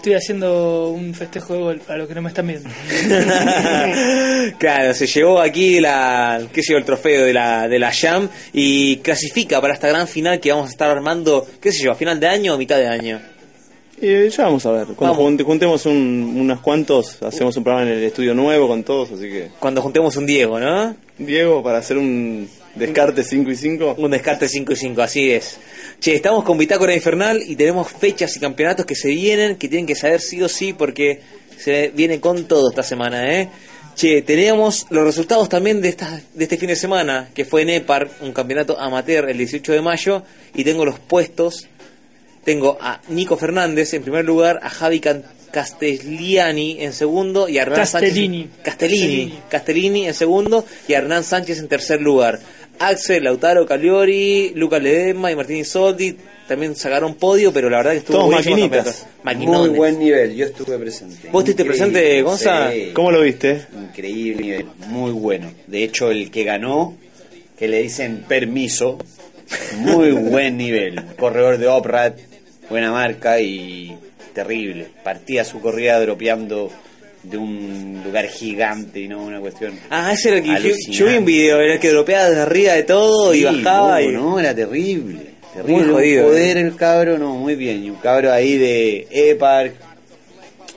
Estoy 0.00 0.14
haciendo 0.14 0.88
un 0.88 1.12
festejo 1.14 1.52
de 1.54 1.60
gol 1.60 1.80
para 1.86 1.98
los 1.98 2.08
que 2.08 2.14
no 2.14 2.22
me 2.22 2.28
están 2.30 2.46
viendo. 2.46 2.68
claro, 4.58 4.94
se 4.94 5.06
llevó 5.06 5.40
aquí 5.40 5.78
la, 5.80 6.40
qué 6.52 6.62
sé 6.62 6.72
yo, 6.72 6.78
el 6.78 6.84
trofeo 6.84 7.24
de 7.24 7.32
la, 7.32 7.68
de 7.68 7.78
la 7.78 7.92
Jam 7.92 8.28
y 8.52 8.96
clasifica 8.98 9.60
para 9.60 9.74
esta 9.74 9.88
gran 9.88 10.08
final 10.08 10.40
que 10.40 10.50
vamos 10.52 10.68
a 10.68 10.70
estar 10.70 10.90
armando, 10.90 11.46
qué 11.60 11.70
sé 11.72 11.84
yo, 11.84 11.92
a 11.92 11.94
final 11.94 12.18
de 12.18 12.28
año 12.28 12.54
o 12.54 12.58
mitad 12.58 12.78
de 12.78 12.88
año. 12.88 13.20
Y 14.02 14.30
ya 14.30 14.44
vamos 14.44 14.64
a 14.64 14.70
ver. 14.70 14.86
Cuando 14.96 15.14
Vamos. 15.14 15.18
junte- 15.18 15.44
juntemos 15.44 15.84
un, 15.84 16.34
unos 16.38 16.60
cuantos, 16.60 17.22
hacemos 17.22 17.54
un 17.58 17.64
programa 17.64 17.90
en 17.90 17.98
el 17.98 18.04
estudio 18.04 18.32
nuevo 18.34 18.66
con 18.66 18.82
todos, 18.82 19.12
así 19.12 19.24
que. 19.28 19.48
Cuando 19.58 19.82
juntemos 19.82 20.16
un 20.16 20.24
Diego, 20.24 20.58
¿no? 20.58 20.96
Diego, 21.18 21.62
para 21.62 21.78
hacer 21.78 21.98
un 21.98 22.48
descarte 22.74 23.22
5 23.22 23.50
y 23.50 23.56
5. 23.56 23.96
Un 23.98 24.10
descarte 24.10 24.48
5 24.48 24.72
y 24.72 24.76
5, 24.76 25.02
así 25.02 25.30
es. 25.32 25.58
Che, 26.00 26.14
estamos 26.14 26.44
con 26.44 26.56
Bitácora 26.56 26.94
Infernal 26.94 27.42
y 27.46 27.56
tenemos 27.56 27.92
fechas 27.92 28.34
y 28.34 28.40
campeonatos 28.40 28.86
que 28.86 28.94
se 28.94 29.08
vienen, 29.08 29.56
que 29.56 29.68
tienen 29.68 29.84
que 29.84 29.94
saber 29.94 30.22
sí 30.22 30.40
o 30.40 30.48
sí 30.48 30.72
porque 30.72 31.20
se 31.58 31.88
viene 31.88 32.20
con 32.20 32.44
todo 32.48 32.70
esta 32.70 32.82
semana, 32.82 33.30
¿eh? 33.38 33.50
Che, 33.96 34.22
teníamos 34.22 34.86
los 34.88 35.04
resultados 35.04 35.50
también 35.50 35.82
de, 35.82 35.90
esta, 35.90 36.18
de 36.32 36.44
este 36.44 36.56
fin 36.56 36.68
de 36.68 36.76
semana, 36.76 37.28
que 37.34 37.44
fue 37.44 37.60
en 37.62 37.68
EPAR, 37.68 38.08
un 38.22 38.32
campeonato 38.32 38.80
amateur 38.80 39.28
el 39.28 39.36
18 39.36 39.72
de 39.72 39.82
mayo, 39.82 40.22
y 40.54 40.64
tengo 40.64 40.86
los 40.86 40.98
puestos. 40.98 41.68
Tengo 42.44 42.78
a 42.80 43.02
Nico 43.08 43.36
Fernández 43.36 43.92
en 43.92 44.00
primer 44.02 44.24
lugar, 44.24 44.58
a 44.62 44.70
Javi 44.70 45.02
Castellani 45.50 46.76
en 46.80 46.94
segundo 46.94 47.46
y 47.46 47.58
a 47.58 47.62
Hernán 47.62 47.80
Castellini. 47.80 48.44
Sánchez. 48.44 48.62
Castellini. 48.64 49.38
Castellini 49.50 50.06
en 50.06 50.14
segundo 50.14 50.64
y 50.88 50.94
a 50.94 50.98
Hernán 50.98 51.24
Sánchez 51.24 51.58
en 51.58 51.68
tercer 51.68 52.00
lugar. 52.00 52.40
Axel, 52.80 53.22
Lautaro 53.24 53.66
Caliori, 53.66 54.52
Lucas 54.54 54.82
Ledesma 54.82 55.30
y 55.30 55.36
Martín 55.36 55.58
Isoldi 55.58 56.16
también 56.48 56.74
sacaron 56.74 57.14
podio, 57.14 57.52
pero 57.52 57.70
la 57.70 57.76
verdad 57.76 57.92
que 57.92 57.98
estuvo 57.98 58.16
Todos 58.16 58.32
maquinitas. 58.32 59.06
Muy 59.22 59.68
buen 59.68 59.98
nivel, 59.98 60.34
yo 60.34 60.46
estuve 60.46 60.78
presente. 60.78 61.28
¿Vos 61.30 61.42
estuviste 61.42 61.64
presente, 61.64 62.22
Gonza? 62.22 62.72
sí. 62.72 62.90
¿Cómo 62.92 63.12
lo 63.12 63.20
viste? 63.20 63.66
Increíble 63.72 64.42
nivel, 64.42 64.66
muy 64.88 65.12
bueno. 65.12 65.52
De 65.68 65.84
hecho, 65.84 66.10
el 66.10 66.30
que 66.30 66.42
ganó, 66.42 66.96
que 67.56 67.68
le 67.68 67.82
dicen 67.82 68.24
permiso, 68.26 68.98
muy 69.76 70.10
buen 70.30 70.56
nivel. 70.56 71.04
Corredor 71.16 71.58
de 71.58 71.68
Oprat, 71.68 72.18
buena 72.68 72.90
marca 72.90 73.40
y 73.40 73.96
terrible. 74.32 74.88
Partía 75.04 75.44
su 75.44 75.60
corrida 75.60 76.00
dropeando 76.00 76.72
de 77.22 77.36
un 77.36 78.00
lugar 78.04 78.26
gigante 78.28 79.00
y 79.00 79.08
no 79.08 79.22
una 79.22 79.40
cuestión. 79.40 79.78
Ah, 79.90 80.12
ese 80.12 80.30
era 80.30 80.40
que 80.40 80.68
yo, 80.68 80.74
yo 80.90 81.06
vi 81.06 81.16
un 81.16 81.24
video, 81.24 81.60
era 81.60 81.74
el 81.74 81.80
que 81.80 81.90
dropeaba 81.90 82.28
desde 82.28 82.42
arriba 82.42 82.72
de 82.74 82.82
todo 82.84 83.34
y 83.34 83.44
bajaba. 83.44 84.00
no, 84.00 84.10
y... 84.10 84.12
no, 84.12 84.40
era 84.40 84.54
terrible. 84.54 85.30
Terrible, 85.52 85.76
Muy 85.76 85.84
un 85.84 85.94
jodido, 85.94 86.26
poder 86.28 86.56
eh. 86.56 86.60
el 86.60 86.76
cabro, 86.76 87.18
no, 87.18 87.34
muy 87.34 87.56
bien. 87.56 87.84
Y 87.84 87.90
un 87.90 87.96
cabro 87.96 88.32
ahí 88.32 88.56
de 88.56 89.08
E-Park, 89.10 89.74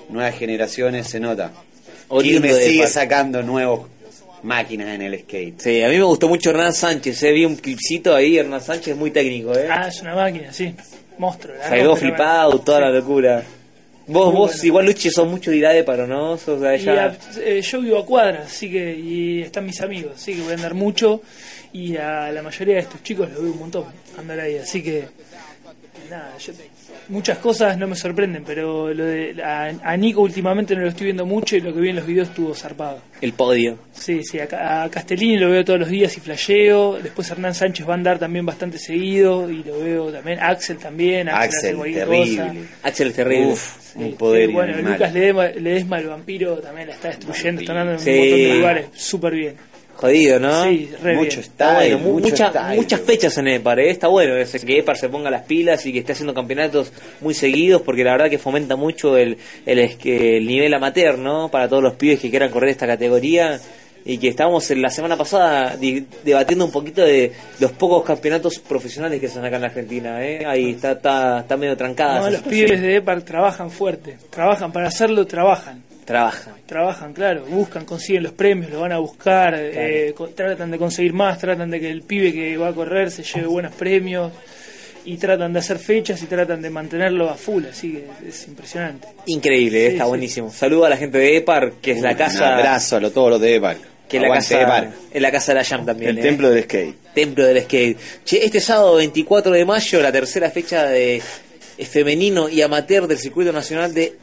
nuevas 0.09 0.35
generaciones, 0.35 1.07
se 1.07 1.19
nota. 1.19 1.51
Oriundo 2.07 2.41
Quilmes 2.41 2.57
de 2.57 2.65
sigue 2.65 2.79
E-Park. 2.79 2.91
sacando 2.91 3.43
nuevos 3.43 3.87
máquinas 4.41 4.89
en 4.89 5.03
el 5.03 5.19
skate. 5.19 5.59
Sí, 5.61 5.81
a 5.81 5.89
mí 5.89 5.97
me 5.97 6.03
gustó 6.03 6.27
mucho 6.27 6.49
Hernán 6.49 6.73
Sánchez, 6.73 7.21
eh, 7.23 7.31
vi 7.31 7.45
un 7.45 7.55
clipcito 7.55 8.15
ahí, 8.15 8.37
Hernán 8.37 8.61
Sánchez 8.61 8.95
muy 8.97 9.11
técnico, 9.11 9.55
¿eh? 9.55 9.67
Ah, 9.69 9.87
es 9.87 10.01
una 10.01 10.15
máquina, 10.15 10.51
sí. 10.51 10.73
Monstruo. 11.17 11.55
la 11.55 11.95
flipado, 11.95 12.59
toda 12.59 12.81
la 12.81 12.89
locura. 12.89 13.43
Vos, 14.05 14.25
Muy 14.27 14.35
vos 14.35 14.51
bueno. 14.51 14.65
igual 14.65 14.85
Luchi 14.87 15.09
sos 15.09 15.27
mucho 15.27 15.49
de 15.49 15.57
idade 15.57 15.83
para 15.85 16.05
¿no? 16.05 16.37
Sos 16.37 16.59
de 16.59 16.67
Y 16.77 16.89
allá. 16.89 17.05
a- 17.05 17.39
eh, 17.39 17.61
yo 17.61 17.79
vivo 17.81 17.99
a 17.99 18.05
cuadras, 18.05 18.47
así 18.47 18.69
que 18.69 18.93
y 18.97 19.41
están 19.41 19.65
mis 19.65 19.79
amigos, 19.79 20.13
así 20.15 20.33
que 20.35 20.41
voy 20.41 20.51
a 20.51 20.55
andar 20.55 20.73
mucho 20.73 21.21
y 21.71 21.95
a 21.95 22.29
la 22.31 22.41
mayoría 22.41 22.75
de 22.75 22.81
estos 22.81 23.01
chicos 23.01 23.29
los 23.31 23.41
veo 23.41 23.53
un 23.53 23.59
montón 23.59 23.85
andar 24.17 24.39
ahí, 24.41 24.57
así 24.57 24.83
que 24.83 25.05
nada, 26.09 26.37
yo- 26.37 26.53
muchas 27.09 27.37
cosas 27.37 27.77
no 27.77 27.87
me 27.87 27.95
sorprenden, 27.95 28.43
pero 28.45 28.93
lo 28.93 29.05
de 29.05 29.41
a, 29.43 29.71
a 29.83 29.97
Nico 29.97 30.21
últimamente 30.21 30.75
no 30.75 30.81
lo 30.81 30.89
estoy 30.89 31.05
viendo 31.05 31.25
mucho 31.25 31.55
y 31.55 31.61
lo 31.61 31.73
que 31.73 31.79
vi 31.79 31.89
en 31.89 31.95
los 31.97 32.05
videos 32.05 32.29
estuvo 32.29 32.53
zarpado. 32.55 32.99
El 33.21 33.33
podio. 33.33 33.77
Sí, 33.91 34.23
sí, 34.23 34.39
a, 34.39 34.83
a 34.83 34.89
Castellini 34.89 35.37
lo 35.37 35.49
veo 35.49 35.63
todos 35.65 35.79
los 35.79 35.89
días 35.89 36.15
y 36.17 36.19
flasheo, 36.19 36.99
después 37.01 37.29
Hernán 37.31 37.53
Sánchez 37.55 37.87
va 37.87 37.91
a 37.91 37.95
andar 37.95 38.19
también 38.19 38.45
bastante 38.45 38.77
seguido 38.77 39.49
y 39.49 39.63
lo 39.63 39.79
veo 39.79 40.11
también, 40.11 40.39
Axel 40.39 40.77
también, 40.77 41.29
Axel, 41.29 41.75
Axel, 41.79 41.93
terrible. 41.93 42.37
cosa. 42.37 42.53
Axel 42.83 43.07
es 43.07 43.13
terrible. 43.13 43.47
Uf, 43.47 43.95
un 43.95 44.13
poder 44.15 44.47
Sí, 44.47 44.53
bueno. 44.53 44.77
Lucas 44.81 45.13
Ledesma, 45.13 45.47
Ledesma, 45.49 45.99
el 45.99 46.07
vampiro, 46.07 46.55
también 46.57 46.87
la 46.87 46.93
está 46.95 47.09
destruyendo, 47.09 47.61
está 47.61 47.73
andando 47.73 47.93
en 47.93 47.99
Sí. 47.99 48.09
un 48.09 48.17
montón 48.19 48.37
de 48.39 48.55
lugares, 48.55 48.85
súper 48.93 49.33
bien. 49.35 49.55
Jodido, 49.95 50.39
¿no? 50.39 50.63
Sí, 50.63 50.89
re 51.01 51.15
Mucho 51.15 51.29
bien. 51.37 51.39
Está 51.39 51.73
bueno, 51.75 51.97
mucho 51.99 52.29
mucha- 52.29 52.49
style. 52.49 52.75
muchas 52.75 52.99
fechas 53.01 53.37
en 53.37 53.47
Epar, 53.47 53.79
¿eh? 53.79 53.89
está 53.91 54.07
bueno 54.07 54.35
ese 54.35 54.59
que 54.59 54.79
Epar 54.79 54.97
se 54.97 55.07
ponga 55.07 55.29
las 55.29 55.43
pilas 55.43 55.85
y 55.85 55.93
que 55.93 55.99
esté 55.99 56.11
haciendo 56.13 56.33
campeonatos 56.33 56.91
muy 57.21 57.33
seguidos 57.33 57.81
porque 57.83 58.03
la 58.03 58.11
verdad 58.11 58.29
que 58.29 58.37
fomenta 58.39 58.75
mucho 58.75 59.15
el, 59.17 59.37
el, 59.65 59.79
es 59.79 59.95
que 59.95 60.37
el 60.37 60.47
nivel 60.47 60.73
amateur, 60.73 61.17
¿no? 61.17 61.49
Para 61.49 61.69
todos 61.69 61.83
los 61.83 61.93
pibes 61.93 62.19
que 62.19 62.29
quieran 62.29 62.49
correr 62.49 62.71
esta 62.71 62.87
categoría 62.87 63.59
y 64.05 64.17
que 64.17 64.27
estábamos 64.27 64.69
en 64.71 64.81
la 64.81 64.89
semana 64.89 65.15
pasada 65.15 65.77
di- 65.77 66.05
debatiendo 66.25 66.65
un 66.65 66.71
poquito 66.71 67.01
de 67.05 67.31
los 67.59 67.71
pocos 67.71 68.03
campeonatos 68.03 68.59
profesionales 68.59 69.21
que 69.21 69.29
son 69.29 69.45
acá 69.45 69.55
en 69.55 69.61
la 69.61 69.67
Argentina, 69.69 70.21
¿eh? 70.25 70.43
Ahí 70.45 70.71
está, 70.71 70.91
está, 70.93 71.39
está 71.39 71.55
medio 71.55 71.77
trancada. 71.77 72.19
No, 72.19 72.25
los 72.29 72.39
situación. 72.39 72.65
pibes 72.65 72.81
de 72.81 72.95
EPAR 72.97 73.21
trabajan 73.21 73.71
fuerte, 73.71 74.17
trabajan 74.29 74.73
para 74.73 74.87
hacerlo, 74.89 75.25
trabajan. 75.25 75.81
Trabajan. 76.05 76.53
Trabajan, 76.65 77.13
claro, 77.13 77.45
buscan, 77.45 77.85
consiguen 77.85 78.23
los 78.23 78.33
premios, 78.33 78.71
los 78.71 78.81
van 78.81 78.91
a 78.91 78.97
buscar, 78.99 79.55
eh, 79.57 80.13
tratan 80.35 80.71
de 80.71 80.77
conseguir 80.77 81.13
más, 81.13 81.39
tratan 81.39 81.69
de 81.71 81.79
que 81.79 81.89
el 81.89 82.01
pibe 82.01 82.33
que 82.33 82.57
va 82.57 82.69
a 82.69 82.73
correr 82.73 83.09
se 83.11 83.23
lleve 83.23 83.47
buenos 83.47 83.73
premios 83.73 84.31
y 85.05 85.17
tratan 85.17 85.51
de 85.53 85.59
hacer 85.59 85.79
fechas 85.79 86.21
y 86.23 86.25
tratan 86.27 86.61
de 86.61 86.69
mantenerlo 86.69 87.29
a 87.29 87.35
full, 87.35 87.65
así 87.69 87.93
que 88.21 88.29
es 88.29 88.47
impresionante. 88.47 89.07
Increíble, 89.27 89.85
¿eh? 89.85 89.87
Sí, 89.89 89.93
está 89.93 90.03
sí. 90.05 90.09
buenísimo. 90.09 90.51
Saludo 90.51 90.85
a 90.85 90.89
la 90.89 90.97
gente 90.97 91.17
de 91.17 91.37
Epar, 91.37 91.73
que 91.81 91.91
es 91.91 92.01
la 92.01 92.11
Un 92.11 92.17
casa. 92.17 92.55
abrazo 92.55 92.97
a 92.97 92.99
lo- 92.99 93.11
todos 93.11 93.29
los 93.31 93.41
de 93.41 93.55
Epar. 93.55 93.77
Que 94.07 94.17
es 94.17 94.23
la 94.23 94.29
casa, 94.33 94.61
Epar. 94.61 94.91
es 95.11 95.21
la 95.21 95.31
casa 95.31 95.53
de 95.53 95.59
la 95.59 95.63
Jam 95.65 95.85
también. 95.85 96.11
El 96.11 96.19
¿eh? 96.19 96.21
templo 96.21 96.49
del 96.51 96.63
skate. 96.63 96.95
Templo 97.15 97.45
del 97.45 97.61
Skate. 97.63 97.97
Che, 98.23 98.45
este 98.45 98.59
sábado 98.59 98.95
24 98.95 99.51
de 99.51 99.65
mayo, 99.65 100.01
la 100.01 100.11
tercera 100.11 100.49
fecha 100.51 100.85
de 100.85 101.21
femenino 101.89 102.49
y 102.49 102.61
amateur 102.61 103.07
del 103.07 103.17
circuito 103.17 103.51
nacional 103.51 103.93
de 103.93 104.15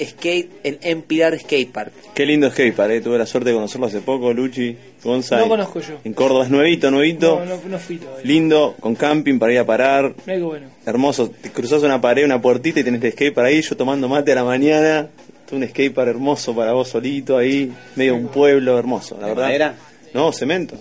skate 0.00 0.50
en 0.64 0.78
Empilar 0.82 1.38
Skate 1.38 1.70
Park. 1.72 1.92
Qué 2.14 2.26
lindo 2.26 2.50
skatepark, 2.50 2.90
eh. 2.92 3.00
tuve 3.00 3.18
la 3.18 3.26
suerte 3.26 3.50
de 3.50 3.54
conocerlo 3.56 3.86
hace 3.86 4.00
poco, 4.00 4.32
Luchi, 4.32 4.76
Gonza. 5.02 5.38
No 5.38 5.48
conozco 5.48 5.80
yo. 5.80 5.98
En 6.04 6.12
Córdoba 6.14 6.44
es 6.44 6.50
nuevito, 6.50 6.90
nuevito. 6.90 7.40
No, 7.40 7.56
no, 7.56 7.60
no 7.68 7.78
fui 7.78 7.96
todavía. 7.98 8.24
Lindo, 8.24 8.74
con 8.80 8.94
camping 8.94 9.38
para 9.38 9.52
ir 9.52 9.58
a 9.58 9.66
parar. 9.66 10.14
Mira 10.26 10.38
qué 10.38 10.44
bueno. 10.44 10.68
Hermoso, 10.84 11.30
te 11.30 11.50
cruzas 11.50 11.82
una 11.82 12.00
pared, 12.00 12.24
una 12.24 12.40
puertita 12.40 12.80
y 12.80 12.84
tenés 12.84 13.02
el 13.02 13.12
skatepark 13.12 13.46
ahí, 13.48 13.62
yo 13.62 13.76
tomando 13.76 14.08
mate 14.08 14.32
a 14.32 14.36
la 14.36 14.44
mañana. 14.44 15.08
Un 15.52 15.62
skatepark 15.68 16.08
hermoso 16.08 16.54
para 16.56 16.72
vos 16.72 16.88
solito 16.88 17.36
ahí, 17.38 17.72
medio 17.94 18.14
de 18.14 18.18
un 18.20 18.28
pueblo 18.28 18.78
hermoso, 18.78 19.16
la 19.20 19.28
¿De 19.28 19.34
verdad. 19.34 19.44
madera? 19.46 19.74
No, 20.12 20.32
cemento. 20.32 20.76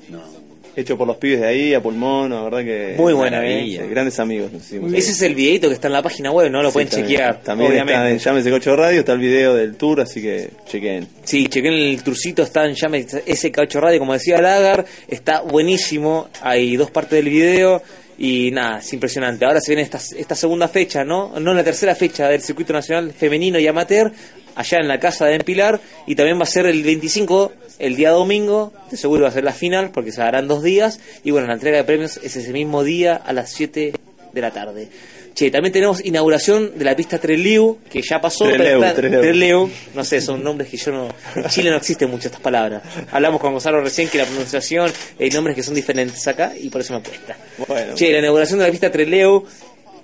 Hecho 0.76 0.98
por 0.98 1.08
los 1.08 1.18
pibes 1.18 1.40
de 1.42 1.48
ahí, 1.48 1.74
a 1.74 1.82
pulmón, 1.82 2.32
la 2.32 2.44
verdad 2.44 2.60
que... 2.64 2.96
Muy 2.98 3.14
buena, 3.14 3.38
maravilla, 3.38 3.84
eh. 3.84 3.88
Grandes 3.88 4.20
amigos. 4.20 4.52
Ese 4.54 5.12
es 5.12 5.22
el 5.22 5.34
videito 5.34 5.68
que 5.70 5.74
está 5.76 5.88
en 5.88 5.94
la 5.94 6.02
página 6.02 6.32
web, 6.32 6.52
¿no? 6.52 6.62
Lo 6.62 6.70
Sí, 6.70 6.74
pueden 6.74 6.90
también. 6.90 7.08
chequear. 7.10 7.42
También 7.42 7.72
está 7.72 7.82
en 7.84 7.90
obviamente. 7.90 8.24
Llámese 8.24 8.50
Cocho 8.52 8.76
Radio, 8.76 9.00
está 9.00 9.14
el 9.14 9.20
video 9.20 9.56
del 9.56 9.76
tour, 9.76 10.02
así 10.02 10.22
que 10.22 10.50
chequen. 10.68 11.08
Sí, 11.24 11.48
chequen 11.48 11.74
el 11.74 12.04
tourcito, 12.04 12.44
está 12.44 12.66
en 12.66 12.76
Llame 12.76 13.06
SK8 13.08 13.80
Radio, 13.80 14.00
como 14.00 14.14
decía 14.14 14.42
Lagar, 14.42 14.86
está 15.08 15.42
buenísimo, 15.42 16.28
hay 16.42 16.76
dos 16.76 16.92
partes 16.92 17.12
del 17.24 17.30
video 17.30 17.82
y 18.18 18.52
nada, 18.52 18.80
es 18.80 18.92
impresionante. 18.94 19.46
Ahora 19.46 19.60
se 19.62 19.72
viene 19.72 19.82
esta, 19.84 20.00
esta 20.18 20.36
segunda 20.36 20.68
fecha, 20.68 21.04
¿no? 21.04 21.40
No 21.40 21.54
la 21.54 21.64
tercera 21.64 21.96
fecha 21.96 22.28
del 22.30 22.42
circuito 22.42 22.74
nacional 22.74 23.12
femenino 23.14 23.60
y 23.60 23.68
amateur, 23.68 24.12
allá 24.56 24.80
en 24.80 24.88
la 24.88 25.00
casa 25.00 25.26
de 25.26 25.36
Empilar, 25.36 25.80
y 26.08 26.16
también 26.16 26.38
va 26.40 26.44
a 26.44 26.48
ser 26.48 26.66
el 26.66 26.82
25, 26.84 27.52
el 27.80 27.96
día 27.96 28.12
domingo, 28.12 28.74
de 28.90 28.98
seguro 28.98 29.24
va 29.24 29.30
a 29.30 29.32
ser 29.32 29.44
la 29.44 29.54
final, 29.54 29.92
porque 29.92 30.12
se 30.12 30.22
harán 30.22 30.48
dos 30.48 30.64
días, 30.64 31.00
y 31.24 31.32
bueno, 31.32 31.48
la 31.48 31.54
entrega 31.54 31.78
de 31.78 31.84
premios 31.84 32.18
es 32.24 32.36
ese 32.36 32.52
mismo 32.54 32.84
día 32.84 33.16
a 33.16 33.34
las 33.34 33.52
7 33.52 33.94
de 34.34 34.42
la 34.42 34.52
tarde. 34.52 34.90
Che, 35.36 35.52
también 35.52 35.74
tenemos 35.74 36.04
inauguración 36.06 36.78
de 36.78 36.86
la 36.86 36.96
pista 36.96 37.20
Treliu, 37.20 37.80
que 37.90 38.02
ya 38.02 38.22
pasó, 38.22 38.46
pero 38.46 38.64
Trelew, 38.64 38.84
está-. 38.84 39.22
Trelew, 39.22 39.70
no 39.94 40.06
sé, 40.06 40.22
son 40.22 40.42
nombres 40.42 40.70
que 40.70 40.78
yo 40.78 40.94
no... 40.94 41.10
En 41.36 41.44
Chile 41.50 41.70
no 41.72 41.76
existen 41.76 42.10
muchas 42.10 42.28
estas 42.28 42.40
palabras. 42.40 42.82
Hablamos 43.12 43.42
con 43.42 43.52
Gonzalo 43.52 43.82
recién 43.82 44.08
que 44.08 44.18
la 44.18 44.24
pronunciación, 44.24 44.90
hay 45.20 45.30
nombres 45.32 45.58
que 45.58 45.64
son 45.64 45.74
diferentes 45.74 46.26
acá 46.26 46.54
y 46.58 46.70
por 46.70 46.80
eso 46.80 46.94
me 46.94 47.02
cuesta. 47.02 47.36
Bueno, 47.68 47.96
Che, 47.96 48.14
la 48.14 48.20
inauguración 48.20 48.60
de 48.60 48.66
la 48.66 48.72
pista 48.72 48.90
Treleu, 48.90 49.46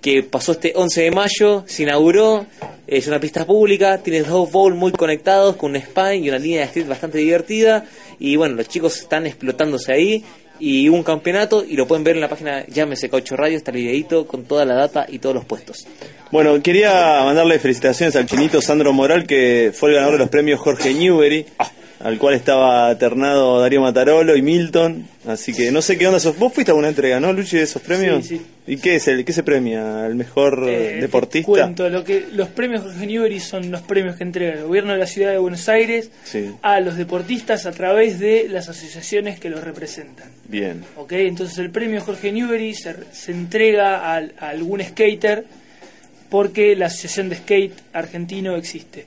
que 0.01 0.23
pasó 0.23 0.53
este 0.53 0.73
11 0.75 1.01
de 1.01 1.11
mayo, 1.11 1.63
se 1.67 1.83
inauguró, 1.83 2.45
es 2.87 3.07
una 3.07 3.19
pista 3.19 3.45
pública, 3.45 3.99
tiene 3.99 4.23
dos 4.23 4.51
bowls 4.51 4.75
muy 4.75 4.91
conectados 4.91 5.55
con 5.55 5.71
un 5.71 5.81
spine 5.81 6.17
y 6.17 6.29
una 6.29 6.39
línea 6.39 6.61
de 6.61 6.65
street 6.65 6.87
bastante 6.87 7.19
divertida, 7.19 7.85
y 8.19 8.35
bueno, 8.35 8.55
los 8.55 8.67
chicos 8.67 8.99
están 8.99 9.27
explotándose 9.27 9.93
ahí, 9.93 10.25
y 10.59 10.89
hubo 10.89 10.97
un 10.97 11.03
campeonato, 11.03 11.63
y 11.63 11.75
lo 11.75 11.87
pueden 11.87 12.03
ver 12.03 12.15
en 12.15 12.21
la 12.21 12.29
página 12.29 12.65
Llámese 12.67 13.09
Caucho 13.09 13.35
Radio, 13.35 13.57
está 13.57 13.71
el 13.71 13.77
videito 13.77 14.27
con 14.27 14.43
toda 14.43 14.65
la 14.65 14.75
data 14.75 15.05
y 15.07 15.19
todos 15.19 15.35
los 15.35 15.45
puestos. 15.45 15.87
Bueno, 16.31 16.61
quería 16.61 17.23
mandarle 17.23 17.59
felicitaciones 17.59 18.15
al 18.15 18.25
chinito 18.25 18.61
Sandro 18.61 18.93
Moral, 18.93 19.25
que 19.25 19.71
fue 19.73 19.89
el 19.89 19.95
ganador 19.95 20.15
de 20.15 20.19
los 20.19 20.29
premios 20.29 20.59
Jorge 20.59 20.93
Newbery, 20.93 21.45
al 22.03 22.17
cual 22.17 22.33
estaba 22.35 22.97
ternado 22.97 23.59
Darío 23.59 23.81
Matarolo 23.81 24.35
y 24.35 24.41
Milton. 24.41 25.07
Así 25.27 25.53
que 25.53 25.71
no 25.71 25.81
sé 25.81 25.97
qué 25.97 26.07
onda 26.07 26.19
sos. 26.19 26.37
¿Vos 26.37 26.53
fuiste 26.53 26.71
a 26.71 26.75
una 26.75 26.89
entrega, 26.89 27.19
no, 27.19 27.31
Luchi, 27.33 27.57
de 27.57 27.63
esos 27.63 27.81
premios? 27.81 28.25
Sí, 28.25 28.37
sí. 28.37 28.45
¿Y 28.67 28.77
qué 28.77 28.95
es 28.95 29.07
el 29.07 29.23
qué 29.25 29.33
se 29.33 29.43
premia? 29.43 30.05
¿El 30.07 30.15
mejor 30.15 30.65
Eh, 30.67 30.93
te 30.95 31.01
deportista? 31.01 31.45
cuento, 31.51 31.89
lo 31.89 32.03
que, 32.03 32.25
los 32.33 32.47
premios 32.49 32.83
Jorge 32.83 33.05
Newbery 33.07 33.39
son 33.39 33.69
los 33.71 33.81
premios 33.81 34.15
que 34.15 34.23
entrega 34.23 34.53
el 34.53 34.63
gobierno 34.65 34.93
de 34.93 34.99
la 34.99 35.07
ciudad 35.07 35.31
de 35.31 35.37
Buenos 35.37 35.67
Aires 35.69 36.11
Sí, 36.23 36.51
a 36.61 36.79
los 36.79 36.95
deportistas 36.97 37.65
a 37.65 37.71
través 37.71 38.19
de 38.19 38.47
las 38.49 38.69
asociaciones 38.69 39.39
que 39.39 39.49
los 39.49 39.63
representan. 39.63 40.29
bien. 40.47 40.83
¿ok? 40.95 41.11
Entonces 41.13 41.57
el 41.57 41.69
premio 41.71 42.01
Jorge 42.01 42.31
Newbery 42.31 42.73
se, 42.75 42.95
se 43.11 43.31
entrega 43.31 44.13
al- 44.13 44.33
a, 44.39 44.49
algún 44.49 44.81
skater 44.83 45.45
porque 46.29 46.75
la 46.75 46.85
Asociación 46.85 47.29
de 47.29 47.35
Skate 47.35 47.73
Argentino 47.93 48.55
existe. 48.55 49.05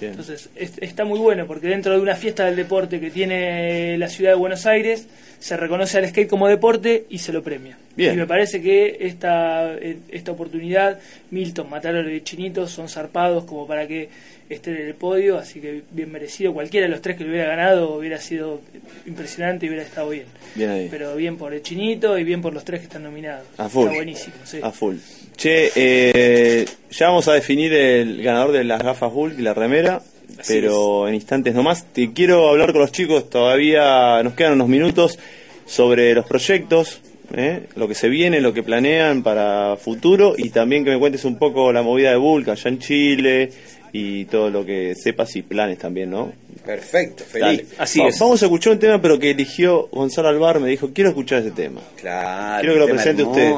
Bien. 0.00 0.12
Entonces 0.12 0.48
es- 0.56 0.78
está 0.80 1.04
muy 1.04 1.18
bueno 1.18 1.46
porque 1.46 1.68
dentro 1.68 1.92
de 1.94 2.00
una 2.00 2.16
fiesta 2.16 2.46
del 2.46 2.56
deporte 2.56 2.98
que 3.00 3.10
tiene 3.10 3.98
la 3.98 4.08
ciudad 4.08 4.30
de 4.32 4.36
Buenos 4.36 4.64
Aires 4.66 5.06
se 5.38 5.56
reconoce 5.56 5.98
al 5.98 6.08
skate 6.08 6.28
como 6.28 6.48
deporte 6.48 7.04
y 7.10 7.18
se 7.18 7.32
lo 7.32 7.42
premia. 7.42 7.76
Bien. 7.96 8.14
Y 8.14 8.16
me 8.16 8.26
parece 8.26 8.60
que 8.62 8.98
esta, 9.00 9.74
eh, 9.74 9.98
esta 10.10 10.32
oportunidad, 10.32 10.98
Milton, 11.30 11.68
Matarolo 11.70 12.10
y 12.14 12.20
Chinito 12.22 12.66
son 12.68 12.88
zarpados 12.88 13.44
como 13.44 13.66
para 13.66 13.86
que 13.86 14.08
estén 14.50 14.76
en 14.76 14.86
el 14.88 14.94
podio, 14.94 15.38
así 15.38 15.60
que 15.60 15.82
bien 15.92 16.10
merecido. 16.10 16.52
Cualquiera 16.52 16.86
de 16.86 16.90
los 16.92 17.00
tres 17.00 17.16
que 17.16 17.24
lo 17.24 17.30
hubiera 17.30 17.48
ganado 17.48 17.94
hubiera 17.94 18.18
sido 18.18 18.60
impresionante 19.06 19.64
y 19.66 19.68
hubiera 19.68 19.84
estado 19.84 20.10
bien. 20.10 20.26
Bien 20.54 20.70
ahí. 20.70 20.88
Pero 20.90 21.14
bien 21.16 21.36
por 21.36 21.54
el 21.54 21.62
Chinito 21.62 22.18
y 22.18 22.24
bien 22.24 22.42
por 22.42 22.52
los 22.52 22.64
tres 22.64 22.80
que 22.80 22.86
están 22.86 23.02
nominados. 23.04 23.46
A 23.58 23.68
full. 23.68 23.84
Está 23.84 23.94
buenísimo, 23.96 24.34
sí. 24.44 24.58
A 24.62 24.70
full. 24.72 24.96
Che, 25.40 25.72
eh, 25.74 26.66
ya 26.90 27.06
vamos 27.06 27.26
a 27.28 27.32
definir 27.32 27.72
el 27.72 28.22
ganador 28.22 28.52
de 28.52 28.62
las 28.62 28.82
gafas 28.82 29.10
Hulk 29.14 29.38
y 29.38 29.42
la 29.42 29.54
remera, 29.54 30.02
Así 30.38 30.52
pero 30.52 31.08
en 31.08 31.14
instantes 31.14 31.54
nomás. 31.54 31.86
Te 31.94 32.12
quiero 32.12 32.50
hablar 32.50 32.72
con 32.72 32.82
los 32.82 32.92
chicos, 32.92 33.30
todavía 33.30 34.22
nos 34.22 34.34
quedan 34.34 34.52
unos 34.52 34.68
minutos, 34.68 35.18
sobre 35.64 36.12
los 36.12 36.26
proyectos, 36.26 37.00
¿eh? 37.34 37.62
lo 37.74 37.88
que 37.88 37.94
se 37.94 38.10
viene, 38.10 38.42
lo 38.42 38.52
que 38.52 38.62
planean 38.62 39.22
para 39.22 39.76
futuro 39.76 40.34
y 40.36 40.50
también 40.50 40.84
que 40.84 40.90
me 40.90 40.98
cuentes 40.98 41.24
un 41.24 41.38
poco 41.38 41.72
la 41.72 41.80
movida 41.80 42.10
de 42.10 42.16
Bulk 42.16 42.48
allá 42.50 42.68
en 42.68 42.78
Chile 42.78 43.50
y 43.94 44.26
todo 44.26 44.50
lo 44.50 44.66
que 44.66 44.94
sepas 44.94 45.34
y 45.36 45.42
planes 45.42 45.78
también, 45.78 46.10
¿no? 46.10 46.32
Perfecto, 46.66 47.24
Dale. 47.32 47.56
feliz. 47.60 47.74
Así 47.78 48.00
Va- 48.00 48.08
es. 48.08 48.18
Vamos 48.18 48.42
a 48.42 48.44
escuchar 48.44 48.74
un 48.74 48.78
tema, 48.78 49.00
pero 49.00 49.18
que 49.18 49.30
eligió 49.30 49.88
Gonzalo 49.90 50.28
Alvar, 50.28 50.60
me 50.60 50.68
dijo, 50.68 50.90
quiero 50.92 51.08
escuchar 51.10 51.38
ese 51.40 51.50
tema. 51.52 51.80
Claro, 51.98 52.60
Quiero 52.60 52.74
que 52.74 52.80
lo 52.80 52.86
presente 52.94 53.22
usted. 53.22 53.52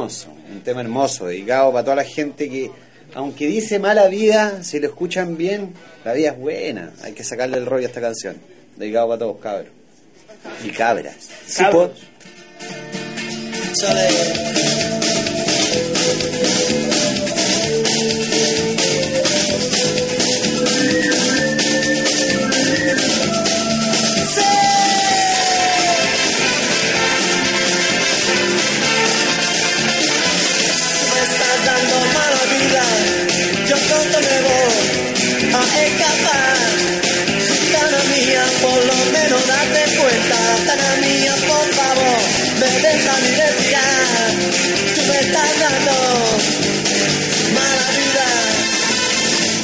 Hermoso, 0.52 0.58
Un 0.58 0.62
tema 0.62 0.80
hermoso, 0.80 1.26
dedicado 1.26 1.72
para 1.72 1.84
toda 1.84 1.96
la 1.96 2.04
gente 2.04 2.48
que, 2.48 2.70
aunque 3.14 3.46
dice 3.46 3.78
mala 3.78 4.06
vida, 4.08 4.62
si 4.62 4.80
lo 4.80 4.86
escuchan 4.88 5.36
bien, 5.36 5.72
la 6.04 6.12
vida 6.12 6.30
es 6.30 6.38
buena. 6.38 6.92
Hay 7.02 7.12
que 7.12 7.24
sacarle 7.24 7.58
el 7.58 7.66
rollo 7.66 7.86
a 7.86 7.88
esta 7.88 8.00
canción. 8.00 8.36
Dedicado 8.76 9.08
para 9.08 9.18
todos, 9.18 9.36
cabros. 9.40 9.72
Y 10.64 10.70
cabras. 10.70 11.16
Sí, 11.46 11.62
po- 11.70 11.92
Me 16.32 16.91
tratan 40.56 40.80
a 40.80 40.96
mí, 41.00 41.26
por 41.48 41.68
favor, 41.78 42.20
me 42.60 42.70
dejan 42.84 43.22
identidad. 43.24 44.32
Tú 44.94 45.02
me 45.08 45.20
estás 45.20 45.52
dando 45.60 45.94
mala 47.56 47.88
vida. 47.98 48.28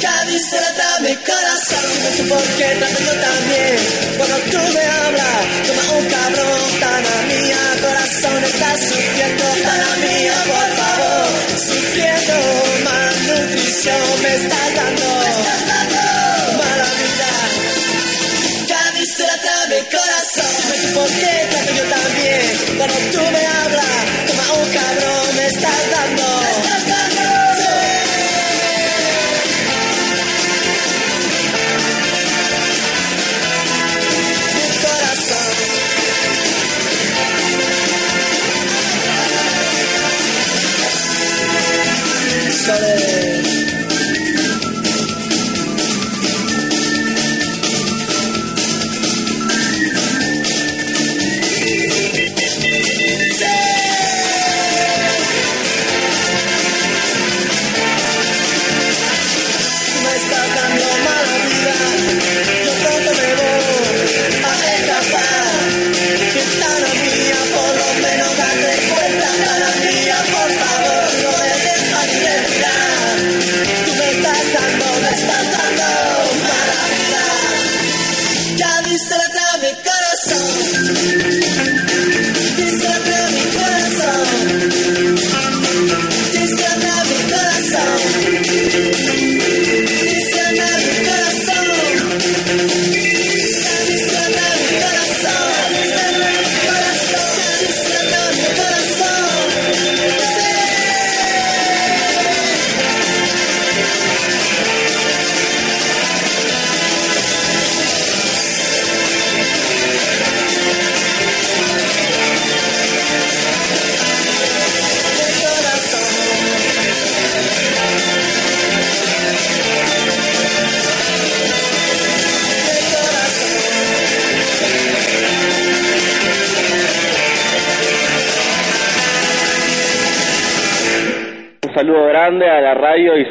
Cada 0.01 0.25
vez 0.25 0.49
trata 0.49 0.99
mi 1.01 1.15
corazón, 1.29 1.85
no 2.03 2.09
sé 2.17 2.23
por 2.23 2.43
qué 2.57 2.67
tratando 2.79 3.11
tan 3.23 3.39
bien. 3.49 3.79
Cuando 4.17 4.37
tú 4.51 4.61
me 4.75 4.85
hablas, 4.97 5.41
toma 5.67 5.85
un 5.99 6.05
cabrón, 6.15 6.61
tan 6.79 7.03
a 7.05 7.19
mí, 7.29 7.41
corazón, 7.81 8.43
estás 8.43 8.79
sufriendo, 8.89 9.45
tan 9.65 9.81
a 9.81 9.93
mí, 10.01 10.17
por 10.51 10.69
favor, 10.79 11.27
sufriendo 11.67 12.35
malnutrición, 12.83 14.21
me 14.23 14.35
estás 14.35 14.75
dando. 14.75 15.07
Me 15.23 15.31
estás 15.37 15.67
dando 15.67 15.88
por 20.93 21.07
qué 21.07 21.47
trato 21.49 21.71
yo 21.73 21.83
también. 21.83 22.77
Cuando 22.77 22.95
tú 23.11 23.21
me 23.31 23.45
hablas, 23.45 24.05
como 24.27 24.63
un 24.63 24.69
cabrón, 24.69 25.35
me 25.35 25.45
estás 25.47 25.91
dando. 25.91 26.78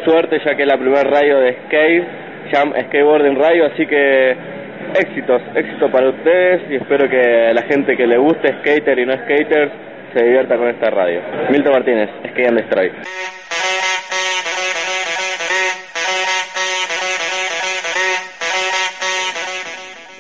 Suerte 0.09 0.41
ya 0.45 0.55
que 0.55 0.63
es 0.63 0.69
la 0.69 0.79
primera 0.79 1.03
radio 1.03 1.39
de 1.41 1.53
skate, 1.67 2.05
Jam 2.51 2.73
Skateboarding 2.73 3.37
Radio, 3.37 3.67
así 3.67 3.87
que 3.87 4.37
éxitos, 4.95 5.43
éxito 5.55 5.91
para 5.91 6.09
ustedes 6.09 6.63
y 6.71 6.77
espero 6.77 7.09
que 7.11 7.53
la 7.53 7.63
gente 7.63 7.95
que 7.97 8.07
le 8.07 8.17
guste 8.17 8.49
skater 8.61 8.99
y 8.99 9.05
no 9.05 9.13
skater 9.13 9.71
se 10.15 10.25
divierta 10.25 10.57
con 10.57 10.69
esta 10.69 10.89
radio. 10.89 11.21
Milton 11.51 11.73
Martínez, 11.73 12.09
Skate 12.31 12.49
and 12.49 12.57
Destroy. 12.59 12.91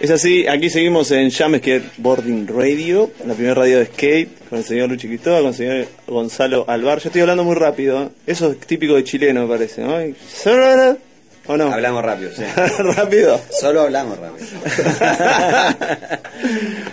Es 0.00 0.12
así, 0.12 0.46
aquí 0.46 0.70
seguimos 0.70 1.10
en 1.10 1.28
Jam 1.32 1.56
Skateboarding 1.56 2.46
Radio, 2.46 3.10
la 3.26 3.34
primera 3.34 3.54
radio 3.54 3.80
de 3.80 3.86
skate, 3.86 4.48
con 4.48 4.58
el 4.60 4.64
señor 4.64 4.90
Luchi 4.90 5.08
Cristóbal, 5.08 5.40
con 5.40 5.48
el 5.48 5.56
señor 5.56 5.86
Gonzalo 6.06 6.64
Alvar. 6.68 7.00
Yo 7.00 7.08
estoy 7.08 7.22
hablando 7.22 7.42
muy 7.42 7.56
rápido, 7.56 8.12
eso 8.24 8.52
es 8.52 8.60
típico 8.60 8.94
de 8.94 9.02
chileno, 9.02 9.42
me 9.42 9.48
parece, 9.48 9.82
¿no? 9.82 9.96
¿O 11.48 11.56
no? 11.56 11.72
Hablamos 11.72 12.04
rápido, 12.04 12.30
sí. 12.32 12.44
¿Rápido? 12.78 13.40
Solo 13.50 13.80
hablamos 13.82 14.18
rápido. 14.18 14.46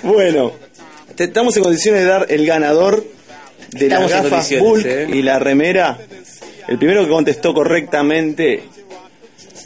Bueno, 0.02 0.54
estamos 1.16 1.56
en 1.58 1.64
condiciones 1.64 2.02
de 2.02 2.08
dar 2.08 2.26
el 2.30 2.46
ganador 2.46 3.06
de 3.70 3.88
las 3.88 4.10
gafas 4.10 4.60
Bulk 4.60 4.84
¿eh? 4.86 5.08
y 5.14 5.22
la 5.22 5.38
remera. 5.38 6.00
El 6.68 6.80
primero 6.80 7.04
que 7.04 7.10
contestó 7.10 7.54
correctamente 7.54 8.64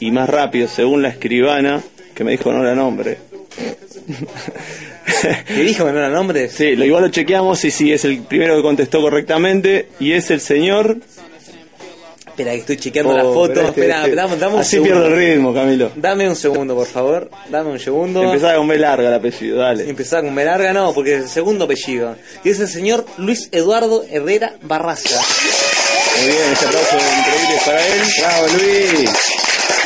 y 0.00 0.10
más 0.10 0.28
rápido, 0.28 0.68
según 0.68 1.00
la 1.02 1.08
escribana, 1.08 1.80
que 2.14 2.22
me 2.22 2.32
dijo 2.32 2.52
no 2.52 2.62
era 2.62 2.74
nombre. 2.74 3.29
¿Qué 5.46 5.62
dijo 5.62 5.84
que 5.86 5.92
no 5.92 5.98
era 5.98 6.08
nombre? 6.08 6.48
Sí, 6.48 6.76
lo 6.76 6.84
igual 6.84 7.02
lo 7.04 7.08
chequeamos 7.10 7.64
y 7.64 7.70
sí, 7.70 7.92
es 7.92 8.04
el 8.04 8.22
primero 8.22 8.56
que 8.56 8.62
contestó 8.62 9.00
correctamente 9.00 9.88
y 9.98 10.12
es 10.12 10.30
el 10.30 10.40
señor... 10.40 10.96
Espera, 12.26 12.52
que 12.52 12.58
estoy 12.58 12.76
chequeando 12.78 13.12
Oh, 13.12 13.16
la 13.16 13.22
foto. 13.24 13.48
pero 13.54 13.68
este- 13.68 13.80
Espera, 13.82 14.04
este- 14.04 14.14
dame, 14.16 14.36
dame 14.36 14.54
un 14.54 14.60
así 14.60 14.70
segundo. 14.70 14.94
pierdo 14.94 15.06
el 15.08 15.16
ritmo, 15.16 15.52
Camilo. 15.54 15.90
Dame 15.96 16.28
un 16.28 16.36
segundo, 16.36 16.74
por 16.74 16.86
favor. 16.86 17.30
Dame 17.50 17.70
un 17.70 17.78
segundo. 17.78 18.22
Empezaba 18.22 18.54
con 18.56 18.68
B 18.68 18.78
larga 18.78 19.08
el 19.08 19.14
apellido, 19.14 19.58
dale. 19.58 19.90
Empezaba 19.90 20.22
con 20.22 20.34
B 20.34 20.44
larga, 20.44 20.72
no, 20.72 20.94
porque 20.94 21.16
es 21.16 21.22
el 21.24 21.28
segundo 21.28 21.64
apellido. 21.66 22.16
Y 22.44 22.48
es 22.50 22.60
el 22.60 22.68
señor 22.68 23.04
Luis 23.18 23.48
Eduardo 23.52 24.04
Herrera 24.10 24.54
Barraza. 24.62 25.20
Muy 26.18 26.26
bien, 26.28 26.52
ese 26.52 26.66
aplauso 26.66 26.96
increíble 26.96 27.60
para 27.66 27.86
él. 27.86 28.02
Bravo, 28.20 28.46
Luis. 28.56 29.10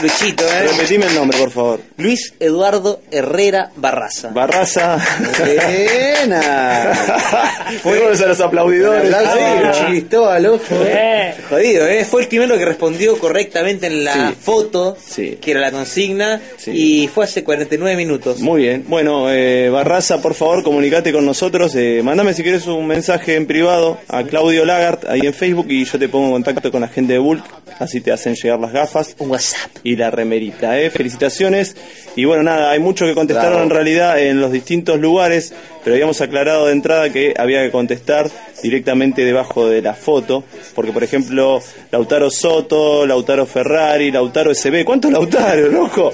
Luchito, 0.02 0.44
¿eh? 0.44 0.62
Repetime 0.68 1.06
el 1.06 1.14
nombre, 1.14 1.38
por 1.38 1.50
favor. 1.50 1.80
Luis 1.98 2.34
Eduardo 2.40 3.00
Herrera 3.10 3.70
Barraza. 3.76 4.30
Barraza. 4.30 4.98
Buena. 5.38 6.92
Fuimos 7.82 8.20
a 8.20 8.26
los 8.26 8.40
aplaudidores. 8.40 9.14
Ah. 9.14 9.86
Cristóbal, 9.86 10.46
ojo. 10.46 10.74
Eh, 10.84 11.34
Jodido, 11.48 11.86
¿eh? 11.86 12.04
Fue 12.04 12.22
el 12.22 12.28
primero 12.28 12.58
que 12.58 12.64
respondió 12.64 13.16
correctamente 13.18 13.86
en 13.86 14.04
la 14.04 14.30
Sí. 14.30 14.34
foto, 14.40 14.96
Sí. 15.00 15.38
que 15.40 15.52
era 15.52 15.60
la 15.60 15.70
consigna, 15.70 16.40
Sí. 16.56 16.70
y 17.04 17.08
fue 17.08 17.24
hace 17.24 17.44
49 17.44 17.96
minutos. 17.96 18.40
Muy 18.40 18.62
bien. 18.62 18.84
Bueno, 18.88 19.30
eh, 19.30 19.70
Barraza, 19.70 20.20
por 20.20 20.34
favor, 20.34 20.62
comunicate 20.64 21.12
con 21.12 21.24
nosotros. 21.24 21.72
Eh, 21.76 22.00
mándame 22.02 22.34
si 22.34 22.42
quieres 22.42 22.66
un 22.66 22.86
mensaje 22.86 23.36
en 23.36 23.46
privado 23.46 23.98
a 24.08 24.24
Claudio 24.24 24.64
Lagart 24.64 25.04
ahí 25.08 25.20
en 25.22 25.34
Facebook 25.34 25.66
y 25.70 25.84
yo 25.84 25.98
te 25.98 26.08
pongo 26.08 26.26
en 26.26 26.32
contacto 26.44 26.70
con 26.72 26.80
la 26.80 26.88
gente 26.88 27.12
de 27.14 27.18
Bulk. 27.20 27.44
Así 27.78 28.00
te 28.00 28.12
hacen 28.12 28.34
llegar 28.34 28.58
las 28.60 28.72
gafas 28.72 29.16
Un 29.18 29.30
WhatsApp. 29.30 29.70
Y 29.84 29.96
la 29.96 30.10
remerita. 30.10 30.80
¿eh? 30.80 30.90
Felicitaciones. 30.90 31.76
Y 32.16 32.24
bueno, 32.24 32.42
nada, 32.42 32.70
hay 32.70 32.80
muchos 32.80 33.06
que 33.06 33.14
contestaron 33.14 33.62
en 33.62 33.70
realidad 33.70 34.18
en 34.18 34.40
los 34.40 34.50
distintos 34.50 34.98
lugares, 34.98 35.52
pero 35.84 35.94
habíamos 35.94 36.20
aclarado 36.20 36.66
de 36.66 36.72
entrada 36.72 37.12
que 37.12 37.34
había 37.36 37.62
que 37.62 37.70
contestar 37.70 38.28
directamente 38.62 39.24
debajo 39.24 39.68
de 39.68 39.82
la 39.82 39.94
foto, 39.94 40.42
porque 40.74 40.92
por 40.92 41.04
ejemplo, 41.04 41.60
Lautaro 41.92 42.30
Soto, 42.30 43.06
Lautaro 43.06 43.44
Ferrari, 43.46 44.10
Lautaro 44.10 44.54
SB, 44.54 44.84
¿cuántos 44.84 45.12
Lautaro, 45.12 45.68
loco? 45.68 46.12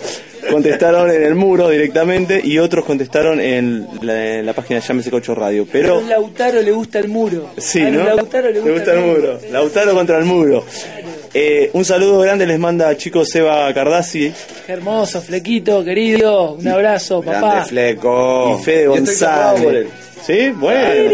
Contestaron 0.51 1.11
en 1.11 1.23
el 1.23 1.35
muro 1.35 1.69
directamente 1.69 2.41
y 2.43 2.59
otros 2.59 2.85
contestaron 2.87 3.41
en 3.41 3.87
la, 4.03 4.39
en 4.39 4.47
la 4.47 4.55
página 4.55 4.81
de 4.81 4.87
Llámese 4.87 5.11
Cocho 5.11 5.35
Radio. 5.35 5.67
Pero 5.71 5.99
a 5.99 6.03
Lautaro 6.03 6.63
le 6.63 6.73
gusta 6.73 6.99
el 6.99 7.09
muro. 7.09 7.51
Sí, 7.59 7.83
A 7.83 7.91
¿no? 7.91 8.05
Lautaro 8.05 8.51
le 8.51 8.61
gusta, 8.61 8.95
el 8.95 9.01
muro. 9.01 9.39
Lautaro 9.53 9.95
contra 9.95 10.19
el 10.19 10.25
muro. 10.25 10.65
Eh, 11.33 11.71
un 11.75 11.85
saludo 11.85 12.19
grande 12.21 12.45
les 12.45 12.59
manda 12.59 12.97
chico 12.97 13.25
Seba 13.25 13.73
Cardassi 13.73 14.33
Qué 14.67 14.73
hermoso, 14.73 15.21
flequito, 15.23 15.85
querido. 15.85 16.55
Un 16.55 16.67
abrazo, 16.67 17.23
papá. 17.23 17.41
Grande 17.41 17.69
fleco. 17.69 18.59
y 18.61 18.63
Fede 18.65 18.87
González. 18.89 19.87
¿Sí? 20.27 20.51
Bueno. 20.51 21.11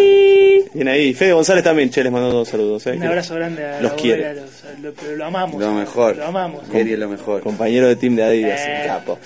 Bien 0.72 0.88
ahí. 0.88 1.12
Fede 1.14 1.32
González 1.32 1.62
también, 1.62 1.90
che, 1.90 2.02
les 2.02 2.10
mando 2.10 2.30
dos 2.30 2.48
saludos. 2.48 2.86
eh, 2.86 2.92
Un 2.96 3.02
abrazo 3.04 3.34
grande 3.34 3.64
a 3.64 3.80
Los 3.80 3.92
la 3.92 3.96
quiere. 3.96 4.28
bola, 4.28 4.32
los- 4.42 4.82
lo- 4.82 4.92
pero 4.94 5.16
lo 5.16 5.24
amamos. 5.26 5.60
Lo 5.60 5.72
mejor. 5.72 6.16
Lo 6.16 6.26
amamos. 6.26 6.64
Quería 6.70 6.96
lo 6.96 7.08
mejor. 7.08 7.42
Compañero 7.42 7.86
de 7.88 7.96
team 7.96 8.16
de 8.16 8.24
Adidas, 8.24 8.60
Eh. 8.66 8.78
un 8.82 8.86
capo. 8.88 9.18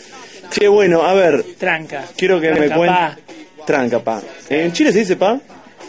Che, 0.50 0.66
bueno, 0.68 1.02
a 1.02 1.14
ver, 1.14 1.44
Tranca. 1.56 2.04
quiero 2.16 2.40
que 2.40 2.50
me 2.50 2.56
Tranca, 2.66 2.74
cuenten. 2.76 2.96
pa. 2.96 3.64
Tranca, 3.64 3.98
pa. 4.00 4.22
¿En 4.48 4.72
Chile 4.72 4.92
se 4.92 4.98
dice 5.00 5.14
pa? 5.16 5.38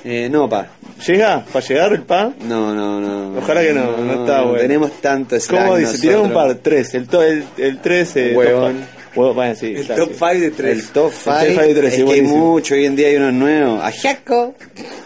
Eh, 0.04 0.28
no, 0.32 0.50
pa. 0.50 0.68
¿Llega? 1.06 1.44
¿Para 1.46 1.66
llegar 1.66 1.94
el 1.94 2.02
pa? 2.04 2.32
No, 2.48 2.74
no, 2.74 3.00
no. 3.00 3.38
Ojalá 3.40 3.62
que 3.62 3.74
no, 3.74 3.98
no 3.98 4.14
está 4.22 4.42
bueno. 4.44 4.60
Tenemos 4.60 4.92
tanto 5.02 5.40
slang 5.40 5.64
¿Cómo 5.66 5.78
dice? 5.78 6.00
Tiré 6.00 6.18
un 6.18 6.32
par, 6.34 6.56
tres. 6.56 6.94
El, 6.96 7.08
to- 7.08 7.22
el, 7.24 7.44
el 7.58 7.80
tres. 7.80 8.16
eh, 8.16 8.34
Huevón. 8.36 9.02
Bueno, 9.14 9.34
bueno, 9.34 9.56
sí, 9.56 9.74
El 9.76 9.86
claro, 9.86 10.06
top 10.08 10.14
sí. 10.14 10.20
5 10.20 10.34
de 10.40 10.52
tres. 10.52 10.78
El 10.80 10.88
top 10.90 11.12
5 11.14 11.32
El 11.40 11.48
top 11.48 11.62
five 11.62 11.74
de 11.74 11.80
tres, 11.82 11.94
es 11.94 12.00
sí, 12.00 12.06
que 12.06 12.14
hay 12.14 12.22
mucho, 12.22 12.74
hoy 12.76 12.86
en 12.86 12.96
día 12.96 13.08
hay 13.10 13.16
unos 13.18 13.34
nuevos. 13.34 13.84
Ajiaco. 13.84 14.56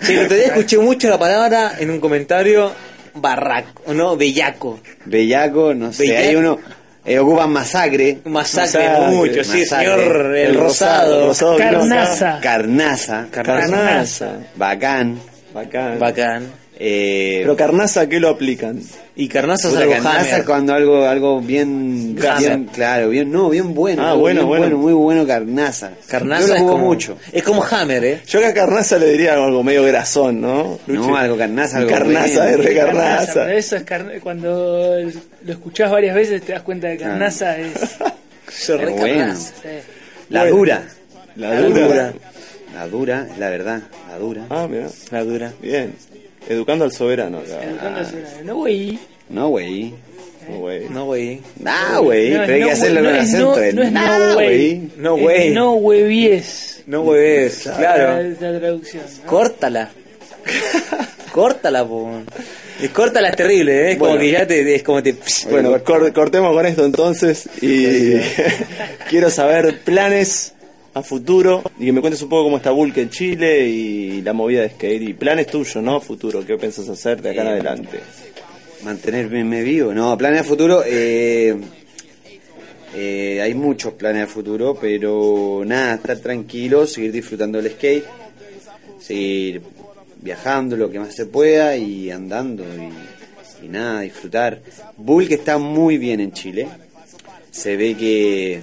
Sí, 0.00 0.14
el 0.14 0.24
otro 0.24 0.36
día 0.36 0.46
escuché 0.46 0.78
mucho 0.78 1.08
la 1.10 1.18
palabra 1.18 1.74
en 1.78 1.90
un 1.90 2.00
comentario 2.00 2.72
barraco, 3.14 3.92
¿no? 3.92 4.16
Bellaco. 4.16 4.80
Bellaco, 5.04 5.74
no 5.74 5.92
sé, 5.92 6.04
Bellaco. 6.04 6.28
hay 6.28 6.36
uno. 6.36 6.58
Eh, 7.04 7.18
ocupan 7.18 7.50
masacre. 7.50 8.20
Masacre, 8.24 8.88
Masacre, 8.88 9.06
mucho, 9.16 9.42
sí, 9.44 9.66
señor 9.66 10.00
el, 10.00 10.36
El 10.36 10.54
rosado. 10.54 11.26
rosado, 11.26 11.56
Carnaza. 11.56 12.38
Carnaza. 12.40 13.26
Carnaza. 13.30 14.32
Bacán. 14.54 15.18
Bacán. 15.52 15.98
Bacán. 15.98 16.61
Eh, 16.84 17.38
Pero 17.42 17.54
Carnaza, 17.56 18.00
¿a 18.00 18.08
qué 18.08 18.18
lo 18.18 18.28
aplican? 18.28 18.80
Y 19.14 19.28
Carnaza 19.28 19.68
es 19.68 19.76
algo 19.76 19.92
Carnaza 19.92 20.18
hammer. 20.34 20.44
cuando 20.44 20.74
algo, 20.74 21.04
algo 21.06 21.40
bien, 21.40 22.16
claro, 22.72 23.08
bien, 23.08 23.30
no, 23.30 23.50
bien 23.50 23.72
bueno. 23.72 24.02
Ah, 24.04 24.14
bueno, 24.14 24.46
bien 24.48 24.60
bueno. 24.62 24.78
muy 24.78 24.92
bueno 24.92 25.24
Carnaza. 25.24 25.92
Carnaza 26.08 26.40
Yo 26.42 26.48
lo 26.48 26.54
es 26.56 26.62
como, 26.62 26.78
mucho. 26.78 27.16
Es 27.32 27.42
como 27.44 27.62
Hammer, 27.62 28.04
¿eh? 28.04 28.20
Yo 28.26 28.44
a 28.44 28.52
Carnaza 28.52 28.98
le 28.98 29.12
diría 29.12 29.34
algo 29.34 29.62
medio 29.62 29.84
grasón, 29.84 30.40
¿no? 30.40 30.80
No, 30.88 31.16
algo 31.16 31.36
Carnaza, 31.36 31.78
algo 31.78 31.90
Carnaza, 31.90 32.46
bien. 32.46 32.60
es 32.60 32.64
re 32.66 32.74
Carnaza, 32.74 33.06
Carnaza. 33.16 33.44
pero 33.44 33.58
eso 33.58 33.76
es 33.76 33.82
carne- 33.84 34.18
cuando 34.20 34.96
lo 35.44 35.52
escuchás 35.52 35.88
varias 35.88 36.16
veces 36.16 36.42
te 36.42 36.50
das 36.52 36.62
cuenta 36.62 36.88
de 36.88 36.96
que 36.98 37.04
Carnaza 37.04 37.58
es... 37.58 37.74
Yo 38.66 38.76
re 38.76 38.90
Es 38.92 38.98
bueno. 38.98 39.18
Carnaza. 39.18 39.52
sí. 39.62 39.68
La 40.30 40.46
dura. 40.46 40.82
La 41.36 41.60
dura. 41.60 42.12
La 42.74 42.88
dura, 42.88 43.28
es 43.30 43.38
la 43.38 43.50
verdad, 43.50 43.82
la 44.10 44.18
dura. 44.18 44.46
Ah, 44.50 44.66
mira. 44.68 44.86
La 45.10 45.22
dura. 45.22 45.52
Bien. 45.60 45.92
Educando 46.48 46.84
al 46.84 46.92
soberano 46.92 47.38
acá. 47.38 47.62
Educando 47.64 47.98
al 48.00 48.06
soberano. 48.06 48.34
No, 48.44 48.56
güey. 48.56 48.98
No, 49.28 49.48
güey. 49.48 49.94
No, 50.48 50.56
güey. 50.58 50.88
No, 50.88 51.04
güey. 51.06 51.40
Ah, 51.64 51.98
güey, 52.02 52.30
No, 52.30 52.40
pero 52.40 52.54
hay 52.54 52.60
no, 52.60 52.66
que 52.66 52.72
hacerlo 52.72 53.00
con 53.00 53.12
no 53.12 53.16
es 53.16 53.28
acento. 53.28 53.44
no- 53.50 53.56
de 53.56 53.72
no 53.72 53.82
es 53.82 53.92
no, 53.92 54.00
nah, 54.00 54.34
güey. 54.34 54.90
No, 54.96 55.16
Es 55.16 55.22
güey. 55.22 55.50
No 55.50 55.72
huevies. 55.74 56.82
No, 56.86 57.02
güey. 57.02 57.48
Claro. 57.76 58.20
Es 58.20 58.40
la 58.40 58.58
traducción. 58.58 59.04
¿no? 59.22 59.26
Córtala. 59.30 59.90
Córtala, 61.32 61.86
po. 61.86 62.10
Y 62.82 62.88
córtala 62.88 63.28
es 63.30 63.36
terrible, 63.36 63.72
¿eh? 63.88 63.92
Es 63.92 63.98
como 63.98 64.10
Bueno. 64.10 64.20
que 64.24 64.30
ya 64.32 64.46
te. 64.46 64.74
Es 64.74 64.82
como 64.82 65.02
te. 65.02 65.14
Bueno, 65.50 65.82
cor- 65.84 66.12
cortemos 66.12 66.52
con 66.52 66.66
esto 66.66 66.84
entonces 66.84 67.48
y 67.62 68.14
quiero 69.08 69.30
saber 69.30 69.78
planes 69.80 70.51
a 70.94 71.02
futuro 71.02 71.62
y 71.78 71.86
que 71.86 71.92
me 71.92 72.00
cuentes 72.00 72.22
un 72.22 72.28
poco 72.28 72.44
cómo 72.44 72.58
está 72.58 72.70
Bulk 72.70 72.96
en 72.98 73.10
Chile 73.10 73.66
y 73.68 74.20
la 74.22 74.32
movida 74.32 74.62
de 74.62 74.70
skate 74.70 75.02
y 75.02 75.14
planes 75.14 75.46
tuyos, 75.46 75.82
¿no? 75.82 76.00
Futuro, 76.00 76.44
¿qué 76.44 76.56
piensas 76.56 76.88
hacer 76.88 77.22
de 77.22 77.30
acá 77.30 77.42
en 77.42 77.46
Eh, 77.46 77.50
adelante? 77.50 78.00
Mantenerme 78.84 79.62
vivo. 79.62 79.94
No, 79.94 80.16
planes 80.18 80.40
a 80.40 80.44
futuro. 80.44 80.82
Eh, 80.84 81.56
eh, 82.94 83.40
hay 83.40 83.54
muchos 83.54 83.94
planes 83.94 84.24
a 84.24 84.26
futuro, 84.26 84.76
pero 84.78 85.62
nada, 85.64 85.94
estar 85.94 86.18
tranquilo, 86.18 86.86
seguir 86.86 87.12
disfrutando 87.12 87.60
del 87.60 87.72
skate, 87.72 88.04
seguir 89.00 89.62
viajando 90.20 90.76
lo 90.76 90.90
que 90.90 90.98
más 90.98 91.14
se 91.14 91.26
pueda 91.26 91.76
y 91.76 92.10
andando 92.10 92.64
y, 92.64 93.64
y 93.64 93.68
nada, 93.68 94.00
disfrutar. 94.00 94.60
Bulk 94.96 95.30
está 95.30 95.56
muy 95.56 95.96
bien 95.96 96.20
en 96.20 96.32
Chile. 96.32 96.68
Se 97.50 97.76
ve 97.76 97.94
que 97.94 98.60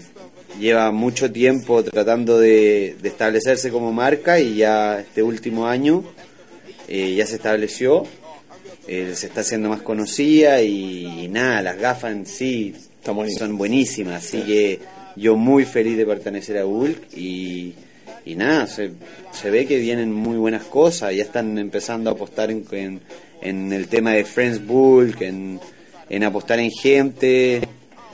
lleva 0.60 0.92
mucho 0.92 1.32
tiempo 1.32 1.84
tratando 1.84 2.40
de, 2.40 2.96
de 3.02 3.10
establecerse 3.10 3.72
como 3.72 3.94
marca 3.94 4.40
y 4.40 4.58
ya 4.58 5.00
este 5.00 5.24
último 5.24 5.68
año 5.68 6.04
eh, 6.88 7.16
ya 7.16 7.26
se 7.26 7.36
estableció 7.36 8.06
eh, 8.92 9.14
se 9.16 9.28
está 9.28 9.42
haciendo 9.42 9.70
más 9.70 9.84
conocida 9.84 10.64
y, 10.64 11.26
y 11.26 11.28
nada, 11.28 11.62
las 11.62 11.78
gafas 11.78 12.12
en 12.12 12.26
sí 12.26 12.74
son 13.04 13.56
buenísimas, 13.56 14.26
así 14.26 14.42
que 14.42 14.80
yo 15.16 15.36
muy 15.36 15.66
feliz 15.66 15.96
de 15.96 16.08
pertenecer 16.08 16.58
a 16.58 16.64
Bulk 16.64 17.16
y, 17.16 17.76
y 18.26 18.36
nada, 18.36 18.66
se, 18.66 18.90
se 19.32 19.52
ve 19.52 19.68
que 19.68 19.78
vienen 19.78 20.12
muy 20.12 20.38
buenas 20.38 20.64
cosas, 20.64 21.16
ya 21.16 21.22
están 21.22 21.60
empezando 21.60 22.10
a 22.10 22.14
apostar 22.14 22.50
en, 22.50 22.66
en, 22.72 23.02
en 23.42 23.74
el 23.74 23.88
tema 23.90 24.14
de 24.14 24.26
Friends 24.26 24.66
Bulk, 24.66 25.22
en, 25.22 25.60
en 26.10 26.24
apostar 26.24 26.60
en 26.60 26.72
gente 26.72 27.62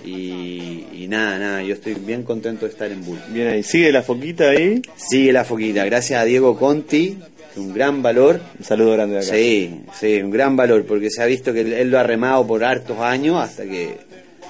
y, 0.06 0.86
y 0.94 1.07
nada, 1.07 1.40
nada, 1.40 1.64
yo 1.64 1.73
estoy 1.73 1.95
bien 1.95 2.23
contento 2.23 2.65
de 2.65 2.72
estar 2.72 2.91
en 2.91 3.03
Bulk. 3.03 3.22
Bien 3.32 3.48
ahí, 3.48 3.64
sigue 3.64 3.91
la 3.91 4.03
foquita 4.03 4.49
ahí. 4.49 4.82
Sigue 4.95 5.34
la 5.34 5.44
foquita, 5.44 5.84
gracias 5.86 6.22
a 6.22 6.26
Diego 6.26 6.57
Conti, 6.57 7.18
un 7.56 7.73
gran 7.73 8.02
valor. 8.02 8.40
Un 8.60 8.65
saludo 8.65 8.94
grande 8.94 9.15
de 9.15 9.22
acá. 9.22 9.36
Sí, 9.36 9.82
sí, 9.99 10.22
un 10.22 10.30
gran 10.30 10.56
valor, 10.56 10.86
porque 10.86 11.10
se 11.10 11.23
ha 11.23 11.26
visto 11.26 11.53
que 11.53 11.61
él, 11.61 11.90
lo 11.90 11.99
ha 11.99 12.03
remado 12.03 12.45
por 12.45 12.64
hartos 12.64 12.99
años 12.99 13.38
hasta 13.38 13.64
que 13.64 13.98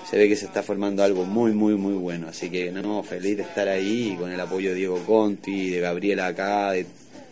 se 0.09 0.17
ve 0.17 0.27
que 0.27 0.35
se 0.35 0.45
está 0.45 0.61
formando 0.61 1.03
algo 1.03 1.23
muy, 1.25 1.51
muy, 1.53 1.75
muy 1.75 1.93
bueno. 1.93 2.27
Así 2.27 2.49
que, 2.49 2.71
no, 2.71 3.01
feliz 3.03 3.37
de 3.37 3.43
estar 3.43 3.67
ahí 3.67 4.15
con 4.19 4.31
el 4.31 4.39
apoyo 4.39 4.69
de 4.69 4.75
Diego 4.75 4.99
Conti, 5.05 5.69
de 5.69 5.79
Gabriela 5.79 6.27
acá, 6.27 6.71
de, 6.71 6.85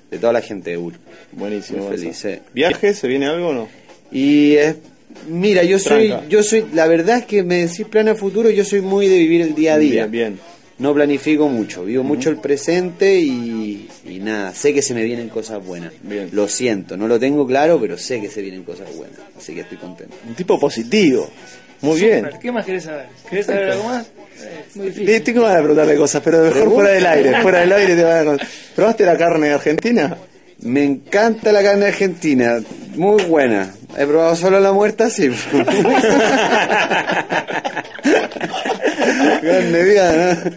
de 0.09 0.17
toda 0.17 0.33
la 0.33 0.41
gente 0.41 0.71
de 0.71 0.77
UR. 0.77 0.93
Buenísimo. 1.33 1.87
Muy 1.87 1.97
feliz, 1.97 2.17
sí. 2.17 2.39
¿Viaje? 2.53 2.93
¿Se 2.93 3.07
viene 3.07 3.27
algo 3.27 3.49
o 3.49 3.53
no? 3.53 3.67
Y 4.11 4.53
es, 4.55 4.77
mira, 5.27 5.63
yo 5.63 5.79
soy, 5.79 6.09
Tranca. 6.09 6.27
yo 6.29 6.43
soy, 6.43 6.65
la 6.73 6.87
verdad 6.87 7.19
es 7.19 7.25
que 7.25 7.43
me 7.43 7.65
decís 7.67 7.85
plan 7.87 8.07
a 8.07 8.15
futuro, 8.15 8.49
yo 8.49 8.63
soy 8.65 8.81
muy 8.81 9.07
de 9.07 9.17
vivir 9.17 9.41
el 9.41 9.55
día 9.55 9.75
a 9.75 9.77
día. 9.77 10.05
Bien, 10.07 10.11
bien. 10.35 10.39
No 10.79 10.93
planifico 10.93 11.47
mucho, 11.47 11.85
vivo 11.85 12.03
mucho 12.03 12.29
el 12.31 12.37
presente 12.37 13.19
y, 13.19 13.87
y 14.05 14.19
nada, 14.19 14.53
sé 14.55 14.73
que 14.73 14.81
se 14.81 14.93
me 14.95 15.03
vienen 15.03 15.29
cosas 15.29 15.63
buenas. 15.63 15.93
Bien. 16.01 16.29
Lo 16.31 16.47
siento, 16.47 16.97
no 16.97 17.07
lo 17.07 17.19
tengo 17.19 17.45
claro, 17.45 17.79
pero 17.79 17.97
sé 17.97 18.19
que 18.19 18.27
se 18.29 18.41
vienen 18.41 18.63
cosas 18.63 18.93
buenas, 18.95 19.19
así 19.37 19.53
que 19.53 19.61
estoy 19.61 19.77
contento. 19.77 20.15
Un 20.27 20.33
tipo 20.33 20.59
positivo. 20.59 21.29
Muy 21.81 21.99
bien. 21.99 22.29
¿Qué 22.41 22.51
más 22.51 22.65
querés 22.65 22.83
saber? 22.85 23.05
¿Querés 23.29 23.45
saber 23.45 23.71
algo 23.71 23.83
más? 23.83 24.05
Eh, 24.07 24.63
muy 24.75 24.85
difícil. 24.87 25.09
Eh, 25.09 25.19
Tengo 25.19 25.41
ganas 25.41 25.57
de 25.57 25.61
preguntarle 25.63 25.95
cosas, 25.95 26.21
pero 26.23 26.37
mejor 26.39 26.53
Pregunta. 26.53 26.75
fuera 26.75 26.91
del 26.91 27.05
aire. 27.05 27.41
Fuera 27.41 27.59
del 27.59 27.71
aire 27.73 27.95
te 27.95 28.03
van 28.03 28.27
a. 28.29 28.37
¿Probaste 28.75 29.05
la 29.05 29.17
carne 29.17 29.49
argentina? 29.51 30.17
Me 30.61 30.83
encanta 30.83 31.51
la 31.51 31.61
carne 31.61 31.87
argentina, 31.87 32.61
muy 32.95 33.21
buena. 33.25 33.73
He 33.97 34.05
probado 34.07 34.35
solo 34.35 34.59
la 34.59 34.71
muerta, 34.71 35.09
sí. 35.09 35.29
carne 39.41 39.83
viva, 39.83 40.11
¿no? 40.11 40.51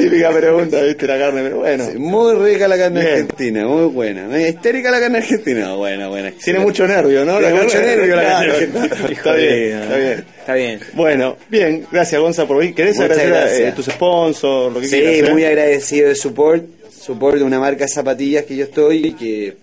Típica 0.00 0.30
pregunta, 0.30 0.82
viste, 0.82 1.06
la 1.06 1.18
carne, 1.18 1.42
pero 1.42 1.58
bueno. 1.58 1.84
Sí, 1.90 1.98
muy 1.98 2.34
rica 2.34 2.68
la 2.68 2.78
carne 2.78 3.00
Bien. 3.00 3.12
argentina, 3.12 3.66
muy 3.66 3.86
buena. 3.86 4.40
Histérica 4.48 4.90
la 4.90 5.00
carne 5.00 5.18
argentina, 5.18 5.74
buena, 5.74 6.08
buena. 6.08 6.30
Tiene 6.42 6.60
mucho 6.60 6.86
nervio, 6.86 7.24
¿no? 7.24 7.38
Tiene 7.38 7.54
La 7.54 7.62
mucho 7.62 7.80
nervio 7.80 8.16
la 8.16 8.22
carne 8.22 8.52
argentina. 8.52 8.86
Está 9.10 9.34
bien, 9.34 9.78
está 9.82 9.96
bien. 9.96 10.24
Está 10.38 10.54
bien. 10.54 10.80
Bueno, 10.94 11.36
bien, 11.48 11.86
gracias 11.90 12.20
Gonza 12.20 12.46
por 12.46 12.58
venir. 12.58 12.74
¿Querés 12.74 12.96
Muchas 12.96 13.10
agradecer 13.18 13.34
a 13.36 13.40
gracias. 13.46 13.68
eh, 13.68 13.72
tus 13.76 13.86
sponsors, 13.86 14.74
lo 14.74 14.80
que 14.80 14.86
Sí, 14.88 15.00
quieras? 15.00 15.28
eh? 15.28 15.32
muy 15.32 15.44
agradecido 15.44 16.08
de 16.08 16.14
support, 16.14 16.64
support 16.90 17.36
de 17.38 17.44
una 17.44 17.60
marca 17.60 17.84
de 17.84 17.88
zapatillas 17.90 18.44
que 18.44 18.56
yo 18.56 18.64
estoy, 18.64 19.12
que 19.12 19.56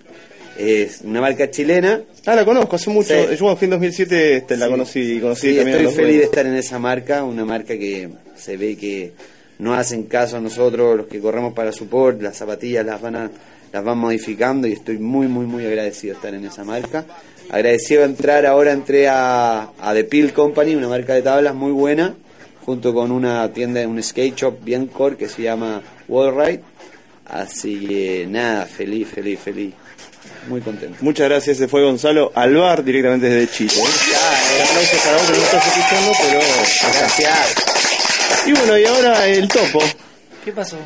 es 0.57 1.01
una 1.01 1.21
marca 1.21 1.49
chilena. 1.49 2.01
Ah, 2.25 2.35
la 2.35 2.45
conozco, 2.45 2.75
hace 2.75 2.89
mucho. 2.89 3.13
Sí. 3.29 3.35
Yo 3.37 3.57
en 3.59 3.69
2007 3.69 4.37
este, 4.37 4.57
la 4.57 4.69
conocí, 4.69 5.19
conocí 5.19 5.51
Sí, 5.51 5.59
estoy 5.59 5.87
feliz 5.87 6.17
de 6.19 6.23
estar 6.23 6.45
en 6.45 6.55
esa 6.55 6.79
marca, 6.79 7.23
una 7.23 7.45
marca 7.45 7.77
que 7.77 8.09
se 8.35 8.57
ve 8.57 8.75
que 8.77 9.13
no 9.59 9.73
hacen 9.73 10.03
caso 10.03 10.37
a 10.37 10.41
nosotros, 10.41 10.97
los 10.97 11.07
que 11.07 11.19
corremos 11.19 11.53
para 11.53 11.71
support, 11.71 12.21
las 12.21 12.37
zapatillas 12.37 12.85
las 12.85 13.01
van 13.01 13.15
a, 13.15 13.31
las 13.71 13.83
van 13.83 13.97
modificando 13.97 14.67
y 14.67 14.73
estoy 14.73 14.97
muy, 14.97 15.27
muy, 15.27 15.45
muy 15.45 15.65
agradecido 15.65 16.13
de 16.13 16.17
estar 16.17 16.33
en 16.33 16.45
esa 16.45 16.63
marca. 16.63 17.05
Agradecido 17.49 18.01
de 18.01 18.07
entrar, 18.07 18.45
ahora 18.45 18.71
entré 18.71 19.07
a, 19.07 19.69
a 19.79 19.93
The 19.93 20.03
Peel 20.05 20.33
Company, 20.33 20.75
una 20.75 20.87
marca 20.89 21.13
de 21.13 21.21
tablas 21.21 21.53
muy 21.53 21.71
buena, 21.71 22.15
junto 22.65 22.93
con 22.93 23.11
una 23.11 23.51
tienda, 23.53 23.87
un 23.87 24.01
skate 24.01 24.35
shop 24.35 24.63
bien 24.63 24.87
core 24.87 25.17
que 25.17 25.29
se 25.29 25.43
llama 25.43 25.81
Wallride. 26.07 26.61
Así 27.25 27.85
que 27.87 28.27
nada, 28.29 28.65
feliz, 28.65 29.07
feliz, 29.07 29.39
feliz. 29.39 29.73
Muy 30.47 30.61
contento. 30.61 30.97
Muchas 31.01 31.29
gracias, 31.29 31.57
ese 31.57 31.67
fue 31.67 31.83
Gonzalo 31.83 32.31
Alvar, 32.35 32.83
directamente 32.83 33.27
desde 33.27 33.51
Chile. 33.51 33.73
¿eh? 33.75 34.63
Aplausos 34.63 34.99
para 35.01 35.17
vos 35.17 35.25
que 35.25 35.37
no 35.37 35.43
estás 35.43 35.67
escuchando, 35.67 36.11
pero... 36.21 36.39
Gracias. 36.99 37.55
Y 38.47 38.51
bueno, 38.51 38.77
y 38.77 38.85
ahora 38.85 39.27
el 39.27 39.47
topo. 39.47 39.79
¿Qué 40.43 40.51
pasó? 40.51 40.77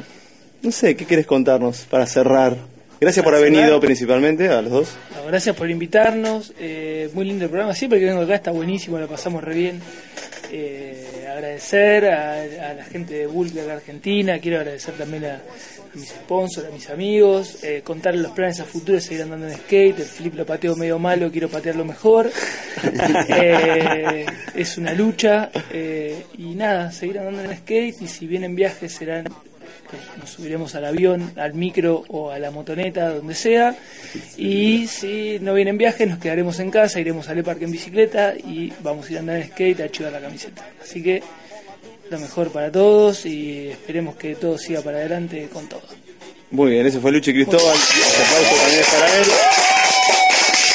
No 0.62 0.72
sé, 0.72 0.96
¿qué 0.96 1.06
quieres 1.06 1.26
contarnos 1.26 1.80
para 1.90 2.06
cerrar? 2.06 2.56
Gracias 3.02 3.24
por 3.24 3.34
haber 3.34 3.52
venido 3.52 3.80
principalmente 3.80 4.50
a 4.50 4.62
los 4.62 4.72
dos. 4.72 4.88
No, 5.16 5.26
gracias 5.28 5.56
por 5.56 5.70
invitarnos. 5.70 6.54
eh, 6.60 7.10
muy 7.14 7.26
lindo 7.26 7.46
el 7.46 7.50
programa. 7.50 7.74
Siempre 7.74 8.00
que 8.00 8.06
vengo 8.06 8.22
acá 8.22 8.36
está 8.36 8.52
buenísimo, 8.52 8.98
la 9.00 9.08
pasamos 9.08 9.42
re 9.44 9.54
bien. 9.54 9.82
Eh, 10.52 11.28
agradecer 11.30 12.06
a, 12.06 12.42
a 12.42 12.74
la 12.74 12.84
gente 12.86 13.14
de 13.14 13.28
Bulk 13.28 13.52
de 13.52 13.72
Argentina. 13.72 14.40
Quiero 14.40 14.58
agradecer 14.60 14.94
también 14.96 15.26
a, 15.26 15.36
a 15.36 15.96
mis 15.96 16.10
sponsors, 16.10 16.68
a 16.68 16.72
mis 16.72 16.90
amigos. 16.90 17.64
Eh, 17.64 17.82
contarles 17.84 18.22
los 18.24 18.32
planes 18.32 18.60
a 18.60 18.66
futuro, 18.66 19.00
seguir 19.00 19.24
andando 19.24 19.48
en 19.48 19.56
skate. 19.58 20.00
El 20.00 20.06
flip 20.06 20.36
lo 20.36 20.46
pateo 20.46 20.76
medio 20.76 20.98
malo, 21.00 21.32
quiero 21.32 21.50
patearlo 21.50 21.86
mejor. 21.86 22.30
Eh, 23.30 24.26
es 24.56 24.78
una 24.78 24.94
lucha. 24.94 25.52
eh, 25.72 26.24
y 26.38 26.56
nada, 26.56 26.92
seguir 26.92 27.20
andando 27.20 27.44
en 27.44 27.58
skate. 27.58 28.02
Y 28.02 28.08
si 28.08 28.26
vienen 28.28 28.56
viajes 28.56 28.92
serán 28.94 29.26
nos- 30.18 30.30
subiremos 30.30 30.76
al 30.76 30.86
avión, 30.86 31.32
al 31.38 31.54
micro 31.54 32.04
o 32.08 32.32
a 32.32 32.40
la 32.40 32.52
motoneta, 32.52 33.10
donde 33.10 33.36
sea. 33.36 33.76
Y 34.38 34.88
si 34.88 35.40
no 35.42 35.54
vienen 35.54 35.78
viajes, 35.78 36.08
nos 36.08 36.20
quedaremos 36.20 36.60
en 36.60 36.72
casa, 36.72 37.00
iremos 37.00 37.28
al 37.30 37.44
parque 37.44 37.66
en 37.66 37.72
bicicleta 37.72 38.34
y 38.36 38.72
vamos 38.82 39.08
a 39.08 39.12
ir 39.12 39.18
a 39.18 39.20
andar 39.22 39.36
en 39.38 39.48
skate 39.50 39.80
a 39.82 39.90
chivar 39.90 40.12
la 40.12 40.22
camiseta. 40.22 40.68
Así 40.82 41.02
que 41.04 41.22
lo 42.10 42.20
mejor 42.20 42.52
para 42.52 42.72
todos 42.72 43.26
y 43.26 43.68
esperemos 43.70 44.16
que 44.16 44.36
todo 44.36 44.58
siga 44.58 44.82
para 44.82 44.98
adelante 44.98 45.48
con 45.52 45.68
todo. 45.68 45.82
Muy 46.52 46.72
bien, 46.72 46.86
ese 46.88 47.00
fue 47.00 47.12
Luchi 47.12 47.32
Cristóbal. 47.34 47.76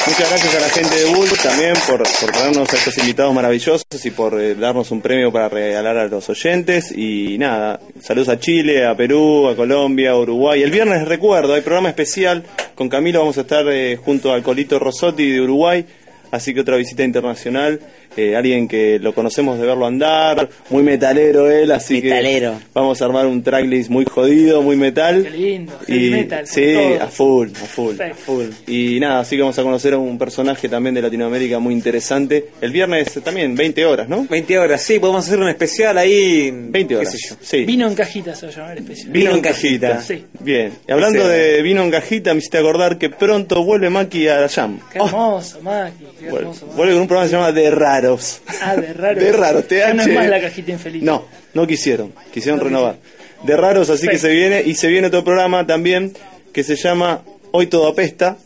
Muchas 0.07 0.29
gracias 0.29 0.55
a 0.55 0.59
la 0.59 0.69
gente 0.69 0.95
de 0.95 1.05
Bull 1.05 1.27
también 1.41 1.73
por, 1.87 1.97
por 1.97 2.31
traernos 2.31 2.71
a 2.71 2.75
estos 2.77 2.95
invitados 2.99 3.33
maravillosos 3.33 4.05
y 4.05 4.11
por 4.11 4.39
eh, 4.39 4.53
darnos 4.53 4.91
un 4.91 5.01
premio 5.01 5.31
para 5.31 5.49
regalar 5.49 5.97
a 5.97 6.05
los 6.05 6.29
oyentes. 6.29 6.91
Y 6.95 7.37
nada, 7.39 7.79
saludos 8.01 8.29
a 8.29 8.39
Chile, 8.39 8.85
a 8.85 8.95
Perú, 8.95 9.47
a 9.47 9.55
Colombia, 9.55 10.11
a 10.11 10.17
Uruguay. 10.19 10.61
El 10.61 10.69
viernes 10.69 11.07
recuerdo, 11.07 11.55
hay 11.55 11.61
programa 11.61 11.89
especial. 11.89 12.43
Con 12.75 12.87
Camilo 12.87 13.19
vamos 13.19 13.39
a 13.39 13.41
estar 13.41 13.65
eh, 13.67 13.97
junto 13.97 14.31
al 14.31 14.43
Colito 14.43 14.77
Rossotti 14.77 15.31
de 15.31 15.41
Uruguay. 15.41 15.83
Así 16.29 16.53
que 16.53 16.61
otra 16.61 16.75
visita 16.75 17.03
internacional. 17.03 17.79
Eh, 18.17 18.35
alguien 18.35 18.67
que 18.67 18.97
lo 18.99 19.13
conocemos 19.13 19.59
de 19.59 19.65
verlo 19.67 19.85
andar, 19.85 20.49
muy 20.69 20.83
metalero 20.83 21.49
él, 21.49 21.71
así 21.71 22.01
Metalero. 22.01 22.53
que 22.53 22.65
vamos 22.73 23.01
a 23.01 23.05
armar 23.05 23.25
un 23.27 23.43
tracklist 23.43 23.89
muy 23.89 24.05
jodido, 24.05 24.61
muy 24.61 24.75
metal. 24.77 25.23
Qué 25.23 25.29
lindo, 25.31 25.73
Y, 25.87 26.09
metal. 26.11 26.47
sí, 26.47 26.73
todo. 26.73 27.01
a 27.03 27.07
full, 27.07 27.49
a 27.49 27.65
full. 27.65 27.95
Perfecto. 27.95 28.71
Y 28.71 28.99
nada, 28.99 29.19
así 29.19 29.35
que 29.35 29.41
vamos 29.41 29.57
a 29.59 29.63
conocer 29.63 29.93
a 29.93 29.97
un 29.97 30.17
personaje 30.17 30.69
también 30.69 30.95
de 30.95 31.01
Latinoamérica 31.01 31.59
muy 31.59 31.73
interesante. 31.73 32.49
El 32.61 32.71
viernes 32.71 33.11
también, 33.23 33.55
20 33.55 33.85
horas, 33.85 34.07
¿no? 34.07 34.25
20 34.29 34.59
horas, 34.59 34.81
sí, 34.81 34.99
podemos 34.99 35.25
hacer 35.25 35.39
un 35.39 35.49
especial 35.49 35.97
ahí. 35.97 36.51
20 36.51 36.95
horas. 36.97 37.11
qué 37.11 37.17
sé 37.17 37.27
yo. 37.29 37.35
Sí. 37.41 37.65
Vino 37.65 37.87
en 37.87 37.95
cajita 37.95 38.33
se 38.35 38.45
va 38.47 38.51
a 38.51 38.55
llamar 38.55 38.77
especial. 38.77 39.11
Vino 39.11 39.31
en 39.31 39.41
cajita. 39.41 40.01
Sí. 40.01 40.25
Bien. 40.39 40.71
Y 40.87 40.91
hablando 40.91 41.21
Sí. 41.23 41.27
de 41.29 41.61
vino 41.61 41.83
en 41.83 41.91
cajita, 41.91 42.33
me 42.33 42.37
hiciste 42.39 42.57
acordar 42.57 42.97
que 42.97 43.09
pronto 43.09 43.63
vuelve 43.63 43.89
Maki 43.89 44.27
a 44.27 44.41
la 44.41 44.49
Jam. 44.49 44.79
Qué 44.91 44.99
hermoso, 44.99 45.61
Maki. 45.61 46.05
Qué 46.19 46.29
Vuelve, 46.29 46.39
hermoso, 46.39 46.65
Maki. 46.65 46.77
vuelve 46.77 46.93
con 46.93 47.01
un 47.01 47.07
programa 47.07 47.25
que 47.25 47.29
se 47.29 47.35
llama 47.35 47.51
De 47.51 47.69
Raros. 48.05 48.41
Ah, 48.61 48.75
de 48.75 48.93
raro. 48.93 49.19
De 49.19 49.31
raros, 49.31 49.65
no 49.69 50.01
es 50.01 50.07
TH. 50.07 50.13
más 50.13 50.27
la 50.29 50.41
cajita 50.41 50.71
infeliz. 50.71 51.03
No, 51.03 51.25
no 51.53 51.67
quisieron. 51.67 52.13
Quisieron 52.33 52.59
No 52.59 52.65
renovar. 52.65 52.97
De 53.43 53.55
raros, 53.57 53.89
así 53.89 54.07
que 54.07 54.17
se 54.17 54.29
viene. 54.29 54.61
Y 54.65 54.75
se 54.75 54.87
viene 54.87 55.07
otro 55.07 55.23
programa 55.23 55.65
también 55.67 56.13
que 56.53 56.63
se 56.63 56.75
llama 56.75 57.21
Hoy 57.51 57.67
Todo 57.67 57.87
Apesta. 57.87 58.37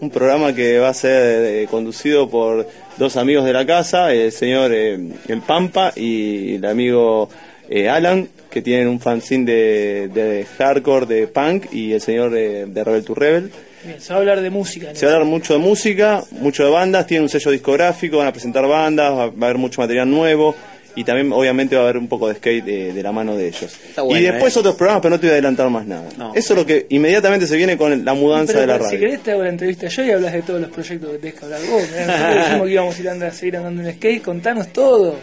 Un 0.00 0.10
programa 0.10 0.52
que 0.54 0.78
va 0.78 0.88
a 0.88 0.94
ser 0.94 1.44
eh, 1.62 1.66
conducido 1.70 2.28
por 2.28 2.66
dos 2.96 3.16
amigos 3.16 3.44
de 3.44 3.52
la 3.52 3.64
casa, 3.64 4.12
el 4.12 4.32
señor 4.32 4.72
eh, 4.74 4.98
El 5.28 5.40
Pampa 5.42 5.92
y 5.94 6.56
el 6.56 6.64
amigo 6.64 7.28
eh, 7.70 7.88
Alan, 7.88 8.28
que 8.50 8.62
tienen 8.62 8.88
un 8.88 8.98
fanzine 9.00 9.44
de, 9.44 10.08
de 10.08 10.44
hardcore, 10.58 11.06
de 11.06 11.26
punk, 11.28 11.72
y 11.72 11.92
el 11.92 12.00
señor 12.00 12.36
eh, 12.36 12.64
de 12.66 12.84
Rebel 12.84 13.04
to 13.04 13.14
Rebel. 13.14 13.52
Bien, 13.84 14.00
se 14.00 14.10
va 14.10 14.16
a 14.16 14.18
hablar 14.20 14.40
de 14.40 14.50
música. 14.50 14.90
en 14.90 14.96
Se 14.96 15.06
va 15.06 15.12
a 15.12 15.14
hablar 15.16 15.28
mucho 15.28 15.52
de 15.54 15.58
música, 15.58 16.22
mucho 16.30 16.64
de 16.64 16.70
bandas, 16.70 17.06
tienen 17.06 17.24
un 17.24 17.28
sello 17.28 17.50
discográfico, 17.50 18.18
van 18.18 18.28
a 18.28 18.32
presentar 18.32 18.66
bandas, 18.66 19.12
va, 19.12 19.22
a 19.24 19.26
haber 19.26 19.58
mucho 19.58 19.80
material 19.80 20.08
nuevo 20.10 20.54
y 20.94 21.04
también 21.04 21.32
obviamente 21.32 21.74
va 21.74 21.82
a 21.82 21.84
haber 21.84 21.96
un 21.96 22.06
poco 22.06 22.28
de 22.28 22.34
skate 22.34 22.64
de, 22.64 22.92
de 22.92 23.02
la 23.02 23.12
mano 23.12 23.34
de 23.34 23.48
ellos. 23.48 23.74
bueno, 23.96 24.18
y 24.18 24.22
después 24.24 24.54
¿eh? 24.54 24.58
otros 24.58 24.74
programas, 24.74 25.00
pero 25.02 25.14
no 25.14 25.20
te 25.20 25.26
voy 25.26 25.30
a 25.30 25.34
adelantar 25.34 25.70
más 25.70 25.86
nada. 25.86 26.04
No. 26.18 26.34
Eso 26.34 26.52
es 26.52 26.58
lo 26.58 26.66
que 26.66 26.86
inmediatamente 26.90 27.46
se 27.46 27.56
viene 27.56 27.76
con 27.78 28.04
la 28.04 28.14
mudanza 28.14 28.52
Pero, 28.52 28.60
de 28.60 28.66
la 28.66 28.78
Si 28.78 28.84
radio. 28.84 28.98
querés 29.00 29.22
te 29.22 29.32
hago 29.32 29.42
la 29.42 29.48
entrevista 29.48 29.86
yo 29.88 30.04
y 30.04 30.10
hablas 30.10 30.32
de 30.34 30.42
todos 30.42 30.60
los 30.60 30.70
proyectos 30.70 31.10
que 31.12 31.18
tenés 31.18 31.34
que 31.38 31.44
hablar 31.46 31.60
vos. 31.62 31.82
Nosotros 31.82 32.44
dijimos 32.44 32.66
que 32.66 32.72
íbamos 32.72 32.96
a 32.96 33.00
ir 33.00 33.08
a, 33.08 33.12
andar, 33.12 33.28
a 33.30 33.32
seguir 33.32 33.56
andando 33.56 33.82
en 33.82 33.94
skate, 33.94 34.22
contanos 34.22 34.68
todo. 34.68 35.16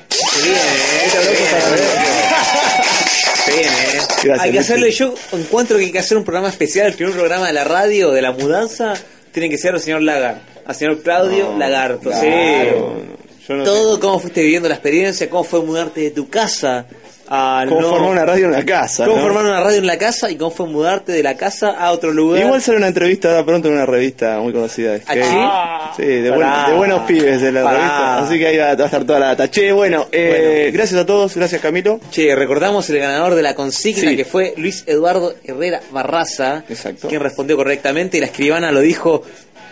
¿Eh? 3.52 4.00
Gracias, 4.24 4.40
hay 4.40 4.52
que 4.52 4.58
Luchi. 4.58 4.58
hacerle, 4.60 4.92
yo 4.92 5.14
encuentro 5.34 5.78
que 5.78 5.86
hay 5.86 5.92
que 5.92 6.00
hacer 6.00 6.18
un 6.18 6.24
programa 6.24 6.50
especial, 6.50 6.88
el 6.88 6.94
primer 6.94 7.14
programa 7.16 7.48
de 7.48 7.54
la 7.54 7.64
radio, 7.64 8.12
de 8.12 8.22
la 8.22 8.32
mudanza, 8.32 8.94
tiene 9.32 9.50
que 9.50 9.58
ser 9.58 9.74
al 9.74 9.82
señor 9.82 10.02
Lagar, 10.04 10.42
al 10.66 10.76
señor 10.76 11.02
Claudio 11.02 11.56
Lagarto, 11.58 12.10
Claro, 12.10 12.22
sí. 12.22 13.46
yo 13.48 13.56
no 13.56 13.64
Todo, 13.64 14.00
cómo 14.00 14.20
fuiste 14.20 14.42
viviendo 14.42 14.68
la 14.70 14.76
experiencia, 14.76 15.30
cómo 15.30 15.44
fue 15.44 15.62
mudarte 15.64 16.02
de 16.02 16.12
tu 16.12 16.30
casa 16.30 16.86
a 17.32 17.64
Cómo 17.70 17.82
no- 17.82 17.90
formar 17.90 18.10
una 18.12 18.26
radio 18.26 18.46
en 18.46 18.52
la 18.54 18.66
casa. 18.66 19.06
cómo 19.06 19.18
¿no? 19.18 19.24
formar 19.24 19.46
una 19.46 19.60
radio 19.62 19.78
en 19.78 19.86
la 19.88 19.98
casa 20.00 20.32
y 20.32 20.36
cómo 20.36 20.50
fue 20.52 20.66
mudarte 20.68 21.12
de 21.12 21.22
la 21.22 21.36
casa 21.38 21.70
a 21.78 21.92
otro 21.92 22.12
lugar. 22.12 22.42
Igual 22.44 22.62
sale 22.62 22.78
una 22.78 22.88
entrevista 22.88 23.30
ahora 23.30 23.46
pronto 23.46 23.68
en 23.68 23.76
una 23.76 23.86
revista 23.86 24.40
muy 24.40 24.52
conocida. 24.52 24.96
¿Ah, 25.08 25.94
Sí, 25.96 26.04
de, 26.06 26.32
buen- 26.32 26.48
de 26.70 26.74
buenos 26.76 27.02
pibes 27.02 27.42
de 27.42 27.52
la 27.52 27.64
Pará. 27.64 27.78
revista. 27.78 28.18
Así 28.20 28.40
que 28.40 28.48
ahí 28.48 28.58
va, 28.58 28.70
a 28.70 28.86
estar 28.86 29.04
toda 29.04 29.20
la 29.20 29.28
data. 29.28 29.50
Che, 29.52 29.72
bueno, 29.72 30.08
eh, 30.12 30.72
gracias 30.74 31.00
a 31.02 31.06
todos, 31.06 31.36
gracias 31.36 31.62
Camilo. 31.62 32.00
Che, 32.10 32.34
recordamos 32.36 32.90
el 32.90 33.00
ganador 33.00 33.36
de 33.36 33.42
la 33.44 33.54
consigna 33.54 34.10
Sí. 34.10 34.16
que 34.16 34.26
fue 34.26 34.54
Luis 34.58 34.84
Eduardo 34.88 35.34
Herrera 35.44 35.82
Barraza, 35.92 36.64
Exacto. 36.70 37.08
quien 37.10 37.22
respondió 37.22 37.56
correctamente 37.58 38.18
y 38.18 38.22
la 38.22 38.26
escribana 38.28 38.72
lo 38.72 38.80
dijo 38.82 39.22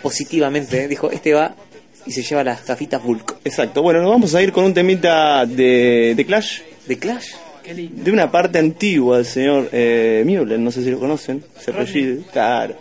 positivamente, 0.02 0.84
¿eh? 0.84 0.88
dijo, 0.88 1.10
este 1.10 1.34
va 1.34 1.54
y 2.06 2.12
se 2.12 2.22
lleva 2.22 2.44
las 2.44 2.64
gafitas 2.66 3.02
Bulk. 3.02 3.36
Exacto, 3.44 3.82
bueno, 3.82 4.00
nos 4.00 4.10
vamos 4.10 4.34
a 4.34 4.42
ir 4.42 4.52
con 4.52 4.64
un 4.64 4.72
temita 4.74 5.44
de, 5.44 6.14
de 6.16 6.24
Clash. 6.26 6.60
¿De 6.86 6.96
Clash? 6.98 7.32
De 7.74 8.10
una 8.10 8.30
parte 8.30 8.58
antigua 8.58 9.18
del 9.18 9.26
señor 9.26 9.68
eh, 9.72 10.24
no 10.58 10.70
sé 10.70 10.82
si 10.82 10.90
lo 10.90 10.98
conocen, 10.98 11.42
apellido, 11.66 12.22
claro. 12.32 12.74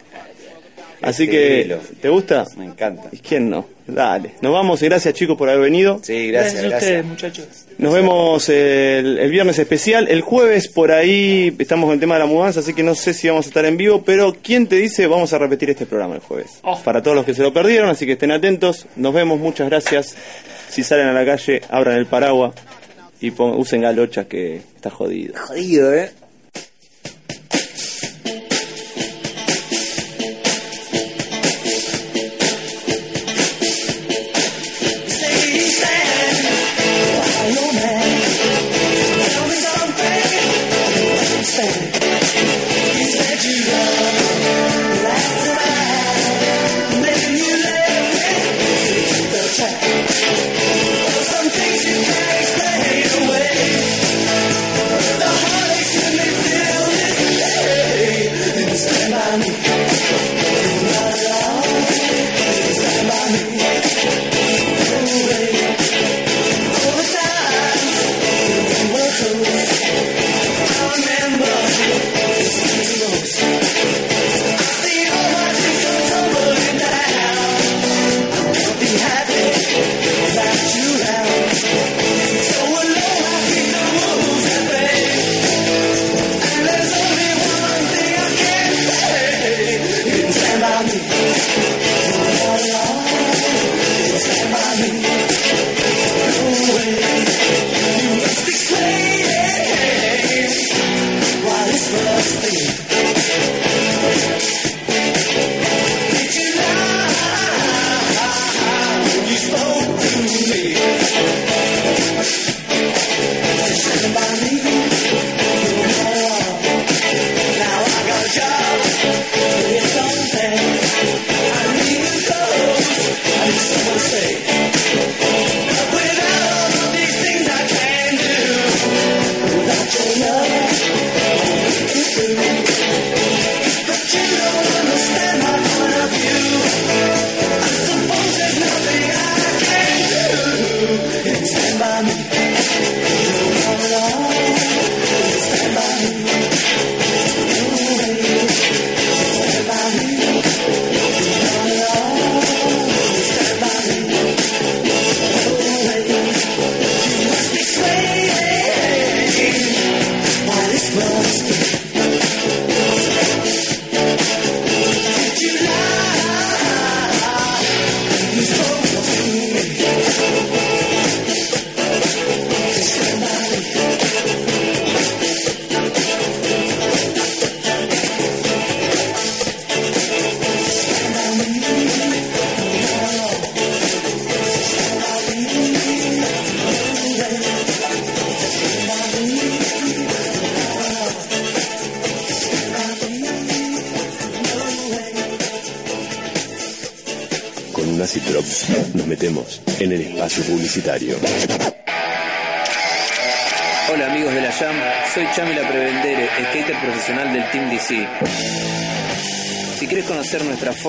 Así 1.02 1.28
que. 1.28 1.78
¿te 2.02 2.10
gusta? 2.10 2.46
Me 2.58 2.66
encanta. 2.66 3.10
¿Y 3.12 3.18
quién 3.18 3.50
no? 3.50 3.66
Dale, 3.86 4.32
nos 4.42 4.52
vamos 4.52 4.82
y 4.82 4.86
gracias 4.86 5.14
chicos 5.14 5.38
por 5.38 5.48
haber 5.50 5.62
venido. 5.62 6.00
Sí, 6.04 6.28
Gracias, 6.30 6.56
gracias, 6.56 6.66
a 6.66 6.68
gracias. 6.68 6.84
ustedes, 6.84 7.06
muchachos. 7.06 7.48
Nos 7.78 7.94
vemos 7.94 8.50
el, 8.50 9.18
el 9.18 9.32
viernes 9.32 9.60
especial, 9.60 10.08
el 10.10 10.22
jueves 10.22 10.68
por 10.68 10.92
ahí 10.92 11.56
estamos 11.58 11.86
con 11.86 11.94
el 11.94 12.00
tema 12.00 12.16
de 12.16 12.20
la 12.22 12.26
mudanza, 12.26 12.60
así 12.60 12.74
que 12.74 12.84
no 12.84 12.96
sé 12.96 13.14
si 13.14 13.30
vamos 13.30 13.46
a 13.46 13.50
estar 13.50 13.64
en 13.64 13.78
vivo, 13.78 14.04
pero 14.04 14.36
¿quién 14.44 14.68
te 14.68 14.76
dice 14.76 15.08
vamos 15.08 15.32
a 15.32 15.38
repetir 15.38 15.70
este 15.70 15.86
programa 15.86 16.16
el 16.16 16.22
jueves? 16.22 16.60
Oh. 16.64 16.78
Para 16.84 17.02
todos 17.02 17.16
los 17.16 17.26
que 17.26 17.34
se 17.34 17.44
lo 17.44 17.54
perdieron, 17.54 17.90
así 17.90 18.06
que 18.06 18.14
estén 18.14 18.32
atentos, 18.32 18.88
nos 18.98 19.14
vemos, 19.14 19.40
muchas 19.40 19.70
gracias. 19.70 20.16
Si 20.70 20.84
salen 20.84 21.08
a 21.08 21.14
la 21.14 21.26
calle, 21.26 21.62
abran 21.70 21.96
el 21.96 22.08
paraguas 22.08 22.56
y 23.22 23.34
usen 23.38 23.82
galochas 23.82 24.28
que 24.28 24.58
está 24.58 24.90
jodido. 24.90 25.34
Jodido, 25.48 25.94
¿eh? 25.94 26.12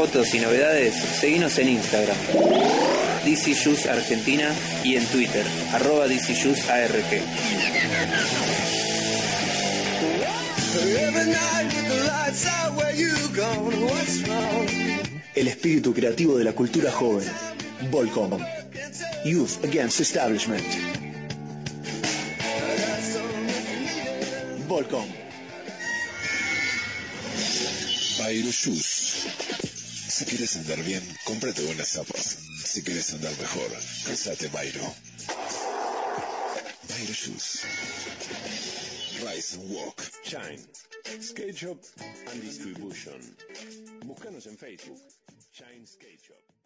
Fotos 0.08 0.34
y 0.34 0.38
novedades, 0.38 0.94
seguinos 0.94 1.58
en 1.58 1.68
Instagram, 1.68 2.16
DC 3.26 3.52
Shoes 3.52 3.86
Argentina 3.86 4.54
y 4.82 4.96
en 4.96 5.04
Twitter, 5.06 5.44
arroba 5.72 6.08
DC 6.08 6.32
Shoes? 6.32 6.60
El 15.34 15.48
espíritu 15.48 15.92
creativo 15.92 16.38
de 16.38 16.44
la 16.44 16.52
cultura 16.52 16.90
joven. 16.90 17.28
Volcom. 17.90 18.30
Youth 19.26 19.62
Against 19.62 20.00
Establishment. 20.00 20.64
Volcom. 24.66 25.04
Bairo 28.18 28.50
cómprate 31.48 31.66
buenas 31.66 31.88
zapas. 31.88 32.38
Si 32.64 32.82
quieres 32.82 33.14
andar 33.14 33.32
mejor, 33.38 33.70
calzate 34.04 34.48
Bairo. 34.48 34.94
Bairo 36.88 37.14
Shoes. 37.14 37.64
Rise 39.22 39.56
and 39.56 39.70
Walk. 39.70 40.02
Shine. 40.24 40.62
Skate 41.20 41.56
Shop 41.56 41.78
and 42.30 42.42
Distribution. 42.42 43.20
Búscanos 44.04 44.46
en 44.46 44.58
Facebook. 44.58 45.00
Shine 45.52 45.86
Skate 45.86 46.20
Shop. 46.22 46.57